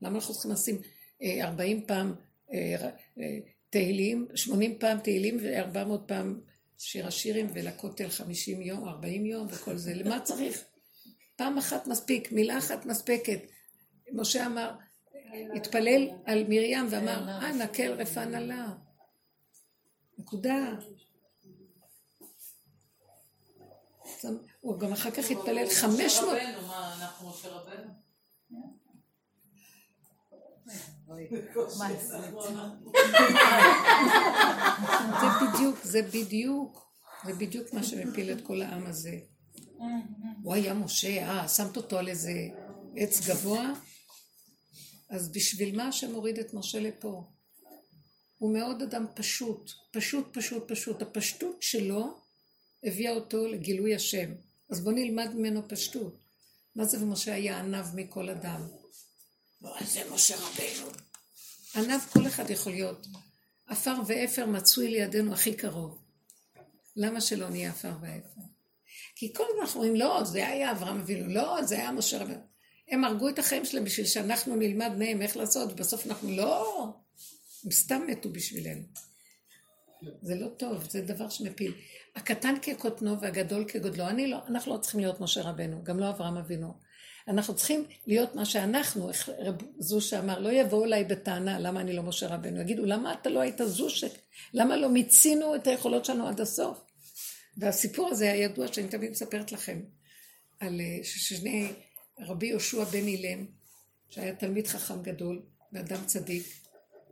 למה 0.02 0.16
אנחנו 0.16 0.34
צריכים 0.34 0.52
לשים 0.52 0.82
אה, 1.24 1.48
40 1.48 1.86
פעם 1.88 2.16
אה, 2.54 2.90
אה, 3.20 3.40
תהילים, 3.70 4.28
80 4.36 4.80
פעם 4.80 5.00
תהילים 5.00 5.38
ו-400 5.42 6.08
פעם 6.08 6.42
שיר 6.78 7.08
השירים 7.08 7.48
ולכותל 7.54 8.10
50 8.10 8.62
יום, 8.62 8.88
40 8.88 9.26
יום 9.26 9.48
וכל 9.50 9.78
זה? 9.78 9.94
למה 9.94 10.20
צריך? 10.20 10.66
פעם 11.36 11.58
אחת 11.58 11.88
מספיק, 11.88 12.32
מילה 12.32 12.58
אחת 12.58 12.86
מספקת. 12.86 13.40
משה 14.12 14.46
אמר, 14.46 14.72
התפלל 15.56 16.10
על 16.26 16.44
מרים 16.44 16.86
ואמר, 16.90 17.30
אה, 17.30 17.54
נקל 17.54 17.92
רפא 17.92 18.20
נלה. 18.20 18.74
נקודה. 20.18 20.76
הוא 24.62 24.80
גם 24.80 24.94
אחר 24.94 25.12
כך 25.12 25.32
התפלל 25.32 25.70
500... 25.70 26.06
משה 26.06 26.22
רבנו, 26.22 26.68
מה, 26.68 26.96
אנחנו 27.02 27.30
משה 27.30 27.50
רבנו? 27.50 28.04
זה 35.22 35.28
בדיוק, 35.42 35.84
זה 35.84 36.02
בדיוק, 36.02 36.92
זה 37.26 37.34
בדיוק 37.34 37.74
מה 37.74 37.84
שמפיל 37.84 38.32
את 38.32 38.42
כל 38.42 38.62
העם 38.62 38.86
הזה. 38.86 39.20
הוא 40.44 40.54
היה 40.54 40.74
משה, 40.74 41.30
אה, 41.30 41.48
שמת 41.48 41.78
אותו 41.78 42.00
על 42.00 42.08
איזה 42.08 42.34
עץ 42.96 43.28
גבוה, 43.28 43.74
אז 45.10 45.32
בשביל 45.32 45.78
מה 45.78 45.88
השם 45.88 46.14
הוריד 46.14 46.40
את 46.40 46.54
משה 46.54 46.80
לפה? 46.80 47.24
הוא 48.38 48.54
מאוד 48.54 48.82
אדם 48.82 49.06
פשוט, 49.16 49.72
פשוט, 49.92 50.38
פשוט, 50.38 50.72
פשוט. 50.72 51.02
הפשטות 51.02 51.62
שלו 51.62 52.23
הביאה 52.84 53.12
אותו 53.12 53.48
לגילוי 53.48 53.96
השם. 53.96 54.32
אז 54.70 54.82
בואו 54.82 54.96
נלמד 54.96 55.34
ממנו 55.36 55.68
פשטות. 55.68 56.18
מה 56.76 56.86
זה 56.86 57.04
ומשה 57.04 57.34
היה 57.34 57.60
עניו 57.60 57.86
מכל 57.96 58.30
אדם? 58.30 58.68
זה 59.86 60.02
משה 60.12 60.36
רבנו. 60.36 60.92
עניו 61.76 62.00
כל 62.14 62.28
אחד 62.28 62.50
יכול 62.50 62.72
להיות. 62.72 63.08
עפר 63.68 63.94
ואפר 64.08 64.46
מצוי 64.46 64.90
לידינו 64.90 65.34
הכי 65.34 65.54
קרוב. 65.54 66.04
למה 66.96 67.22
שלא 67.22 67.50
נהיה 67.50 67.70
עפר 67.70 67.92
ואפר? 68.02 68.42
כי 69.16 69.34
כל 69.34 69.44
הזמן 69.50 69.62
אנחנו 69.62 69.82
אומרים, 69.82 69.96
לא, 69.96 70.24
זה 70.24 70.48
היה 70.48 70.72
אברהם 70.72 71.00
אבינו, 71.00 71.28
לא, 71.28 71.64
זה 71.64 71.76
היה 71.76 71.92
משה 71.92 72.18
רבנו. 72.18 72.44
הם 72.88 73.04
הרגו 73.04 73.30
את 73.30 73.40
החיים 73.40 73.66
שלהם 73.66 73.84
בשביל 73.84 74.06
שאנחנו 74.06 74.56
נלמד 74.56 74.92
מהם 74.98 75.22
איך 75.22 75.38
לעשות, 75.38 75.72
ובסוף 75.72 76.06
אנחנו 76.08 76.32
לא, 76.32 76.88
הם 77.64 77.72
סתם 77.72 78.02
מתו 78.08 78.30
בשבילנו. 78.30 78.84
זה 80.22 80.36
לא 80.36 80.48
טוב, 80.48 80.90
זה 80.90 81.02
דבר 81.02 81.30
שמפיל. 81.30 81.74
הקטן 82.16 82.56
כקוטנו 82.62 83.22
והגדול 83.22 83.66
כגודלו. 83.68 84.08
אני 84.08 84.28
לא, 84.28 84.38
אנחנו 84.48 84.74
לא 84.74 84.78
צריכים 84.78 85.00
להיות 85.00 85.22
משה 85.22 85.42
רבנו, 85.42 85.84
גם 85.84 86.00
לא 86.00 86.10
אברהם 86.10 86.38
אבינו. 86.38 86.74
אנחנו 87.28 87.56
צריכים 87.56 87.86
להיות 88.08 88.36
מה 88.36 88.46
שאנחנו, 88.46 89.10
רב 89.40 89.56
זושה 89.80 90.20
אמר, 90.20 90.40
לא 90.40 90.50
יבואו 90.50 90.86
אליי 90.86 91.04
בטענה 91.04 91.60
למה 91.60 91.82
אני 91.82 91.94
לא 91.94 92.04
משה 92.04 92.28
רבנו, 92.28 92.62
יגידו 92.62 92.86
למה 92.86 93.14
אתה 93.14 93.30
לא 93.30 93.40
היית 93.40 93.62
זושק, 93.66 94.12
למה 94.54 94.78
לא 94.78 94.90
מיצינו 94.90 95.56
את 95.56 95.68
היכולות 95.68 96.06
שלנו 96.06 96.28
עד 96.28 96.42
הסוף. 96.42 96.82
והסיפור 97.58 98.10
הזה 98.10 98.32
הידוע 98.32 98.68
שאני 98.68 98.88
תמיד 98.88 99.12
מספרת 99.12 99.52
לכם, 99.52 99.82
על 100.60 100.82
אה, 100.82 101.04
ששני 101.04 101.72
רבי 102.20 102.48
יהושע 102.48 102.84
בן 102.84 103.08
אילם, 103.08 103.46
שהיה 104.10 104.36
תלמיד 104.36 104.68
חכם 104.68 105.02
גדול 105.02 105.42
ואדם 105.74 106.06
צדיק, 106.06 106.48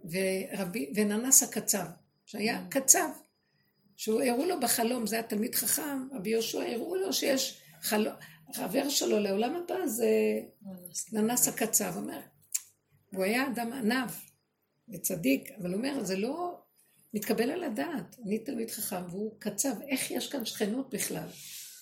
ורבי, 0.06 0.94
וננס 0.96 1.44
הקצב, 1.44 1.86
שהיה 2.26 2.62
קצב, 2.70 3.10
שהוא 3.98 4.22
הראו 4.22 4.46
לו 4.46 4.60
בחלום, 4.60 5.08
זה 5.08 5.16
היה 5.16 5.24
תלמיד 5.24 5.56
חכם, 5.56 6.08
רבי 6.12 6.30
יהושע 6.30 6.62
הראו 6.62 6.96
לו 6.96 7.14
שיש 7.14 7.62
חלום, 7.82 8.14
חבר 8.54 8.90
שלו 8.90 9.20
לעולם 9.20 9.56
הבא 9.56 9.88
זה 9.88 10.10
ננס 11.12 11.48
הקצב, 11.48 11.94
אומר, 11.96 12.20
הוא 13.14 13.24
היה 13.24 13.48
אדם 13.48 13.74
ענב 13.74 14.10
וצדיק, 14.90 15.52
אבל 15.60 15.70
הוא 15.70 15.78
אומר, 15.78 16.04
זה 16.04 16.18
לא 16.18 16.60
מתקבל 17.14 17.52
על 17.52 17.64
הדעת, 17.64 18.16
אני 18.26 18.40
תלמיד 18.40 18.72
חכם 18.72 19.10
והוא 19.10 19.36
קצב, 19.40 19.82
איך 19.82 20.12
יש 20.12 20.30
כאן 20.30 20.46
שכנות 20.46 20.90
בכלל? 20.90 21.28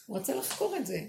הוא 0.05 0.17
רצה 0.17 0.35
לחקור 0.35 0.77
את 0.77 0.85
זה. 0.85 1.01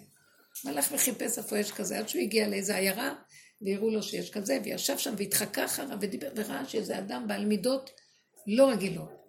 הלך 0.64 0.93
וחיפש 0.93 1.39
איפה 1.39 1.59
יש 1.59 1.72
כזה, 1.72 1.98
עד 1.98 2.09
שהוא 2.09 2.22
הגיע 2.22 2.48
לאיזה 2.48 2.77
עיירה, 2.77 3.14
והראו 3.62 3.90
לו 3.90 4.02
שיש 4.02 4.31
כזה, 4.31 4.59
וישב 4.64 4.98
שם 4.98 5.14
והתחקה 5.18 5.64
אחריו 5.64 5.98
וראה 6.36 6.68
שזה 6.68 6.98
אדם 6.98 7.28
בעל 7.28 7.44
מידות 7.44 7.90
לא 8.47 8.70
רגילות. 8.70 9.20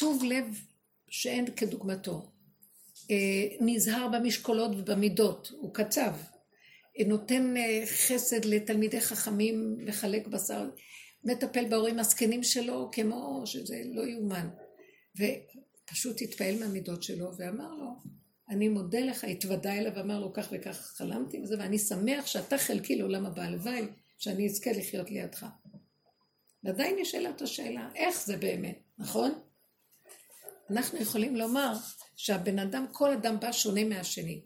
טוב 0.00 0.24
לב 0.24 0.44
שאין 1.08 1.46
כדוגמתו. 1.56 2.30
אה, 3.10 3.16
נזהר 3.60 4.08
במשקולות 4.08 4.70
ובמידות, 4.78 5.50
הוא 5.60 5.74
קצב. 5.74 6.12
אה, 6.98 7.04
נותן 7.06 7.56
אה, 7.56 7.82
חסד 7.86 8.44
לתלמידי 8.44 9.00
חכמים, 9.00 9.76
מחלק 9.78 10.26
בשר, 10.26 10.70
מטפל 11.24 11.68
בהורים 11.68 11.98
הזקנים 11.98 12.42
שלו 12.42 12.90
כמו 12.92 13.42
שזה 13.46 13.82
לא 13.84 14.02
יאומן. 14.02 14.48
ופשוט 15.16 16.22
התפעל 16.22 16.58
מהמידות 16.58 17.02
שלו 17.02 17.30
ואמר 17.38 17.74
לו, 17.74 17.90
אני 18.48 18.68
מודה 18.68 19.00
לך, 19.00 19.24
התוודה 19.24 19.72
אליו 19.72 19.92
ואמר 19.94 20.20
לו 20.20 20.32
כך 20.32 20.48
וכך 20.52 20.76
חלמתי 20.76 21.40
וזה, 21.42 21.56
ואני 21.58 21.78
שמח 21.78 22.26
שאתה 22.26 22.58
חלקי 22.58 22.96
לעולם 22.96 23.26
הבא, 23.26 23.42
הלוואי 23.42 23.82
שאני 24.18 24.46
אזכה 24.46 24.72
לחיות 24.72 25.10
לידך. 25.10 25.46
ועדיין 26.64 26.96
נשאלת 27.00 27.42
השאלה, 27.42 27.88
איך 27.94 28.24
זה 28.24 28.36
באמת, 28.36 28.78
נכון? 28.98 29.49
אנחנו 30.70 30.98
יכולים 30.98 31.36
לומר 31.36 31.72
שהבן 32.16 32.58
אדם, 32.58 32.86
כל 32.92 33.12
אדם 33.12 33.40
בא 33.40 33.52
שונה 33.52 33.84
מהשני. 33.84 34.44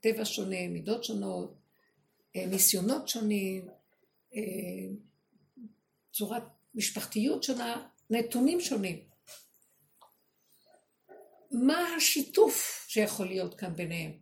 טבע 0.00 0.24
שונה, 0.24 0.68
מידות 0.68 1.04
שונות, 1.04 1.58
אה, 2.36 2.46
ניסיונות 2.46 3.08
שונים, 3.08 3.68
אה, 4.34 4.40
צורת 6.12 6.42
משפחתיות 6.74 7.42
שונה, 7.42 7.88
נתונים 8.10 8.60
שונים. 8.60 8.98
מה 11.50 11.94
השיתוף 11.96 12.86
שיכול 12.88 13.26
להיות 13.26 13.54
כאן 13.54 13.76
ביניהם? 13.76 14.12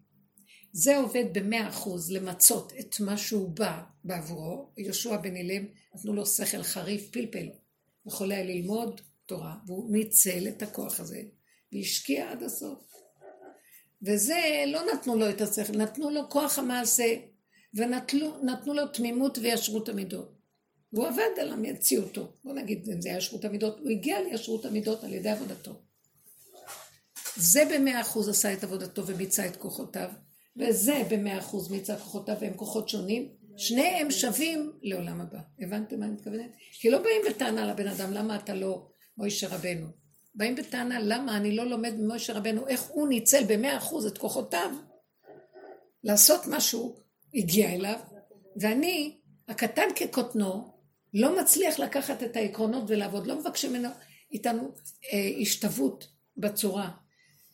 זה 0.72 0.96
עובד 0.96 1.24
במאה 1.32 1.68
אחוז 1.68 2.12
למצות 2.12 2.72
את 2.80 3.00
מה 3.00 3.16
שהוא 3.16 3.50
בא 3.50 3.82
בעבורו. 4.04 4.72
יהושע 4.76 5.16
בן 5.16 5.36
אילם 5.36 5.64
נתנו 5.94 6.12
לו 6.12 6.26
שכל 6.26 6.62
חריף 6.62 7.10
פלפל. 7.10 7.48
יכול 8.06 8.32
היה 8.32 8.44
ללמוד 8.44 9.00
תורה, 9.28 9.54
והוא 9.66 9.92
ניצל 9.92 10.48
את 10.48 10.62
הכוח 10.62 11.00
הזה 11.00 11.22
והשקיע 11.72 12.30
עד 12.30 12.42
הסוף. 12.42 12.78
וזה, 14.02 14.64
לא 14.66 14.80
נתנו 14.92 15.16
לו 15.16 15.30
את 15.30 15.40
השכל, 15.40 15.76
נתנו 15.76 16.10
לו 16.10 16.30
כוח 16.30 16.58
המעשה, 16.58 17.16
ונתנו 17.74 18.74
לו 18.74 18.86
תמימות 18.86 19.38
וישרות 19.38 19.88
המידות. 19.88 20.38
והוא 20.92 21.06
עבד 21.06 21.38
על 21.40 21.52
המציאותו. 21.52 22.32
בוא 22.44 22.54
נגיד, 22.54 22.88
אם 22.92 23.00
זה 23.00 23.08
ישרות 23.08 23.44
המידות, 23.44 23.78
הוא 23.78 23.90
הגיע 23.90 24.20
לישרות 24.20 24.64
המידות 24.64 25.04
על 25.04 25.12
ידי 25.12 25.28
עבודתו. 25.28 25.72
זה 27.36 27.64
במאה 27.74 28.00
אחוז 28.00 28.28
עשה 28.28 28.52
את 28.52 28.64
עבודתו 28.64 29.06
וביצע 29.06 29.46
את 29.46 29.56
כוחותיו, 29.56 30.10
וזה 30.56 31.02
במאה 31.10 31.38
אחוז 31.38 31.70
מיצה 31.70 31.96
כוחותיו, 31.96 32.36
והם 32.40 32.54
כוחות 32.54 32.88
שונים. 32.88 33.28
שניהם 33.56 34.10
שווים 34.10 34.72
לעולם 34.82 35.20
הבא. 35.20 35.38
הבנתם 35.60 36.00
מה 36.00 36.06
אני 36.06 36.14
מתכוונת? 36.14 36.50
כי 36.72 36.90
לא 36.90 37.02
באים 37.02 37.22
בטענה 37.28 37.66
לבן 37.66 37.88
אדם, 37.88 38.12
למה 38.12 38.36
אתה 38.36 38.54
לא 38.54 38.88
מוישה 39.18 39.48
רבנו? 39.48 39.86
באים 40.34 40.54
בטענה 40.54 41.00
למה 41.00 41.36
אני 41.36 41.56
לא 41.56 41.66
לומד 41.66 41.94
ממוישה 41.94 42.32
רבנו, 42.32 42.68
איך 42.68 42.82
הוא 42.82 43.08
ניצל 43.08 43.44
במאה 43.48 43.76
אחוז 43.76 44.06
את 44.06 44.18
כוחותיו 44.18 44.70
לעשות 46.04 46.40
משהו 46.50 47.00
הגיע 47.34 47.74
אליו, 47.74 47.98
ואני, 48.60 49.18
הקטן 49.48 49.88
כקוטנו, 49.96 50.72
לא 51.14 51.40
מצליח 51.40 51.78
לקחת 51.78 52.22
את 52.22 52.36
העקרונות 52.36 52.84
ולעבוד, 52.88 53.26
לא 53.26 53.40
מבקשים 53.40 53.72
ממנו 53.72 53.88
איתנו 54.32 54.74
אה, 55.12 55.30
השתוות 55.40 56.08
בצורה, 56.36 56.90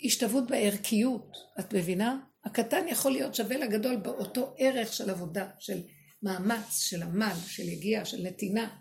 השתוות 0.04 0.46
בערכיות, 0.46 1.36
את 1.60 1.74
מבינה? 1.74 2.20
הקטן 2.44 2.88
יכול 2.88 3.12
להיות 3.12 3.34
שווה 3.34 3.56
לגדול 3.56 3.96
באותו 3.96 4.54
ערך 4.58 4.92
של 4.92 5.10
עבודה, 5.10 5.48
של 5.58 5.80
מאמץ, 6.22 6.78
של 6.80 7.02
עמל, 7.02 7.34
של 7.46 7.68
יגיעה, 7.68 8.04
של 8.04 8.22
נתינה. 8.22 8.76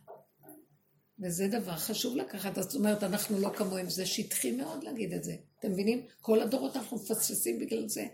וזה 1.24 1.48
דבר 1.48 1.76
חשוב 1.76 2.18
לקחת, 2.18 2.56
זאת 2.56 2.76
אומרת, 2.76 3.04
אנחנו 3.04 3.40
לא 3.40 3.50
כמוהם, 3.50 3.90
זה 3.90 4.06
שטחי 4.06 4.52
מאוד 4.52 4.84
להגיד 4.84 5.14
את 5.14 5.24
זה. 5.24 5.36
אתם 5.60 5.72
מבינים? 5.72 6.06
כל 6.22 6.42
הדורות 6.42 6.76
אנחנו 6.76 6.98
מפספסים 6.98 7.60
בגלל 7.60 7.88
זה. 7.88 8.06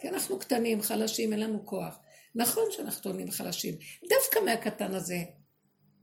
כי 0.00 0.08
אנחנו 0.08 0.38
קטנים, 0.38 0.82
חלשים, 0.82 1.32
אין 1.32 1.40
לנו 1.40 1.66
כוח. 1.66 1.98
נכון 2.34 2.62
שאנחנו 2.70 3.02
טוענים 3.02 3.30
חלשים. 3.30 3.74
דווקא 4.08 4.38
מהקטן 4.44 4.94
הזה, 4.94 5.22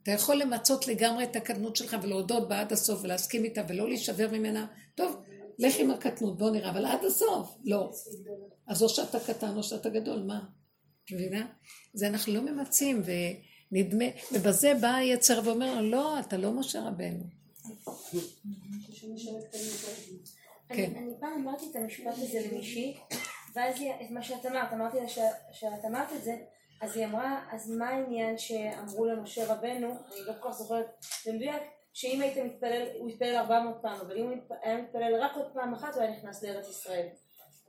אתה 0.03 0.11
יכול 0.11 0.35
למצות 0.35 0.87
לגמרי 0.87 1.23
את 1.23 1.35
הקטנות 1.35 1.75
שלך 1.75 1.97
ולהודות 2.03 2.49
בה 2.49 2.59
עד 2.59 2.73
הסוף 2.73 3.03
ולהסכים 3.03 3.43
איתה 3.43 3.61
ולא 3.67 3.87
להישבר 3.87 4.31
ממנה. 4.31 4.67
טוב, 4.95 5.21
לך 5.59 5.75
עם 5.79 5.91
הקטנות, 5.91 6.37
בוא 6.37 6.49
נראה, 6.49 6.69
אבל 6.69 6.85
עד 6.85 7.05
הסוף, 7.05 7.55
לא. 7.65 7.91
אז 8.67 8.83
או 8.83 8.89
שאתה 8.89 9.19
קטן 9.19 9.57
או 9.57 9.63
שאתה 9.63 9.89
גדול, 9.89 10.23
מה? 10.27 10.39
מבינה? 11.11 11.47
זה 11.93 12.07
אנחנו 12.07 12.33
לא 12.33 12.41
ממצים, 12.41 13.01
ונדמה, 13.71 14.05
ובזה 14.31 14.73
בא 14.81 14.95
היצר 14.95 15.41
ואומר 15.43 15.81
לו, 15.81 15.89
לא, 15.91 16.19
אתה 16.19 16.37
לא 16.37 16.51
משה 16.51 16.81
רבנו. 16.81 17.23
כן. 20.69 20.91
אני 20.97 21.13
פעם 21.19 21.33
אמרתי 21.33 21.65
את 21.71 21.75
המשפט 21.75 22.13
הזה 22.17 22.39
למישהי, 22.51 22.97
ואז 23.55 23.81
היא, 23.81 23.91
את 23.91 24.11
מה 24.11 24.23
שאת 24.23 24.45
אמרת, 24.45 24.73
אמרתי 24.73 24.97
לה 24.97 25.09
שאת 25.51 25.85
אמרת 25.85 26.07
את 26.17 26.23
זה, 26.23 26.35
אז 26.81 26.97
היא 26.97 27.05
אמרה, 27.05 27.45
אז 27.51 27.69
מה 27.69 27.89
העניין 27.89 28.37
שאמרו 28.37 29.05
למשה 29.05 29.53
רבנו, 29.53 29.87
אני 29.87 30.25
לא 30.25 30.33
כל 30.41 30.49
כך 30.49 30.57
זוכרת 30.57 30.85
במדויק, 31.27 31.61
שאם 31.93 32.21
היית 32.21 32.37
מתפלל, 32.37 32.87
הוא 32.99 33.09
התפלל 33.09 33.35
400 33.35 33.77
פעם, 33.81 33.99
אבל 33.99 34.17
אם 34.17 34.23
הוא 34.23 34.35
היה 34.63 34.77
מתפלל 34.77 35.15
רק 35.21 35.31
עוד 35.35 35.47
פעם 35.53 35.73
אחת, 35.73 35.95
הוא 35.95 36.03
היה 36.03 36.11
נכנס 36.17 36.43
לארץ 36.43 36.69
ישראל. 36.69 37.07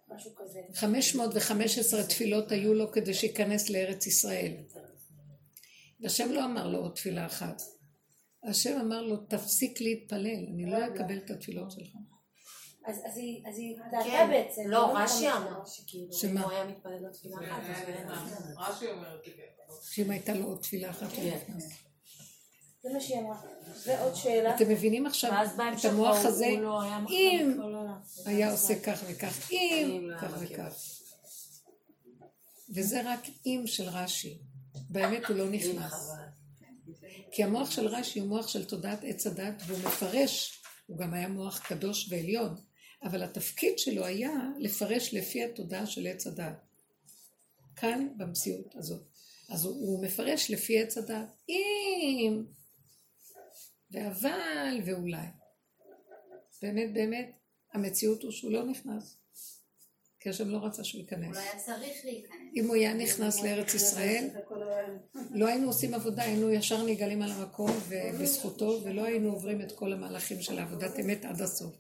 משהו 0.09 0.31
כזה. 0.37 0.61
515 0.75 2.03
תפילות 2.03 2.53
היו 2.53 2.75
לו 2.75 2.93
כדי 2.93 3.15
שייכנס 3.15 3.71
לארץ 3.71 4.07
ישראל. 4.07 4.53
והשם 6.01 6.33
לא 6.33 6.45
אמר 6.45 6.69
לו 6.69 6.79
עוד 6.79 6.95
תפילה 6.95 7.27
אחת. 7.27 7.63
השם 8.45 8.81
אמר 8.81 9.03
לו, 9.03 9.17
תפסיק 9.17 9.81
להתפלל, 9.81 10.47
אני 10.55 10.71
לא 10.71 10.87
אקבל 10.87 11.19
את 11.19 11.31
התפילות 11.31 11.71
שלך. 11.71 11.93
אז 12.87 13.17
היא 13.17 13.77
דעתה 13.91 14.27
בעצם. 14.31 14.63
לא, 14.67 14.97
רש"י 14.97 15.29
אמר 15.33 15.65
שכאילו, 15.67 16.13
שמה? 16.13 16.43
הוא 16.43 16.53
היה 16.53 16.65
מתפלל 16.65 17.05
עוד 17.05 17.13
תפילה 17.13 17.37
אחת, 17.37 17.63
אז 17.71 17.89
נכנס. 17.89 18.57
רש"י 18.57 18.87
אומר 18.91 19.19
זה. 19.25 19.93
שאם 19.93 20.11
הייתה 20.11 20.35
לו 20.35 20.45
עוד 20.45 20.59
תפילה 20.63 20.91
אחת, 20.91 21.03
הוא 21.03 21.17
כן. 21.17 21.37
נכנס. 21.37 21.69
זה 22.83 22.89
מה 22.93 23.01
שהיא 23.01 23.19
אמרה. 23.19 23.41
ועוד 23.87 24.15
שאלה. 24.15 24.57
אתם 24.57 24.69
מבינים 24.69 25.07
עכשיו 25.07 25.33
את 25.79 25.85
המוח 25.85 26.17
הזה? 26.25 26.47
לא 26.61 26.83
אם. 27.11 27.61
היה 28.27 28.51
עושה 28.51 28.81
כך 28.83 29.05
וכך, 29.09 29.51
אם 29.51 30.09
לא 30.11 30.19
כך. 30.19 30.39
וכך. 30.41 30.75
וזה 32.75 33.13
רק 33.13 33.21
אם 33.47 33.63
של 33.67 33.89
רש"י. 33.89 34.39
באמת 34.91 35.25
הוא 35.29 35.37
לא 35.37 35.51
נכנס. 35.51 36.11
כי 37.33 37.45
המוח 37.45 37.71
של 37.71 37.87
רש"י 37.87 38.21
הוא 38.21 38.29
מוח 38.29 38.49
של 38.49 38.65
תודעת 38.65 38.99
עץ 39.03 39.27
הדת, 39.27 39.63
והוא 39.67 39.79
מפרש, 39.79 40.63
הוא 40.87 40.99
גם 40.99 41.15
היה 41.15 41.29
מוח 41.29 41.59
קדוש 41.59 42.13
ועליון, 42.13 42.55
אבל 43.03 43.23
התפקיד 43.23 43.79
שלו 43.79 44.05
היה 44.05 44.33
לפרש 44.59 45.15
לפי 45.15 45.45
התודעה 45.45 45.87
של 45.87 46.07
עץ 46.07 46.27
הדת. 46.27 46.65
כאן, 47.77 48.09
במציאות 48.17 48.77
הזאת. 48.77 49.03
אז 49.49 49.65
הוא, 49.65 49.75
הוא 49.75 50.05
מפרש 50.05 50.51
לפי 50.51 50.83
עץ 50.83 50.99
הדת. 50.99 51.29
אם, 51.49 52.45
ואבל, 53.91 54.81
ואולי. 54.87 55.27
באמת, 56.63 56.93
באמת, 56.93 57.31
המציאות 57.73 58.23
הוא 58.23 58.33
שהוא 58.33 58.53
לא 58.53 58.67
נכנס. 58.67 59.17
כי 60.29 60.33
השם 60.33 60.49
לא 60.49 60.59
רצה 60.59 60.85
שהוא 60.85 61.01
ייכנס. 61.01 61.37
אולי 61.37 61.49
היה 61.49 61.59
צריך 61.59 62.05
להיכנס. 62.05 62.53
אם 62.57 62.67
הוא 62.67 62.75
היה 62.75 62.95
נכנס 62.95 63.43
לארץ 63.43 63.75
ישראל, 63.75 64.29
לא 65.31 65.47
היינו 65.47 65.67
עושים 65.67 65.95
עבודה, 65.95 66.23
היינו 66.23 66.51
ישר 66.51 66.87
נגלים 66.87 67.23
על 67.23 67.31
המקום 67.31 67.71
ובזכותו, 67.89 68.81
ולא 68.85 69.05
היינו 69.05 69.33
עוברים 69.33 69.63
את 69.63 69.73
כל 69.73 69.93
המהלכים 69.93 70.41
של 70.41 70.59
עבודת 70.59 71.01
אמת 71.01 71.25
עד 71.25 71.41
הסוף. 71.41 71.75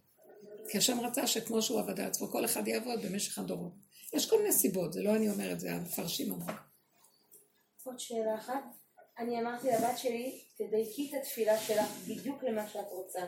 כי 0.71 0.79
השם 0.79 1.01
רצה 1.01 1.27
שכמו 1.27 1.63
שהוא 1.63 1.81
עבד 1.81 2.01
על 2.01 2.07
עצמו, 2.07 2.29
כל 2.29 2.45
אחד 2.45 2.69
יעבוד 2.69 3.01
במשך 3.03 3.39
הדורות. 3.39 3.73
יש 4.13 4.31
כל 4.31 4.39
מיני 4.39 4.53
סיבות, 4.53 4.93
זה 4.93 5.03
לא 5.03 5.17
אני 5.17 5.31
אומרת, 5.31 5.61
זה 5.61 5.73
המפרשים 5.73 6.33
אמרו. 6.33 6.53
עוד 7.85 7.99
שאלה 7.99 8.35
אחת. 8.35 8.65
אני 9.19 9.41
אמרתי 9.41 9.69
לבת 9.69 9.99
שלי, 9.99 10.45
תדייקי 10.59 11.11
את 11.11 11.21
התפילה 11.21 11.59
שלך 11.59 11.89
בדיוק 12.09 12.43
למה 12.43 12.69
שאת 12.69 12.91
רוצה. 12.91 13.21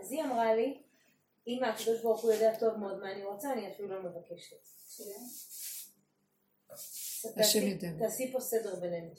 אז 0.00 0.12
היא 0.12 0.22
אמרה 0.22 0.54
לי, 0.54 0.82
אם 1.46 1.64
הקדוש 1.64 2.02
ברוך 2.02 2.22
הוא 2.22 2.32
יודע 2.32 2.58
טוב 2.58 2.76
מאוד 2.76 2.98
מה 3.00 3.12
אני 3.12 3.24
רוצה, 3.24 3.52
אני 3.52 3.72
אפילו 3.72 3.88
לא 3.88 4.02
מבקשת. 4.10 4.56
השם 6.76 7.28
תעשי- 7.36 7.58
יודע. 7.58 7.88
תעשי 7.98 8.32
פה 8.32 8.40
סדר 8.40 8.80
בינינו. 8.80 9.10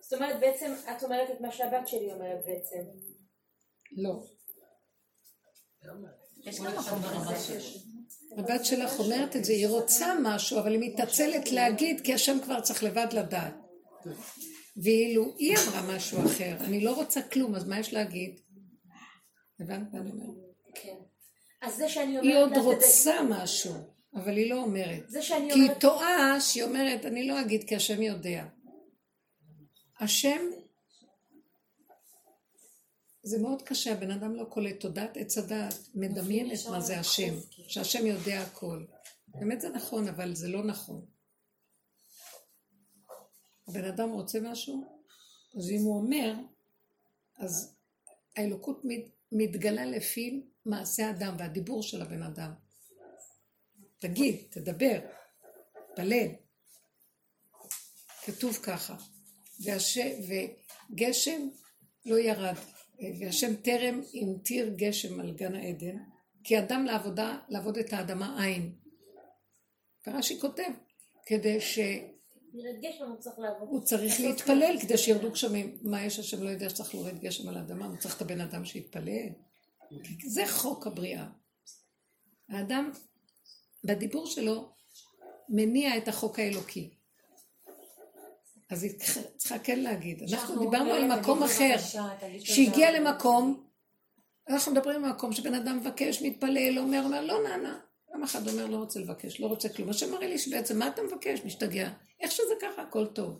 זאת 0.00 0.12
אומרת, 0.12 0.40
בעצם, 0.40 0.74
את 0.96 1.02
אומרת 1.02 1.30
את 1.30 1.40
מה 1.40 1.52
שהבת 1.52 1.88
שלי 1.88 2.12
אומרת 2.12 2.44
בעצם. 2.46 2.82
לא. 3.92 4.22
הבת 8.38 8.64
שלך 8.64 8.98
אומרת 8.98 9.36
את 9.36 9.44
זה, 9.44 9.52
היא 9.52 9.68
רוצה 9.68 10.14
משהו, 10.22 10.58
אבל 10.58 10.72
היא 10.72 10.92
מתעצלת 10.92 11.50
להגיד, 11.52 12.00
כי 12.04 12.14
השם 12.14 12.38
כבר 12.44 12.60
צריך 12.60 12.82
לבד 12.84 13.06
לדעת. 13.12 13.54
ואילו 14.76 15.34
היא 15.38 15.56
אמרה 15.58 15.96
משהו 15.96 16.18
אחר, 16.26 16.56
אני 16.60 16.84
לא 16.84 16.94
רוצה 16.94 17.22
כלום, 17.22 17.54
אז 17.54 17.64
מה 17.68 17.80
יש 17.80 17.92
להגיד? 17.92 18.40
הבנת 19.60 19.92
מה 19.92 20.00
אני 20.00 20.10
אומרת? 20.10 20.54
כן. 20.74 20.96
אז 21.62 21.76
זה 21.76 21.88
שאני 21.88 22.18
אומרת... 22.18 22.24
היא 22.24 22.36
עוד 22.36 22.56
רוצה 22.56 23.12
משהו, 23.28 23.74
אבל 24.14 24.36
היא 24.36 24.50
לא 24.50 24.62
אומרת. 24.62 25.10
זה 25.10 25.22
שאני 25.22 25.52
כי 25.52 25.58
היא 25.58 25.62
אומרת... 25.62 25.80
טועה 25.80 26.40
שהיא 26.40 26.64
אומרת, 26.64 27.04
אני 27.04 27.26
לא 27.26 27.40
אגיד 27.40 27.64
כי 27.68 27.76
השם 27.76 28.02
יודע. 28.02 28.46
השם, 30.00 30.40
זה 33.22 33.42
מאוד 33.42 33.62
קשה, 33.62 33.92
הבן 33.92 34.10
אדם 34.10 34.34
לא 34.34 34.44
קולט 34.44 34.80
תודעת 34.80 35.16
עץ 35.16 35.38
הדעת, 35.38 35.74
מדמיינת 35.94 36.58
מה 36.70 36.80
זה 36.80 36.98
השם, 36.98 37.34
שהשם 37.68 38.06
יודע 38.06 38.40
הכל. 38.42 38.84
באמת 39.28 39.60
זה 39.60 39.68
נכון, 39.68 40.08
אבל 40.08 40.34
זה 40.34 40.48
לא 40.48 40.64
נכון. 40.64 41.06
הבן 43.68 43.84
אדם 43.84 44.10
רוצה 44.10 44.40
משהו, 44.40 44.84
אז 45.56 45.70
אם 45.70 45.80
הוא 45.84 45.96
אומר, 45.96 46.34
אז 47.38 47.76
האלוקות 48.36 48.84
מתגלה 49.34 49.84
לפי 49.84 50.42
מעשה 50.66 51.06
האדם 51.06 51.36
והדיבור 51.38 51.82
של 51.82 52.02
הבן 52.02 52.22
אדם. 52.22 52.52
תגיד, 53.98 54.36
תדבר, 54.50 54.98
תפלל. 55.94 56.28
כתוב 58.24 58.56
ככה, 58.62 58.96
והש... 59.64 59.98
וגשם 60.28 61.48
לא 62.06 62.18
ירד, 62.18 62.54
והשם 63.20 63.56
טרם 63.56 64.00
המטיר 64.14 64.74
גשם 64.76 65.20
על 65.20 65.32
גן 65.32 65.54
העדן, 65.54 65.96
כי 66.44 66.58
אדם 66.58 66.84
לעבודה, 66.84 67.38
לעבוד 67.48 67.78
את 67.78 67.92
האדמה 67.92 68.46
אין. 68.46 68.72
ורש"י 70.06 70.40
כותב, 70.40 70.70
כדי 71.26 71.60
שהוא 71.60 72.13
ירד 72.54 72.80
גשם, 72.80 73.04
הוא 73.04 73.16
צריך 73.16 73.38
לעבוד. 73.38 73.84
צריך 73.84 74.20
להתפלל 74.20 74.76
כדי 74.80 74.98
שירדו 74.98 75.30
גשמים. 75.30 75.78
מה 75.82 76.04
יש 76.04 76.18
השם 76.18 76.42
לא 76.42 76.48
יודע 76.48 76.70
שצריך 76.70 76.94
להוריד 76.94 77.18
גשם 77.20 77.48
על 77.48 77.56
האדמה? 77.56 77.86
הוא 77.86 77.96
צריך 77.96 78.16
את 78.16 78.22
הבן 78.22 78.40
אדם 78.40 78.64
שיתפלל? 78.64 79.28
זה 80.26 80.42
חוק 80.46 80.86
הבריאה. 80.86 81.26
האדם, 82.48 82.90
בדיבור 83.84 84.26
שלו, 84.26 84.68
מניע 85.48 85.96
את 85.96 86.08
החוק 86.08 86.38
האלוקי. 86.38 86.90
אז 88.70 88.82
היא 88.82 88.92
צריכה 89.36 89.58
כן 89.58 89.80
להגיד. 89.80 90.22
אנחנו 90.32 90.58
דיברנו 90.58 90.90
על 90.90 91.20
מקום 91.20 91.42
אחר, 91.42 91.74
שהגיע 92.40 93.00
למקום, 93.00 93.64
אנחנו 94.48 94.72
מדברים 94.72 95.04
על 95.04 95.10
מקום 95.10 95.32
שבן 95.32 95.54
אדם 95.54 95.76
מבקש, 95.76 96.22
מתפלל, 96.22 96.78
אומר, 96.78 97.02
אומר, 97.04 97.20
לא 97.20 97.42
נענה. 97.42 97.80
יום 98.14 98.22
אחד 98.22 98.48
אומר, 98.48 98.66
לא 98.66 98.76
רוצה 98.76 99.00
לבקש, 99.00 99.40
לא 99.40 99.46
רוצה 99.46 99.68
כלום. 99.68 99.90
השם 99.90 100.12
מראה 100.12 100.28
לי 100.28 100.38
שבעצם, 100.38 100.78
מה 100.78 100.88
אתה 100.88 101.02
מבקש? 101.02 101.40
משתגע. 101.44 101.90
איך 102.20 102.32
שזה 102.32 102.54
ככה, 102.62 102.82
הכל 102.82 103.06
טוב. 103.06 103.38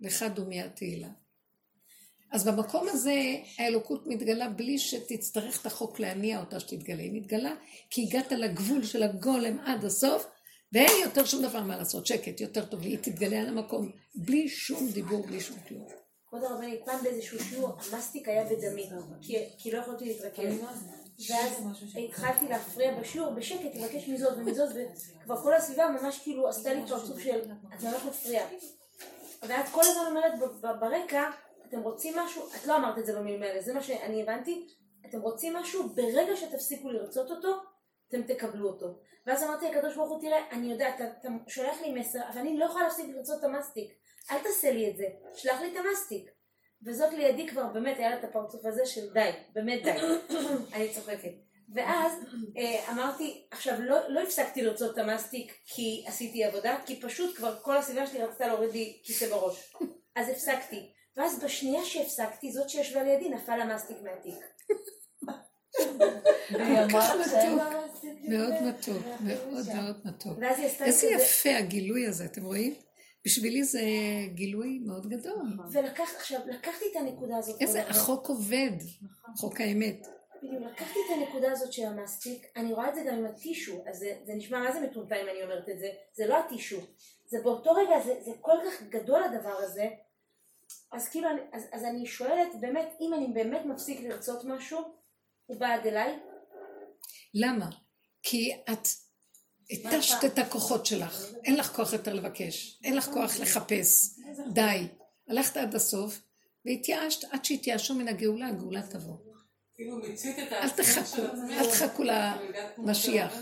לך 0.00 0.24
דומיה 0.34 0.68
תהילה. 0.68 1.08
אז 2.32 2.48
במקום 2.48 2.88
הזה 2.88 3.36
האלוקות 3.58 4.06
מתגלה 4.06 4.48
בלי 4.48 4.78
שתצטרך 4.78 5.60
את 5.60 5.66
החוק 5.66 6.00
להניע 6.00 6.40
אותה 6.40 6.60
שתתגלה. 6.60 7.02
היא 7.02 7.12
מתגלה 7.12 7.54
כי 7.90 8.06
הגעת 8.08 8.32
לגבול 8.32 8.84
של 8.84 9.02
הגולם 9.02 9.58
עד 9.58 9.84
הסוף, 9.84 10.26
ואין 10.72 11.02
יותר 11.04 11.24
שום 11.24 11.42
דבר 11.42 11.62
מה 11.62 11.76
לעשות, 11.76 12.06
שקט, 12.06 12.40
יותר 12.40 12.64
טוב, 12.66 12.80
והיא 12.80 12.98
תתגלה 12.98 13.40
על 13.40 13.46
המקום, 13.46 13.90
בלי 14.14 14.48
שום 14.48 14.88
דיבור, 14.90 15.26
בלי 15.26 15.40
שום 15.40 15.56
כלום. 15.68 16.07
כבוד 16.28 16.44
הרבנית, 16.44 16.84
פעם 16.84 17.02
באיזשהו 17.02 17.38
שיעור, 17.40 17.68
המסטיק 17.68 18.28
היה 18.28 18.44
בדמי, 18.44 18.90
כי, 19.58 19.70
לא 19.70 19.78
יכולתי 19.78 20.04
להתרכז. 20.04 20.54
ואז 21.30 21.62
התחלתי 22.04 22.48
להפריע 22.48 23.00
בשיעור 23.00 23.30
בשקט, 23.30 23.74
לבקש 23.74 24.08
מזאת 24.08 24.36
ומזאת, 24.36 24.68
וכבר 25.22 25.42
כל 25.42 25.54
הסביבה 25.54 25.88
ממש 25.88 26.18
כאילו 26.22 26.48
עשתה 26.48 26.74
לי 26.74 26.86
פרצוף 26.86 27.18
של 27.18 27.40
את 27.74 27.82
ממש 27.82 28.02
מפריעה. 28.08 28.46
ואת 29.42 29.66
כל 29.72 29.80
הזמן 29.80 30.04
אומרת 30.06 30.32
ברקע, 30.80 31.30
אתם 31.68 31.80
רוצים 31.80 32.18
משהו, 32.18 32.42
את 32.56 32.66
לא 32.66 32.76
אמרת 32.76 32.98
את 32.98 33.06
זה 33.06 33.16
במילים 33.16 33.42
האלה, 33.42 33.62
זה 33.62 33.74
מה 33.74 33.82
שאני 33.82 34.22
הבנתי, 34.22 34.66
אתם 35.06 35.20
רוצים 35.20 35.56
משהו, 35.56 35.88
ברגע 35.88 36.36
שתפסיקו 36.36 36.90
לרצות 36.90 37.30
אותו, 37.30 37.48
אתם 38.08 38.22
תקבלו 38.22 38.68
אותו. 38.68 38.98
ואז 39.26 39.42
אמרתי 39.42 39.70
לקדוש 39.70 39.96
ברוך 39.96 40.10
הוא, 40.10 40.20
תראה, 40.20 40.50
אני 40.50 40.72
יודעת, 40.72 40.94
אתה 41.20 41.28
שולח 41.48 41.80
לי 41.82 42.00
מסר, 42.00 42.20
אבל 42.32 42.40
אני 42.40 42.58
לא 42.58 42.64
יכולה 42.64 42.84
להפסיק 42.84 43.06
לרצות 43.16 43.38
את 43.38 43.44
המסטיק. 43.44 43.97
אל 44.30 44.38
תעשה 44.38 44.70
לי 44.70 44.90
את 44.90 44.96
זה, 44.96 45.04
שלח 45.34 45.60
לי 45.60 45.72
את 45.72 45.76
המסטיק. 45.86 46.30
וזאת 46.86 47.12
לידי 47.12 47.48
כבר 47.48 47.66
באמת 47.66 47.98
היה 47.98 48.10
לה 48.10 48.18
את 48.18 48.24
הפרצוף 48.24 48.64
הזה 48.64 48.86
של 48.86 49.12
די, 49.12 49.30
באמת 49.54 49.82
די. 49.82 49.92
אני 50.74 50.88
צוחקת. 50.94 51.32
ואז 51.74 52.12
אה, 52.58 52.92
אמרתי, 52.92 53.46
עכשיו 53.50 53.80
לא, 53.80 54.08
לא 54.08 54.20
הפסקתי 54.20 54.62
לרצות 54.62 54.94
את 54.94 54.98
המסטיק 54.98 55.52
כי 55.66 56.04
עשיתי 56.06 56.44
עבודה, 56.44 56.78
כי 56.86 57.00
פשוט 57.00 57.36
כבר 57.36 57.58
כל 57.62 57.76
הסביבה 57.76 58.06
שלי 58.06 58.22
רצתה 58.22 58.46
להוריד 58.46 58.72
לי 58.72 59.00
כיסא 59.04 59.28
בראש. 59.28 59.74
אז 60.16 60.28
הפסקתי. 60.28 60.92
ואז 61.16 61.44
בשנייה 61.44 61.84
שהפסקתי, 61.84 62.52
זאת 62.52 62.70
שישבה 62.70 63.02
לידי 63.02 63.28
נפל 63.28 63.60
המסטיק 63.60 63.96
מהתיק. 64.02 64.34
מאוד 68.28 68.52
מתוק, 68.68 69.02
מאוד 69.20 69.66
מאוד 69.74 69.96
מתוק. 70.04 70.38
איזה 70.80 71.06
יפה 71.06 71.56
הגילוי 71.56 72.06
הזה, 72.06 72.24
אתם 72.24 72.44
רואים? 72.44 72.74
בשבילי 73.24 73.64
זה 73.64 73.80
גילוי 74.34 74.78
מאוד 74.78 75.06
גדול. 75.06 75.56
ולקח, 75.72 76.14
עכשיו, 76.16 76.40
לקחתי 76.46 76.84
את 76.90 76.96
הנקודה 76.96 77.36
הזאת. 77.36 77.60
איזה. 77.60 77.88
החוק 77.88 78.28
עובד, 78.28 78.72
חוק 79.36 79.60
האמת. 79.60 80.06
בדיוק, 80.42 80.62
לקחתי 80.62 80.98
את 80.98 81.16
הנקודה 81.16 81.52
הזאת 81.52 81.72
של 81.72 81.86
המסטיק, 81.86 82.46
אני 82.56 82.72
רואה 82.72 82.88
את 82.88 82.94
זה 82.94 83.04
גם 83.08 83.14
עם 83.14 83.26
הטישו, 83.26 83.84
אז 83.90 83.98
זה, 83.98 84.18
זה 84.26 84.34
נשמע 84.34 84.58
מה 84.58 84.72
זה 84.72 84.80
מטומטם 84.80 85.14
אם 85.14 85.28
אני 85.28 85.42
אומרת 85.42 85.68
את 85.68 85.78
זה, 85.78 85.90
זה 86.12 86.26
לא 86.26 86.38
הטישו, 86.38 86.80
זה 87.26 87.38
באותו 87.42 87.72
רגע, 87.72 88.00
זה, 88.00 88.14
זה 88.24 88.30
כל 88.40 88.56
כך 88.66 88.82
גדול 88.82 89.22
הדבר 89.22 89.56
הזה, 89.58 89.88
אז 90.92 91.08
כאילו, 91.08 91.30
אני, 91.30 91.40
אז, 91.52 91.62
אז 91.72 91.84
אני 91.84 92.06
שואלת, 92.06 92.48
באמת, 92.60 92.88
אם 93.00 93.14
אני 93.14 93.26
באמת 93.26 93.66
מפסיק 93.66 94.00
לרצות 94.00 94.44
משהו, 94.44 94.78
הוא 95.46 95.60
בא 95.60 95.66
עד 95.74 95.86
אליי, 95.86 96.18
למה? 97.34 97.70
כי 98.22 98.52
את 98.72 98.86
התשת 99.70 100.24
את 100.24 100.38
הכוחות 100.38 100.86
שלך, 100.86 101.24
אין 101.44 101.56
לך 101.56 101.72
כוח 101.76 101.92
יותר 101.92 102.14
לבקש, 102.14 102.80
אין 102.84 102.96
לך 102.96 103.08
כוח 103.12 103.36
לחפש, 103.40 104.14
די. 104.52 104.86
הלכת 105.28 105.56
עד 105.56 105.74
הסוף 105.74 106.20
והתייאשת, 106.64 107.24
עד 107.30 107.44
שהתייאשו 107.44 107.94
מן 107.94 108.08
הגאולה, 108.08 108.48
הגאולה 108.48 108.82
תבוא. 108.82 109.16
כאילו 109.74 109.98
אל 110.52 110.70
תחכו. 110.70 111.22
אל 111.50 111.70
תחכו 111.70 112.02
למשיח. 112.78 113.34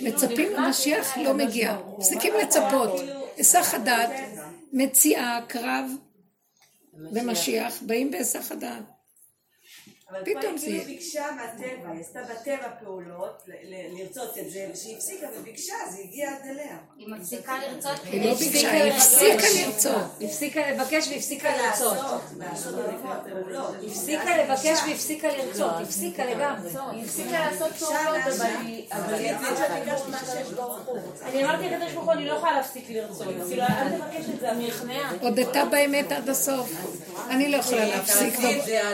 מצפים 0.00 0.52
למשיח, 0.52 1.18
לא 1.18 1.34
מגיע. 1.34 1.78
מפסיקים 1.98 2.34
לצפות. 2.42 3.00
היסח 3.36 3.74
הדעת, 3.74 4.10
מציאה, 4.72 5.40
קרב 5.48 5.90
ומשיח, 6.94 7.82
באים 7.82 8.10
בהיסח 8.10 8.52
הדעת. 8.52 8.84
אבל 10.10 10.20
פתאום 10.24 10.52
היא 10.52 10.58
זה 10.58 10.66
כאילו 10.66 10.76
יהיה. 10.76 10.86
ביקשה 10.86 11.24
מהטבע, 11.36 11.90
היא 11.92 12.00
עשתה 12.00 12.20
בטבע 12.22 12.68
פעולות, 12.84 13.42
לרצות 13.98 14.38
את 14.38 14.50
זה, 14.50 14.66
וכשהיא 14.70 14.96
הפסיקה 14.96 15.26
וביקשה, 15.38 15.74
זה 15.90 15.98
הגיע 16.04 16.30
עד 16.30 16.50
אליה. 16.50 16.76
היא 16.98 17.08
מפסיקה 17.08 17.54
לרצות. 17.58 18.00
היא 18.04 18.26
לא 18.26 18.34
ביקשה, 18.34 18.70
היא 18.70 18.92
הפסיקה 18.92 19.46
לרצות. 19.66 20.02
הפסיקה 20.20 20.70
לבקש 20.70 21.08
והפסיקה 21.08 21.56
לרצות. 21.56 21.98
פעולות. 23.30 23.74
הפסיקה 23.86 24.36
לבקש 24.36 24.78
והפסיקה 24.88 25.28
לרצות, 25.28 25.72
הפסיקה 25.82 26.24
לגמרי. 26.24 26.70
היא 26.92 27.04
הפסיקה 27.04 27.50
לעשות 27.50 27.72
פעולות, 27.72 28.16
אבל 28.36 28.46
היא... 28.66 28.86
אבל 28.92 29.14
היא... 29.14 29.30
אני 31.22 31.44
אמרתי 31.44 31.68
לקדוש 31.68 31.92
ברוך 31.92 32.04
הוא, 32.04 32.12
אני 32.12 32.26
לא 32.26 32.32
יכולה 32.32 32.52
להפסיק 32.52 32.90
לרצות. 32.90 33.28
כאילו, 33.48 33.62
אל 33.62 33.98
תבקש 33.98 34.24
את 34.34 34.40
זה, 34.40 34.50
אני 34.50 34.66
נכנעה. 34.68 35.12
הודתה 35.20 35.64
באמת 35.64 36.12
עד 36.12 36.28
הסוף. 36.28 36.72
אני 37.30 37.48
לא 37.48 37.56
יכולה 37.56 37.84
להפסיק. 37.84 38.34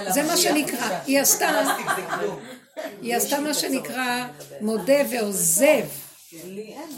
זה 0.09 0.23
מה 0.23 0.37
שנקרא. 0.37 0.99
היא 1.07 1.21
עשתה. 1.21 1.77
היא 3.03 3.17
עשתה 3.17 3.41
מה 3.41 3.55
שנקרא 3.55 4.29
מודה 4.61 5.03
ועוזב 5.11 5.85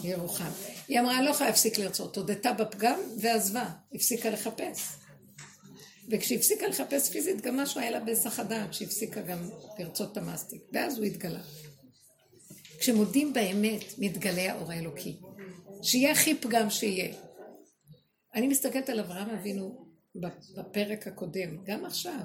ירוחם. 0.05 0.51
היא 0.89 1.01
אמרה, 1.01 1.23
לא 1.23 1.31
יכולה 1.31 1.51
להפסיק 1.51 1.79
לרצות. 1.79 2.17
הודתה 2.17 2.53
בפגם 2.53 3.01
ועזבה, 3.21 3.69
הפסיקה 3.95 4.31
לחפש. 4.31 4.89
וכשהיא 6.11 6.39
הפסיקה 6.39 6.67
לחפש 6.67 7.11
פיזית, 7.11 7.41
גם 7.41 7.57
משהו 7.57 7.81
היה 7.81 7.91
לה 7.91 8.01
בהיסח 8.01 8.41
הדעת, 8.41 8.75
שהפסיקה 8.75 9.21
גם 9.21 9.39
לרצות 9.79 10.13
את 10.13 10.17
המסטיק. 10.17 10.63
ואז 10.73 10.99
הוא 10.99 11.05
התגלה. 11.05 11.41
כשמודים 12.79 13.33
באמת, 13.33 13.85
מתגלה 13.99 14.53
האור 14.53 14.73
האלוקי. 14.73 15.17
שיהיה 15.83 16.13
הכי 16.13 16.35
פגם 16.35 16.71
שיהיה. 16.71 17.15
אני 18.35 18.49
מסתכלת 18.49 18.89
על 18.89 19.01
אברהם 19.01 19.31
אבינו 19.31 19.87
בפרק 20.57 21.07
הקודם, 21.07 21.65
גם 21.65 21.85
עכשיו, 21.85 22.21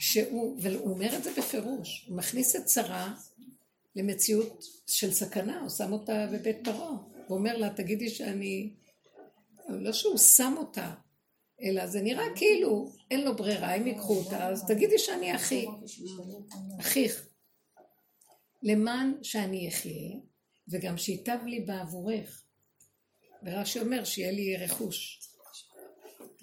שהוא, 0.00 0.58
והוא 0.62 0.90
אומר 0.90 1.16
את 1.16 1.24
זה 1.24 1.30
בפירוש, 1.38 2.04
הוא 2.08 2.16
מכניס 2.16 2.56
את 2.56 2.68
שרה 2.68 3.14
למציאות 3.96 4.64
של 4.86 5.12
סכנה, 5.12 5.60
הוא 5.60 5.68
שם 5.68 5.92
אותה 5.92 6.26
בבית 6.32 6.56
פרעה. 6.64 6.96
הוא 7.26 7.38
אומר 7.38 7.56
לה, 7.56 7.70
תגידי 7.70 8.10
שאני... 8.10 8.74
לא 9.68 9.92
שהוא 9.92 10.18
שם 10.18 10.54
אותה, 10.58 10.94
אלא 11.62 11.86
זה 11.86 12.02
נראה 12.02 12.24
כאילו 12.36 12.92
אין 13.10 13.24
לו 13.24 13.36
ברירה, 13.36 13.74
הם 13.74 13.86
ייקחו 13.86 14.14
אותה, 14.14 14.48
אז 14.48 14.64
תגידי 14.68 14.98
שאני 14.98 15.36
אחי, 15.36 15.66
אחיך. 16.80 17.26
למען 18.62 19.14
שאני 19.22 19.68
אחיה, 19.68 20.16
וגם 20.68 20.98
שייטב 20.98 21.38
לי 21.46 21.60
בעבורך. 21.60 22.42
ורש"י 23.42 23.80
אומר 23.80 24.04
שיהיה 24.04 24.32
לי 24.32 24.56
רכוש. 24.56 25.20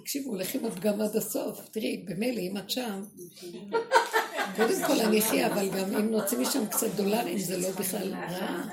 תקשיבו, 0.07 0.35
עם 0.53 0.65
הפגם 0.65 1.01
עד 1.01 1.15
הסוף. 1.15 1.69
תראי, 1.71 1.97
במילא, 2.05 2.39
אם 2.39 2.57
את 2.57 2.69
שם, 2.69 3.03
קודם 4.55 4.83
כל 4.87 4.99
אני 4.99 5.19
אחיה, 5.19 5.47
אבל 5.47 5.69
גם 5.69 5.95
אם 5.95 6.11
נוציא 6.11 6.37
משם 6.37 6.65
קצת 6.65 6.87
דולרים, 6.95 7.39
זה 7.39 7.57
לא 7.57 7.71
בכלל 7.71 8.13
רע. 8.13 8.63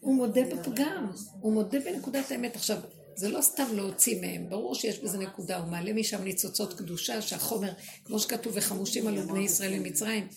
הוא 0.00 0.14
מודה 0.14 0.40
בפגם, 0.44 1.06
הוא 1.40 1.52
מודה 1.52 1.80
בנקודת 1.80 2.30
האמת. 2.30 2.56
עכשיו, 2.56 2.76
זה 3.16 3.28
לא 3.28 3.40
סתם 3.40 3.66
להוציא 3.74 4.20
מהם, 4.20 4.48
ברור 4.48 4.74
שיש 4.74 4.98
בזה 4.98 5.18
נקודה, 5.18 5.58
הוא 5.58 5.70
מעלה 5.70 5.92
משם 5.92 6.24
ניצוצות 6.24 6.74
קדושה, 6.74 7.22
שהחומר, 7.22 7.72
כמו 8.04 8.18
שכתוב, 8.18 8.52
וחמושים 8.56 9.06
עלו 9.06 9.22
בני 9.22 9.44
ישראל 9.44 9.78
ממצרים, 9.78 10.28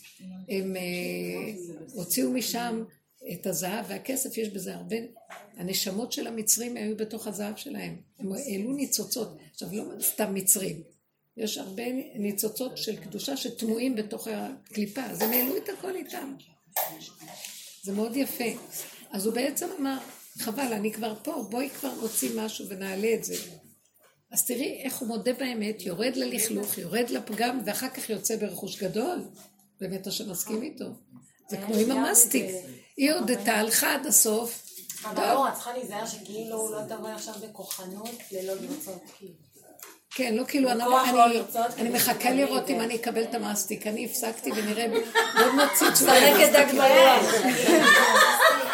הם 0.49 0.76
אה, 0.76 0.81
הוציאו 1.93 2.31
משם 2.31 2.84
את 3.34 3.47
הזהב 3.47 3.85
והכסף, 3.88 4.38
יש 4.38 4.49
בזה 4.49 4.76
הרבה, 4.76 4.95
הנשמות 5.57 6.11
של 6.11 6.27
המצרים 6.27 6.77
היו 6.77 6.97
בתוך 6.97 7.27
הזהב 7.27 7.56
שלהם, 7.56 7.95
הם 8.19 8.34
העלו 8.34 8.73
ניצוצות, 8.73 9.38
עכשיו 9.52 9.69
לא 9.73 9.84
סתם 10.02 10.34
מצרים, 10.34 10.84
יש 11.38 11.57
הרבה 11.57 11.84
ניצוצות 12.15 12.77
של 12.77 12.95
קדושה 12.95 13.38
שטמועים 13.38 13.95
בתוך 13.95 14.27
הקליפה, 14.31 15.02
אז 15.03 15.22
הם 15.22 15.31
העלו 15.31 15.57
את 15.57 15.69
הכל 15.69 15.95
איתם. 15.95 16.35
זה 17.84 17.91
מאוד 17.91 18.15
יפה. 18.15 18.43
אז 19.11 19.26
הוא 19.26 19.34
בעצם 19.34 19.68
אמר, 19.80 19.97
חבל, 20.38 20.73
אני 20.73 20.93
כבר 20.93 21.15
פה, 21.23 21.47
בואי 21.49 21.69
כבר 21.69 21.93
נוציא 22.02 22.30
משהו 22.35 22.65
ונעלה 22.69 23.14
את 23.14 23.23
זה. 23.23 23.35
אז 24.31 24.45
תראי 24.45 24.81
איך 24.84 24.97
הוא 24.97 25.07
מודה 25.07 25.34
באמת, 25.34 25.81
יורד 25.81 26.15
ללכלוך, 26.15 26.77
יורד 26.77 27.10
לפגם, 27.10 27.60
ואחר 27.65 27.89
כך 27.89 28.10
יוצא 28.10 28.35
ברכוש 28.35 28.84
גדול. 28.84 29.19
באמת 29.80 30.07
השם 30.07 30.31
מסכים 30.31 30.61
איתו. 30.61 30.85
זה 31.49 31.57
כמו 31.57 31.76
עם 31.76 31.91
המסטיק. 31.91 32.45
היא 32.98 33.12
הודתה, 33.12 33.52
הלכה 33.56 33.94
עד 33.94 34.06
הסוף. 34.06 34.66
אבל 35.04 35.34
לא, 35.34 35.48
את 35.48 35.54
צריכה 35.54 35.74
להיזהר 35.74 36.06
שכאילו 36.06 36.72
לא 36.72 36.96
תבואי 36.96 37.12
עכשיו 37.12 37.34
בכוחנות 37.42 38.16
ללא 38.32 38.54
לרצות, 38.54 39.02
כאילו. 39.18 39.34
כן, 40.16 40.36
לא 40.36 40.44
כאילו, 40.48 40.72
אני, 40.72 40.84
בכוח 40.84 41.08
לא 41.14 41.26
אני, 41.26 41.42
אני 41.78 41.90
מחכה 41.90 42.32
לראות 42.32 42.70
אם 42.70 42.78
זה. 42.80 42.84
אני 42.84 42.96
אקבל 42.96 43.24
את 43.24 43.34
המסטיק. 43.34 43.88
אני 43.88 44.06
הפסקתי 44.06 44.52
ונראה, 44.52 44.86
עוד 45.36 45.54
נציץ 45.56 46.00
שחקת 46.00 46.52
דג 46.54 46.72
בלוח. 46.72 47.34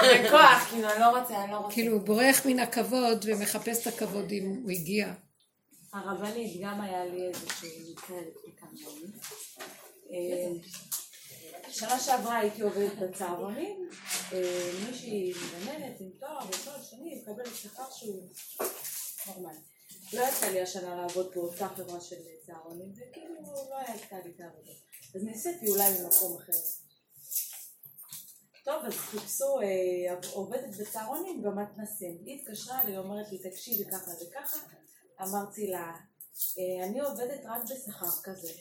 בכוח, 0.01 0.67
כאילו, 0.69 0.89
אני 0.89 0.99
לא 0.99 1.19
רוצה, 1.19 1.43
אני 1.43 1.51
לא 1.51 1.57
רוצה. 1.57 1.73
כאילו, 1.73 1.93
הוא 1.93 2.01
בורח 2.01 2.45
מן 2.45 2.59
הכבוד 2.59 3.25
ומחפש 3.27 3.81
את 3.81 3.87
הכבוד 3.87 4.31
אם 4.31 4.61
הוא 4.63 4.71
הגיע. 4.71 5.13
הרבנית, 5.93 6.61
גם 6.61 6.81
היה 6.81 7.05
לי 7.05 7.27
איזשהו 7.27 7.67
מקרה 7.91 8.17
לפני 8.17 8.51
כמה 8.59 8.69
ימים. 10.11 10.61
שנה 11.71 11.99
שעברה 11.99 12.37
הייתי 12.37 12.61
עובדת 12.61 12.93
בצהרונים, 13.01 13.89
אה, 14.33 14.71
מישהי 14.87 15.33
מגננת 15.33 15.99
עם 15.99 16.09
תואר 16.19 16.39
ותואר 16.49 16.81
שני, 16.83 17.21
מקבלת 17.21 17.55
שכר 17.55 17.91
שהוא 17.91 18.29
נורמלי. 19.27 19.57
לא 20.13 20.21
יצא 20.23 20.45
לי 20.45 20.61
השנה 20.61 20.95
לעבוד 20.95 21.31
באותה 21.35 21.67
חברה 21.69 22.01
של 22.01 22.15
צהרונים, 22.45 22.91
וכאילו 22.95 23.33
לא 23.69 23.77
הייתה 23.77 24.15
לי 24.25 24.31
את 24.35 24.41
העבודה. 24.41 24.71
אז 25.15 25.23
ניסיתי 25.23 25.69
אולי 25.69 25.89
ממקום 26.01 26.37
אחר. 26.37 26.57
טוב, 28.65 28.85
אז 28.85 28.93
חיפשו 28.93 29.59
אה, 29.61 30.15
עובדת 30.33 30.75
בצהרונים 30.79 31.43
במתנסים. 31.43 32.17
היא 32.25 32.41
התקשרה 32.41 32.83
לי, 32.83 32.97
אומרת 32.97 33.31
לי, 33.31 33.37
תקשיבי 33.51 33.85
ככה 33.91 34.11
וככה. 34.11 34.57
אמרתי 35.21 35.67
לה, 35.67 35.95
"אה, 36.59 36.85
אני 36.85 36.99
עובדת 36.99 37.41
רק 37.45 37.61
בשכר 37.63 38.21
כזה. 38.23 38.51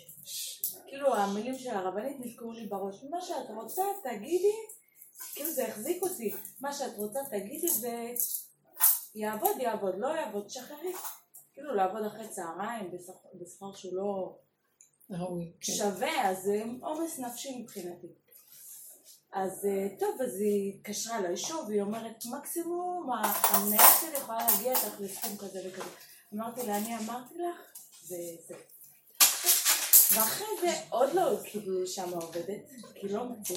כאילו 0.86 1.14
המילים 1.14 1.59
של 1.59 1.70
הרבנית 1.70 2.16
נתקעו 2.20 2.52
לי 2.52 2.66
בראש. 2.66 3.05
מה 3.10 3.20
שאת 3.20 3.51
רוצה 3.55 3.82
תגידי, 4.02 4.55
כאילו 5.34 5.51
זה 5.51 5.68
החזיק 5.68 6.02
אותי. 6.02 6.34
מה 6.60 6.72
שאת 6.72 6.97
רוצה 6.97 7.20
תגידי 7.30 7.66
ויעבוד 9.14 9.56
יעבוד, 9.60 9.94
לא 9.98 10.09
יעבוד 10.09 10.51
שחררי. 10.51 10.92
כאילו 11.52 11.74
לעבוד 11.74 12.02
אחרי 12.05 12.28
צהריים 12.28 12.90
בשכר- 12.90 13.74
שהוא 13.74 13.94
לא 13.97 14.38
ראוי, 15.10 15.52
כן. 15.60 15.72
שווה, 15.72 16.30
אז 16.30 16.42
זה 16.42 16.62
עומס 16.82 17.18
נפשי 17.18 17.59
מבחינתי. 17.62 18.06
אז 19.32 19.64
אה, 19.64 19.88
טוב, 19.98 20.22
אז 20.22 20.40
היא 20.40 20.74
התקשרה 20.74 21.18
אליי 21.18 21.36
שוב, 21.36 21.68
והיא 21.68 21.82
אומרת, 21.82 22.24
מקסימום 22.38 23.10
המנהלת 23.12 23.84
שלי 24.01 24.16
יכולה 24.16 24.47
להגיע 24.51 24.72
איתך 24.72 25.01
לסכום 25.01 25.36
כזה 25.36 25.60
וכזה. 25.68 25.90
אמרתי 26.34 26.66
לה, 26.66 26.76
אני 26.78 26.97
אמרתי 26.98 27.34
לך, 27.38 27.56
זה 28.02 28.16
זה. 28.48 28.55
ואחרי 30.15 30.47
זה 30.61 30.69
עוד 30.91 31.11
לא 31.15 31.37
כאילו 31.45 31.87
שם 31.87 32.11
עובדת, 32.15 32.70
כי 32.95 33.09
לא 33.09 33.24
מצאו. 33.24 33.57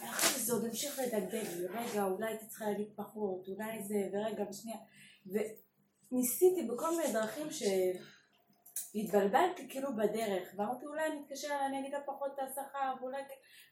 ואחרי 0.00 0.40
זה 0.42 0.52
עוד 0.52 0.64
המשיך 0.64 0.98
לדגדג 0.98 1.46
רגע, 1.70 2.04
אולי 2.04 2.26
הייתי 2.26 2.46
צריכה 2.46 2.64
להגיד 2.64 2.88
פחות, 2.96 3.48
אולי 3.48 3.82
זה, 3.82 4.08
ורגע, 4.12 4.44
ושנייה. 4.50 4.78
וניסיתי 5.26 6.62
בכל 6.62 6.96
מיני 6.96 7.12
דרכים 7.12 7.50
ש... 7.50 7.62
התבלבלתי 8.94 9.68
כאילו 9.68 9.88
בדרך, 9.96 10.48
ואמרתי 10.56 10.86
אולי 10.86 11.06
אני 11.06 11.20
אתקשר 11.26 11.46
אליה, 11.46 11.66
אני 11.66 11.80
אגיד 11.80 11.92
לה 11.92 12.00
פחות 12.06 12.32
את 12.34 12.38
השכר, 12.38 12.94
ואולי... 13.00 13.22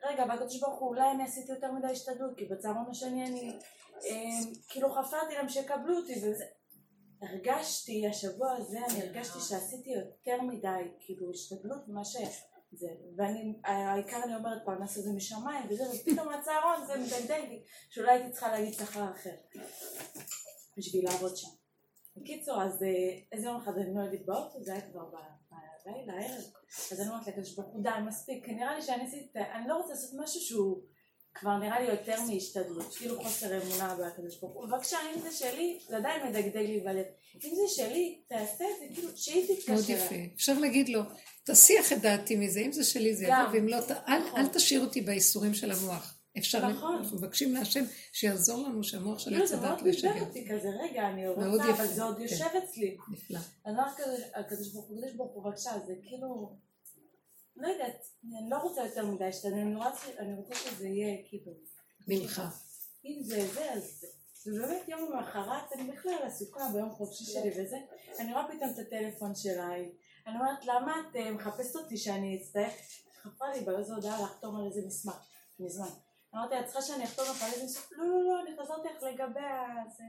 רגע, 0.05 0.25
והקדוש 0.29 0.61
ברוך 0.61 0.81
הוא, 0.81 0.89
אולי 0.89 1.11
אני 1.11 1.23
עשיתי 1.23 1.53
יותר 1.53 1.73
מדי 1.73 1.87
השתדלות, 1.87 2.37
כי 2.37 2.45
בצהרון 2.45 2.91
השני 2.91 3.27
אני 3.27 3.59
אה, 4.05 4.53
כאילו 4.69 4.91
חפרתי 4.93 5.35
להם 5.35 5.49
שיקבלו 5.49 5.97
אותי, 5.97 6.13
וזה... 6.13 6.45
הרגשתי, 7.23 8.07
השבוע 8.07 8.53
הזה, 8.53 8.79
אני 8.91 9.03
הרגשתי 9.03 9.41
שעשיתי 9.41 9.91
יותר 9.91 10.43
מדי, 10.43 10.83
כאילו, 11.01 11.31
השתדלות 11.31 11.89
ממה 11.89 12.05
ש... 12.05 12.17
זה, 12.73 12.87
ואני, 13.17 13.55
העיקר 13.65 14.21
אני 14.25 14.37
אומרת 14.37 14.63
פרנס 14.65 14.97
הזה 14.97 15.13
משמיים 15.13 15.67
וזה, 15.71 15.85
ופתאום 15.85 16.29
הצהרון 16.29 16.87
זה 16.87 16.93
מדגדג 16.99 17.49
לי, 17.49 17.63
שאולי 17.91 18.11
הייתי 18.11 18.31
צריכה 18.31 18.53
להגיד 18.53 18.75
שכר 18.75 19.11
אחר, 19.11 19.35
בשביל 20.77 21.05
לעבוד 21.05 21.37
שם. 21.37 21.49
בקיצור, 22.17 22.63
אז 22.63 22.83
אה, 22.83 23.19
איזה 23.33 23.47
יום 23.47 23.57
אחד 23.57 23.73
אני 23.79 23.91
נוהגת 23.91 24.27
באוטו, 24.27 24.63
זה 24.63 24.73
היה 24.73 24.91
כבר 24.91 25.05
בלילה, 25.85 26.13
הערב, 26.13 26.45
אז 26.93 27.01
אני 27.01 27.09
אומרת 27.09 27.27
לקדוש 27.27 27.55
ברוך 27.55 27.69
הוא, 27.69 27.83
די, 27.83 27.91
מספיק, 28.07 28.49
נראה 28.49 28.75
לי 28.75 28.83
שאני 28.83 29.07
עשיתי, 29.07 29.39
אני 29.39 29.69
לא 29.69 29.77
רוצה 29.77 29.89
לעשות 29.89 30.11
משהו 30.23 30.41
שהוא 30.41 30.83
כבר 31.35 31.59
נראה 31.59 31.81
לי 31.81 31.87
יותר 31.91 32.23
מהשתדלות, 32.23 32.95
כאילו 32.95 33.23
חוסר 33.23 33.63
אמונה 33.63 33.95
בקדוש 33.97 34.41
ברוך 34.41 34.55
הוא, 34.55 34.67
בבקשה, 34.67 34.97
אם 35.17 35.21
זה 35.21 35.31
שלי, 35.33 35.79
זה 35.89 35.97
עדיין 35.97 36.27
מדגדג 36.29 36.57
לי 36.67 36.81
בלב, 36.81 37.05
אם 37.45 37.51
זה 37.55 37.75
שלי, 37.75 38.21
תעשה 38.29 38.45
את 38.65 38.89
זה, 38.89 38.95
כאילו, 38.95 39.09
שהיא 39.17 39.47
מאוד 39.69 39.81
תתקשר. 39.81 39.93
יפה. 39.93 40.15
אפשר 40.35 40.59
להגיד 40.59 40.89
לו, 40.89 41.01
תסיח 41.45 41.93
את 41.93 41.99
דעתי 42.01 42.37
מזה, 42.37 42.61
אם 42.61 42.73
זה 42.73 42.85
שלי 42.85 43.15
זה. 43.15 43.25
יבוא, 43.25 43.37
ואם 43.53 43.69
לא, 43.69 43.77
אל- 44.09 44.37
אל 44.37 44.47
תשאיר 44.49 44.81
אותי 44.81 45.01
בייסורים 45.01 45.55
של 45.55 45.71
המוח. 45.73 46.17
אפשר, 46.39 46.69
נכון. 46.69 46.97
אנחנו 46.99 47.17
מבקשים 47.17 47.55
מהשם 47.55 47.85
שיעזור 48.13 48.69
לנו 48.69 48.85
שהמוח 48.85 49.19
של 49.19 49.43
עץ 49.43 49.49
זה 49.49 49.57
מאוד 49.57 49.67
הדת 49.67 49.77
לא 49.79 49.85
בלבל 49.85 49.95
ישגע. 49.97 50.21
אותי 50.21 50.49
כזה, 50.49 50.69
רגע, 50.83 51.09
אני 51.09 51.25
מאוד 51.25 51.39
רוצה, 51.55 51.71
אבל 51.71 51.87
זה 51.87 52.03
עוד 52.03 52.17
כן. 52.17 52.23
יושב 52.23 52.45
אצלי. 52.65 52.97
נפלא. 53.13 53.39
אני 53.67 53.73
אומרת 53.79 53.93
כזה, 53.97 54.17
הקדוש 54.35 54.69
ברוך 54.73 54.87
הוא, 54.89 55.45
בבקשה, 55.45 55.71
זה 55.87 55.95
כאילו, 56.03 56.53
לא 57.61 57.69
יודעת, 57.69 58.07
אני 58.25 58.51
לא 58.51 58.57
רוצה 58.57 58.85
יותר 58.87 59.07
מדי 59.07 59.25
להשתדל, 59.25 59.53
אני 59.55 59.77
רוצה- 59.77 60.19
אני 60.19 60.35
רוצה 60.35 60.55
שזה 60.55 60.89
יהיה 60.89 61.29
כאילו, 61.29 61.53
ממך. 62.09 62.43
אם 63.05 63.23
זה 63.23 63.47
זה 63.55 63.73
אז 63.73 64.01
זה. 64.01 64.07
ובאמת 64.47 64.89
יום 64.89 65.13
למחרת 65.13 65.73
אני 65.73 65.91
בכלל 65.93 66.23
עסוקה 66.23 66.61
ביום 66.73 66.91
חופשי 66.91 67.25
שלי 67.25 67.51
וזה, 67.63 67.77
אני 68.19 68.33
רואה 68.33 68.45
פתאום 68.49 68.71
את 68.75 68.79
הטלפון 68.79 69.35
שלה, 69.35 69.69
אני 70.27 70.39
אומרת 70.39 70.65
למה 70.65 70.97
את 71.11 71.17
אה, 71.17 71.31
מחפשת 71.33 71.77
אותי 71.77 71.97
שאני 71.97 72.43
אצטרך, 72.43 72.73
חפרה 73.23 73.53
לי 73.55 73.61
באיזו 73.61 73.95
הודעה 73.95 74.23
לחתום 74.23 74.57
על 74.57 74.67
איזה 74.67 74.81
מסמך, 74.87 75.15
מזמן. 75.61 75.89
אמרתי 76.35 76.55
לה, 76.55 76.61
את 76.61 76.65
צריכה 76.65 76.83
שאני 76.83 77.05
אחתום 77.05 77.25
לך 77.31 77.43
על 77.43 77.51
איזה 77.53 77.65
מסמך? 77.65 77.93
לא, 77.93 78.05
לא, 78.07 78.25
לא, 78.25 78.41
אני 78.43 78.57
חזרתי 78.63 78.89
לך 78.89 79.03
לגבי 79.03 79.41
הזה. 79.87 80.05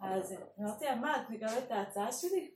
אז 0.00 0.34
אמרתי 0.60 0.84
לה, 0.84 0.94
מה, 0.94 1.22
את 1.22 1.30
מקבלת 1.30 1.64
את 1.66 1.70
ההצעה 1.70 2.12
שלי? 2.12 2.50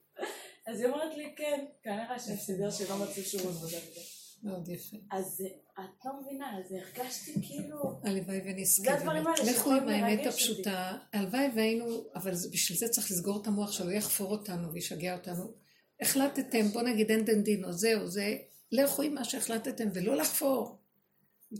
אז 0.67 0.81
היא 0.81 0.87
אומרת 0.89 1.17
לי, 1.17 1.35
כן, 1.37 1.65
כנראה 1.83 2.19
שהסתדר 2.19 2.71
שלא 2.71 2.97
מצאו 2.99 3.23
שום 3.23 3.41
עבודה 3.41 3.67
וזה. 3.77 4.01
מאוד 4.43 4.69
יפה. 4.69 4.97
אז 5.11 5.43
את 5.75 6.05
לא 6.05 6.13
מבינה, 6.21 6.59
אז 6.59 6.73
הרגשתי 6.73 7.33
כאילו... 7.43 8.01
הלוואי. 8.05 8.65
זה. 8.65 8.91
האלה 8.91 9.53
לכו 9.53 9.71
עם 9.71 9.89
האמת 9.89 10.27
הפשוטה. 10.27 10.99
הלוואי 11.13 11.49
והיינו, 11.57 12.05
אבל 12.15 12.35
זה- 12.35 12.49
בשביל 12.53 12.79
זה 12.79 12.89
צריך 12.89 13.11
לסגור 13.11 13.43
את 13.43 13.47
המוח 13.47 13.73
שלו, 13.73 13.91
יחפור 13.91 14.31
אותנו 14.31 14.73
וישגע 14.73 15.15
אותנו. 15.17 15.53
החלטתם, 16.01 16.69
בוא 16.69 16.83
נגיד 16.83 17.11
אין 17.11 17.25
דין 17.25 17.43
דינו, 17.43 17.73
זהו, 17.73 18.07
זה, 18.07 18.37
לכו 18.73 19.03
עם 19.03 19.15
מה 19.15 19.25
שהחלטתם 19.25 19.89
ולא 19.95 20.17
לחפור. 20.17 20.79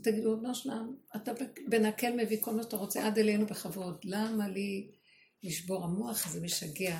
תגידו, 0.03 0.37
בנו 0.37 0.55
שנם, 0.55 0.95
אתה 1.15 1.31
בנקל 1.69 2.13
מביא 2.23 2.37
כל 2.41 2.53
מה 2.53 2.63
שאתה 2.63 2.75
רוצה 2.77 3.07
עד 3.07 3.17
אלינו 3.19 3.45
בכבוד. 3.45 3.97
למה 4.03 4.47
לי 4.47 4.91
לשבור 5.43 5.83
המוח 5.83 6.27
הזה 6.27 6.41
משגע 6.41 6.99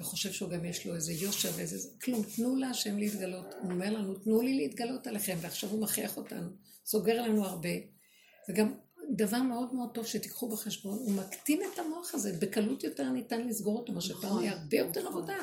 וחושב 0.00 0.32
שהוא 0.32 0.50
גם 0.50 0.64
יש 0.64 0.86
לו 0.86 0.94
איזה 0.94 1.12
יושר 1.12 1.50
ואיזה... 1.56 1.88
כלום, 2.02 2.22
תנו 2.36 2.56
להשם 2.56 2.98
להתגלות. 2.98 3.54
הוא 3.62 3.72
אומר 3.72 3.92
לנו, 3.92 4.14
תנו 4.14 4.40
לי 4.40 4.56
להתגלות 4.56 5.06
עליכם, 5.06 5.36
ועכשיו 5.40 5.70
הוא 5.70 5.82
מכריח 5.82 6.16
אותנו. 6.16 6.50
סוגר 6.86 7.22
לנו 7.22 7.44
הרבה. 7.44 7.68
וגם 8.48 8.74
דבר 9.16 9.42
מאוד 9.42 9.74
מאוד 9.74 9.90
טוב 9.94 10.06
שתיקחו 10.06 10.48
בחשבון, 10.48 10.98
הוא 10.98 11.12
מקטין 11.12 11.60
את 11.72 11.78
המוח 11.78 12.14
הזה, 12.14 12.32
בקלות 12.40 12.84
יותר 12.84 13.08
ניתן 13.08 13.48
לסגור 13.48 13.78
אותו, 13.78 13.92
מה 13.92 14.00
שפעם 14.00 14.38
היה 14.38 14.52
הרבה 14.52 14.76
יותר 14.76 15.06
עבודה. 15.06 15.38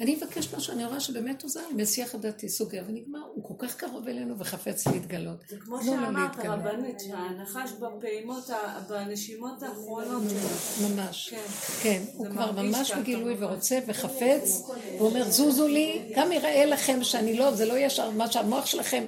אני 0.00 0.16
אבקש 0.16 0.54
משהו, 0.54 0.72
אני 0.72 0.84
רואה 0.84 1.00
שבאמת 1.00 1.42
עוזר, 1.42 1.60
מסיח 1.76 2.14
את 2.14 2.20
דעתי, 2.20 2.48
סוגר 2.48 2.82
ונגמר, 2.88 3.22
הוא 3.34 3.44
כל 3.44 3.66
כך 3.66 3.76
קרוב 3.76 4.08
אלינו 4.08 4.38
וחפץ 4.38 4.86
להתגלות. 4.86 5.44
זה 5.48 5.56
כמו 5.56 5.76
לו 5.76 5.82
שאמרת, 5.84 6.36
להתגלות. 6.36 6.58
רבנית, 6.58 7.00
שהנחש 7.00 7.70
בפעימות, 7.72 8.50
בנשימות 8.88 9.62
האחרונות 9.62 10.22
שלו. 10.28 10.88
ממש. 10.88 11.28
כן. 11.28 11.42
כן, 11.82 12.02
הוא 12.14 12.26
כבר 12.26 12.52
ממש 12.52 12.92
בגילוי. 12.92 13.36
ורוצה 13.38 13.78
וחפץ, 13.86 14.62
הוא 14.98 15.08
אומר 15.08 15.30
זוזו 15.30 15.68
לי, 15.68 16.12
גם 16.16 16.32
יראה 16.32 16.66
לכם 16.66 17.04
שאני 17.04 17.38
לא, 17.38 17.54
זה 17.54 17.66
לא 17.66 17.78
ישר 17.78 18.10
מה 18.10 18.32
שהמוח 18.32 18.66
שלכם, 18.66 19.04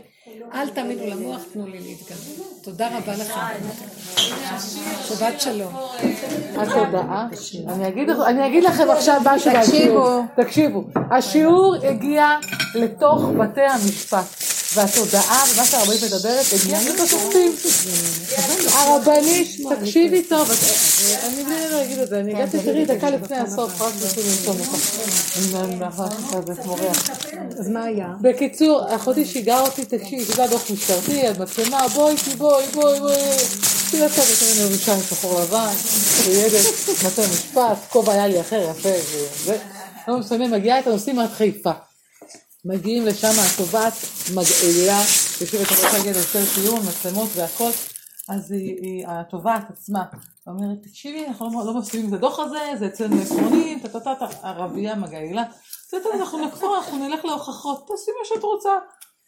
אל 0.54 0.68
תאמינו 0.68 1.06
למוח, 1.06 1.40
תנו 1.52 1.66
לי 1.66 1.78
להתגלות. 1.80 2.62
תודה 2.62 2.88
רבה 2.98 3.12
לכם. 3.12 3.40
שבת 5.04 5.40
שלום. 5.40 5.74
התודעה. 6.56 7.26
אני 7.68 7.88
אגיד 7.88 8.08
לכם- 8.10 8.22
אני 8.22 8.46
אגיד 8.46 8.64
לכם 8.64 8.90
עכשיו 8.90 9.20
משהו 9.24 9.52
מהשיעור. 9.52 10.20
תקשיבו. 10.36 10.82
השיעור 11.10 11.74
הגיע 11.88 12.26
לתוך 12.74 13.24
בתי 13.38 13.60
המשפט. 13.60 14.49
והתודעה 14.74 15.44
ומה 15.54 15.64
שהרבנית 15.66 16.02
מדברת 16.02 16.46
הגיע 16.52 16.78
לתוך 16.82 17.00
השופטים. 17.00 17.56
הרבנית, 18.72 19.48
תקשיבי 19.80 20.22
טוב, 20.22 20.50
את- 20.50 20.58
אני 21.24 21.44
בלי 21.44 21.82
אגיד 21.84 21.98
את 21.98 22.08
זה, 22.08 22.20
אני 22.20 22.34
הגעתי 22.34 22.58
תראי 22.58 22.84
דקה 22.84 23.10
לפני 23.10 23.36
הסוף, 23.36 23.80
רק 23.80 23.94
בשביל 23.94 24.26
לרשום 24.26 24.56
אותך. 24.60 24.76
אני 25.64 25.74
מאחורי 25.74 26.08
כזה 26.46 26.62
מורח. 26.64 27.10
אז 27.60 27.68
מה 27.68 27.84
היה? 27.84 28.06
בקיצור, 28.20 28.96
אחותי 28.96 29.24
שיגעה 29.26 29.60
אותי, 29.60 29.84
תקשיבי, 29.84 30.24
קיבלה 30.26 30.46
דוח 30.46 30.70
משטרתי, 30.70 31.26
על 31.26 31.34
מצלמה, 31.38 31.88
בואי 31.88 32.14
בואי, 32.38 32.64
בואי, 32.74 33.00
בואי. 33.00 33.14
היא 33.92 34.04
יצאה 34.04 34.24
בכל 34.24 34.44
מיני 34.54 34.70
ירושלים 34.70 35.00
שחור 35.10 35.40
לבן, 35.40 35.72
צוידת, 36.24 36.64
בתי 37.04 37.22
משפט, 37.32 37.62
כובע 37.88 38.12
היה 38.12 38.26
לי 38.26 38.40
אחר 38.40 38.70
יפה, 38.70 38.88
וזה. 39.42 39.56
לא 40.08 40.18
משנה, 40.18 40.48
מגיעה 40.48 40.78
את 40.78 40.86
הנושאים 40.86 41.18
עד 41.18 41.28
חיפה. 41.36 41.70
מגיעים 42.64 43.06
לשם, 43.06 43.32
התובעת 43.46 43.92
מגעילה, 44.34 45.00
יושבת 45.40 45.70
רוצה 45.70 45.98
להגיע 45.98 46.12
להסדר 46.12 46.44
טיעון, 46.54 46.80
מצלמות 46.88 47.28
והכל, 47.34 47.70
אז 48.28 48.52
היא, 48.52 48.76
היא, 48.82 49.04
התובעת 49.08 49.70
עצמה 49.70 50.04
אומרת, 50.50 50.78
תקשיבי, 50.82 51.26
אנחנו 51.26 51.50
לא, 51.52 51.66
לא 51.66 51.74
מסכימים 51.74 52.08
את 52.08 52.12
הדוח 52.12 52.38
הזה, 52.38 52.58
זה 52.78 52.86
אצלנו 52.86 53.16
עקרונים, 53.22 53.78
טה-טה-טה, 53.78 54.26
ערבייה 54.42 54.94
מגעילה. 54.94 55.44
בסדר, 55.86 56.10
אנחנו 56.14 56.46
נחקור, 56.46 56.76
אנחנו 56.76 57.08
נלך 57.08 57.24
להוכחות, 57.24 57.88
תעשי 57.88 58.10
מה 58.20 58.24
שאת 58.24 58.42
רוצה. 58.42 58.70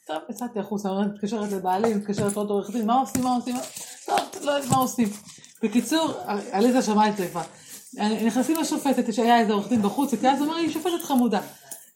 טוב, 0.07 0.17
יצאתי 0.31 0.61
החוצה, 0.61 0.89
אני 0.89 1.07
מתקשרת 1.07 1.53
לבעלי, 1.53 1.95
מתקשרת 1.95 2.37
לעוד 2.37 2.51
עורך 2.51 2.71
דין, 2.71 2.87
מה 2.87 3.01
עושים, 3.01 3.23
מה 3.23 3.35
עושים? 3.35 3.57
טוב, 4.07 4.19
לא 4.43 4.51
יודעת 4.51 4.71
מה 4.71 4.77
עושים. 4.77 5.09
בקיצור, 5.63 6.13
עליזה 6.53 6.83
שמעה 6.83 7.09
את 7.09 7.17
זה 7.17 7.29
כבר. 7.29 7.43
נכנסים 8.27 8.57
לשופטת, 8.57 9.15
שהיה 9.15 9.41
איזה 9.41 9.53
עורך 9.53 9.69
דין 9.69 9.83
בחוץ, 9.83 10.15
אז 10.15 10.21
הוא 10.23 10.47
אומר, 10.47 10.55
היא 10.55 10.71
שופטת 10.71 11.03
חמודה. 11.03 11.41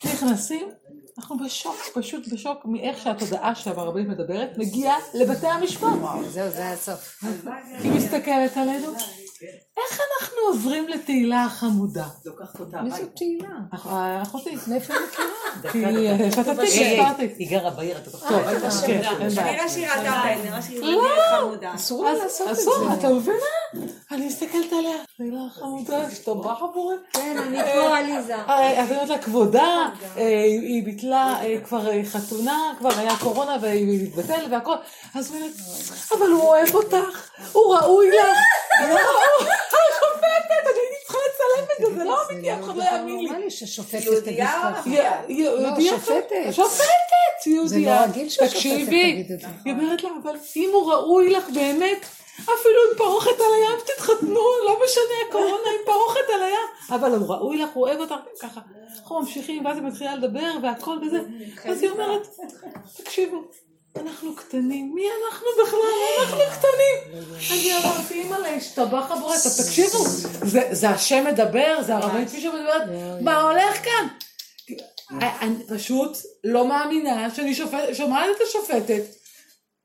נכנסים, 0.05 0.69
אנחנו 1.19 1.37
בשוק, 1.45 1.77
פשוט 1.95 2.29
בשוק 2.33 2.59
מאיך 2.65 2.99
שהתודעה 3.03 3.55
שלה 3.55 3.73
ברבנית 3.73 4.09
מדברת, 4.09 4.49
מגיעה 4.59 4.97
לבתי 5.15 5.47
המשפט. 5.47 5.87
זהו, 6.29 6.51
זה 6.51 6.69
הסוף. 6.71 7.25
היא 7.83 7.93
מסתכלת 7.93 8.57
עלינו, 8.57 8.93
איך 9.77 10.01
אנחנו 10.01 10.39
עוברים 10.49 10.89
לתהילה 10.89 11.45
החמודה? 11.45 12.07
לוקחת 12.25 12.61
אותה 12.61 12.79
תהילה? 13.15 13.49
אח- 13.75 13.87
אחותי, 14.23 14.57
מאיפה 14.67 14.95
אני 14.95 15.03
מכירה? 15.07 15.73
כי 15.73 15.85
היא 15.87 16.31
שתתית, 16.31 16.59
היא- 16.59 17.01
הסברתי. 17.01 17.35
היא 17.39 17.51
גרה 17.51 17.71
בעיר, 17.71 17.99
אתה 17.99 18.11
כן, 18.87 19.01
אין 19.21 19.35
בעיה. 19.35 19.53
נראה 19.53 19.69
שהיא 19.69 19.87
ראתה 19.89 20.01
אותה, 20.01 20.43
נראה 20.45 20.63
שהיא 20.63 20.83
חמודה. 21.41 21.75
אסור 21.75 22.05
לעשות 22.05 22.47
את 22.49 22.53
אסור, 22.53 22.75
זה. 22.79 22.95
אתה 22.95 23.09
מבינה? 23.09 23.37
אני 24.13 24.27
מסתכלת 24.27 24.73
עליה, 24.79 24.97
תהילה 25.17 25.41
החמודה, 25.51 25.99
השתבח 26.07 26.63
עבורי. 26.63 26.97
כן, 27.13 27.37
אני 27.39 27.59
פה 27.65 27.76
עליזה. 27.97 28.35
אה, 28.35 28.83
אז 28.83 28.89
אני 28.91 28.97
אומרת 28.97 29.09
לה, 29.09 29.19
כבודה, 29.19 29.89
אה, 30.17 30.43
היא 30.43 30.85
ביטלה 30.85 31.35
אה, 31.43 31.57
כבר 31.65 31.91
אה, 31.91 32.01
חתונה, 32.05 32.73
כבר 32.79 32.91
היה 32.97 33.17
קורונה 33.21 33.57
והיא 33.61 34.03
מתבטל 34.03 34.47
והכל. 34.51 34.75
אז 35.15 35.33
היא 35.33 35.41
אומרת, 35.41 35.53
אבל 36.19 36.31
הוא 36.31 36.43
אוהב 36.43 36.75
אותך, 36.75 37.31
הוא 37.53 37.77
ראוי 37.77 38.11
לך. 38.11 38.39
לא, 38.91 38.99
השופטת, 39.89 40.67
אני 40.67 40.79
הייתי 40.81 40.97
צריכה 41.07 41.19
לצלם 41.29 41.65
את 41.65 41.87
זה, 41.87 41.99
זה 41.99 42.05
לא 42.05 42.19
אמיתי, 42.31 42.53
אף 42.55 42.59
אחד 42.65 42.77
לא 42.77 42.85
יאמין 42.85 43.19
לי. 43.19 43.27
נראה 43.27 43.39
לי 43.39 43.51
ששופטת 43.51 44.25
תגיד 44.25 44.45
ככה. 44.45 44.83
יהודייה, 45.29 45.93
שופטת. 45.93 46.53
שופטת, 46.53 47.47
יהודייה. 47.47 48.05
רגיל 48.05 48.29
ששופטת 48.29 48.87
תגיד 48.87 49.33
את 49.33 49.41
זה. 49.41 49.47
היא 49.65 49.73
אומרת 49.73 50.03
לה, 50.03 50.11
אבל 50.23 50.37
אם 50.57 50.71
הוא 50.73 50.93
ראוי 50.93 51.31
לך 51.31 51.45
באמת, 51.55 52.07
אפילו 52.45 52.55
עם 52.93 52.99
פרוכת 52.99 53.31
על 53.41 53.55
הים 53.57 53.79
תתחתנו, 53.87 54.41
לא 54.67 54.79
משנה 54.85 55.03
הקורונה 55.29 55.53
עם 55.71 55.85
פרוכת 55.87 56.31
על 56.35 56.43
הים, 56.43 56.69
אבל 57.01 57.15
הוא 57.15 57.35
ראוי 57.35 57.57
לך, 57.59 57.69
הוא 57.75 57.87
אוהב 57.89 58.01
אותך, 58.01 58.15
ככה. 58.43 58.61
אנחנו 58.97 59.21
ממשיכים, 59.21 59.65
ואז 59.67 59.77
היא 59.77 59.85
מתחילה 59.87 60.17
לדבר 60.17 60.51
והכל 60.63 60.97
וזה, 61.07 61.19
אז 61.65 61.83
היא 61.83 61.91
אומרת, 61.91 62.29
תקשיבו, 62.97 63.37
אנחנו 63.97 64.35
קטנים, 64.37 64.93
מי 64.95 65.03
אנחנו 65.27 65.47
בכלל? 65.65 65.81
אנחנו 66.21 66.39
קטנים. 66.59 67.23
אני 67.53 67.73
אמרתי, 67.77 68.15
אימא'לה, 68.15 68.49
השתבח 68.55 69.11
הבורא, 69.11 69.37
טוב, 69.43 69.53
תקשיבו, 69.67 69.99
זה- 70.73 70.89
השם 70.91 71.25
מדבר, 71.27 71.79
זה 71.87 71.95
הרבנית 71.97 72.29
כפי 72.29 72.41
שמדברת, 72.41 72.83
מה 73.21 73.41
הולך 73.41 73.85
כאן? 73.85 74.07
אני 75.21 75.55
פשוט 75.69 76.11
לא 76.45 76.67
מאמינה 76.69 77.35
שאני 77.35 77.55
שומעת 77.95 78.27
את 78.37 78.41
השופטת, 78.49 79.03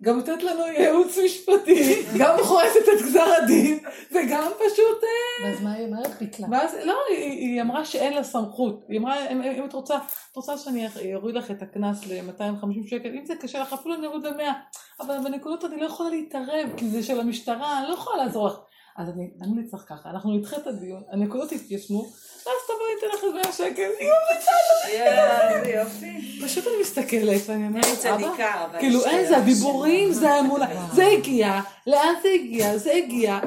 גם 0.04 0.16
נותנת 0.16 0.44
לנו 0.44 0.68
ייעוץ 0.68 1.18
משפטי, 1.26 2.04
גם 2.20 2.38
חורצת 2.44 2.90
את 2.96 3.02
גזר 3.02 3.34
הדין, 3.44 3.80
וגם 4.12 4.52
פשוט... 4.56 5.04
אה, 5.04 5.50
ואז 5.50 5.62
מה 5.62 5.74
היא 5.74 5.86
אומרת? 5.88 6.20
ביטלה. 6.20 6.48
ואז, 6.52 6.76
לא, 6.86 6.98
היא, 7.10 7.32
היא 7.32 7.62
אמרה 7.62 7.86
שאין 7.86 8.14
לה 8.14 8.24
סמכות. 8.24 8.86
היא 8.90 9.00
אמרה, 9.00 9.32
אם, 9.32 9.42
אם 9.42 9.66
את 9.66 9.74
רוצה, 9.74 9.96
את 10.32 10.36
רוצה 10.36 10.58
שאני 10.58 10.88
אוריד 11.16 11.36
לך 11.36 11.52
את 11.52 11.62
הקנס 11.62 12.08
ל-250 12.08 12.90
שקל, 12.90 13.10
אם 13.10 13.26
זה 13.26 13.34
קשה 13.36 13.62
לך, 13.62 13.74
אפילו 13.74 13.96
אני 13.96 14.08
אוריד 14.08 14.26
ל-100. 14.26 15.04
אבל 15.06 15.18
בנקודות 15.24 15.66
אני 15.66 15.82
לא 15.82 15.86
יכולה 15.86 16.10
להתערב, 16.10 16.70
כי 16.78 16.90
זה 16.90 17.04
של 17.04 17.20
המשטרה, 17.20 17.80
אני 17.80 17.88
לא 17.90 17.94
יכולה 17.94 18.24
לעזור 18.24 18.48
לך. 18.48 18.58
אז 18.98 19.10
אני 19.10 19.32
אמליץ 19.46 19.74
לך 19.74 19.82
ככה, 19.88 20.10
אנחנו 20.10 20.38
נדחה 20.38 20.58
את 20.58 20.68
הדיון, 20.68 21.04
הנקודות 21.12 21.52
יתיישנו, 21.52 22.06
ואז 22.46 22.56
תבואי, 22.66 22.96
ניתן 22.96 23.08
לך 23.18 23.24
איזה 23.24 23.36
100 23.36 23.52
שקל, 23.52 23.90
היא 24.00 24.10
ממליצה 24.10 24.52
לך. 24.52 24.94
יאללה, 24.94 25.58
איזה 25.58 25.72
יופי. 25.72 26.42
פשוט 26.46 26.68
אני 26.68 26.82
מסתכלת, 26.82 27.42
ואני 27.46 27.68
אומרת, 27.68 28.06
אבא, 28.06 28.80
כאילו 28.80 29.06
אין, 29.06 29.28
זה 29.28 29.38
הדיבורים, 29.38 30.12
זה 30.12 30.30
האמונה, 30.30 30.68
זה 30.96 31.06
הגיע, 31.06 31.60
לאן 31.88 32.14
זה 32.22 32.30
הגיע, 32.30 32.78
זה 32.78 32.92
הגיע, 32.94 33.40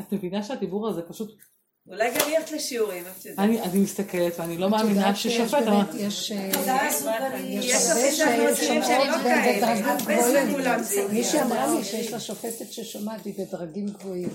את 0.00 0.12
מבינה 0.12 0.42
שהדיבור 0.42 0.88
הזה 0.88 1.02
פשוט 1.02 1.30
אולי 1.90 2.10
גם 2.10 2.30
ללכת 2.30 2.52
לשיעורים, 2.52 3.04
את 3.20 3.26
יודעת. 3.26 3.38
אני 3.44 3.60
אני 3.60 3.78
מסתכלת 3.80 4.32
ואני 4.38 4.56
לא 4.56 4.70
מאמינה 4.70 5.14
ששופט 5.14 5.58
יש... 5.98 6.32
אה, 6.32 6.48
לא 6.66 6.72
הרבה 6.72 6.90
זמן 10.30 10.50
מולם 10.50 10.82
זה 10.82 11.06
מישהי. 11.12 11.42
אמרה 11.42 11.66
לי 11.78 11.84
שיש 11.84 12.12
לה 12.12 12.20
שופטת 12.20 12.72
ששומעת, 12.72 13.24
היא 13.24 13.34
בדרגים 13.38 13.86
גבוהים. 13.86 14.28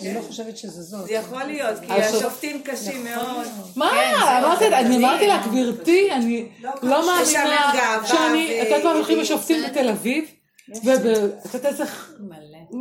אני 0.00 0.14
לא 0.14 0.20
חושבת 0.20 0.56
שזה 0.56 0.82
זאת. 0.82 1.06
זה 1.06 1.12
יכול 1.12 1.44
להיות, 1.44 1.78
כי 1.80 1.92
השופ- 1.92 2.16
השופטים 2.16 2.62
קשים 2.62 3.04
מאוד. 3.04 3.46
מה? 3.76 3.90
כן, 3.90 4.14
אמרתי 4.44 4.70
לה- 4.70 4.78
אני. 4.80 4.96
אמרתי 4.96 5.26
לה, 5.26 5.42
גברתי, 5.46 6.12
אני 6.12 6.46
לא 6.82 7.06
מאמינה 7.06 7.24
ששם 7.26 7.38
גאווה 7.74 8.06
שאני, 8.08 8.62
את 8.62 8.66
יודעת 8.66 8.84
מה 8.84 8.92
הולכים 8.92 9.18
לשופטים 9.20 9.62
בתל 9.70 9.88
אביב, 9.88 10.24
ואת 10.84 11.00
יודעת 11.54 11.72
איזה, 11.72 11.84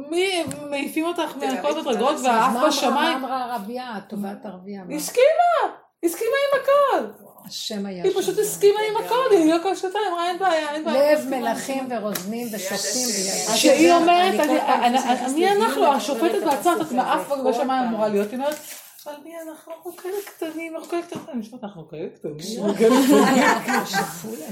מי 0.09 0.43
מעיפים 0.69 1.05
אותך 1.05 1.35
מהכל 1.35 1.81
בדרגות 1.81 2.13
אז 2.13 2.25
והאף 2.25 2.53
בשמיים, 2.67 2.93
מה 2.93 3.15
אמרה 3.15 3.53
ערבייה, 3.53 3.95
טובת 4.09 4.45
ערבייה? 4.45 4.83
מה? 4.83 4.95
הסכימה, 4.95 5.73
הסכימה 6.03 6.31
עם 6.31 6.61
הכל, 6.61 7.05
השם 7.47 7.85
היה 7.85 8.03
היא. 8.03 8.13
פשוט 8.17 8.39
הסכימה 8.39 8.79
עם 8.89 9.05
הכל, 9.05 9.15
היא 9.31 9.53
לא 9.53 9.57
כל 9.63 9.75
שנתיים, 9.75 10.05
אמרה 10.11 10.29
אין 10.29 10.39
בעיה, 10.39 10.73
אין 10.73 10.83
בעיה. 10.85 11.13
לב 11.13 11.29
מלכים 11.29 11.87
ורוזנים 11.89 12.47
ושופטים. 12.53 13.07
שהיא 13.55 13.93
אומרת, 13.93 14.39
אני 14.39 15.33
מי 15.33 15.51
אנחנו, 15.51 15.93
השופטת 15.93 16.43
בעצמה, 16.45 16.73
את 16.81 16.91
מהאף 16.91 17.27
כל 17.27 17.51
בשמיים. 17.51 17.87
אמורה 17.87 18.07
להיות, 18.07 18.31
היא 18.31 18.39
אומרת, 18.39 18.55
אבל 19.07 19.15
מי 19.23 19.31
אנחנו, 19.49 19.71
אנחנו 19.77 19.95
כאלה 19.97 20.15
קטנים, 20.25 20.75
אנחנו 20.75 20.89
כאלה 20.89 21.01
קטנים, 21.01 21.23
אני 21.31 21.39
נשמעת, 21.39 21.63
אנחנו 21.63 21.87
כאלה 21.87 22.07
קטנים, 22.15 22.35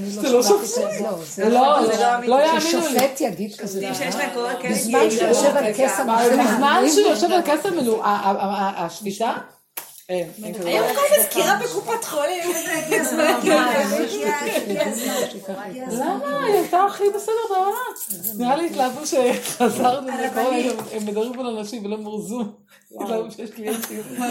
זה 0.08 0.32
לא 0.32 0.42
זה, 0.42 0.52
לא, 0.52 0.62
זה 0.62 0.82
לא, 1.02 1.24
זה 1.24 1.48
לא, 1.48 1.50
לא. 1.50 1.80
לא 2.26 2.42
יאמינו 2.44 2.56
לי. 2.56 2.60
ששופט 2.60 3.20
יגיד 3.20 3.56
כזה 3.58 3.80
שיש 3.94 4.14
דבר. 4.14 4.18
להם 4.18 4.30
קורא 4.34 4.52
כאלה 4.62 4.74
בזמן 4.74 5.10
שהוא 5.10 5.28
יושב 5.28 5.56
על 5.56 5.72
כס 5.72 6.00
מה, 6.00 6.20
המלכים. 6.20 6.38
בזמן 6.54 6.82
שהוא 6.94 7.06
יושב 7.08 7.32
על 7.32 7.42
כס 7.42 7.66
המלוא, 7.66 8.04
ה- 8.04 8.08
ה- 8.08 8.44
ה- 8.44 8.84
השביתה? 8.86 9.32
אין, 10.08 10.30
אין 10.44 10.54
כזה. 10.54 10.68
היום 10.68 10.86
כל 10.94 11.20
מזכירה 11.20 11.58
בקופת 11.64 12.04
חולים. 12.04 12.44
הגיע 12.84 13.00
הזמן, 13.00 13.24
הגיע 13.38 13.62
הגיע 13.62 14.86
הזמן. 14.86 15.12
הגיע 15.58 15.86
הזמן. 15.86 16.06
למה? 16.06 16.44
היא 16.44 16.54
הייתה 16.54 16.84
הכי 16.84 17.04
בסדר 17.14 17.32
בעולם. 17.50 17.72
נראה 18.38 18.56
לי 18.56 18.66
התלהבו 18.66 19.00
שחזרנו 19.06 20.08
לכל 20.08 20.40
הם 20.92 21.06
מדברים 21.06 21.34
פה 21.34 21.42
לאנשים 21.42 21.84
ולא 21.84 21.96
מורזו. 21.96 22.44
התלהבו 23.00 23.30
שיש 23.30 23.50
קליינטים. 23.50 24.02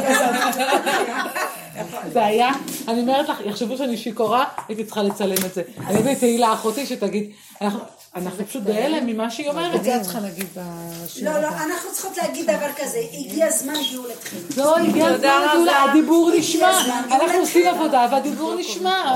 זה 2.13 2.25
היה, 2.25 2.49
אני 2.87 3.01
אומרת 3.01 3.29
לך, 3.29 3.41
יחשבו 3.45 3.77
שאני 3.77 3.97
שיכורה, 3.97 4.45
הייתי 4.67 4.83
צריכה 4.83 5.03
לצלם 5.03 5.45
את 5.45 5.53
זה. 5.53 5.61
אני 5.87 5.99
אביא 5.99 6.11
את 6.11 6.19
תהילה 6.19 6.53
אחותי 6.53 6.85
שתגיד, 6.85 7.31
אנחנו- 8.17 8.45
פשוט 8.47 8.63
בהלם 8.63 9.05
ממה 9.05 9.29
שהיא 9.31 9.49
אומרת. 9.49 9.75
את 9.75 9.83
זה 9.83 9.95
את 9.95 10.01
צריכה 10.01 10.19
להגיד 10.19 10.45
בשיעור 10.55 11.33
לא, 11.33 11.41
לא. 11.41 11.47
אנחנו 11.47 11.91
צריכות 11.91 12.17
להגיד 12.17 12.43
דבר 12.51 12.67
כזה, 12.77 12.97
הגיע 13.13 13.45
הזמן 13.47 13.73
גאולתכם. 13.93 14.37
לא, 14.57 14.77
הגיע 14.77 15.05
הזמן 15.07 15.17
לגאולה, 15.17 15.83
רבה. 15.83 15.91
הדיבור 15.91 16.31
נשמע. 16.37 16.71
אנחנו 17.11 17.39
עושים 17.39 17.67
עבודה 17.67 18.07
והדיבור 18.11 18.55
נשמע. 18.55 19.13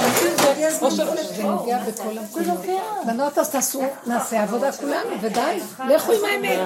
הגיע 0.51 0.67
הזמן 0.67 0.89
גאולתכם. 0.97 1.47
בכל 1.87 2.09
המקומות. 2.41 2.81
בנות, 3.05 3.37
אז 3.37 3.49
תעשו, 3.49 3.81
נעשה 4.07 4.43
עבודה 4.43 4.71
כולנו, 4.71 5.09
ודי. 5.21 5.59
לכו 5.89 6.11
עם 6.11 6.19
האמת. 6.31 6.59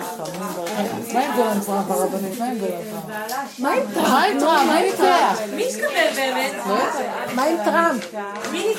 מה 1.13 1.19
עם 1.21 1.35
גולן 1.35 1.61
פרח 1.61 1.85
הרבנית? 1.89 2.39
מה 2.39 2.45
עם 2.47 2.57
גולן 2.59 2.71
פרח? 2.91 3.59
מה 3.59 3.71
עם 3.73 3.83
טראמפ? 3.93 4.41
מה 4.41 4.77
עם 4.77 4.91
טראמפ? 4.97 5.39
מי 5.55 5.65
התקבל 5.69 6.15
באמת? 6.15 6.51
מה 7.35 7.43
עם 7.43 7.57
טראמפ? 7.65 8.03
מי 8.51 8.65